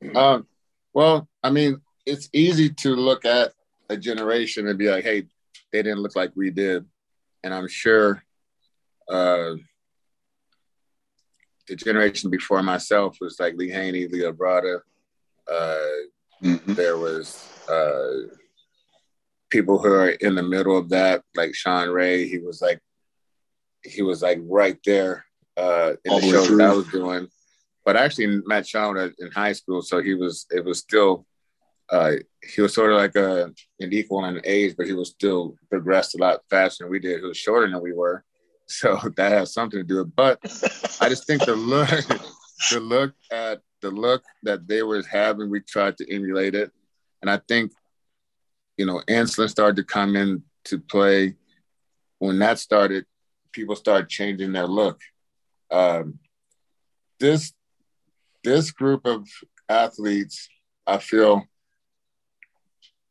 Um, 0.14 0.46
well, 0.92 1.26
I 1.42 1.48
mean, 1.48 1.80
it's 2.04 2.28
easy 2.34 2.68
to 2.68 2.94
look 2.94 3.24
at 3.24 3.52
a 3.88 3.96
generation 3.96 4.68
and 4.68 4.78
be 4.78 4.90
like, 4.90 5.04
"Hey, 5.04 5.22
they 5.72 5.82
didn't 5.82 6.00
look 6.00 6.16
like 6.16 6.32
we 6.36 6.50
did," 6.50 6.84
and 7.42 7.54
I'm 7.54 7.68
sure 7.68 8.22
uh, 9.08 9.54
the 11.72 11.76
generation 11.76 12.28
before 12.28 12.62
myself 12.62 13.16
was 13.18 13.40
like 13.40 13.54
Lee 13.56 13.70
Haney, 13.70 14.06
Lee 14.06 14.20
Labrada. 14.20 14.80
Uh, 15.50 15.76
mm-hmm. 16.42 16.74
There 16.74 16.98
was 16.98 17.48
uh, 17.66 18.36
people 19.48 19.78
who 19.78 19.90
are 19.90 20.10
in 20.10 20.34
the 20.34 20.42
middle 20.42 20.76
of 20.76 20.90
that, 20.90 21.22
like 21.34 21.54
Shawn 21.54 21.88
Ray. 21.88 22.28
He 22.28 22.38
was 22.38 22.60
like, 22.60 22.78
he 23.82 24.02
was 24.02 24.20
like 24.20 24.38
right 24.42 24.78
there 24.84 25.24
uh, 25.56 25.92
in 26.04 26.12
All 26.12 26.20
the, 26.20 26.28
show 26.28 26.56
that 26.56 26.70
I 26.70 26.74
was 26.74 26.88
doing. 26.88 27.28
But 27.86 27.96
I 27.96 28.04
actually 28.04 28.42
met 28.44 28.66
Shawn 28.66 28.98
in 28.98 29.30
high 29.30 29.54
school, 29.54 29.80
so 29.80 30.02
he 30.02 30.12
was. 30.12 30.46
It 30.50 30.64
was 30.64 30.78
still. 30.78 31.24
Uh, 31.88 32.12
he 32.42 32.60
was 32.60 32.74
sort 32.74 32.92
of 32.92 32.98
like 32.98 33.16
a, 33.16 33.44
an 33.80 33.92
equal 33.92 34.24
in 34.26 34.40
age, 34.44 34.74
but 34.76 34.86
he 34.86 34.92
was 34.92 35.08
still 35.08 35.56
progressed 35.70 36.14
a 36.14 36.18
lot 36.18 36.40
faster 36.50 36.84
than 36.84 36.90
we 36.90 36.98
did. 36.98 37.20
He 37.20 37.26
was 37.26 37.38
shorter 37.38 37.70
than 37.70 37.82
we 37.82 37.92
were. 37.94 38.24
So 38.72 38.98
that 39.16 39.32
has 39.32 39.52
something 39.52 39.80
to 39.80 39.84
do 39.84 39.98
with 39.98 40.08
it. 40.08 40.16
But 40.16 40.38
I 41.00 41.08
just 41.08 41.26
think 41.26 41.44
the 41.44 41.54
look, 41.54 41.88
the 42.70 42.80
look 42.80 43.14
at 43.30 43.60
the 43.82 43.90
look 43.90 44.22
that 44.44 44.66
they 44.66 44.82
were 44.82 45.02
having, 45.02 45.50
we 45.50 45.60
tried 45.60 45.98
to 45.98 46.14
emulate 46.14 46.54
it. 46.54 46.72
And 47.20 47.30
I 47.30 47.38
think, 47.48 47.72
you 48.78 48.86
know, 48.86 49.02
insulin 49.08 49.50
started 49.50 49.76
to 49.76 49.84
come 49.84 50.16
in 50.16 50.42
to 50.64 50.78
play. 50.78 51.36
When 52.18 52.38
that 52.38 52.58
started, 52.58 53.04
people 53.52 53.76
started 53.76 54.08
changing 54.08 54.52
their 54.52 54.66
look. 54.66 55.00
Um, 55.70 56.18
this 57.20 57.52
this 58.42 58.70
group 58.70 59.04
of 59.06 59.28
athletes, 59.68 60.48
I 60.86 60.98
feel 60.98 61.44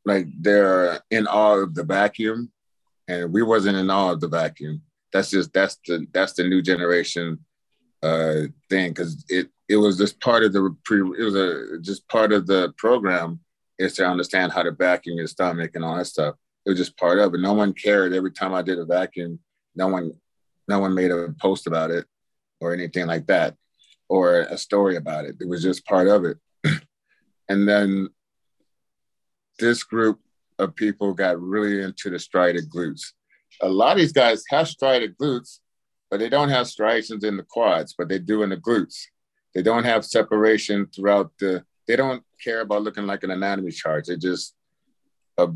like 0.06 0.26
they're 0.40 1.02
in 1.12 1.28
awe 1.28 1.60
of 1.60 1.76
the 1.76 1.84
vacuum, 1.84 2.52
and 3.08 3.32
we 3.32 3.44
wasn't 3.44 3.78
in 3.78 3.90
awe 3.90 4.14
of 4.14 4.22
the 4.22 4.28
vacuum 4.28 4.82
that's 5.14 5.30
just 5.30 5.54
that's 5.54 5.78
the 5.88 6.06
that's 6.14 6.34
the 6.34 6.44
new 6.44 6.62
generation 6.62 7.40
uh 8.04 8.42
thing 8.70 8.90
because 8.92 9.24
it 9.30 9.50
it 9.70 9.78
was 9.78 9.98
just 9.98 10.20
part 10.20 10.44
of 10.44 10.54
the 10.54 10.76
pre 10.84 11.00
it 11.00 11.24
was 11.24 11.36
a 11.36 11.80
just 11.82 12.08
part 12.08 12.32
of 12.32 12.48
the 12.48 12.74
program 12.78 13.40
is 13.78 13.94
to 13.94 14.06
understand 14.06 14.52
how 14.52 14.64
to 14.64 14.72
vacuum 14.72 15.18
your 15.18 15.28
stomach 15.28 15.72
and 15.74 15.84
all 15.84 15.96
that 15.96 16.06
stuff. 16.06 16.36
It 16.66 16.70
was 16.70 16.78
just 16.78 16.98
part 16.98 17.18
of 17.18 17.34
it. 17.34 17.40
No 17.40 17.54
one 17.54 17.74
cared. 17.74 18.14
Every 18.14 18.32
time 18.32 18.54
i 18.54 18.62
did 18.62 18.80
a 18.80 18.86
vacuum 18.86 19.40
no 19.76 19.88
one 19.88 20.14
no 20.68 20.80
one 20.80 20.94
made 20.94 21.12
a 21.12 21.34
post 21.42 21.68
about 21.68 21.92
it 21.92 22.06
or 22.60 22.74
anything 22.74 23.08
like 23.08 23.28
that 23.28 23.56
or 24.10 24.42
a 24.42 24.58
story 24.58 24.96
about 24.96 25.26
it. 25.26 25.36
It 25.40 25.48
was 25.48 25.64
just 25.64 25.86
part 25.86 26.08
of 26.08 26.26
it. 26.26 26.38
And 27.50 27.68
then 27.68 28.08
this 29.60 29.84
group 29.84 30.22
of 30.58 30.74
people 30.74 31.14
got 31.14 31.42
really 31.42 31.82
into 31.82 32.10
the 32.10 32.18
striated 32.18 32.70
glutes 32.70 33.12
a 33.62 33.70
lot 33.70 33.94
of 33.94 33.98
these 33.98 34.14
guys 34.14 34.44
have 34.50 34.68
striated 34.68 35.18
glutes, 35.18 35.60
but 36.10 36.20
they 36.20 36.30
don't 36.30 36.50
have 36.50 36.68
striations 36.68 37.24
in 37.24 37.38
the 37.38 37.44
quads, 37.44 37.96
but 37.98 38.10
they 38.10 38.20
do 38.20 38.44
in 38.44 38.50
the 38.50 38.58
glutes. 38.58 39.06
They 39.54 39.62
don't 39.62 39.84
have 39.84 40.06
separation 40.06 40.88
throughout 40.94 41.32
the, 41.40 41.64
they 41.88 41.96
don't 41.96 42.24
care 42.44 42.62
about 42.62 42.84
looking 42.84 43.06
like 43.06 43.24
an 43.24 43.32
anatomy 43.32 43.72
chart. 43.72 44.06
They're 44.08 44.18
just 44.18 44.56
a 45.38 45.48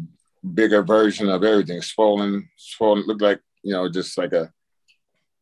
bigger 0.53 0.83
version 0.83 1.29
of 1.29 1.43
everything, 1.43 1.81
swollen, 1.81 2.49
swollen, 2.57 3.05
look 3.07 3.21
like, 3.21 3.41
you 3.63 3.73
know, 3.73 3.89
just 3.89 4.17
like 4.17 4.33
a 4.33 4.51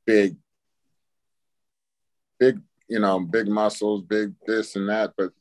big, 0.06 0.38
big, 2.40 2.62
you 2.88 3.00
know, 3.00 3.20
big 3.20 3.48
muscles, 3.48 4.04
big 4.04 4.34
this 4.46 4.76
and 4.76 4.88
that. 4.90 5.14
But 5.18 5.32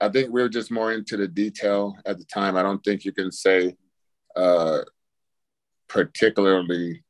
I 0.00 0.08
think 0.08 0.32
we 0.32 0.42
are 0.42 0.48
just 0.48 0.70
more 0.70 0.92
into 0.92 1.16
the 1.16 1.28
detail 1.28 1.96
at 2.06 2.18
the 2.18 2.24
time. 2.24 2.56
I 2.56 2.62
don't 2.62 2.82
think 2.82 3.04
you 3.04 3.12
can 3.12 3.30
say 3.30 3.76
uh, 4.34 4.80
particularly. 5.92 7.04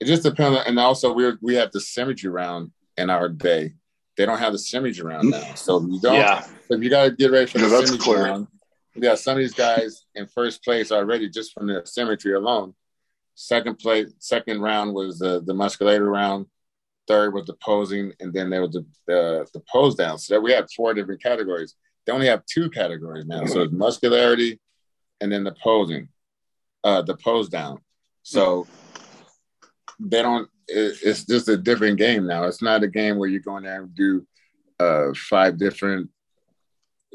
It 0.00 0.06
just 0.06 0.22
depends, 0.22 0.60
and 0.66 0.78
also 0.78 1.12
we 1.12 1.32
we 1.40 1.54
have 1.54 1.70
the 1.72 1.80
symmetry 1.80 2.28
round 2.28 2.72
in 2.96 3.08
our 3.10 3.28
day. 3.28 3.74
They 4.16 4.26
don't 4.26 4.38
have 4.38 4.52
the 4.52 4.58
symmetry 4.58 5.04
round 5.04 5.30
now, 5.30 5.54
so 5.54 5.80
you 5.80 6.00
don't. 6.00 6.16
Yeah. 6.16 6.44
So 6.68 6.76
you 6.76 6.90
got 6.90 7.04
to 7.04 7.10
get 7.12 7.30
ready 7.30 7.46
for 7.46 7.58
yeah, 7.58 7.68
the 7.68 7.86
symmetry 7.86 7.98
clear. 7.98 8.24
round. 8.24 8.48
We 8.94 9.02
got 9.02 9.18
some 9.18 9.32
of 9.32 9.38
these 9.38 9.54
guys 9.54 10.04
in 10.14 10.26
first 10.26 10.64
place 10.64 10.90
already 10.90 11.30
just 11.30 11.52
from 11.52 11.68
the 11.68 11.82
symmetry 11.84 12.34
alone. 12.34 12.74
Second 13.34 13.78
place, 13.78 14.12
second 14.18 14.60
round 14.60 14.94
was 14.94 15.18
the 15.18 15.42
the 15.44 15.54
musculator 15.54 16.10
round. 16.10 16.46
Third 17.06 17.34
was 17.34 17.46
the 17.46 17.54
posing, 17.62 18.12
and 18.20 18.32
then 18.32 18.50
there 18.50 18.62
was 18.62 18.72
the 18.72 18.86
the, 19.06 19.46
the 19.54 19.62
pose 19.72 19.94
down. 19.94 20.18
So 20.18 20.40
we 20.40 20.52
have 20.52 20.66
four 20.76 20.94
different 20.94 21.22
categories. 21.22 21.76
They 22.06 22.12
only 22.12 22.26
have 22.26 22.44
two 22.46 22.70
categories 22.70 23.26
now. 23.26 23.44
So 23.44 23.62
it's 23.62 23.72
muscularity, 23.72 24.58
and 25.20 25.30
then 25.30 25.44
the 25.44 25.54
posing, 25.62 26.08
uh, 26.82 27.02
the 27.02 27.16
pose 27.16 27.48
down. 27.48 27.80
So 28.22 28.66
they 29.98 30.22
don't. 30.22 30.48
it's 30.68 31.24
just 31.24 31.48
a 31.48 31.56
different 31.56 31.98
game 31.98 32.26
now. 32.26 32.44
It's 32.44 32.62
not 32.62 32.82
a 32.82 32.88
game 32.88 33.18
where 33.18 33.28
you're 33.28 33.40
going 33.40 33.64
there 33.64 33.82
and 33.82 33.94
do 33.94 34.26
uh, 34.78 35.12
five 35.14 35.58
different 35.58 36.10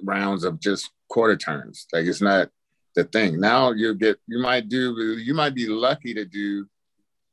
rounds 0.04 0.44
of 0.44 0.60
just 0.60 0.92
quarter 1.10 1.38
turns. 1.38 1.88
Like 1.92 2.06
it's 2.06 2.22
not 2.22 2.50
the 2.96 3.04
thing. 3.04 3.40
Now 3.40 3.72
you 3.72 3.94
get 3.96 4.18
you 4.28 4.40
might 4.40 4.70
do 4.70 5.18
you 5.18 5.34
might 5.34 5.56
be 5.56 5.68
lucky 5.68 6.14
to 6.14 6.26
do 6.26 6.68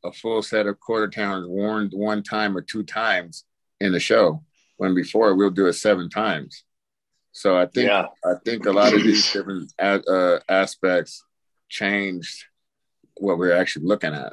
a 0.05 0.13
full 0.13 0.43
set 0.43 0.67
of 0.67 0.81
quarter 0.81 1.09
turns 1.09 1.47
worn 1.47 1.91
one 1.93 2.23
time 2.23 2.57
or 2.57 2.61
two 2.61 2.83
times 2.83 3.45
in 3.81 3.93
the 3.93 4.01
show. 4.01 4.43
When 4.77 4.95
before 4.95 5.35
we'll 5.37 5.51
do 5.51 5.67
it 5.67 5.75
seven 5.75 6.09
times. 6.09 6.65
So 7.33 7.57
I 7.57 7.67
think 7.67 7.89
yeah. 7.89 8.07
I 8.25 8.35
think 8.45 8.67
a 8.67 8.73
lot 8.73 8.93
of 8.93 9.03
these 9.03 9.33
different 9.33 9.73
uh, 9.79 10.39
aspects 10.49 11.25
changed 11.69 12.45
what 13.23 13.39
we're 13.39 13.57
actually 13.57 13.87
looking 13.87 14.15
at. 14.15 14.33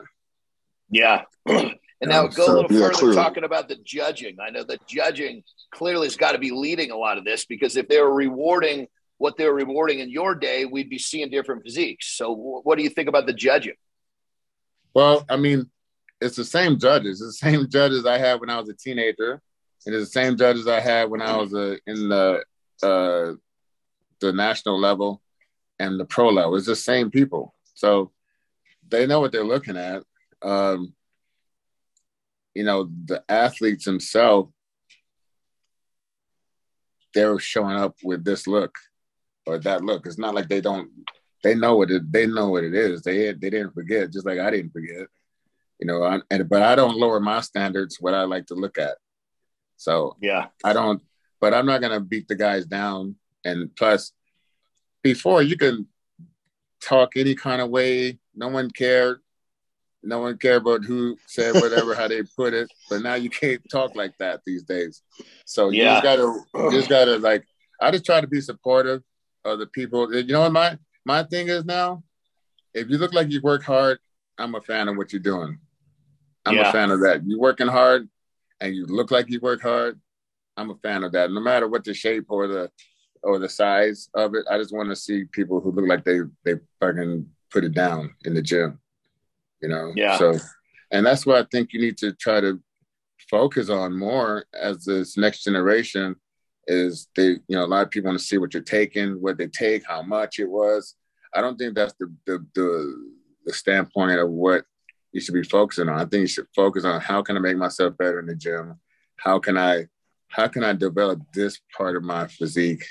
Yeah. 0.89 1.23
and 1.45 1.75
now 2.01 2.27
go 2.27 2.45
so, 2.45 2.51
a 2.51 2.55
little 2.55 2.69
further 2.69 2.93
clearly. 2.93 3.15
talking 3.15 3.43
about 3.43 3.69
the 3.69 3.77
judging. 3.83 4.37
I 4.41 4.49
know 4.49 4.63
the 4.63 4.79
judging 4.87 5.43
clearly 5.71 6.07
has 6.07 6.15
got 6.15 6.33
to 6.33 6.39
be 6.39 6.51
leading 6.51 6.91
a 6.91 6.97
lot 6.97 7.17
of 7.17 7.25
this 7.25 7.45
because 7.45 7.77
if 7.77 7.87
they 7.87 8.01
were 8.01 8.13
rewarding 8.13 8.87
what 9.17 9.37
they 9.37 9.45
were 9.45 9.53
rewarding 9.53 9.99
in 9.99 10.09
your 10.09 10.33
day, 10.33 10.65
we'd 10.65 10.89
be 10.89 10.97
seeing 10.97 11.29
different 11.29 11.63
physiques. 11.63 12.17
So, 12.17 12.33
what 12.63 12.77
do 12.77 12.83
you 12.83 12.89
think 12.89 13.09
about 13.09 13.25
the 13.25 13.33
judging? 13.33 13.75
Well, 14.93 15.25
I 15.29 15.35
mean, 15.35 15.69
it's 16.21 16.37
the 16.37 16.45
same 16.45 16.79
judges. 16.79 17.21
It's 17.21 17.39
the 17.39 17.49
same 17.51 17.69
judges 17.69 18.05
I 18.05 18.17
had 18.17 18.39
when 18.39 18.49
I 18.49 18.59
was 18.59 18.69
a 18.69 18.73
teenager, 18.73 19.41
and 19.85 19.95
it's 19.95 20.05
the 20.05 20.11
same 20.11 20.37
judges 20.37 20.67
I 20.67 20.79
had 20.79 21.09
when 21.09 21.21
I 21.21 21.37
was 21.37 21.53
uh, 21.53 21.75
in 21.85 22.09
the 22.09 22.43
uh, 22.81 23.33
the 24.21 24.33
national 24.33 24.79
level 24.79 25.21
and 25.79 25.99
the 25.99 26.05
pro 26.05 26.29
level. 26.29 26.55
It's 26.55 26.65
the 26.65 26.75
same 26.75 27.11
people. 27.11 27.53
So 27.73 28.11
they 28.89 29.07
know 29.07 29.19
what 29.19 29.31
they're 29.31 29.43
looking 29.43 29.77
at. 29.77 30.03
Um, 30.41 30.93
you 32.53 32.63
know, 32.63 32.89
the 33.05 33.23
athletes 33.29 33.85
themselves, 33.85 34.51
they're 37.13 37.39
showing 37.39 37.77
up 37.77 37.95
with 38.03 38.23
this 38.23 38.47
look. 38.47 38.75
or 39.45 39.57
that 39.59 39.83
look. 39.83 40.05
It's 40.05 40.17
not 40.17 40.35
like 40.35 40.47
they 40.47 40.61
don't. 40.61 40.89
They 41.43 41.55
know 41.55 41.75
what 41.75 41.91
it. 41.91 42.11
They 42.11 42.27
know 42.27 42.49
what 42.49 42.63
it 42.63 42.73
is. 42.75 43.01
They 43.01 43.31
they 43.33 43.49
didn't 43.49 43.73
forget, 43.73 44.11
just 44.11 44.25
like 44.25 44.39
I 44.39 44.51
didn't 44.51 44.71
forget. 44.71 45.07
You 45.79 45.87
know, 45.87 46.03
I, 46.03 46.19
and 46.29 46.47
but 46.49 46.61
I 46.61 46.75
don't 46.75 46.97
lower 46.97 47.19
my 47.19 47.41
standards. 47.41 47.97
What 47.99 48.13
I 48.13 48.23
like 48.23 48.47
to 48.47 48.55
look 48.55 48.77
at. 48.77 48.97
So 49.77 50.17
yeah, 50.21 50.47
I 50.63 50.73
don't. 50.73 51.01
But 51.41 51.53
I'm 51.53 51.65
not 51.65 51.81
gonna 51.81 52.01
beat 52.01 52.27
the 52.27 52.35
guys 52.35 52.65
down. 52.65 53.15
And 53.45 53.73
plus, 53.75 54.11
before 55.01 55.41
you 55.41 55.57
can 55.57 55.87
talk 56.82 57.15
any 57.15 57.36
kind 57.36 57.61
of 57.61 57.69
way, 57.69 58.19
no 58.36 58.47
one 58.47 58.69
cared. 58.71 59.19
No 60.01 60.19
one 60.19 60.38
cared 60.38 60.61
about 60.61 60.86
who 60.86 61.17
said 61.27 61.55
whatever, 61.55 61.93
how 61.93 62.07
they 62.07 62.23
put 62.38 62.53
it. 62.53 62.71
But 62.89 63.01
now 63.01 63.15
you 63.15 63.30
can't 63.30 63.61
talk 63.69 63.95
like 63.95 64.17
that 64.19 64.41
these 64.45 64.63
days. 64.63 65.01
So 65.45 65.69
you 65.71 65.84
Yeah. 65.84 65.91
just 65.91 66.03
gotta, 66.03 66.43
you 66.55 66.71
just 66.71 66.89
gotta 66.97 67.17
like. 67.17 67.45
I 67.82 67.91
just 67.91 68.05
try 68.05 68.19
to 68.21 68.27
be 68.27 68.41
supportive 68.41 69.03
of 69.45 69.59
the 69.59 69.67
people. 69.67 70.13
You 70.13 70.23
know 70.34 70.41
what 70.41 70.51
my 70.53 70.77
my 71.05 71.23
thing 71.23 71.47
is 71.49 71.65
now? 71.65 72.03
If 72.73 72.89
you 72.89 72.97
look 72.97 73.13
like 73.13 73.30
you 73.32 73.41
work 73.41 73.63
hard, 73.63 73.99
I'm 74.38 74.55
a 74.55 74.61
fan 74.61 74.88
of 74.88 74.95
what 74.97 75.11
you're 75.11 75.21
doing. 75.21 75.59
I'm 76.45 76.55
Yeah. 76.55 76.69
a 76.69 76.71
fan 76.71 76.91
of 76.91 77.01
that. 77.01 77.25
You're 77.25 77.39
working 77.39 77.67
hard, 77.67 78.09
and 78.61 78.73
you 78.75 78.86
look 78.86 79.11
like 79.11 79.30
you 79.30 79.39
work 79.41 79.61
hard. 79.61 79.99
I'm 80.55 80.69
a 80.69 80.75
fan 80.75 81.03
of 81.03 81.11
that. 81.13 81.32
No 81.32 81.39
matter 81.41 81.67
what 81.67 81.84
the 81.84 81.93
shape 81.93 82.25
or 82.30 82.47
the 82.47 82.71
or 83.24 83.39
the 83.39 83.49
size 83.49 84.09
of 84.13 84.36
it, 84.36 84.45
I 84.49 84.57
just 84.57 84.74
want 84.74 84.89
to 84.89 84.95
see 84.95 85.26
people 85.26 85.59
who 85.59 85.72
look 85.72 85.88
like 85.88 86.03
they 86.03 86.20
they 86.45 86.59
fucking 86.80 87.28
put 87.51 87.63
it 87.63 87.74
down 87.74 88.15
in 88.26 88.34
the 88.34 88.41
gym. 88.41 88.80
You 89.61 89.70
know. 89.70 89.91
Yeah. 89.95 90.17
So, 90.17 90.36
and 90.91 91.05
that's 91.05 91.26
what 91.26 91.38
I 91.38 91.47
think 91.51 91.74
you 91.74 91.82
need 91.82 91.97
to 91.97 92.13
try 92.13 92.39
to 92.39 92.59
focus 93.30 93.70
on 93.70 93.97
more 93.97 94.45
as 94.53 94.86
this 94.86 95.17
next 95.17 95.43
generation 95.43 96.15
is 96.67 97.07
they 97.15 97.30
you 97.47 97.55
know 97.57 97.65
a 97.65 97.67
lot 97.67 97.82
of 97.82 97.89
people 97.89 98.09
want 98.09 98.20
to 98.20 98.26
see 98.26 98.38
what 98.38 98.53
you're 98.53 98.63
taking 98.63 99.22
what 99.22 99.38
they 99.38 99.47
take 99.47 99.84
how 99.86 100.01
much 100.01 100.39
it 100.39 100.49
was 100.49 100.95
i 101.34 101.41
don't 101.41 101.57
think 101.57 101.76
that's 101.76 101.93
the 101.99 102.13
the 102.26 102.45
the, 102.53 103.09
the 103.45 103.53
standpoint 103.53 104.20
of 104.20 104.30
what 104.30 104.63
you 105.11 105.20
should 105.20 105.34
be 105.34 105.43
focusing 105.43 105.89
on 105.89 105.99
i 105.99 106.05
think 106.05 106.22
you 106.22 106.28
should 106.28 106.47
focus 106.55 106.86
on 106.86 107.01
how 107.01 107.22
can 107.22 107.36
i 107.36 107.39
make 107.39 107.57
myself 107.57 107.97
better 107.97 108.20
in 108.20 108.28
the 108.28 108.36
gym 108.36 108.76
how 109.17 109.39
can 109.39 109.57
i 109.57 109.86
how 110.28 110.47
can 110.47 110.63
i 110.63 110.72
develop 110.72 111.20
this 111.34 111.59
part 111.76 111.95
of 111.95 112.03
my 112.03 112.28
physique 112.28 112.86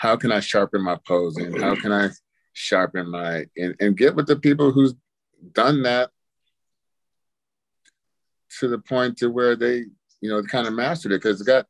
how 0.00 0.16
can 0.16 0.32
i 0.32 0.40
sharpen 0.40 0.82
my 0.82 0.96
posing 1.06 1.52
how 1.60 1.74
can 1.76 1.92
i 1.92 2.08
sharpen 2.54 3.10
my 3.10 3.44
and, 3.56 3.74
and 3.80 3.96
get 3.98 4.16
with 4.16 4.26
the 4.26 4.36
people 4.36 4.72
who's 4.72 4.94
done 5.52 5.82
that 5.82 6.08
to 8.58 8.66
the 8.66 8.78
point 8.78 9.18
to 9.18 9.28
where 9.28 9.54
they 9.54 9.84
you 10.22 10.30
know 10.30 10.42
kind 10.42 10.66
of 10.66 10.72
mastered 10.72 11.12
it 11.12 11.22
because 11.22 11.40
it 11.40 11.46
got 11.46 11.66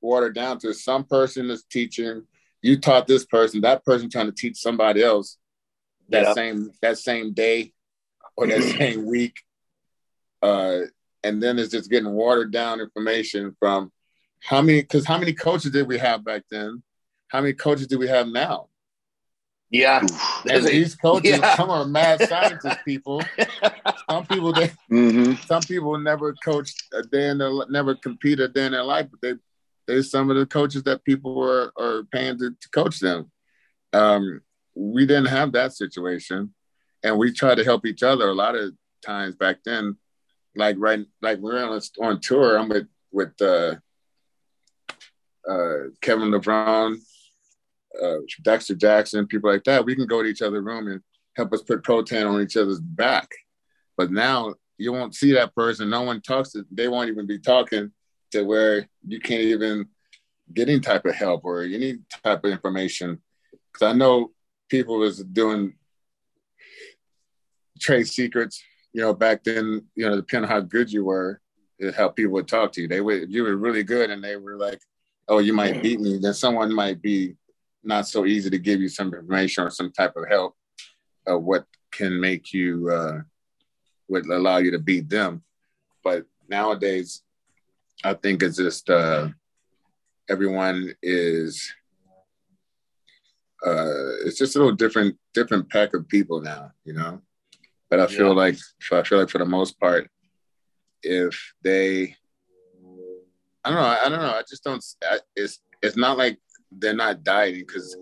watered 0.00 0.34
down 0.34 0.58
to 0.58 0.72
some 0.72 1.04
person 1.04 1.50
is 1.50 1.62
teaching 1.64 2.22
you 2.62 2.78
taught 2.78 3.06
this 3.06 3.26
person 3.26 3.60
that 3.60 3.84
person 3.84 4.08
trying 4.08 4.26
to 4.26 4.32
teach 4.32 4.56
somebody 4.56 5.02
else 5.02 5.36
that 6.08 6.26
Yeah. 6.28 6.32
same 6.32 6.70
that 6.80 6.98
same 6.98 7.32
day 7.34 7.72
or 8.36 8.46
that 8.46 8.62
same 8.78 9.04
week 9.06 9.36
uh 10.42 10.80
and 11.22 11.42
then 11.42 11.58
it's 11.58 11.70
just 11.70 11.90
getting 11.90 12.12
watered 12.12 12.50
down 12.50 12.80
information 12.80 13.54
from 13.58 13.92
how 14.42 14.60
many 14.62 14.80
because 14.82 15.06
how 15.06 15.18
many 15.18 15.32
coaches 15.34 15.70
did 15.70 15.86
we 15.86 15.98
have 15.98 16.24
back 16.24 16.42
then 16.50 16.82
how 17.28 17.40
many 17.40 17.52
coaches 17.52 17.86
do 17.86 17.98
we 17.98 18.08
have 18.08 18.28
now 18.28 18.68
Yeah. 19.70 20.00
And 20.48 20.64
these 20.64 20.94
coaches 20.94 21.38
yeah. 21.40 21.56
some 21.56 21.70
are 21.70 21.84
mad 21.84 22.20
scientist 22.28 22.78
people 22.84 23.22
some 24.08 24.26
people 24.26 24.52
they 24.52 24.70
Mhm. 24.90 25.44
some 25.46 25.62
people 25.62 25.98
never 25.98 26.34
coached 26.34 26.76
a 26.92 27.02
day 27.02 27.28
in 27.30 27.38
their 27.38 27.50
never 27.68 27.94
compete 27.94 28.38
a 28.40 28.48
day 28.48 28.66
in 28.66 28.72
their 28.72 28.84
life, 28.84 29.08
but 29.10 29.20
they 29.20 29.34
there's 29.86 30.10
some 30.10 30.30
of 30.30 30.36
the 30.36 30.46
coaches 30.46 30.82
that 30.84 31.04
people 31.04 31.42
are 31.42 31.72
are 31.76 32.04
paying 32.04 32.38
to, 32.38 32.50
to 32.62 32.68
coach 32.70 33.00
them. 33.00 33.30
Um, 33.92 34.40
we 34.74 35.06
didn't 35.06 35.26
have 35.38 35.52
that 35.52 35.72
situation, 35.72 36.54
and 37.02 37.18
we 37.18 37.32
tried 37.32 37.56
to 37.56 37.64
help 37.64 37.84
each 37.86 38.02
other 38.02 38.28
a 38.28 38.34
lot 38.34 38.54
of 38.54 38.72
times 39.04 39.34
back 39.36 39.58
then. 39.64 39.96
Like 40.56 40.76
right, 40.78 41.04
like 41.20 41.38
we're 41.38 41.62
on 41.64 41.80
on 42.00 42.20
tour. 42.20 42.56
I'm 42.58 42.68
with 42.68 42.88
with 43.12 43.34
uh, 43.42 43.76
uh, 45.48 45.78
Kevin 46.00 46.30
Levrone, 46.30 46.96
uh, 48.02 48.18
Dexter 48.42 48.74
Jackson, 48.74 49.26
people 49.26 49.50
like 49.50 49.64
that. 49.64 49.84
We 49.84 49.94
can 49.94 50.06
go 50.06 50.22
to 50.22 50.28
each 50.28 50.42
other's 50.42 50.64
room 50.64 50.88
and 50.88 51.00
help 51.36 51.52
us 51.52 51.62
put 51.62 51.84
protein 51.84 52.26
on 52.26 52.40
each 52.40 52.56
other's 52.56 52.80
back. 52.80 53.28
But 53.96 54.10
now 54.10 54.54
you 54.78 54.92
won't 54.92 55.14
see 55.14 55.32
that 55.32 55.54
person. 55.54 55.90
No 55.90 56.02
one 56.02 56.20
talks 56.20 56.52
to. 56.52 56.64
They 56.70 56.88
won't 56.88 57.08
even 57.08 57.26
be 57.26 57.38
talking 57.38 57.92
to 58.32 58.42
where 58.42 58.88
you 59.06 59.20
can't 59.20 59.42
even 59.42 59.86
get 60.52 60.68
any 60.68 60.80
type 60.80 61.04
of 61.04 61.14
help 61.14 61.44
or 61.44 61.62
any 61.62 61.98
type 62.22 62.44
of 62.44 62.50
information. 62.50 63.20
Because 63.72 63.94
I 63.94 63.96
know 63.96 64.32
people 64.68 64.98
was 64.98 65.22
doing 65.22 65.74
trade 67.80 68.06
secrets. 68.06 68.62
You 68.92 69.02
know, 69.02 69.14
back 69.14 69.42
then, 69.44 69.86
you 69.96 70.08
know, 70.08 70.16
depending 70.16 70.50
on 70.50 70.54
how 70.54 70.60
good 70.60 70.92
you 70.92 71.04
were, 71.04 71.40
is 71.78 71.96
how 71.96 72.08
people 72.08 72.32
would 72.34 72.48
talk 72.48 72.72
to 72.72 72.82
you. 72.82 72.88
They 72.88 73.00
would, 73.00 73.24
if 73.24 73.30
you 73.30 73.42
were 73.42 73.56
really 73.56 73.82
good, 73.82 74.10
and 74.10 74.22
they 74.22 74.36
were 74.36 74.56
like, 74.56 74.80
"Oh, 75.26 75.38
you 75.38 75.52
might 75.52 75.82
beat 75.82 76.00
me," 76.00 76.18
then 76.18 76.34
someone 76.34 76.72
might 76.72 77.02
be 77.02 77.34
not 77.84 78.06
so 78.08 78.24
easy 78.26 78.50
to 78.50 78.58
give 78.58 78.80
you 78.80 78.88
some 78.88 79.08
information 79.08 79.64
or 79.64 79.70
some 79.70 79.92
type 79.92 80.14
of 80.16 80.28
help 80.28 80.56
of 81.26 81.42
what 81.42 81.64
can 81.92 82.20
make 82.20 82.52
you 82.52 82.90
uh, 82.90 83.20
would 84.08 84.26
allow 84.26 84.58
you 84.58 84.70
to 84.70 84.78
beat 84.78 85.08
them. 85.08 85.42
But 86.02 86.26
nowadays, 86.48 87.22
I 88.02 88.14
think 88.14 88.42
it's 88.42 88.56
just 88.56 88.90
uh, 88.90 89.28
everyone 90.28 90.94
is 91.02 91.72
uh, 93.66 94.26
it's 94.26 94.38
just 94.38 94.56
a 94.56 94.58
little 94.58 94.74
different 94.74 95.16
different 95.32 95.68
pack 95.70 95.94
of 95.94 96.06
people 96.08 96.40
now, 96.40 96.72
you 96.84 96.92
know. 96.92 97.20
But 97.88 98.00
I 98.00 98.06
feel 98.06 98.28
Yeah. 98.28 98.32
like 98.44 98.56
I 98.92 99.02
feel 99.02 99.18
like 99.18 99.30
for 99.30 99.38
the 99.38 99.44
most 99.46 99.78
part, 99.80 100.10
if 101.02 101.54
they, 101.62 102.16
I 103.64 103.70
don't 103.70 103.74
know, 103.78 103.80
I 104.04 104.08
don't 104.08 104.18
know, 104.20 104.34
I 104.34 104.42
just 104.48 104.64
don't. 104.64 104.84
I- 105.02 105.20
It's 105.36 105.60
it's 105.82 105.96
not 105.96 106.18
like 106.18 106.38
they're 106.78 106.94
not 106.94 107.22
dieting 107.24 107.64
because 107.66 107.96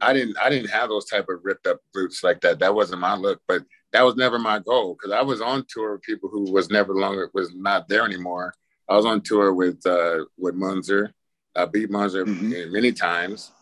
I 0.00 0.12
didn't 0.12 0.36
I 0.38 0.50
didn't 0.50 0.70
have 0.70 0.88
those 0.88 1.06
type 1.06 1.28
of 1.28 1.40
ripped 1.42 1.66
up 1.66 1.80
glutes 1.96 2.22
like 2.22 2.40
that. 2.42 2.58
That 2.58 2.74
wasn't 2.74 3.00
my 3.00 3.14
look, 3.14 3.40
but 3.48 3.62
that 3.92 4.02
was 4.02 4.16
never 4.16 4.38
my 4.38 4.58
goal 4.58 4.94
because 4.94 5.12
I 5.12 5.22
was 5.22 5.40
on 5.40 5.64
tour 5.68 5.92
with 5.92 6.02
people 6.02 6.28
who 6.28 6.50
was 6.52 6.70
never 6.70 6.94
longer 6.94 7.30
was 7.32 7.54
not 7.54 7.88
there 7.88 8.04
anymore. 8.04 8.54
I 8.88 8.96
was 8.96 9.06
on 9.06 9.22
tour 9.22 9.54
with 9.54 9.84
uh 9.86 10.24
with 10.36 10.54
Munzer. 10.54 11.14
I 11.56 11.66
beat 11.66 11.90
Munzer 11.90 12.24
Mhm. 12.26 12.72
many 12.72 12.92
times, 12.92 13.52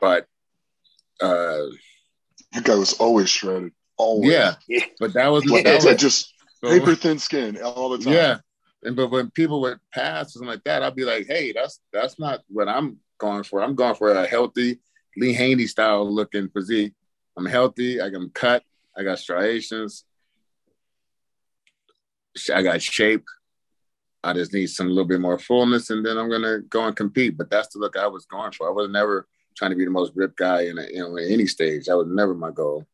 but 0.00 0.26
uh 1.20 1.62
That 2.52 2.64
guy 2.64 2.74
was 2.74 2.94
always 2.94 3.30
shredded. 3.30 3.72
Always. 3.96 4.32
yeah, 4.32 4.54
but 4.98 5.12
that 5.14 5.28
was 5.28 5.44
that 5.44 5.64
was 5.76 5.84
like 5.84 5.98
just 5.98 6.34
paper 6.62 6.94
thin 6.94 7.18
skin 7.18 7.62
all 7.62 7.90
the 7.90 7.98
time. 7.98 8.12
yeah. 8.12 8.38
And 8.82 8.96
but 8.96 9.10
when 9.10 9.30
people 9.30 9.60
would 9.62 9.78
pass 9.94 10.26
or 10.26 10.30
something 10.30 10.48
like 10.48 10.64
that, 10.64 10.82
I'd 10.82 10.96
be 10.96 11.04
like, 11.04 11.26
hey, 11.26 11.52
that's 11.52 11.80
that's 11.92 12.18
not 12.18 12.42
what 12.48 12.68
I'm 12.68 12.98
going 13.24 13.42
for. 13.42 13.62
I'm 13.62 13.74
going 13.74 13.94
for 13.94 14.12
a 14.12 14.26
healthy 14.26 14.80
Lee 15.16 15.32
Haney 15.32 15.66
style 15.66 16.10
looking 16.12 16.48
physique. 16.48 16.92
I'm 17.36 17.46
healthy. 17.46 18.00
I 18.00 18.10
can 18.10 18.30
cut. 18.30 18.62
I 18.96 19.02
got 19.02 19.18
striations. 19.18 20.04
I 22.52 22.62
got 22.62 22.82
shape. 22.82 23.24
I 24.22 24.32
just 24.32 24.52
need 24.52 24.68
some 24.68 24.88
little 24.88 25.04
bit 25.04 25.20
more 25.20 25.38
fullness, 25.38 25.90
and 25.90 26.04
then 26.04 26.16
I'm 26.18 26.30
gonna 26.30 26.60
go 26.60 26.86
and 26.86 26.96
compete. 26.96 27.36
But 27.36 27.50
that's 27.50 27.68
the 27.68 27.78
look 27.78 27.96
I 27.96 28.06
was 28.06 28.26
going 28.26 28.52
for. 28.52 28.68
I 28.68 28.72
was 28.72 28.90
never 28.90 29.26
trying 29.56 29.70
to 29.70 29.76
be 29.76 29.84
the 29.84 29.90
most 29.90 30.12
ripped 30.14 30.36
guy 30.36 30.62
in 30.62 30.78
a, 30.78 30.82
in 30.82 31.18
any 31.30 31.46
stage. 31.46 31.86
That 31.86 31.96
was 31.96 32.08
never 32.08 32.34
my 32.34 32.50
goal. 32.50 32.86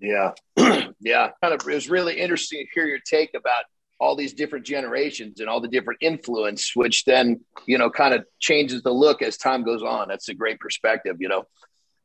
Yeah. 0.00 0.32
yeah. 1.00 1.30
Kind 1.42 1.54
of, 1.54 1.66
it 1.66 1.74
was 1.74 1.88
really 1.88 2.20
interesting 2.20 2.64
to 2.64 2.70
hear 2.72 2.86
your 2.86 3.00
take 3.00 3.34
about 3.34 3.64
all 4.00 4.14
these 4.14 4.32
different 4.32 4.64
generations 4.64 5.40
and 5.40 5.48
all 5.48 5.60
the 5.60 5.68
different 5.68 5.98
influence, 6.02 6.74
which 6.74 7.04
then, 7.04 7.40
you 7.66 7.78
know, 7.78 7.90
kind 7.90 8.14
of 8.14 8.24
changes 8.38 8.82
the 8.82 8.92
look 8.92 9.22
as 9.22 9.36
time 9.36 9.64
goes 9.64 9.82
on. 9.82 10.08
That's 10.08 10.28
a 10.28 10.34
great 10.34 10.60
perspective, 10.60 11.16
you 11.18 11.28
know. 11.28 11.44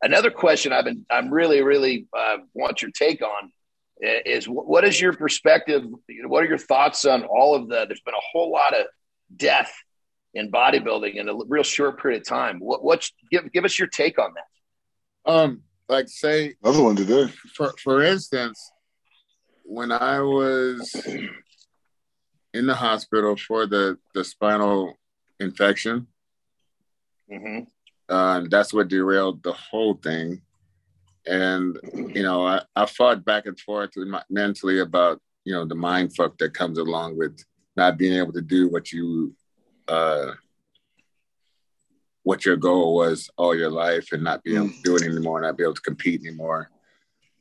Another 0.02 0.32
question 0.32 0.74
I've 0.74 0.86
been, 0.86 1.06
I'm 1.10 1.30
really, 1.32 1.62
really 1.62 2.08
uh, 2.18 2.38
want 2.54 2.82
your 2.82 2.92
take 2.92 3.22
on 3.22 3.52
is 4.02 4.46
what 4.46 4.84
is 4.84 5.00
your 5.00 5.14
perspective? 5.14 5.84
What 6.26 6.44
are 6.44 6.48
your 6.48 6.58
thoughts 6.58 7.06
on 7.06 7.24
all 7.24 7.56
of 7.56 7.70
the, 7.70 7.86
there's 7.86 8.02
been 8.02 8.14
a 8.14 8.28
whole 8.32 8.52
lot 8.52 8.78
of 8.78 8.88
death 9.36 9.74
in 10.34 10.52
bodybuilding 10.52 11.16
in 11.16 11.30
a 11.30 11.36
real 11.48 11.64
short 11.64 12.02
period 12.02 12.22
of 12.22 12.28
time. 12.28 12.60
What, 12.60 12.84
what's, 12.84 13.14
give, 13.32 13.52
give 13.52 13.66
us 13.66 13.78
your 13.78 13.88
take 13.88 14.20
on 14.20 14.34
that. 14.34 15.32
Um, 15.32 15.62
like 15.88 16.10
say 16.10 16.56
Another 16.64 16.84
one 16.84 16.96
today. 16.96 17.28
for 17.56 17.74
for 17.82 18.02
instance, 18.02 18.72
when 19.64 19.92
I 19.92 20.20
was 20.22 20.92
in 22.54 22.68
the 22.68 22.76
hospital 22.76 23.36
for 23.36 23.66
the 23.66 23.98
the 24.14 24.24
spinal 24.24 24.98
infection, 25.40 26.08
hmm 27.30 27.60
uh, 28.10 28.42
that's 28.50 28.74
what 28.74 28.90
derailed 28.90 29.42
the 29.44 29.54
whole 29.54 29.96
thing. 29.96 30.42
And 31.26 31.80
you 31.94 32.24
know, 32.24 32.46
I, 32.46 32.62
I 32.76 32.86
fought 32.86 33.24
back 33.24 33.46
and 33.46 33.60
forth 33.60 33.92
my, 33.96 34.22
mentally 34.30 34.80
about 34.80 35.22
you 35.46 35.54
know 35.54 35.66
the 35.66 35.76
mind 35.76 36.16
fuck 36.16 36.38
that 36.38 36.54
comes 36.54 36.78
along 36.78 37.18
with 37.18 37.44
not 37.76 37.98
being 37.98 38.14
able 38.14 38.34
to 38.34 38.42
do 38.42 38.70
what 38.70 38.92
you 38.92 39.34
uh, 39.88 40.34
what 42.24 42.46
your 42.46 42.58
goal 42.58 42.96
was 42.96 43.30
all 43.38 43.56
your 43.56 43.72
life 43.72 44.12
and 44.12 44.24
not 44.24 44.44
be 44.44 44.56
able 44.56 44.70
to 44.70 44.82
do 44.84 44.96
it 44.96 45.04
anymore, 45.04 45.42
not 45.42 45.58
be 45.58 45.64
able 45.64 45.74
to 45.74 45.82
compete 45.82 46.22
anymore. 46.22 46.70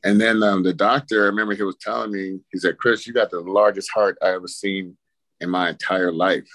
And 0.05 0.19
then 0.19 0.43
um, 0.43 0.63
the 0.63 0.73
doctor, 0.73 1.23
I 1.23 1.27
remember 1.27 1.55
he 1.55 1.63
was 1.63 1.77
telling 1.77 2.11
me, 2.11 2.39
he 2.51 2.59
said, 2.59 2.77
Chris, 2.77 3.07
you 3.07 3.13
got 3.13 3.31
the 3.31 3.39
largest 3.39 3.89
heart 3.93 4.17
I 4.21 4.33
ever 4.33 4.49
seen 4.49 4.97
in 5.43 5.49
my 5.49 5.69
entire 5.69 6.11
life. 6.11 6.49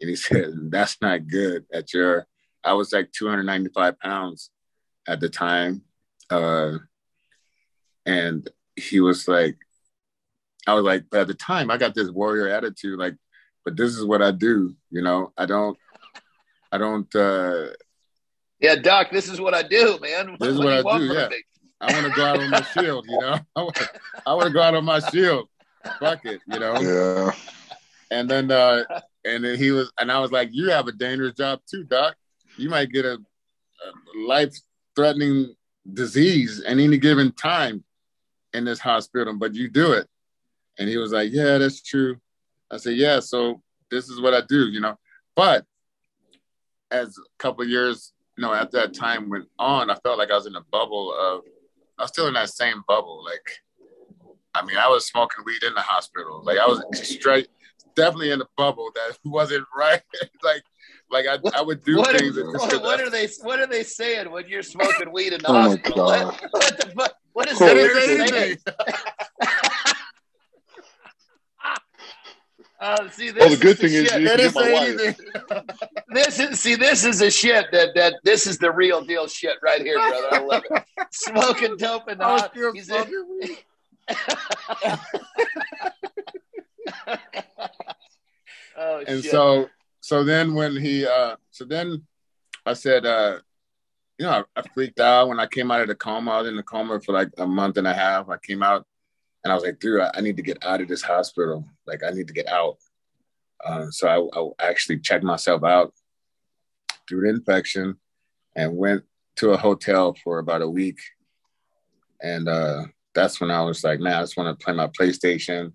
And 0.00 0.10
he 0.10 0.16
said, 0.26 0.52
that's 0.70 0.98
not 1.00 1.28
good 1.28 1.64
at 1.72 1.94
your, 1.94 2.26
I 2.62 2.74
was 2.74 2.92
like 2.92 3.12
295 3.12 3.98
pounds 3.98 4.50
at 5.06 5.20
the 5.20 5.30
time. 5.30 5.82
Uh, 6.28 6.78
and 8.04 8.48
he 8.76 9.00
was 9.00 9.26
like, 9.26 9.56
I 10.66 10.74
was 10.74 10.84
like, 10.84 11.04
at 11.14 11.28
the 11.28 11.34
time, 11.34 11.70
I 11.70 11.78
got 11.78 11.94
this 11.94 12.10
warrior 12.10 12.48
attitude, 12.48 12.98
like, 12.98 13.14
but 13.64 13.76
this 13.76 13.96
is 13.96 14.04
what 14.04 14.20
I 14.20 14.32
do, 14.32 14.74
you 14.90 15.02
know. 15.02 15.32
I 15.36 15.46
don't, 15.46 15.78
I 16.70 16.76
don't. 16.76 17.14
uh 17.14 17.68
Yeah, 18.60 18.74
Doc, 18.76 19.10
this 19.10 19.28
is 19.28 19.40
what 19.40 19.54
I 19.54 19.62
do, 19.62 19.98
man. 20.02 20.36
This 20.38 20.50
is 20.50 20.58
what, 20.58 20.84
what 20.84 20.96
I 20.96 20.98
do. 20.98 21.04
Yeah, 21.04 21.28
me? 21.28 21.42
I 21.80 21.92
want 21.92 22.06
to 22.06 22.12
go 22.12 22.24
out 22.24 22.40
on 22.40 22.50
my 22.50 22.62
shield, 22.74 23.06
you 23.08 23.18
know. 23.18 23.38
I 23.56 23.62
want, 23.62 23.88
I 24.26 24.34
want 24.34 24.46
to 24.48 24.52
go 24.52 24.60
out 24.60 24.74
on 24.74 24.84
my 24.84 25.00
shield. 25.00 25.48
Fuck 26.00 26.26
it, 26.26 26.40
you 26.46 26.58
know. 26.58 26.78
Yeah. 26.80 27.32
And 28.10 28.28
then, 28.28 28.50
uh 28.50 28.84
and 29.24 29.44
then 29.44 29.58
he 29.58 29.70
was, 29.70 29.92
and 29.98 30.10
I 30.10 30.18
was 30.20 30.32
like, 30.32 30.48
"You 30.52 30.70
have 30.70 30.88
a 30.88 30.92
dangerous 30.92 31.34
job 31.34 31.60
too, 31.70 31.84
Doc. 31.84 32.16
You 32.56 32.70
might 32.70 32.90
get 32.90 33.04
a, 33.04 33.14
a 33.14 34.18
life-threatening 34.26 35.54
disease 35.92 36.60
at 36.60 36.78
any 36.78 36.98
given 36.98 37.32
time 37.32 37.84
in 38.52 38.64
this 38.64 38.78
hospital, 38.78 39.34
but 39.36 39.54
you 39.54 39.68
do 39.68 39.92
it." 39.92 40.06
And 40.78 40.88
he 40.88 40.96
was 40.96 41.12
like, 41.12 41.30
"Yeah, 41.32 41.58
that's 41.58 41.82
true." 41.82 42.18
I 42.70 42.78
said, 42.78 42.96
"Yeah, 42.96 43.20
so 43.20 43.62
this 43.90 44.08
is 44.08 44.20
what 44.20 44.34
I 44.34 44.40
do, 44.40 44.68
you 44.68 44.80
know." 44.80 44.96
But 45.36 45.64
as 46.90 47.18
a 47.18 47.22
couple 47.38 47.64
years, 47.66 48.12
you 48.36 48.42
know, 48.42 48.52
at 48.54 48.70
that 48.72 48.94
time 48.94 49.28
went 49.28 49.48
on, 49.58 49.90
I 49.90 49.94
felt 49.96 50.18
like 50.18 50.30
I 50.30 50.34
was 50.34 50.46
in 50.46 50.56
a 50.56 50.62
bubble 50.70 51.12
of, 51.12 51.42
I 51.98 52.02
was 52.02 52.10
still 52.10 52.28
in 52.28 52.34
that 52.34 52.50
same 52.50 52.82
bubble. 52.86 53.24
Like, 53.24 53.62
I 54.54 54.64
mean, 54.64 54.76
I 54.76 54.88
was 54.88 55.06
smoking 55.06 55.44
weed 55.44 55.62
in 55.64 55.74
the 55.74 55.80
hospital. 55.80 56.42
Like, 56.44 56.58
I 56.58 56.66
was 56.66 56.82
straight, 56.92 57.48
definitely 57.98 58.30
in 58.30 58.40
a 58.40 58.46
bubble 58.56 58.90
that 58.94 59.18
wasn't 59.24 59.66
right. 59.76 60.00
like, 60.42 60.62
like 61.10 61.26
I, 61.26 61.38
I 61.58 61.62
would 61.62 61.84
do 61.84 61.98
what 61.98 62.18
things. 62.18 62.38
Are, 62.38 62.50
what, 62.52 62.82
what, 62.82 63.00
are 63.00 63.10
they? 63.10 63.28
What 63.42 63.60
are 63.60 63.66
they 63.66 63.82
saying 63.82 64.30
when 64.30 64.48
you're 64.48 64.62
smoking 64.62 65.12
weed 65.12 65.32
in 65.34 65.40
the 65.40 65.48
oh 65.48 65.52
hospital? 65.52 66.06
What, 66.06 66.40
what, 66.50 66.78
the, 66.78 67.12
what 67.32 67.50
is 67.50 67.58
that 67.58 68.30
saying? 68.30 68.56
Uh, 72.80 73.10
see, 73.10 73.32
this 73.32 73.42
oh, 73.42 73.48
the 73.48 73.56
good 73.56 73.76
thing 73.76 73.92
is, 73.92 74.04
you 74.14 74.24
get 74.24 74.54
my 74.54 74.72
wife. 74.72 75.18
this 76.10 76.38
is 76.38 76.60
see, 76.60 76.76
this 76.76 77.04
is 77.04 77.20
a 77.20 77.28
shit 77.28 77.66
that 77.72 77.88
that 77.96 78.14
this 78.22 78.46
is 78.46 78.56
the 78.58 78.70
real 78.70 79.02
deal 79.02 79.26
shit 79.26 79.56
right 79.64 79.82
here, 79.82 79.98
brother. 79.98 80.28
I 80.30 80.38
love 80.38 80.62
it. 80.70 80.84
Smoking 81.10 81.76
dope 81.76 82.08
in 82.08 82.18
the 82.18 82.24
hot. 82.24 82.56
He's 82.74 82.88
in, 82.88 83.04
oh, 88.78 89.04
and 89.06 89.22
shit. 89.22 89.30
so 89.30 89.68
so 90.00 90.24
then 90.24 90.54
when 90.54 90.76
he 90.76 91.06
uh 91.06 91.36
so 91.50 91.64
then 91.64 92.06
I 92.64 92.72
said 92.72 93.04
uh 93.04 93.38
you 94.18 94.26
know 94.26 94.44
I, 94.56 94.60
I 94.60 94.62
freaked 94.74 95.00
out 95.00 95.28
when 95.28 95.40
I 95.40 95.46
came 95.46 95.70
out 95.70 95.82
of 95.82 95.88
the 95.88 95.94
coma. 95.94 96.30
I 96.30 96.38
was 96.40 96.48
in 96.48 96.56
the 96.56 96.62
coma 96.62 97.00
for 97.00 97.12
like 97.12 97.30
a 97.38 97.46
month 97.46 97.76
and 97.76 97.86
a 97.86 97.94
half. 97.94 98.28
I 98.28 98.36
came 98.38 98.62
out 98.62 98.86
and 99.44 99.52
I 99.52 99.54
was 99.54 99.64
like, 99.64 99.78
dude, 99.78 100.00
I, 100.00 100.10
I 100.14 100.20
need 100.20 100.36
to 100.36 100.42
get 100.42 100.64
out 100.64 100.80
of 100.80 100.88
this 100.88 101.02
hospital. 101.02 101.64
Like, 101.86 102.02
I 102.02 102.10
need 102.10 102.26
to 102.28 102.34
get 102.34 102.48
out. 102.48 102.76
Uh, 103.64 103.86
so 103.90 104.08
I, 104.08 104.38
I, 104.38 104.68
actually 104.68 105.00
checked 105.00 105.24
myself 105.24 105.64
out 105.64 105.92
through 107.08 107.22
the 107.22 107.30
infection 107.30 107.96
and 108.54 108.76
went 108.76 109.04
to 109.36 109.50
a 109.50 109.56
hotel 109.56 110.14
for 110.22 110.38
about 110.38 110.62
a 110.62 110.68
week. 110.68 110.98
And 112.22 112.48
uh, 112.48 112.84
that's 113.14 113.40
when 113.40 113.50
I 113.50 113.62
was 113.62 113.82
like, 113.82 114.00
man, 114.00 114.14
I 114.14 114.20
just 114.20 114.36
want 114.36 114.56
to 114.58 114.64
play 114.64 114.74
my 114.74 114.88
PlayStation 114.88 115.72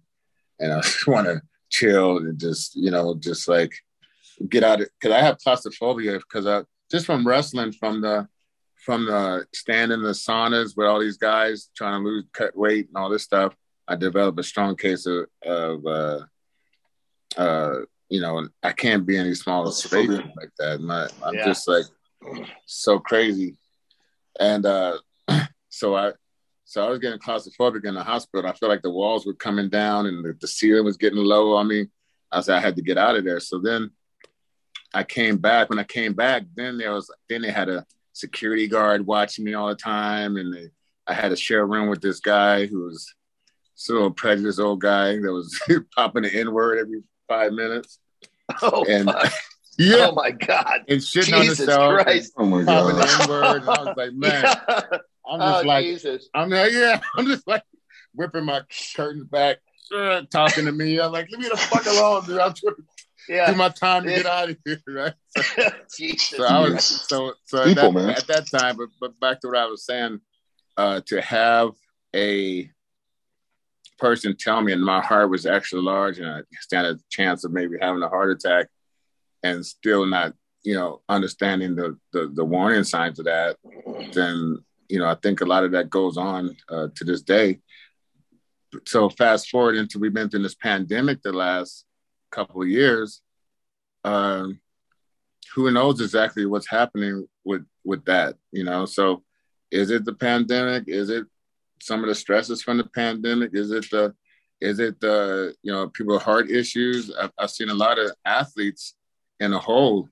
and 0.60 0.74
I 0.74 0.82
just 0.82 1.08
want 1.08 1.28
to 1.28 1.42
chill 1.74 2.18
and 2.18 2.40
just, 2.40 2.76
you 2.76 2.92
know, 2.92 3.16
just 3.16 3.48
like 3.48 3.74
get 4.50 4.64
out 4.64 4.82
of 4.82 4.90
because 5.00 5.16
I 5.16 5.22
have 5.22 5.40
claustrophobia 5.40 6.20
because 6.20 6.46
I 6.46 6.62
just 6.92 7.06
from 7.06 7.28
wrestling 7.28 7.72
from 7.72 8.02
the 8.02 8.28
from 8.86 9.06
the 9.06 9.46
stand 9.54 9.92
in 9.92 10.04
the 10.04 10.10
saunas 10.12 10.76
with 10.78 10.88
all 10.88 11.00
these 11.00 11.18
guys 11.18 11.70
trying 11.76 12.02
to 12.02 12.08
lose 12.08 12.26
cut 12.34 12.56
weight 12.56 12.88
and 12.88 12.98
all 12.98 13.10
this 13.10 13.24
stuff, 13.24 13.56
I 13.88 13.96
developed 13.96 14.40
a 14.40 14.44
strong 14.44 14.76
case 14.76 15.06
of, 15.06 15.28
of 15.46 15.86
uh, 15.86 16.20
uh, 17.38 17.80
you 18.10 18.20
know, 18.22 18.48
I 18.62 18.74
can't 18.74 19.06
be 19.06 19.18
any 19.18 19.34
smaller 19.34 19.72
space 19.72 20.10
like 20.10 20.52
that. 20.60 20.82
My, 20.82 21.08
I'm 21.26 21.34
yeah. 21.34 21.46
just 21.46 21.68
like 21.68 21.86
so 22.66 23.00
crazy, 23.00 23.56
and 24.40 24.66
uh, 24.66 24.98
so 25.70 25.96
I, 25.96 26.12
so 26.74 26.84
I 26.84 26.90
was 26.90 26.98
getting 26.98 27.20
claustrophobic 27.20 27.86
in 27.86 27.94
the 27.94 28.04
hospital. 28.04 28.50
I 28.50 28.54
felt 28.56 28.72
like 28.72 28.82
the 28.82 28.90
walls 28.90 29.28
were 29.28 29.36
coming 29.36 29.70
down 29.70 30.08
and 30.08 30.26
the, 30.26 30.36
the 30.42 30.48
ceiling 30.48 30.84
was 30.84 30.98
getting 30.98 31.20
low 31.20 31.54
on 31.54 31.68
me. 31.68 31.86
I 32.32 32.42
said 32.42 32.56
I 32.56 32.60
had 32.62 32.76
to 32.78 32.82
get 32.82 32.98
out 32.98 33.16
of 33.16 33.24
there. 33.24 33.40
So 33.40 33.60
then 33.60 33.92
I 34.92 35.04
came 35.04 35.38
back. 35.38 35.70
When 35.70 35.78
I 35.78 35.84
came 35.84 36.14
back, 36.14 36.46
then 36.56 36.80
there 36.80 36.92
was 36.92 37.14
then 37.30 37.44
they 37.44 37.52
had 37.52 37.70
a 37.70 37.86
security 38.14 38.68
guard 38.68 39.06
watching 39.06 39.46
me 39.46 39.54
all 39.54 39.68
the 39.68 39.76
time, 39.76 40.36
and 40.36 40.52
they, 40.52 40.72
I 41.06 41.14
had 41.14 41.30
to 41.30 41.36
share 41.36 41.62
a 41.62 41.66
room 41.66 41.90
with 41.90 42.02
this 42.02 42.20
guy 42.20 42.66
who 42.66 42.86
was 42.86 43.14
still 43.76 44.08
a 44.08 44.12
prejudiced 44.12 44.60
old 44.60 44.82
guy 44.82 45.18
that 45.18 45.32
was 45.32 45.62
popping 45.96 46.24
the 46.24 46.34
N 46.34 46.54
word 46.54 46.80
every 46.80 47.04
five 47.28 47.54
minutes. 47.54 48.00
Oh, 48.62 48.84
and 48.86 49.08
yeah, 49.78 50.10
oh 50.10 50.12
my 50.12 50.32
god, 50.32 50.82
and 50.90 51.00
shitting 51.00 51.40
Jesus 51.42 51.68
on 51.70 51.96
himself. 51.96 52.04
Christ. 52.04 52.34
oh 52.38 52.46
my 52.46 52.64
god, 52.64 52.66
popping 52.66 53.00
the 53.00 53.24
N 53.24 53.30
word. 53.30 53.64
I 53.64 53.84
was 53.84 53.94
like, 53.96 54.14
man, 54.14 54.44
yeah. 54.44 54.98
I'm 55.30 55.40
just 55.40 55.64
oh, 55.64 55.68
like, 55.68 55.86
Jesus. 55.86 56.30
I'm 56.34 56.50
like, 56.50 56.72
yeah, 56.72 57.00
I'm 57.18 57.26
just 57.26 57.48
like 57.48 57.64
whipping 58.14 58.46
my 58.46 58.62
curtains 58.96 59.26
back, 59.26 59.58
uh, 59.96 60.22
talking 60.32 60.66
to 60.66 60.72
me. 60.72 61.00
I'm 61.00 61.12
like, 61.12 61.30
leave 61.30 61.40
me 61.40 61.50
the 61.50 61.58
fuck 61.58 61.86
alone, 61.86 62.26
dude. 62.26 62.40
I'm 62.40 62.54
trying 62.54 62.76
yeah. 63.30 63.52
do 63.52 63.58
my 63.58 63.70
time 63.70 64.04
to 64.04 64.10
get 64.10 64.26
out 64.26 64.50
of 64.50 64.58
here, 64.66 64.82
right? 64.88 65.14
So, 65.44 65.70
Jesus. 65.98 66.38
So 66.38 66.46
I 66.46 66.60
was 66.60 66.86
so 66.86 67.34
so 67.46 67.64
People, 67.66 67.98
at, 68.00 68.06
that, 68.06 68.18
at 68.18 68.28
that 68.28 68.60
time, 68.60 68.78
but 68.78 68.90
but 69.00 69.20
back 69.20 69.42
to 69.42 69.48
what 69.48 69.58
I 69.58 69.66
was 69.66 69.86
saying, 69.86 70.20
uh, 70.78 71.02
to 71.08 71.22
have 71.22 71.72
a 72.16 72.70
person 73.98 74.36
tell 74.38 74.62
me, 74.62 74.74
and 74.74 74.84
my 74.84 75.02
heart 75.02 75.30
was 75.30 75.46
extra 75.46 75.80
large, 75.80 76.20
and 76.20 76.30
I 76.30 76.42
stand 76.60 76.88
a 76.88 77.00
chance 77.10 77.44
of 77.44 77.52
maybe 77.52 77.78
having 77.82 78.04
a 78.04 78.10
heart 78.10 78.32
attack, 78.32 78.68
and 79.42 79.66
still 79.66 80.06
not, 80.06 80.34
you 80.64 80.76
know, 80.76 81.02
understanding 81.10 81.76
the 81.76 81.98
the, 82.12 82.32
the 82.34 82.46
warning 82.46 82.84
signs 82.84 83.20
of 83.20 83.26
that, 83.26 83.58
then 84.14 84.64
you 84.94 85.00
know, 85.00 85.08
I 85.08 85.16
think 85.16 85.42
a 85.42 85.46
lot 85.46 85.64
of 85.64 85.72
that 85.72 85.90
goes 85.90 86.18
on 86.18 86.56
uh, 86.70 86.90
to 86.94 87.04
this 87.04 87.24
day. 87.24 87.58
So 88.86 89.10
fast 89.10 89.50
forward 89.50 89.76
into 89.76 89.98
we've 89.98 90.14
been 90.14 90.30
through 90.30 90.44
this 90.44 90.54
pandemic 90.54 91.24
the 91.24 91.34
last 91.34 91.86
couple 92.30 92.62
of 92.62 92.68
years, 92.68 93.22
um, 94.04 94.60
who 95.56 95.72
knows 95.72 96.00
exactly 96.00 96.46
what's 96.46 96.70
happening 96.70 97.28
with 97.44 97.66
with 97.84 98.06
that? 98.06 98.36
You 98.52 98.66
know, 98.66 98.86
so 98.86 99.24
is 99.72 99.90
it 99.90 100.06
the 100.06 100.14
pandemic? 100.14 100.84
Is 100.86 101.10
it 101.10 101.26
some 101.82 102.02
of 102.02 102.08
the 102.08 102.14
stresses 102.14 102.62
from 102.62 102.78
the 102.78 102.86
pandemic? 102.86 103.50
Is 103.56 103.72
it 103.72 103.90
the 103.90 104.14
is 104.62 104.78
it 104.78 105.00
the 105.02 105.56
you 105.64 105.72
know 105.72 105.90
people 105.90 106.14
with 106.14 106.22
heart 106.22 106.52
issues? 106.52 107.12
I've, 107.20 107.32
I've 107.40 107.50
seen 107.50 107.70
a 107.70 107.74
lot 107.74 107.98
of 107.98 108.12
athletes 108.26 108.94
in 109.40 109.54
a 109.54 109.60
whole 109.60 110.08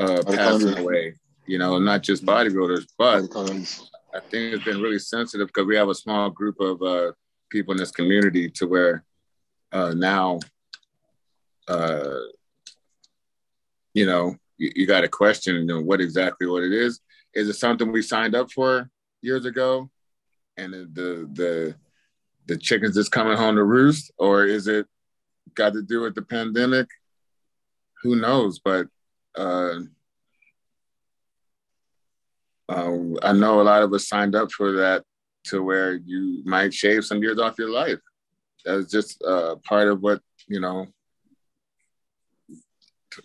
uh, 0.00 0.24
passing 0.26 0.76
away. 0.76 1.14
You 1.46 1.58
know, 1.58 1.78
not 1.78 2.02
just 2.02 2.24
bodybuilders, 2.24 2.86
but 2.98 3.28
I 4.14 4.20
think 4.20 4.54
it's 4.54 4.64
been 4.64 4.82
really 4.82 4.98
sensitive 4.98 5.48
because 5.48 5.66
we 5.66 5.76
have 5.76 5.88
a 5.88 5.94
small 5.94 6.30
group 6.30 6.60
of 6.60 6.82
uh, 6.82 7.12
people 7.50 7.72
in 7.72 7.78
this 7.78 7.90
community 7.90 8.50
to 8.50 8.66
where 8.66 9.04
uh, 9.72 9.94
now 9.94 10.38
uh, 11.68 12.18
you 13.94 14.06
know, 14.06 14.36
you, 14.58 14.72
you 14.74 14.86
got 14.86 15.02
to 15.02 15.08
question 15.08 15.54
you 15.56 15.64
know, 15.64 15.80
what 15.80 16.00
exactly 16.00 16.46
what 16.46 16.62
it 16.62 16.72
is. 16.72 17.00
Is 17.34 17.48
it 17.48 17.54
something 17.54 17.90
we 17.90 18.02
signed 18.02 18.34
up 18.34 18.50
for 18.50 18.90
years 19.22 19.44
ago, 19.44 19.90
and 20.56 20.72
the 20.72 21.28
the 21.32 21.74
the 22.46 22.56
chickens 22.58 22.96
just 22.96 23.12
coming 23.12 23.36
home 23.36 23.56
to 23.56 23.64
roost, 23.64 24.12
or 24.18 24.44
is 24.44 24.66
it 24.66 24.86
got 25.54 25.72
to 25.72 25.82
do 25.82 26.02
with 26.02 26.14
the 26.14 26.22
pandemic? 26.22 26.88
Who 28.02 28.16
knows? 28.16 28.58
But 28.58 28.88
uh, 32.68 32.72
uh, 32.72 32.98
I 33.22 33.32
know 33.32 33.60
a 33.60 33.62
lot 33.62 33.82
of 33.82 33.92
us 33.92 34.08
signed 34.08 34.34
up 34.34 34.50
for 34.52 34.72
that 34.72 35.04
to 35.44 35.62
where 35.62 35.94
you 35.94 36.42
might 36.44 36.72
shave 36.72 37.04
some 37.04 37.22
years 37.22 37.38
off 37.38 37.58
your 37.58 37.70
life. 37.70 37.98
That's 38.64 38.90
just 38.90 39.22
uh, 39.22 39.56
part 39.64 39.88
of 39.88 40.00
what 40.02 40.20
you 40.48 40.60
know 40.60 40.86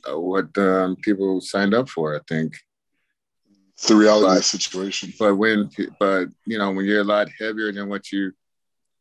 uh, 0.10 0.20
what 0.20 0.58
um, 0.58 0.96
people 0.98 1.42
signed 1.42 1.74
up 1.74 1.90
for. 1.90 2.16
I 2.16 2.20
think 2.28 2.56
it's 3.74 3.88
the 3.88 3.96
reality 3.96 4.26
but, 4.26 4.32
of 4.32 4.38
the 4.38 4.44
situation. 4.44 5.14
But 5.20 5.36
when, 5.36 5.70
but 6.00 6.30
you 6.46 6.58
know, 6.58 6.72
when 6.72 6.86
you're 6.86 7.02
a 7.02 7.04
lot 7.04 7.28
heavier 7.40 7.72
than 7.72 7.90
what 7.90 8.12
you 8.12 8.32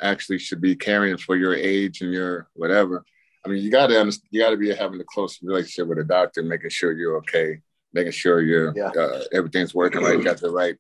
actually 0.01 0.39
should 0.39 0.61
be 0.61 0.77
carrying 0.77 1.17
for 1.17 1.37
your 1.37 1.55
age 1.55 2.03
and 2.03 2.13
your 2.13 2.49
whatever. 2.55 3.05
I 3.45 3.49
mean, 3.49 3.63
you 3.63 3.71
got 3.71 3.87
to 3.89 4.21
you 4.31 4.41
got 4.41 4.51
to 4.51 4.57
be 4.57 4.75
having 4.75 5.01
a 5.01 5.05
close 5.05 5.39
relationship 5.43 5.89
with 5.89 5.99
a 5.99 6.05
doctor, 6.05 6.43
making 6.43 6.71
sure 6.71 6.93
you're 6.93 7.17
okay, 7.19 7.61
making 7.97 8.13
sure 8.13 8.41
your 8.43 8.73
Yeah. 8.77 8.91
uh, 8.91 9.23
everything's 9.33 9.75
working 9.75 10.03
right, 10.03 10.23
got 10.23 10.39
the 10.41 10.51
right 10.51 10.77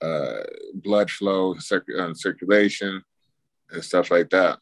uh, 0.00 0.42
blood 0.74 1.10
flow, 1.10 1.56
circ- 1.58 1.88
uh, 1.98 2.14
circulation, 2.14 3.02
and 3.70 3.82
stuff 3.82 4.10
like 4.10 4.30
that. 4.30 4.58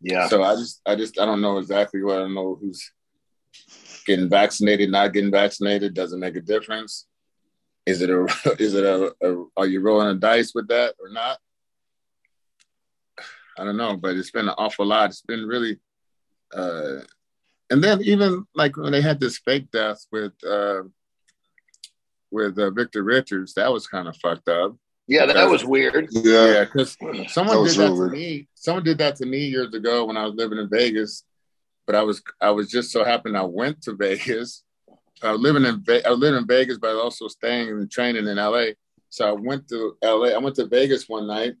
Yeah. 0.00 0.28
So 0.28 0.42
I 0.44 0.54
just, 0.54 0.80
I 0.86 0.94
just, 0.94 1.18
I 1.18 1.24
don't 1.24 1.40
know 1.40 1.58
exactly 1.58 2.02
what 2.02 2.16
I 2.18 2.20
don't 2.20 2.34
know 2.34 2.56
who's 2.60 2.92
getting 4.06 4.28
vaccinated, 4.28 4.90
not 4.90 5.12
getting 5.12 5.32
vaccinated. 5.32 5.94
Doesn't 5.94 6.20
make 6.20 6.36
a 6.36 6.40
difference. 6.40 7.06
Is 7.84 8.02
it 8.02 8.10
a, 8.10 8.26
is 8.60 8.74
it 8.74 8.84
a, 8.84 9.12
a 9.22 9.44
are 9.56 9.66
you 9.66 9.80
rolling 9.80 10.08
a 10.08 10.14
dice 10.14 10.52
with 10.54 10.68
that 10.68 10.94
or 11.00 11.08
not? 11.08 11.38
I 13.58 13.64
don't 13.64 13.76
know, 13.76 13.96
but 13.96 14.14
it's 14.16 14.30
been 14.30 14.48
an 14.48 14.54
awful 14.56 14.86
lot. 14.86 15.10
It's 15.10 15.22
been 15.22 15.44
really, 15.46 15.78
uh, 16.54 17.00
and 17.70 17.82
then 17.82 18.02
even 18.02 18.44
like 18.54 18.76
when 18.76 18.92
they 18.92 19.00
had 19.02 19.20
this 19.20 19.38
fake 19.38 19.70
death 19.70 20.06
with 20.10 20.32
uh, 20.44 20.82
with 22.30 22.58
uh, 22.58 22.70
Victor 22.70 23.02
Richards, 23.02 23.54
that 23.54 23.72
was 23.72 23.86
kind 23.86 24.08
of 24.08 24.16
fucked 24.16 24.48
up. 24.48 24.76
Yeah, 25.06 25.24
that 25.24 25.48
was 25.48 25.64
weird. 25.64 26.08
Yeah. 26.10 26.46
Yeah, 26.52 26.64
because 26.64 26.96
someone 27.28 27.64
That 27.64 27.70
did 27.70 27.78
that 27.78 27.92
real 27.92 28.10
to 28.10 28.12
me. 28.12 28.48
Someone 28.54 28.84
did 28.84 28.98
that 28.98 29.16
to 29.16 29.26
me 29.26 29.46
years 29.46 29.72
ago 29.72 30.04
when 30.04 30.18
I 30.18 30.26
was 30.26 30.34
living 30.34 30.58
in 30.58 30.68
Vegas. 30.68 31.24
But 31.86 31.94
I 31.94 32.02
was 32.02 32.22
I 32.40 32.50
was 32.50 32.70
just 32.70 32.90
so 32.90 33.04
happened 33.04 33.36
I 33.36 33.42
went 33.42 33.82
to 33.82 33.92
Vegas. 33.98 34.64
I 35.22 35.32
was 35.32 35.40
living 35.40 35.64
in 35.64 35.82
Ve- 35.82 36.04
I 36.04 36.10
was 36.10 36.18
living 36.18 36.38
in 36.38 36.46
Vegas, 36.46 36.78
but 36.78 36.90
I 36.90 36.94
was 36.94 37.02
also 37.02 37.28
staying 37.28 37.70
and 37.70 37.90
training 37.90 38.26
in 38.26 38.36
LA. 38.36 38.72
So 39.08 39.26
I 39.28 39.32
went 39.32 39.68
to 39.68 39.96
LA. 40.04 40.28
I 40.28 40.38
went 40.38 40.56
to 40.56 40.66
Vegas 40.66 41.08
one 41.08 41.26
night 41.26 41.54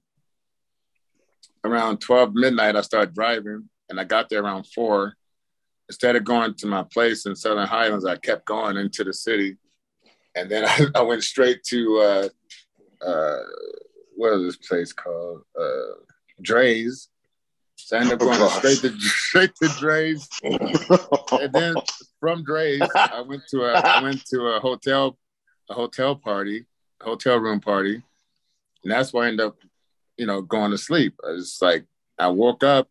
around 1.64 1.98
12 1.98 2.34
midnight. 2.34 2.76
I 2.76 2.82
started 2.82 3.14
driving 3.14 3.68
and 3.88 3.98
I 3.98 4.04
got 4.04 4.28
there 4.28 4.42
around 4.42 4.66
four. 4.66 5.14
Instead 5.88 6.16
of 6.16 6.24
going 6.24 6.54
to 6.54 6.66
my 6.66 6.82
place 6.82 7.24
in 7.26 7.34
Southern 7.34 7.66
Highlands, 7.66 8.04
I 8.04 8.16
kept 8.16 8.44
going 8.44 8.76
into 8.76 9.04
the 9.04 9.12
city. 9.12 9.56
And 10.34 10.50
then 10.50 10.64
I, 10.66 10.86
I 10.94 11.02
went 11.02 11.24
straight 11.24 11.62
to 11.64 11.98
uh, 12.00 12.28
uh, 13.06 13.38
what 14.16 14.32
is 14.34 14.42
this 14.56 14.68
place 14.68 14.92
called? 14.92 15.42
Uh, 15.58 15.94
Drai's. 16.42 17.08
So 17.76 17.96
I 17.96 18.00
ended 18.00 18.14
up 18.14 18.22
Oh, 18.22 18.26
going 18.26 18.38
gosh. 18.38 18.58
straight 18.58 18.78
to 18.80 18.98
straight 18.98 19.54
to 19.62 19.68
Drai's, 19.68 20.28
and 21.40 21.52
then 21.52 21.76
from 22.20 22.44
Drai's, 22.44 22.90
I 22.94 23.20
went 23.22 23.42
to 23.50 23.62
a 23.64 23.72
I 23.80 24.02
went 24.02 24.24
to 24.26 24.40
a 24.48 24.60
hotel 24.60 25.16
a 25.70 25.74
hotel 25.74 26.16
party, 26.16 26.66
a 27.00 27.04
hotel 27.04 27.38
room 27.38 27.60
party, 27.60 28.02
and 28.82 28.92
that's 28.92 29.12
why 29.12 29.24
I 29.24 29.28
ended 29.28 29.46
up, 29.46 29.56
you 30.16 30.26
know, 30.26 30.42
going 30.42 30.72
to 30.72 30.78
sleep. 30.78 31.14
I 31.26 31.30
was 31.32 31.56
like, 31.62 31.86
I 32.18 32.28
woke 32.28 32.64
up, 32.64 32.88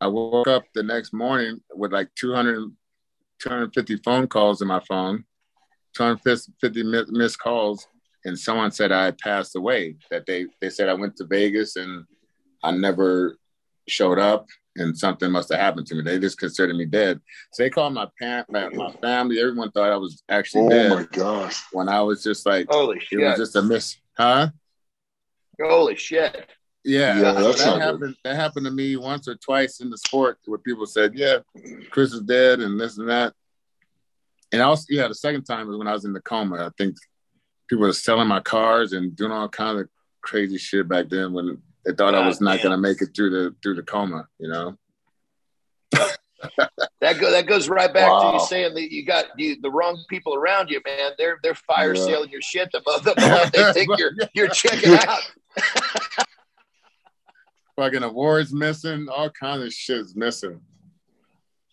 I 0.00 0.08
woke 0.08 0.48
up 0.48 0.64
the 0.74 0.82
next 0.82 1.12
morning 1.12 1.60
with 1.74 1.92
like 1.92 2.08
200, 2.18 2.70
250 3.40 3.96
phone 3.98 4.26
calls 4.26 4.60
in 4.60 4.68
my 4.68 4.80
phone, 4.80 5.24
250 5.96 6.82
missed 7.10 7.38
calls, 7.38 7.86
and 8.24 8.38
someone 8.38 8.70
said 8.70 8.92
I 8.92 9.06
had 9.06 9.18
passed 9.18 9.56
away. 9.56 9.96
That 10.10 10.26
they 10.26 10.46
they 10.60 10.70
said 10.70 10.88
I 10.88 10.94
went 10.94 11.16
to 11.16 11.26
Vegas 11.26 11.76
and 11.76 12.04
I 12.62 12.72
never 12.72 13.36
showed 13.88 14.18
up, 14.18 14.46
and 14.76 14.96
something 14.98 15.30
must 15.30 15.50
have 15.50 15.60
happened 15.60 15.86
to 15.86 15.94
me. 15.94 16.02
They 16.02 16.18
just 16.18 16.38
considered 16.38 16.76
me 16.76 16.84
dead. 16.84 17.20
So 17.52 17.62
they 17.62 17.70
called 17.70 17.94
my 17.94 18.08
parent, 18.18 18.50
my, 18.50 18.68
my 18.70 18.90
family. 19.00 19.40
Everyone 19.40 19.70
thought 19.70 19.92
I 19.92 19.96
was 19.96 20.22
actually 20.28 20.62
Oh 20.64 20.68
dead 20.68 20.92
Oh 20.92 20.96
my 20.96 21.06
gosh. 21.12 21.62
when 21.72 21.88
I 21.88 22.02
was 22.02 22.22
just 22.22 22.44
like 22.44 22.66
Holy 22.68 23.00
shit! 23.00 23.20
it 23.20 23.24
was 23.24 23.38
just 23.38 23.56
a 23.56 23.62
miss, 23.62 23.96
huh? 24.18 24.48
Holy 25.60 25.96
shit. 25.96 26.50
Yeah, 26.86 27.16
Yeah, 27.20 27.32
that's 27.32 27.58
that 27.58 27.66
not 27.66 27.74
good. 27.74 27.82
happened. 27.82 28.16
That 28.24 28.36
happened 28.36 28.66
to 28.66 28.70
me 28.72 28.96
once 28.96 29.26
or 29.26 29.34
twice 29.34 29.80
in 29.80 29.90
the 29.90 29.98
sport, 29.98 30.38
where 30.46 30.58
people 30.58 30.86
said, 30.86 31.14
"Yeah, 31.14 31.38
Chris 31.90 32.12
is 32.12 32.20
dead," 32.20 32.60
and 32.60 32.80
this 32.80 32.96
and 32.98 33.08
that. 33.08 33.34
And 34.52 34.62
also, 34.62 34.84
yeah, 34.88 35.08
the 35.08 35.14
second 35.14 35.42
time 35.44 35.66
was 35.66 35.76
when 35.76 35.88
I 35.88 35.92
was 35.92 36.04
in 36.04 36.12
the 36.12 36.20
coma. 36.22 36.64
I 36.64 36.70
think 36.78 36.96
people 37.68 37.84
were 37.84 37.92
selling 37.92 38.28
my 38.28 38.38
cars 38.40 38.92
and 38.92 39.16
doing 39.16 39.32
all 39.32 39.48
kinds 39.48 39.80
of 39.80 39.88
crazy 40.22 40.58
shit 40.58 40.88
back 40.88 41.08
then 41.08 41.32
when 41.32 41.60
they 41.84 41.92
thought 41.92 42.14
I 42.14 42.24
was 42.26 42.38
God 42.38 42.44
not 42.44 42.52
damn. 42.58 42.62
going 42.62 42.72
to 42.72 42.88
make 42.88 43.02
it 43.02 43.08
through 43.16 43.30
the 43.30 43.54
through 43.62 43.74
the 43.74 43.82
coma. 43.82 44.28
You 44.38 44.48
know? 44.48 44.76
That 47.00 47.18
go 47.18 47.30
that 47.30 47.46
goes 47.46 47.68
right 47.68 47.92
back 47.92 48.08
to 48.08 48.30
you 48.34 48.40
saying 48.46 48.74
that 48.74 48.92
you 48.92 49.04
got 49.04 49.24
you 49.36 49.60
the 49.60 49.70
wrong 49.70 50.02
people 50.08 50.34
around 50.34 50.70
you, 50.70 50.80
man. 50.86 51.12
They're 51.18 51.38
they're 51.42 51.54
fire 51.54 51.94
Yeah. 51.94 52.04
sailing 52.04 52.30
your 52.30 52.42
shit 52.42 52.70
the, 52.72 52.82
mo- 52.86 52.98
the 52.98 53.20
moment 53.20 53.52
they 53.54 53.72
think 53.72 53.90
you're 53.98 54.12
you're 54.34 54.48
checking 54.48 54.92
out. 54.94 55.20
Fucking 57.76 58.02
awards 58.02 58.52
missing, 58.52 59.06
all 59.14 59.30
kinds 59.30 59.62
of 59.62 59.72
shit's 59.72 60.16
missing. 60.16 60.60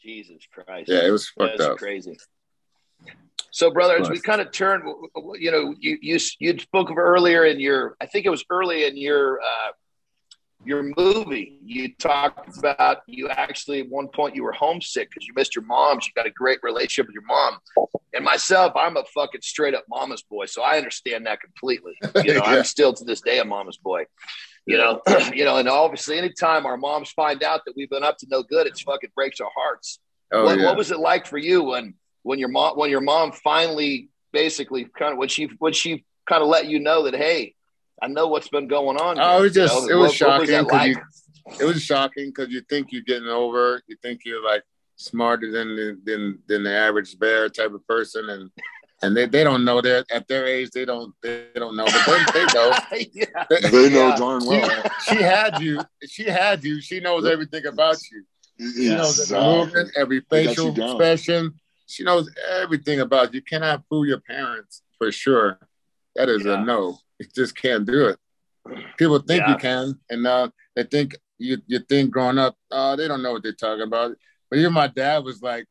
Jesus 0.02 0.46
Christ. 0.52 0.90
Yeah, 0.90 1.08
it 1.08 1.12
was 1.12 1.30
fucked 1.30 1.58
That's 1.58 1.70
up. 1.72 1.78
crazy. 1.78 2.18
So, 3.52 3.72
brother, 3.72 3.98
as 3.98 4.10
we 4.10 4.20
kind 4.20 4.42
of 4.42 4.52
turn, 4.52 4.84
you 5.40 5.52
know, 5.52 5.76
you 5.80 5.98
you 6.02 6.20
you 6.40 6.58
spoke 6.60 6.90
of 6.90 6.98
earlier 6.98 7.46
in 7.46 7.60
your, 7.60 7.96
I 8.02 8.08
think 8.08 8.26
it 8.26 8.30
was 8.30 8.44
early 8.50 8.86
in 8.86 8.98
your 8.98 9.40
uh, 9.40 9.72
your 10.66 10.92
movie. 10.98 11.60
You 11.64 11.94
talked 11.96 12.58
about 12.58 13.02
you 13.06 13.30
actually 13.30 13.82
at 13.82 13.90
one 13.90 14.08
point 14.08 14.36
you 14.36 14.44
were 14.44 14.54
homesick 14.54 15.10
because 15.10 15.28
you 15.28 15.34
missed 15.36 15.56
your 15.56 15.66
mom. 15.66 16.00
You 16.02 16.10
got 16.16 16.26
a 16.26 16.32
great 16.32 16.60
relationship 16.64 17.08
with 17.08 17.14
your 17.14 17.26
mom, 17.26 17.60
and 18.14 18.26
myself, 18.26 18.74
I'm 18.76 18.98
a 18.98 19.04
fucking 19.14 19.42
straight 19.42 19.76
up 19.76 19.86
mama's 19.88 20.24
boy, 20.24 20.48
so 20.48 20.64
I 20.64 20.78
understand 20.78 21.28
that 21.28 21.40
completely. 21.40 21.94
You 22.16 22.24
know, 22.34 22.42
Yeah. 22.44 22.44
I'm 22.44 22.64
still 22.64 22.92
to 22.94 23.06
this 23.06 23.22
day 23.22 23.40
a 23.40 23.46
mama's 23.46 23.78
boy. 23.78 24.06
You 24.66 24.78
know, 24.78 25.02
you 25.34 25.44
know, 25.46 25.58
and 25.58 25.68
obviously, 25.68 26.18
anytime 26.18 26.66
our 26.66 26.78
moms 26.78 27.12
find 27.12 27.44
out 27.44 27.62
that 27.66 27.74
we've 27.76 27.90
been 27.90 28.04
up 28.04 28.18
to 28.20 28.28
no 28.30 28.44
good, 28.44 28.68
it 28.68 28.78
fucking 28.80 29.12
breaks 29.16 29.40
our 29.42 29.52
hearts 29.56 30.00
Oh 30.32 30.46
what, 30.46 30.58
yeah. 30.58 30.66
what 30.66 30.78
was 30.78 30.90
it 30.92 31.00
like 31.00 31.28
for 31.28 31.38
you 31.38 31.64
when 31.64 31.94
when 32.24 32.40
your 32.40 32.48
mom 32.50 32.76
when 32.78 32.90
your 32.90 33.02
mom 33.02 33.32
finally 33.32 34.10
basically 34.32 34.86
kind 34.98 35.12
of 35.12 35.18
when 35.20 35.28
she 35.28 35.46
when 35.60 35.74
she 35.74 36.06
kind 36.28 36.42
of 36.42 36.48
let 36.48 36.66
you 36.66 36.80
know 36.80 37.04
that 37.04 37.14
hey 37.16 37.54
I 38.02 38.08
know 38.08 38.28
what's 38.28 38.48
been 38.50 38.68
going 38.68 38.98
on. 38.98 39.20
Oh, 39.20 39.38
it 39.38 39.42
was 39.44 39.54
just 39.54 39.76
you 39.84 39.90
know? 39.90 39.96
it 39.96 40.00
was 40.00 40.10
What- 40.10 40.16
shocking 40.16 40.54
what 40.56 40.64
was 40.66 40.72
like? 40.74 40.88
you 40.88 40.98
it 41.60 41.66
was 41.66 41.84
shocking 41.84 42.30
because 42.30 42.50
you 42.50 42.62
think 42.62 42.92
you're 42.92 43.04
getting 43.04 43.28
over, 43.28 43.82
you 43.88 43.96
think 44.02 44.22
you're 44.26 44.44
like 44.44 44.64
smarter 44.96 45.52
than 45.52 45.76
the, 45.76 46.00
than 46.04 46.40
than 46.48 46.64
the 46.64 46.72
average 46.74 47.20
bear 47.20 47.48
type 47.50 47.74
of 47.74 47.86
person, 47.88 48.30
and 48.30 48.50
and 49.04 49.16
they, 49.16 49.26
they 49.26 49.44
don't 49.44 49.64
know 49.66 49.82
that 49.82 50.06
at 50.12 50.28
their 50.28 50.46
age 50.48 50.72
they 50.72 50.86
don't 50.86 51.14
they 51.22 51.46
don't 51.56 51.76
know, 51.76 51.86
but 51.86 52.34
they, 52.34 52.40
they 52.40 52.46
know. 52.54 52.72
yeah. 53.14 53.46
They 53.50 53.90
know 53.90 54.08
Yeah. 54.10 54.16
darn 54.18 54.46
well. 54.46 54.84
she 55.08 55.16
had 55.16 55.62
you. 55.62 55.82
She 56.08 56.24
had 56.24 56.64
you. 56.64 56.82
She 56.82 57.00
knows 57.00 57.26
everything 57.26 57.66
about 57.66 57.98
you. 58.12 58.24
She 58.58 58.90
knows 58.90 59.20
every 59.32 59.38
Exactly. 59.38 59.58
movement, 59.66 59.92
every 59.98 60.20
facial 60.30 60.70
expression. 60.70 61.54
She 61.88 62.04
knows 62.04 62.30
everything 62.62 63.00
about 63.02 63.34
you. 63.34 63.38
You 63.40 63.44
cannot 63.44 63.84
fool 63.90 64.06
your 64.06 64.20
parents 64.22 64.82
for 64.98 65.12
sure. 65.12 65.60
That 66.16 66.30
is 66.30 66.46
Yeah. 66.46 66.62
a 66.62 66.66
no. 66.66 66.98
You 67.20 67.28
just 67.36 67.56
can't 67.56 67.86
do 67.86 68.08
it. 68.08 68.18
People 68.98 69.20
think 69.20 69.42
Yeah. 69.42 69.52
you 69.52 69.58
can, 69.58 70.00
and 70.10 70.24
now 70.24 70.52
they 70.76 70.84
think 70.84 71.16
you 71.40 71.58
you 71.68 71.80
think 71.80 72.12
growing 72.12 72.38
up, 72.38 72.56
oh, 72.72 72.96
they 72.96 73.08
don't 73.08 73.22
know 73.24 73.34
what 73.34 73.44
they're 73.44 73.52
talking 73.68 73.84
about. 73.84 74.16
But 74.50 74.60
even 74.60 74.72
my 74.74 74.88
dad 74.88 75.24
was 75.24 75.42
like, 75.42 75.66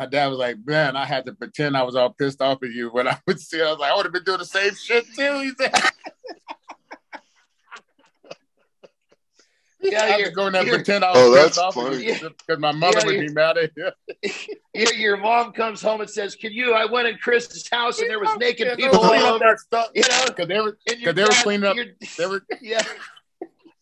my 0.00 0.06
dad 0.06 0.28
was 0.28 0.38
like, 0.38 0.56
man, 0.64 0.96
I 0.96 1.04
had 1.04 1.26
to 1.26 1.34
pretend 1.34 1.76
I 1.76 1.82
was 1.82 1.94
all 1.94 2.08
pissed 2.08 2.40
off 2.40 2.62
at 2.62 2.70
you 2.70 2.88
when 2.88 3.06
I 3.06 3.18
would 3.26 3.38
see. 3.38 3.60
I 3.60 3.68
was 3.70 3.78
like, 3.78 3.92
I 3.92 3.96
would 3.96 4.06
have 4.06 4.14
been 4.14 4.24
doing 4.24 4.38
the 4.38 4.46
same 4.46 4.74
shit 4.74 5.04
too. 5.14 5.40
He 5.42 5.50
said. 5.58 5.74
Yeah, 9.82 10.02
I 10.02 10.06
had 10.08 10.16
to 10.16 10.22
you're- 10.24 10.32
go 10.34 10.46
in 10.46 10.52
there 10.52 10.60
and 10.60 10.66
you're- 10.68 10.78
pretend 10.78 11.04
I 11.04 11.10
was 11.10 11.18
Oh, 11.18 11.32
pissed 11.32 11.44
that's 11.46 11.58
off 11.58 11.74
funny. 11.74 12.04
because 12.04 12.58
my 12.58 12.70
mother 12.70 12.98
Yeah, 13.00 13.06
would 13.06 13.20
be 13.20 13.32
mad 13.32 13.56
at 13.56 13.70
you. 13.74 13.90
Your, 14.74 14.92
your 14.92 15.16
mom 15.16 15.52
comes 15.52 15.80
home 15.80 16.02
and 16.02 16.08
says, 16.10 16.34
"Can 16.36 16.52
you?" 16.52 16.74
I 16.74 16.84
went 16.84 17.08
in 17.08 17.16
Chris's 17.16 17.66
house 17.72 17.98
and 17.98 18.08
there 18.10 18.20
was 18.20 18.28
naked 18.36 18.66
Yeah, 18.68 18.74
people 18.76 19.00
oh, 19.02 19.14
all 19.14 19.34
over. 19.36 19.38
that 19.38 19.58
stuff. 19.58 19.88
You 19.94 20.02
know, 20.02 20.24
Because 20.26 20.48
they 20.48 20.60
were, 20.60 20.78
and 20.86 21.00
your 21.00 21.12
'Cause 21.12 21.16
they 21.16 21.22
were 21.24 21.42
cleaning 21.42 21.64
up- 21.66 21.76
your- 21.76 21.86
they 22.18 22.26
were, 22.26 22.44
yeah. 22.60 22.82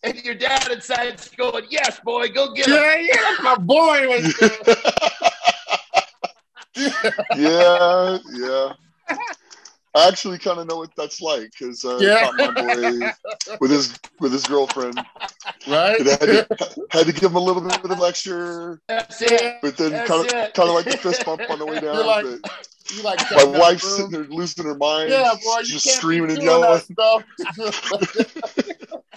And 0.04 0.14
your 0.24 0.36
dad 0.36 0.68
inside 0.70 1.20
going, 1.36 1.64
"Yes, 1.68 1.98
boy, 2.04 2.28
go 2.28 2.54
get 2.54 2.68
him." 2.68 2.74
yeah, 2.74 2.96
yeah, 3.00 3.34
my 3.42 3.56
boy. 3.56 4.22
Yeah, 7.36 8.18
yeah. 8.32 8.72
I 9.94 10.06
actually 10.08 10.38
kind 10.38 10.60
of 10.60 10.66
know 10.68 10.76
what 10.76 10.90
that's 10.96 11.20
like 11.20 11.50
because 11.58 11.84
uh, 11.84 11.98
Yeah. 12.00 12.20
caught 12.20 12.36
my 12.36 12.50
boy 12.50 13.10
with 13.60 13.70
his 13.70 13.98
with 14.20 14.32
his 14.32 14.44
girlfriend. 14.46 14.98
right? 15.66 15.98
And 15.98 16.08
I 16.08 16.12
had 16.12 16.20
to, 16.20 16.86
had 16.90 17.06
to 17.06 17.12
give 17.12 17.30
him 17.30 17.36
a 17.36 17.40
little 17.40 17.62
bit 17.62 17.90
of 17.90 17.98
lecture, 17.98 18.80
That's 18.86 19.20
it. 19.22 19.56
but 19.62 19.76
then 19.76 19.92
kind 20.06 20.26
of 20.26 20.28
kind 20.54 20.68
of 20.68 20.74
like 20.74 20.84
the 20.84 20.96
fist 20.98 21.24
bump 21.24 21.42
on 21.50 21.58
the 21.58 21.66
way 21.66 21.80
down. 21.80 21.94
You're 21.96 22.04
like, 22.04 22.24
but 22.42 22.60
you 22.94 23.02
like 23.02 23.18
my 23.32 23.44
wife's 23.44 23.82
the 23.82 23.88
sitting 23.88 24.10
there 24.10 24.24
losing 24.24 24.64
her 24.66 24.74
mind, 24.76 25.10
Yeah, 25.10 25.34
boy, 25.42 25.62
just 25.62 25.86
screaming 25.88 26.30
and 26.32 26.42
yelling. 26.42 26.80
stuff. 26.80 27.24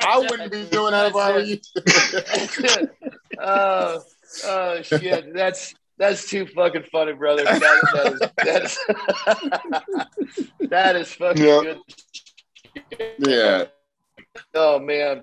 I 0.00 0.18
wouldn't 0.18 0.50
be 0.52 0.64
doing 0.64 0.92
that 0.92 1.08
if 1.08 1.16
I 1.16 1.32
were 1.32 1.40
you. 1.40 1.58
oh, 3.40 4.02
oh 4.46 4.82
shit! 4.82 5.34
That's 5.34 5.74
that's 5.98 6.28
too 6.28 6.46
fucking 6.46 6.84
funny, 6.90 7.12
brother. 7.12 7.44
That, 7.44 7.60
that 7.94 8.12
is, 8.12 8.76
that's, 9.24 10.08
that 10.70 10.96
is 10.96 11.12
fucking 11.14 11.44
Yeah. 11.44 11.60
good. 11.62 11.78
Yeah. 13.18 13.64
Oh 14.54 14.78
man. 14.78 15.22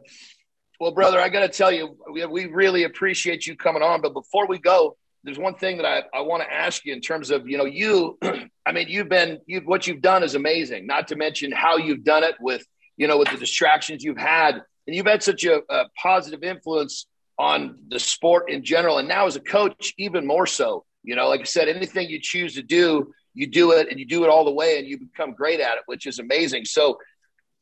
Well, 0.79 0.91
brother, 0.91 1.19
I 1.19 1.29
got 1.29 1.41
to 1.41 1.49
tell 1.49 1.71
you, 1.71 1.97
we, 2.13 2.25
we 2.25 2.45
really 2.45 2.83
appreciate 2.83 3.45
you 3.45 3.55
coming 3.55 3.81
on. 3.83 4.01
But 4.01 4.13
before 4.13 4.47
we 4.47 4.59
go, 4.59 4.95
there's 5.23 5.37
one 5.39 5.55
thing 5.55 5.77
that 5.77 5.85
I, 5.85 6.03
I 6.17 6.21
want 6.21 6.43
to 6.43 6.53
ask 6.53 6.85
you 6.85 6.93
in 6.93 7.01
terms 7.01 7.31
of 7.31 7.47
you 7.47 7.57
know 7.57 7.65
you 7.65 8.17
I 8.65 8.71
mean 8.71 8.87
you've 8.87 9.09
been 9.09 9.39
you 9.45 9.61
what 9.65 9.87
you've 9.87 10.01
done 10.01 10.23
is 10.23 10.35
amazing. 10.35 10.87
Not 10.87 11.07
to 11.09 11.15
mention 11.15 11.51
how 11.51 11.77
you've 11.77 12.03
done 12.03 12.23
it 12.23 12.35
with 12.39 12.63
you 12.97 13.07
know 13.07 13.17
with 13.17 13.29
the 13.29 13.37
distractions 13.37 14.03
you've 14.03 14.17
had, 14.17 14.55
and 14.87 14.95
you've 14.95 15.07
had 15.07 15.21
such 15.23 15.43
a, 15.43 15.61
a 15.69 15.85
positive 16.01 16.43
influence 16.43 17.07
on 17.39 17.79
the 17.87 17.99
sport 17.99 18.49
in 18.49 18.63
general, 18.63 18.97
and 18.97 19.07
now 19.07 19.25
as 19.25 19.37
a 19.37 19.39
coach 19.39 19.93
even 19.97 20.27
more 20.27 20.45
so. 20.45 20.85
You 21.03 21.15
know, 21.15 21.29
like 21.29 21.39
I 21.39 21.45
said, 21.45 21.69
anything 21.69 22.09
you 22.09 22.19
choose 22.21 22.53
to 22.55 22.61
do, 22.61 23.13
you 23.33 23.47
do 23.47 23.71
it, 23.71 23.87
and 23.89 23.97
you 23.97 24.05
do 24.05 24.25
it 24.25 24.29
all 24.29 24.43
the 24.43 24.51
way, 24.51 24.77
and 24.77 24.85
you 24.85 24.99
become 24.99 25.31
great 25.31 25.61
at 25.61 25.77
it, 25.77 25.83
which 25.85 26.05
is 26.05 26.19
amazing. 26.19 26.65
So, 26.65 26.99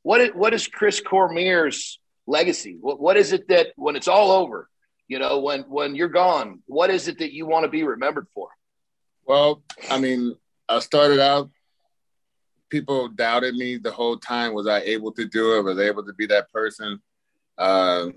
what 0.02 0.20
is, 0.20 0.30
what 0.34 0.54
is 0.56 0.68
Chris 0.68 1.00
Cormier's 1.00 2.00
legacy? 2.26 2.78
What, 2.82 3.00
what 3.00 3.18
is 3.18 3.32
it 3.32 3.48
that 3.50 3.68
when 3.76 3.96
it's 3.96 4.08
all 4.08 4.32
over, 4.32 4.68
you 5.08 5.20
know, 5.20 5.40
when 5.40 5.62
when 5.62 5.96
you're 5.96 6.08
gone, 6.10 6.64
what 6.66 6.90
is 6.90 7.08
it 7.08 7.20
that 7.20 7.32
you 7.32 7.46
want 7.46 7.64
to 7.64 7.70
be 7.70 7.84
remembered 7.84 8.28
for? 8.34 8.50
Well, 9.26 9.62
I 9.92 10.00
mean, 10.00 10.36
I 10.68 10.80
started 10.80 11.20
out. 11.20 11.52
People 12.70 13.10
doubted 13.10 13.56
me 13.56 13.78
the 13.78 13.92
whole 13.92 14.18
time. 14.18 14.54
Was 14.54 14.68
I 14.68 14.80
able 14.80 15.12
to 15.14 15.26
do 15.26 15.58
it? 15.58 15.62
Was 15.62 15.78
I 15.78 15.84
able 15.84 16.04
to 16.06 16.14
be 16.14 16.26
that 16.26 16.52
person 16.52 17.00
uh, 17.58 18.08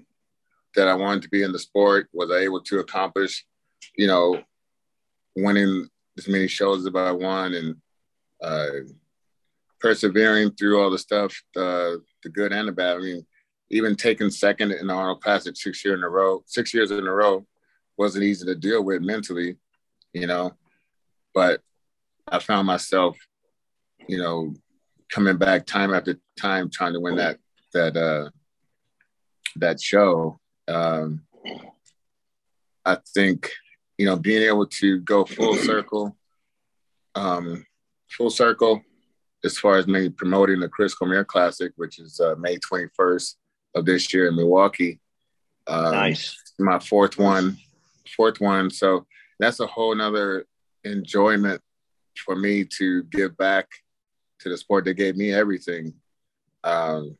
that 0.76 0.88
I 0.88 0.94
wanted 0.94 1.22
to 1.22 1.28
be 1.28 1.42
in 1.42 1.52
the 1.52 1.58
sport? 1.58 2.08
Was 2.12 2.30
I 2.30 2.38
able 2.38 2.60
to 2.62 2.78
accomplish, 2.78 3.44
you 3.96 4.06
know, 4.06 4.42
winning 5.36 5.88
as 6.18 6.28
many 6.28 6.48
shows 6.48 6.86
as 6.86 6.94
I 6.94 7.12
won 7.12 7.54
and 7.54 7.76
uh, 8.42 8.84
persevering 9.80 10.52
through 10.52 10.80
all 10.80 10.90
the 10.90 10.98
stuff, 10.98 11.42
the 11.54 12.02
the 12.22 12.28
good 12.28 12.52
and 12.52 12.68
the 12.68 12.72
bad. 12.72 12.96
I 12.96 13.00
mean, 13.00 13.26
even 13.70 13.96
taking 13.96 14.30
second 14.30 14.72
in 14.72 14.88
the 14.88 14.94
Arnold 14.94 15.22
Classic 15.22 15.56
six 15.56 15.84
years 15.84 15.98
in 15.98 16.04
a 16.04 16.08
row, 16.08 16.42
six 16.46 16.74
years 16.74 16.90
in 16.90 17.06
a 17.06 17.12
row, 17.12 17.46
wasn't 17.96 18.24
easy 18.24 18.46
to 18.46 18.54
deal 18.54 18.82
with 18.82 19.02
mentally, 19.02 19.56
you 20.12 20.26
know. 20.26 20.52
But 21.34 21.60
I 22.26 22.38
found 22.38 22.66
myself, 22.66 23.16
you 24.08 24.18
know, 24.18 24.54
coming 25.10 25.36
back 25.36 25.66
time 25.66 25.94
after 25.94 26.18
time 26.38 26.70
trying 26.70 26.94
to 26.94 27.00
win 27.00 27.16
that 27.16 27.38
that 27.72 27.96
uh 27.96 28.30
that 29.56 29.80
show. 29.80 30.39
Um 30.70 31.22
I 32.84 32.96
think, 33.14 33.50
you 33.98 34.06
know, 34.06 34.16
being 34.16 34.42
able 34.42 34.66
to 34.66 35.00
go 35.00 35.24
full 35.24 35.54
circle, 35.56 36.16
um, 37.14 37.64
full 38.08 38.30
circle 38.30 38.82
as 39.44 39.58
far 39.58 39.76
as 39.76 39.86
maybe 39.86 40.10
promoting 40.10 40.60
the 40.60 40.68
Chris 40.68 40.94
Cormier 40.94 41.24
Classic, 41.24 41.72
which 41.76 41.98
is 41.98 42.20
uh, 42.20 42.34
May 42.38 42.58
21st, 42.58 43.36
of 43.74 43.84
this 43.84 44.12
year 44.12 44.28
in 44.28 44.36
Milwaukee. 44.36 45.00
Um, 45.66 45.92
nice. 45.92 46.36
My 46.58 46.78
fourth 46.78 47.18
one, 47.18 47.56
fourth 48.16 48.40
one. 48.40 48.70
So 48.70 49.06
that's 49.38 49.60
a 49.60 49.66
whole 49.66 49.94
nother 49.94 50.46
enjoyment 50.84 51.60
for 52.16 52.34
me 52.34 52.64
to 52.78 53.04
give 53.04 53.36
back 53.36 53.68
to 54.40 54.48
the 54.48 54.56
sport 54.56 54.84
that 54.86 54.94
gave 54.94 55.16
me 55.16 55.32
everything. 55.32 55.94
Um, 56.64 57.16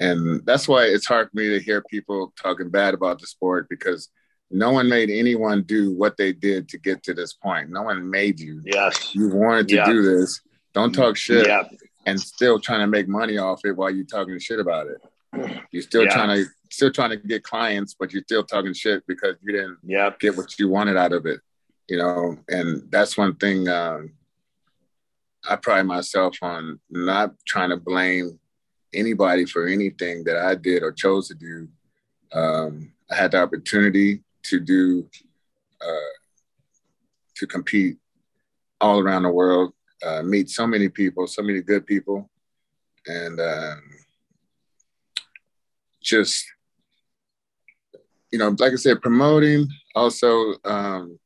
and 0.00 0.44
that's 0.44 0.68
why 0.68 0.84
it's 0.84 1.06
hard 1.06 1.30
for 1.30 1.36
me 1.36 1.48
to 1.50 1.60
hear 1.60 1.82
people 1.82 2.32
talking 2.40 2.70
bad 2.70 2.94
about 2.94 3.20
the 3.20 3.26
sport 3.26 3.68
because 3.68 4.08
no 4.50 4.70
one 4.70 4.88
made 4.88 5.10
anyone 5.10 5.62
do 5.62 5.94
what 5.96 6.16
they 6.16 6.32
did 6.32 6.68
to 6.68 6.78
get 6.78 7.02
to 7.02 7.14
this 7.14 7.32
point. 7.32 7.70
No 7.70 7.82
one 7.82 8.08
made 8.08 8.38
you. 8.38 8.60
Yes. 8.64 9.14
You 9.14 9.28
wanted 9.28 9.68
to 9.68 9.76
yeah. 9.76 9.86
do 9.86 10.02
this. 10.02 10.40
Don't 10.72 10.92
talk 10.92 11.16
shit. 11.16 11.46
Yeah 11.46 11.64
and 12.06 12.20
still 12.20 12.58
trying 12.58 12.80
to 12.80 12.86
make 12.86 13.08
money 13.08 13.36
off 13.36 13.60
it 13.64 13.76
while 13.76 13.90
you're 13.90 14.06
talking 14.06 14.38
shit 14.38 14.60
about 14.60 14.86
it. 14.86 15.60
You're 15.72 15.82
still 15.82 16.04
yeah. 16.04 16.14
trying 16.14 16.28
to 16.28 16.50
still 16.70 16.90
trying 16.90 17.10
to 17.10 17.16
get 17.16 17.42
clients, 17.42 17.94
but 17.98 18.12
you're 18.12 18.22
still 18.22 18.44
talking 18.44 18.72
shit 18.72 19.04
because 19.06 19.36
you 19.42 19.52
didn't 19.52 19.78
yep. 19.84 20.18
get 20.18 20.36
what 20.36 20.58
you 20.58 20.68
wanted 20.68 20.96
out 20.96 21.12
of 21.12 21.26
it. 21.26 21.40
You 21.88 21.98
know, 21.98 22.38
and 22.48 22.90
that's 22.90 23.18
one 23.18 23.34
thing 23.34 23.68
um, 23.68 24.12
I 25.48 25.56
pride 25.56 25.84
myself 25.84 26.36
on 26.42 26.80
not 26.90 27.34
trying 27.46 27.70
to 27.70 27.76
blame 27.76 28.38
anybody 28.96 29.44
for 29.46 29.66
anything 29.66 30.24
that 30.24 30.36
I 30.36 30.54
did 30.54 30.82
or 30.82 30.92
chose 30.92 31.28
to 31.28 31.34
do. 31.34 31.68
Um, 32.32 32.92
I 33.10 33.14
had 33.14 33.32
the 33.32 33.42
opportunity 33.42 34.22
to 34.44 34.60
do 34.60 35.08
uh, 35.80 36.14
to 37.36 37.46
compete 37.46 37.98
all 38.80 38.98
around 38.98 39.22
the 39.22 39.30
world 39.30 39.72
uh, 40.04 40.22
meet 40.22 40.50
so 40.50 40.66
many 40.66 40.88
people, 40.88 41.26
so 41.26 41.42
many 41.42 41.60
good 41.62 41.86
people, 41.86 42.28
and 43.06 43.40
um, 43.40 43.82
just 46.02 46.44
you 48.32 48.38
know, 48.38 48.54
like 48.58 48.72
I 48.72 48.76
said, 48.76 49.00
promoting. 49.00 49.68
Also, 49.94 50.54
um, 50.64 51.18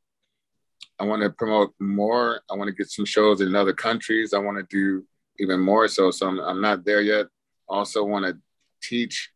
I 0.99 1.03
want 1.03 1.23
to 1.23 1.29
promote 1.31 1.73
more. 1.79 2.41
I 2.49 2.55
want 2.55 2.69
to 2.69 2.75
get 2.75 2.89
some 2.89 3.05
shows 3.05 3.41
in 3.41 3.55
other 3.55 3.73
countries. 3.73 4.33
I 4.33 4.39
want 4.39 4.57
to 4.57 4.65
do 4.69 5.05
even 5.39 5.59
more. 5.59 5.87
So, 5.87 6.11
so 6.11 6.27
I'm, 6.27 6.39
I'm 6.39 6.61
not 6.61 6.85
there 6.85 7.01
yet. 7.01 7.25
Also, 7.71 8.03
want 8.03 8.25
to 8.25 8.37
teach 8.83 9.31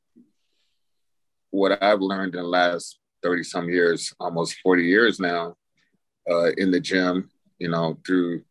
what 1.52 1.82
I've 1.82 2.02
learned 2.02 2.36
in 2.36 2.42
the 2.42 2.48
last 2.48 3.00
30 3.24 3.44
some 3.44 3.70
years, 3.70 4.14
almost 4.20 4.58
40 4.62 4.84
years 4.84 5.20
now, 5.20 5.56
uh, 6.30 6.52
in 6.58 6.70
the 6.70 6.80
gym, 6.80 7.30
you 7.60 7.70
know, 7.70 7.98
through 8.06 8.44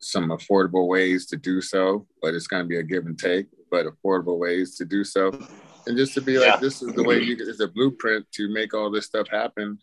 some 0.00 0.30
affordable 0.30 0.88
ways 0.88 1.26
to 1.26 1.36
do 1.36 1.60
so, 1.60 2.06
but 2.20 2.34
it's 2.34 2.46
going 2.46 2.62
to 2.62 2.68
be 2.68 2.78
a 2.78 2.82
give 2.82 3.06
and 3.06 3.18
take, 3.18 3.46
but 3.70 3.86
affordable 3.86 4.38
ways 4.38 4.76
to 4.76 4.84
do 4.84 5.04
so. 5.04 5.30
And 5.86 5.96
just 5.96 6.14
to 6.14 6.20
be 6.20 6.38
like, 6.38 6.48
yeah. 6.48 6.56
this 6.56 6.82
is 6.82 6.92
the 6.94 7.02
way 7.02 7.20
you 7.20 7.36
it's 7.38 7.60
a 7.60 7.68
blueprint 7.68 8.26
to 8.32 8.48
make 8.48 8.74
all 8.74 8.90
this 8.90 9.06
stuff 9.06 9.28
happen. 9.28 9.78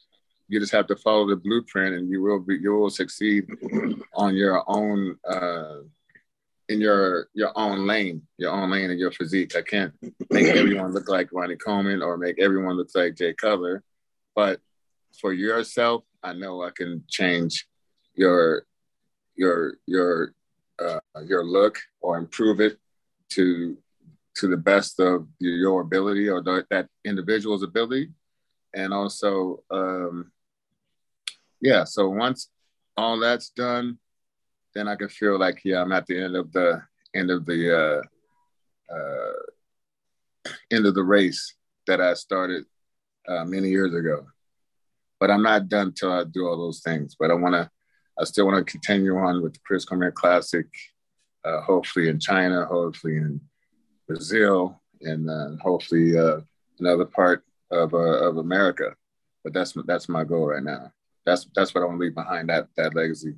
You 0.48 0.60
just 0.60 0.72
have 0.74 0.88
to 0.88 0.96
follow 0.96 1.28
the 1.28 1.38
blueprint 1.38 1.96
and 1.96 2.10
you 2.10 2.22
will 2.22 2.40
be, 2.40 2.58
you 2.58 2.74
will 2.74 2.90
succeed 2.90 3.48
on 4.14 4.36
your 4.36 4.64
own, 4.68 5.18
uh, 5.28 5.78
in 6.72 6.80
your, 6.80 7.28
your 7.34 7.52
own 7.56 7.86
lane, 7.86 8.22
your 8.38 8.52
own 8.52 8.72
lane 8.72 8.90
and 8.90 9.00
your 9.00 9.12
physique. 9.12 9.56
I 9.56 9.62
can't 9.62 9.94
make 10.30 10.46
everyone 10.56 10.94
look 10.94 11.10
like 11.10 11.30
Ronnie 11.34 11.58
Coleman 11.58 12.02
or 12.02 12.18
make 12.18 12.40
everyone 12.40 12.78
look 12.78 12.90
like 12.96 13.16
Jay 13.16 13.34
Cutler, 13.34 13.84
but 14.36 14.62
for 15.20 15.34
yourself, 15.34 16.04
I 16.24 16.34
know 16.34 16.64
I 16.64 16.70
can 16.72 17.04
change 17.10 17.68
your 18.16 18.66
your 19.36 19.76
your 19.86 20.34
uh, 20.80 21.00
your 21.26 21.44
look 21.44 21.78
or 22.02 22.18
improve 22.18 22.62
it 22.62 22.78
to 23.30 23.78
to 24.36 24.48
the 24.48 24.58
best 24.58 25.00
of 25.00 25.28
your 25.40 25.82
ability 25.82 26.30
or 26.30 26.42
the, 26.42 26.66
that 26.70 26.88
individual's 27.04 27.64
ability 27.64 28.10
and 28.74 28.94
also 28.94 29.64
um, 29.72 30.32
yeah 31.62 31.84
so 31.84 32.10
once 32.10 32.50
all 32.96 33.20
that's 33.20 33.50
done 33.50 33.98
then 34.74 34.88
i 34.88 34.96
can 34.96 35.10
feel 35.10 35.40
like 35.40 35.62
yeah 35.64 35.82
i'm 35.82 35.92
at 35.92 36.06
the 36.08 36.22
end 36.22 36.36
of 36.36 36.52
the 36.52 36.82
end 37.16 37.30
of 37.30 37.46
the 37.46 37.62
uh, 37.78 38.94
uh, 38.94 40.50
end 40.72 40.86
of 40.86 40.96
the 40.96 41.04
race 41.04 41.56
that 41.88 42.02
i 42.02 42.14
started 42.14 42.64
uh, 43.28 43.46
many 43.46 43.70
years 43.70 43.94
ago 43.94 44.26
but 45.20 45.30
i'm 45.30 45.44
not 45.44 45.70
done 45.70 45.94
till 45.94 46.12
i 46.12 46.24
do 46.24 46.48
all 46.48 46.58
those 46.58 46.82
things 46.82 47.16
but 47.20 47.32
i 47.32 47.34
want 47.34 47.54
to 47.54 47.70
I 48.22 48.24
still 48.26 48.46
want 48.46 48.66
to 48.66 48.72
continue 48.72 49.18
on 49.18 49.42
with 49.42 49.54
the 49.54 49.60
Chris 49.66 49.84
Cormier 49.84 50.12
Classic, 50.12 50.68
uh, 51.44 51.62
hopefully 51.62 52.08
in 52.08 52.20
China, 52.20 52.66
hopefully 52.66 53.18
in 53.18 53.42
Brazil, 54.08 54.80
and 55.02 55.28
uh, 55.28 55.58
hopefully 55.62 56.18
uh, 56.18 56.42
another 56.80 57.06
part 57.06 57.44
of, 57.72 57.96
uh, 57.96 57.98
of 57.98 58.38
America. 58.38 58.96
But 59.44 59.54
that's 59.54 59.74
that's 59.86 60.08
my 60.08 60.24
goal 60.24 60.48
right 60.48 60.64
now. 60.64 60.92
That's 61.26 61.48
that's 61.56 61.74
what 61.74 61.82
I 61.82 61.88
want 61.88 61.98
to 61.98 62.04
leave 62.04 62.14
behind 62.14 62.50
that 62.50 62.68
that 62.78 62.94
legacy. 62.94 63.34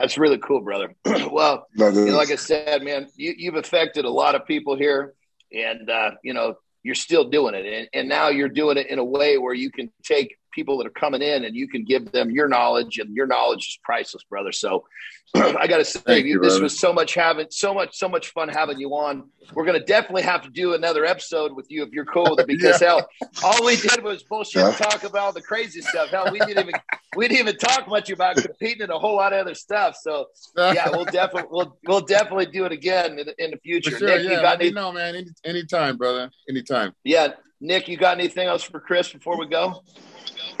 That's 0.00 0.16
really 0.16 0.38
cool, 0.38 0.62
brother. 0.62 0.94
well, 1.30 1.66
you 1.76 1.90
know, 1.92 2.16
like 2.16 2.30
I 2.30 2.36
said, 2.36 2.82
man, 2.82 3.08
you, 3.16 3.34
you've 3.36 3.56
affected 3.56 4.06
a 4.06 4.10
lot 4.10 4.34
of 4.34 4.46
people 4.46 4.74
here, 4.74 5.12
and 5.52 5.90
uh, 5.90 6.12
you 6.24 6.32
know 6.32 6.54
you're 6.82 6.94
still 6.94 7.28
doing 7.28 7.54
it, 7.54 7.66
and, 7.66 7.88
and 7.92 8.08
now 8.08 8.28
you're 8.28 8.48
doing 8.48 8.78
it 8.78 8.86
in 8.86 8.98
a 8.98 9.04
way 9.04 9.36
where 9.36 9.52
you 9.52 9.70
can 9.70 9.92
take 10.02 10.38
people 10.52 10.78
that 10.78 10.86
are 10.86 10.90
coming 10.90 11.22
in 11.22 11.44
and 11.44 11.56
you 11.56 11.68
can 11.68 11.84
give 11.84 12.10
them 12.12 12.30
your 12.30 12.48
knowledge 12.48 12.98
and 12.98 13.14
your 13.14 13.26
knowledge 13.26 13.68
is 13.68 13.78
priceless 13.82 14.22
brother 14.24 14.52
so 14.52 14.84
i 15.34 15.66
gotta 15.66 15.84
say 15.84 16.20
you, 16.20 16.38
this 16.40 16.52
brother. 16.52 16.62
was 16.62 16.78
so 16.78 16.92
much 16.92 17.14
having 17.14 17.46
so 17.50 17.72
much 17.72 17.96
so 17.96 18.08
much 18.08 18.28
fun 18.30 18.48
having 18.48 18.78
you 18.78 18.90
on 18.90 19.28
we're 19.54 19.64
gonna 19.64 19.84
definitely 19.84 20.22
have 20.22 20.42
to 20.42 20.50
do 20.50 20.74
another 20.74 21.04
episode 21.04 21.54
with 21.54 21.70
you 21.70 21.82
if 21.82 21.90
you're 21.90 22.04
cool 22.04 22.26
with 22.30 22.40
it 22.40 22.46
because 22.46 22.80
yeah. 22.82 22.88
hell 22.88 23.08
all 23.44 23.64
we 23.64 23.76
did 23.76 24.02
was 24.02 24.22
bullshit 24.24 24.62
yeah. 24.62 24.72
talk 24.72 25.04
about 25.04 25.34
the 25.34 25.42
crazy 25.42 25.80
stuff 25.80 26.08
hell 26.08 26.30
we 26.32 26.38
didn't 26.40 26.58
even 26.58 26.74
we 27.16 27.28
didn't 27.28 27.40
even 27.40 27.56
talk 27.56 27.88
much 27.88 28.10
about 28.10 28.36
competing 28.36 28.82
and 28.82 28.92
a 28.92 28.98
whole 28.98 29.16
lot 29.16 29.32
of 29.32 29.40
other 29.40 29.54
stuff 29.54 29.96
so 30.00 30.26
yeah 30.56 30.88
we'll 30.90 31.04
definitely 31.12 31.48
we'll 31.50 31.78
we'll 31.86 32.00
definitely 32.00 32.46
do 32.46 32.64
it 32.64 32.72
again 32.72 33.18
in, 33.18 33.26
in 33.38 33.50
the 33.50 33.58
future 33.58 33.96
sure, 33.96 34.08
Nick, 34.08 34.24
yeah, 34.24 34.36
you 34.36 34.42
got 34.42 34.60
any- 34.60 34.70
know 34.70 34.92
man 34.92 35.14
any, 35.14 35.28
anytime 35.44 35.96
brother 35.96 36.30
anytime 36.48 36.92
yeah 37.04 37.28
Nick, 37.60 37.88
you 37.88 37.96
got 37.96 38.18
anything 38.18 38.48
else 38.48 38.62
for 38.62 38.80
Chris 38.80 39.12
before 39.12 39.38
we 39.38 39.46
go? 39.46 39.82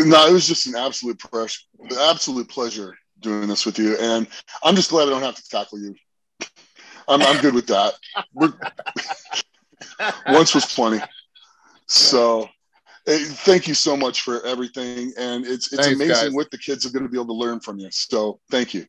No, 0.00 0.26
it 0.26 0.32
was 0.32 0.46
just 0.46 0.66
an 0.66 0.76
absolute 0.76 1.18
pressure, 1.18 1.60
absolute 2.00 2.48
pleasure 2.48 2.96
doing 3.20 3.48
this 3.48 3.66
with 3.66 3.78
you, 3.78 3.96
and 3.98 4.26
I'm 4.62 4.74
just 4.76 4.90
glad 4.90 5.08
I 5.08 5.10
don't 5.10 5.22
have 5.22 5.36
to 5.36 5.48
tackle 5.48 5.78
you. 5.78 5.94
I'm 7.08 7.22
I'm 7.22 7.40
good 7.40 7.54
with 7.54 7.66
that. 7.66 7.94
Once 10.26 10.54
was 10.54 10.66
plenty. 10.66 11.02
So, 11.86 12.48
Hey, 13.06 13.24
thank 13.24 13.66
you 13.66 13.74
so 13.74 13.96
much 13.96 14.20
for 14.22 14.44
everything, 14.46 15.12
and 15.18 15.44
it's 15.46 15.72
it's 15.72 15.86
Thanks, 15.86 16.00
amazing 16.00 16.26
guys. 16.26 16.32
what 16.34 16.50
the 16.50 16.58
kids 16.58 16.84
are 16.86 16.90
going 16.90 17.02
to 17.02 17.08
be 17.08 17.16
able 17.16 17.26
to 17.28 17.32
learn 17.32 17.58
from 17.60 17.78
you. 17.78 17.88
So 17.90 18.40
thank 18.50 18.74
you. 18.74 18.86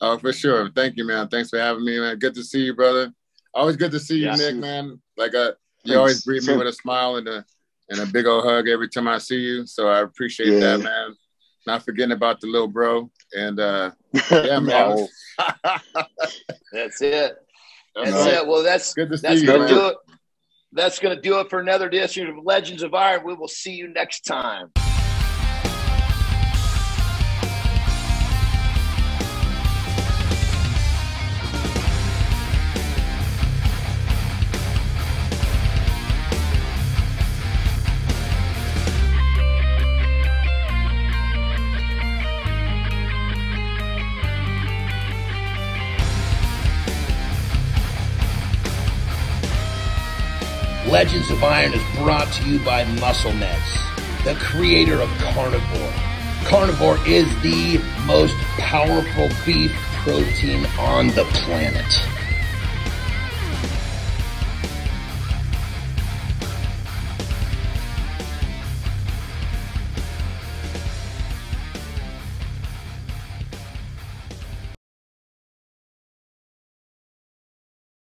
Oh, 0.00 0.18
for 0.18 0.32
sure. 0.32 0.68
Thank 0.74 0.96
you, 0.96 1.06
man. 1.06 1.28
Thanks 1.28 1.50
for 1.50 1.60
having 1.60 1.84
me, 1.84 1.98
man. 2.00 2.18
Good 2.18 2.34
to 2.34 2.42
see 2.42 2.60
you, 2.64 2.74
brother. 2.74 3.12
Always 3.54 3.76
good 3.76 3.92
to 3.92 4.00
see 4.00 4.16
you, 4.16 4.26
Yeah. 4.26 4.34
Nick, 4.34 4.56
man. 4.56 5.00
Like 5.16 5.34
uh, 5.34 5.52
you 5.84 5.94
Thanks. 5.94 5.96
always 5.96 6.24
greet 6.24 6.44
me 6.44 6.56
with 6.56 6.66
a 6.66 6.72
smile 6.72 7.16
and 7.16 7.28
a 7.28 7.44
and 7.88 8.00
a 8.00 8.06
big 8.06 8.26
old 8.26 8.44
hug 8.44 8.68
every 8.68 8.88
time 8.88 9.08
I 9.08 9.18
see 9.18 9.36
you. 9.40 9.66
So 9.66 9.88
I 9.88 10.00
appreciate 10.00 10.52
Yeah. 10.54 10.60
that, 10.76 10.80
man. 10.80 11.14
Not 11.66 11.84
forgetting 11.84 12.12
about 12.12 12.40
the 12.40 12.46
little 12.48 12.68
bro. 12.68 13.10
And 13.34 13.58
uh 13.60 13.90
yeah, 14.30 14.58
man. 14.60 14.66
No. 14.90 15.08
That's 16.72 17.00
it. 17.02 17.36
That's 17.94 18.10
That's 18.10 18.26
it. 18.26 18.46
Well, 18.46 18.62
that's 18.62 18.94
Good 18.94 19.10
to 19.10 19.18
see 19.18 19.22
that's 19.26 19.40
you, 19.42 19.46
gonna 19.46 19.58
man. 19.60 19.68
do 19.68 19.86
it. 19.88 19.96
That's 20.72 20.98
gonna 20.98 21.20
do 21.20 21.40
it 21.40 21.50
for 21.50 21.60
another 21.60 21.86
edition 21.86 22.26
of 22.28 22.36
Legends 22.42 22.82
of 22.82 22.94
Iron. 22.94 23.22
We 23.26 23.34
will 23.34 23.48
see 23.48 23.72
you 23.72 23.88
next 23.88 24.20
time. 24.22 24.72
Of 51.32 51.42
Iron 51.44 51.72
is 51.72 51.82
brought 51.96 52.30
to 52.34 52.44
you 52.50 52.58
by 52.58 52.84
MuscleMeds, 52.84 54.22
the 54.22 54.34
creator 54.34 55.00
of 55.00 55.08
Carnivor. 55.18 55.92
Carnivor 56.44 56.98
is 57.06 57.26
the 57.40 57.78
most 58.06 58.36
powerful 58.58 59.30
beef 59.46 59.72
protein 60.04 60.66
on 60.78 61.08
the 61.08 61.24
planet. 61.32 62.21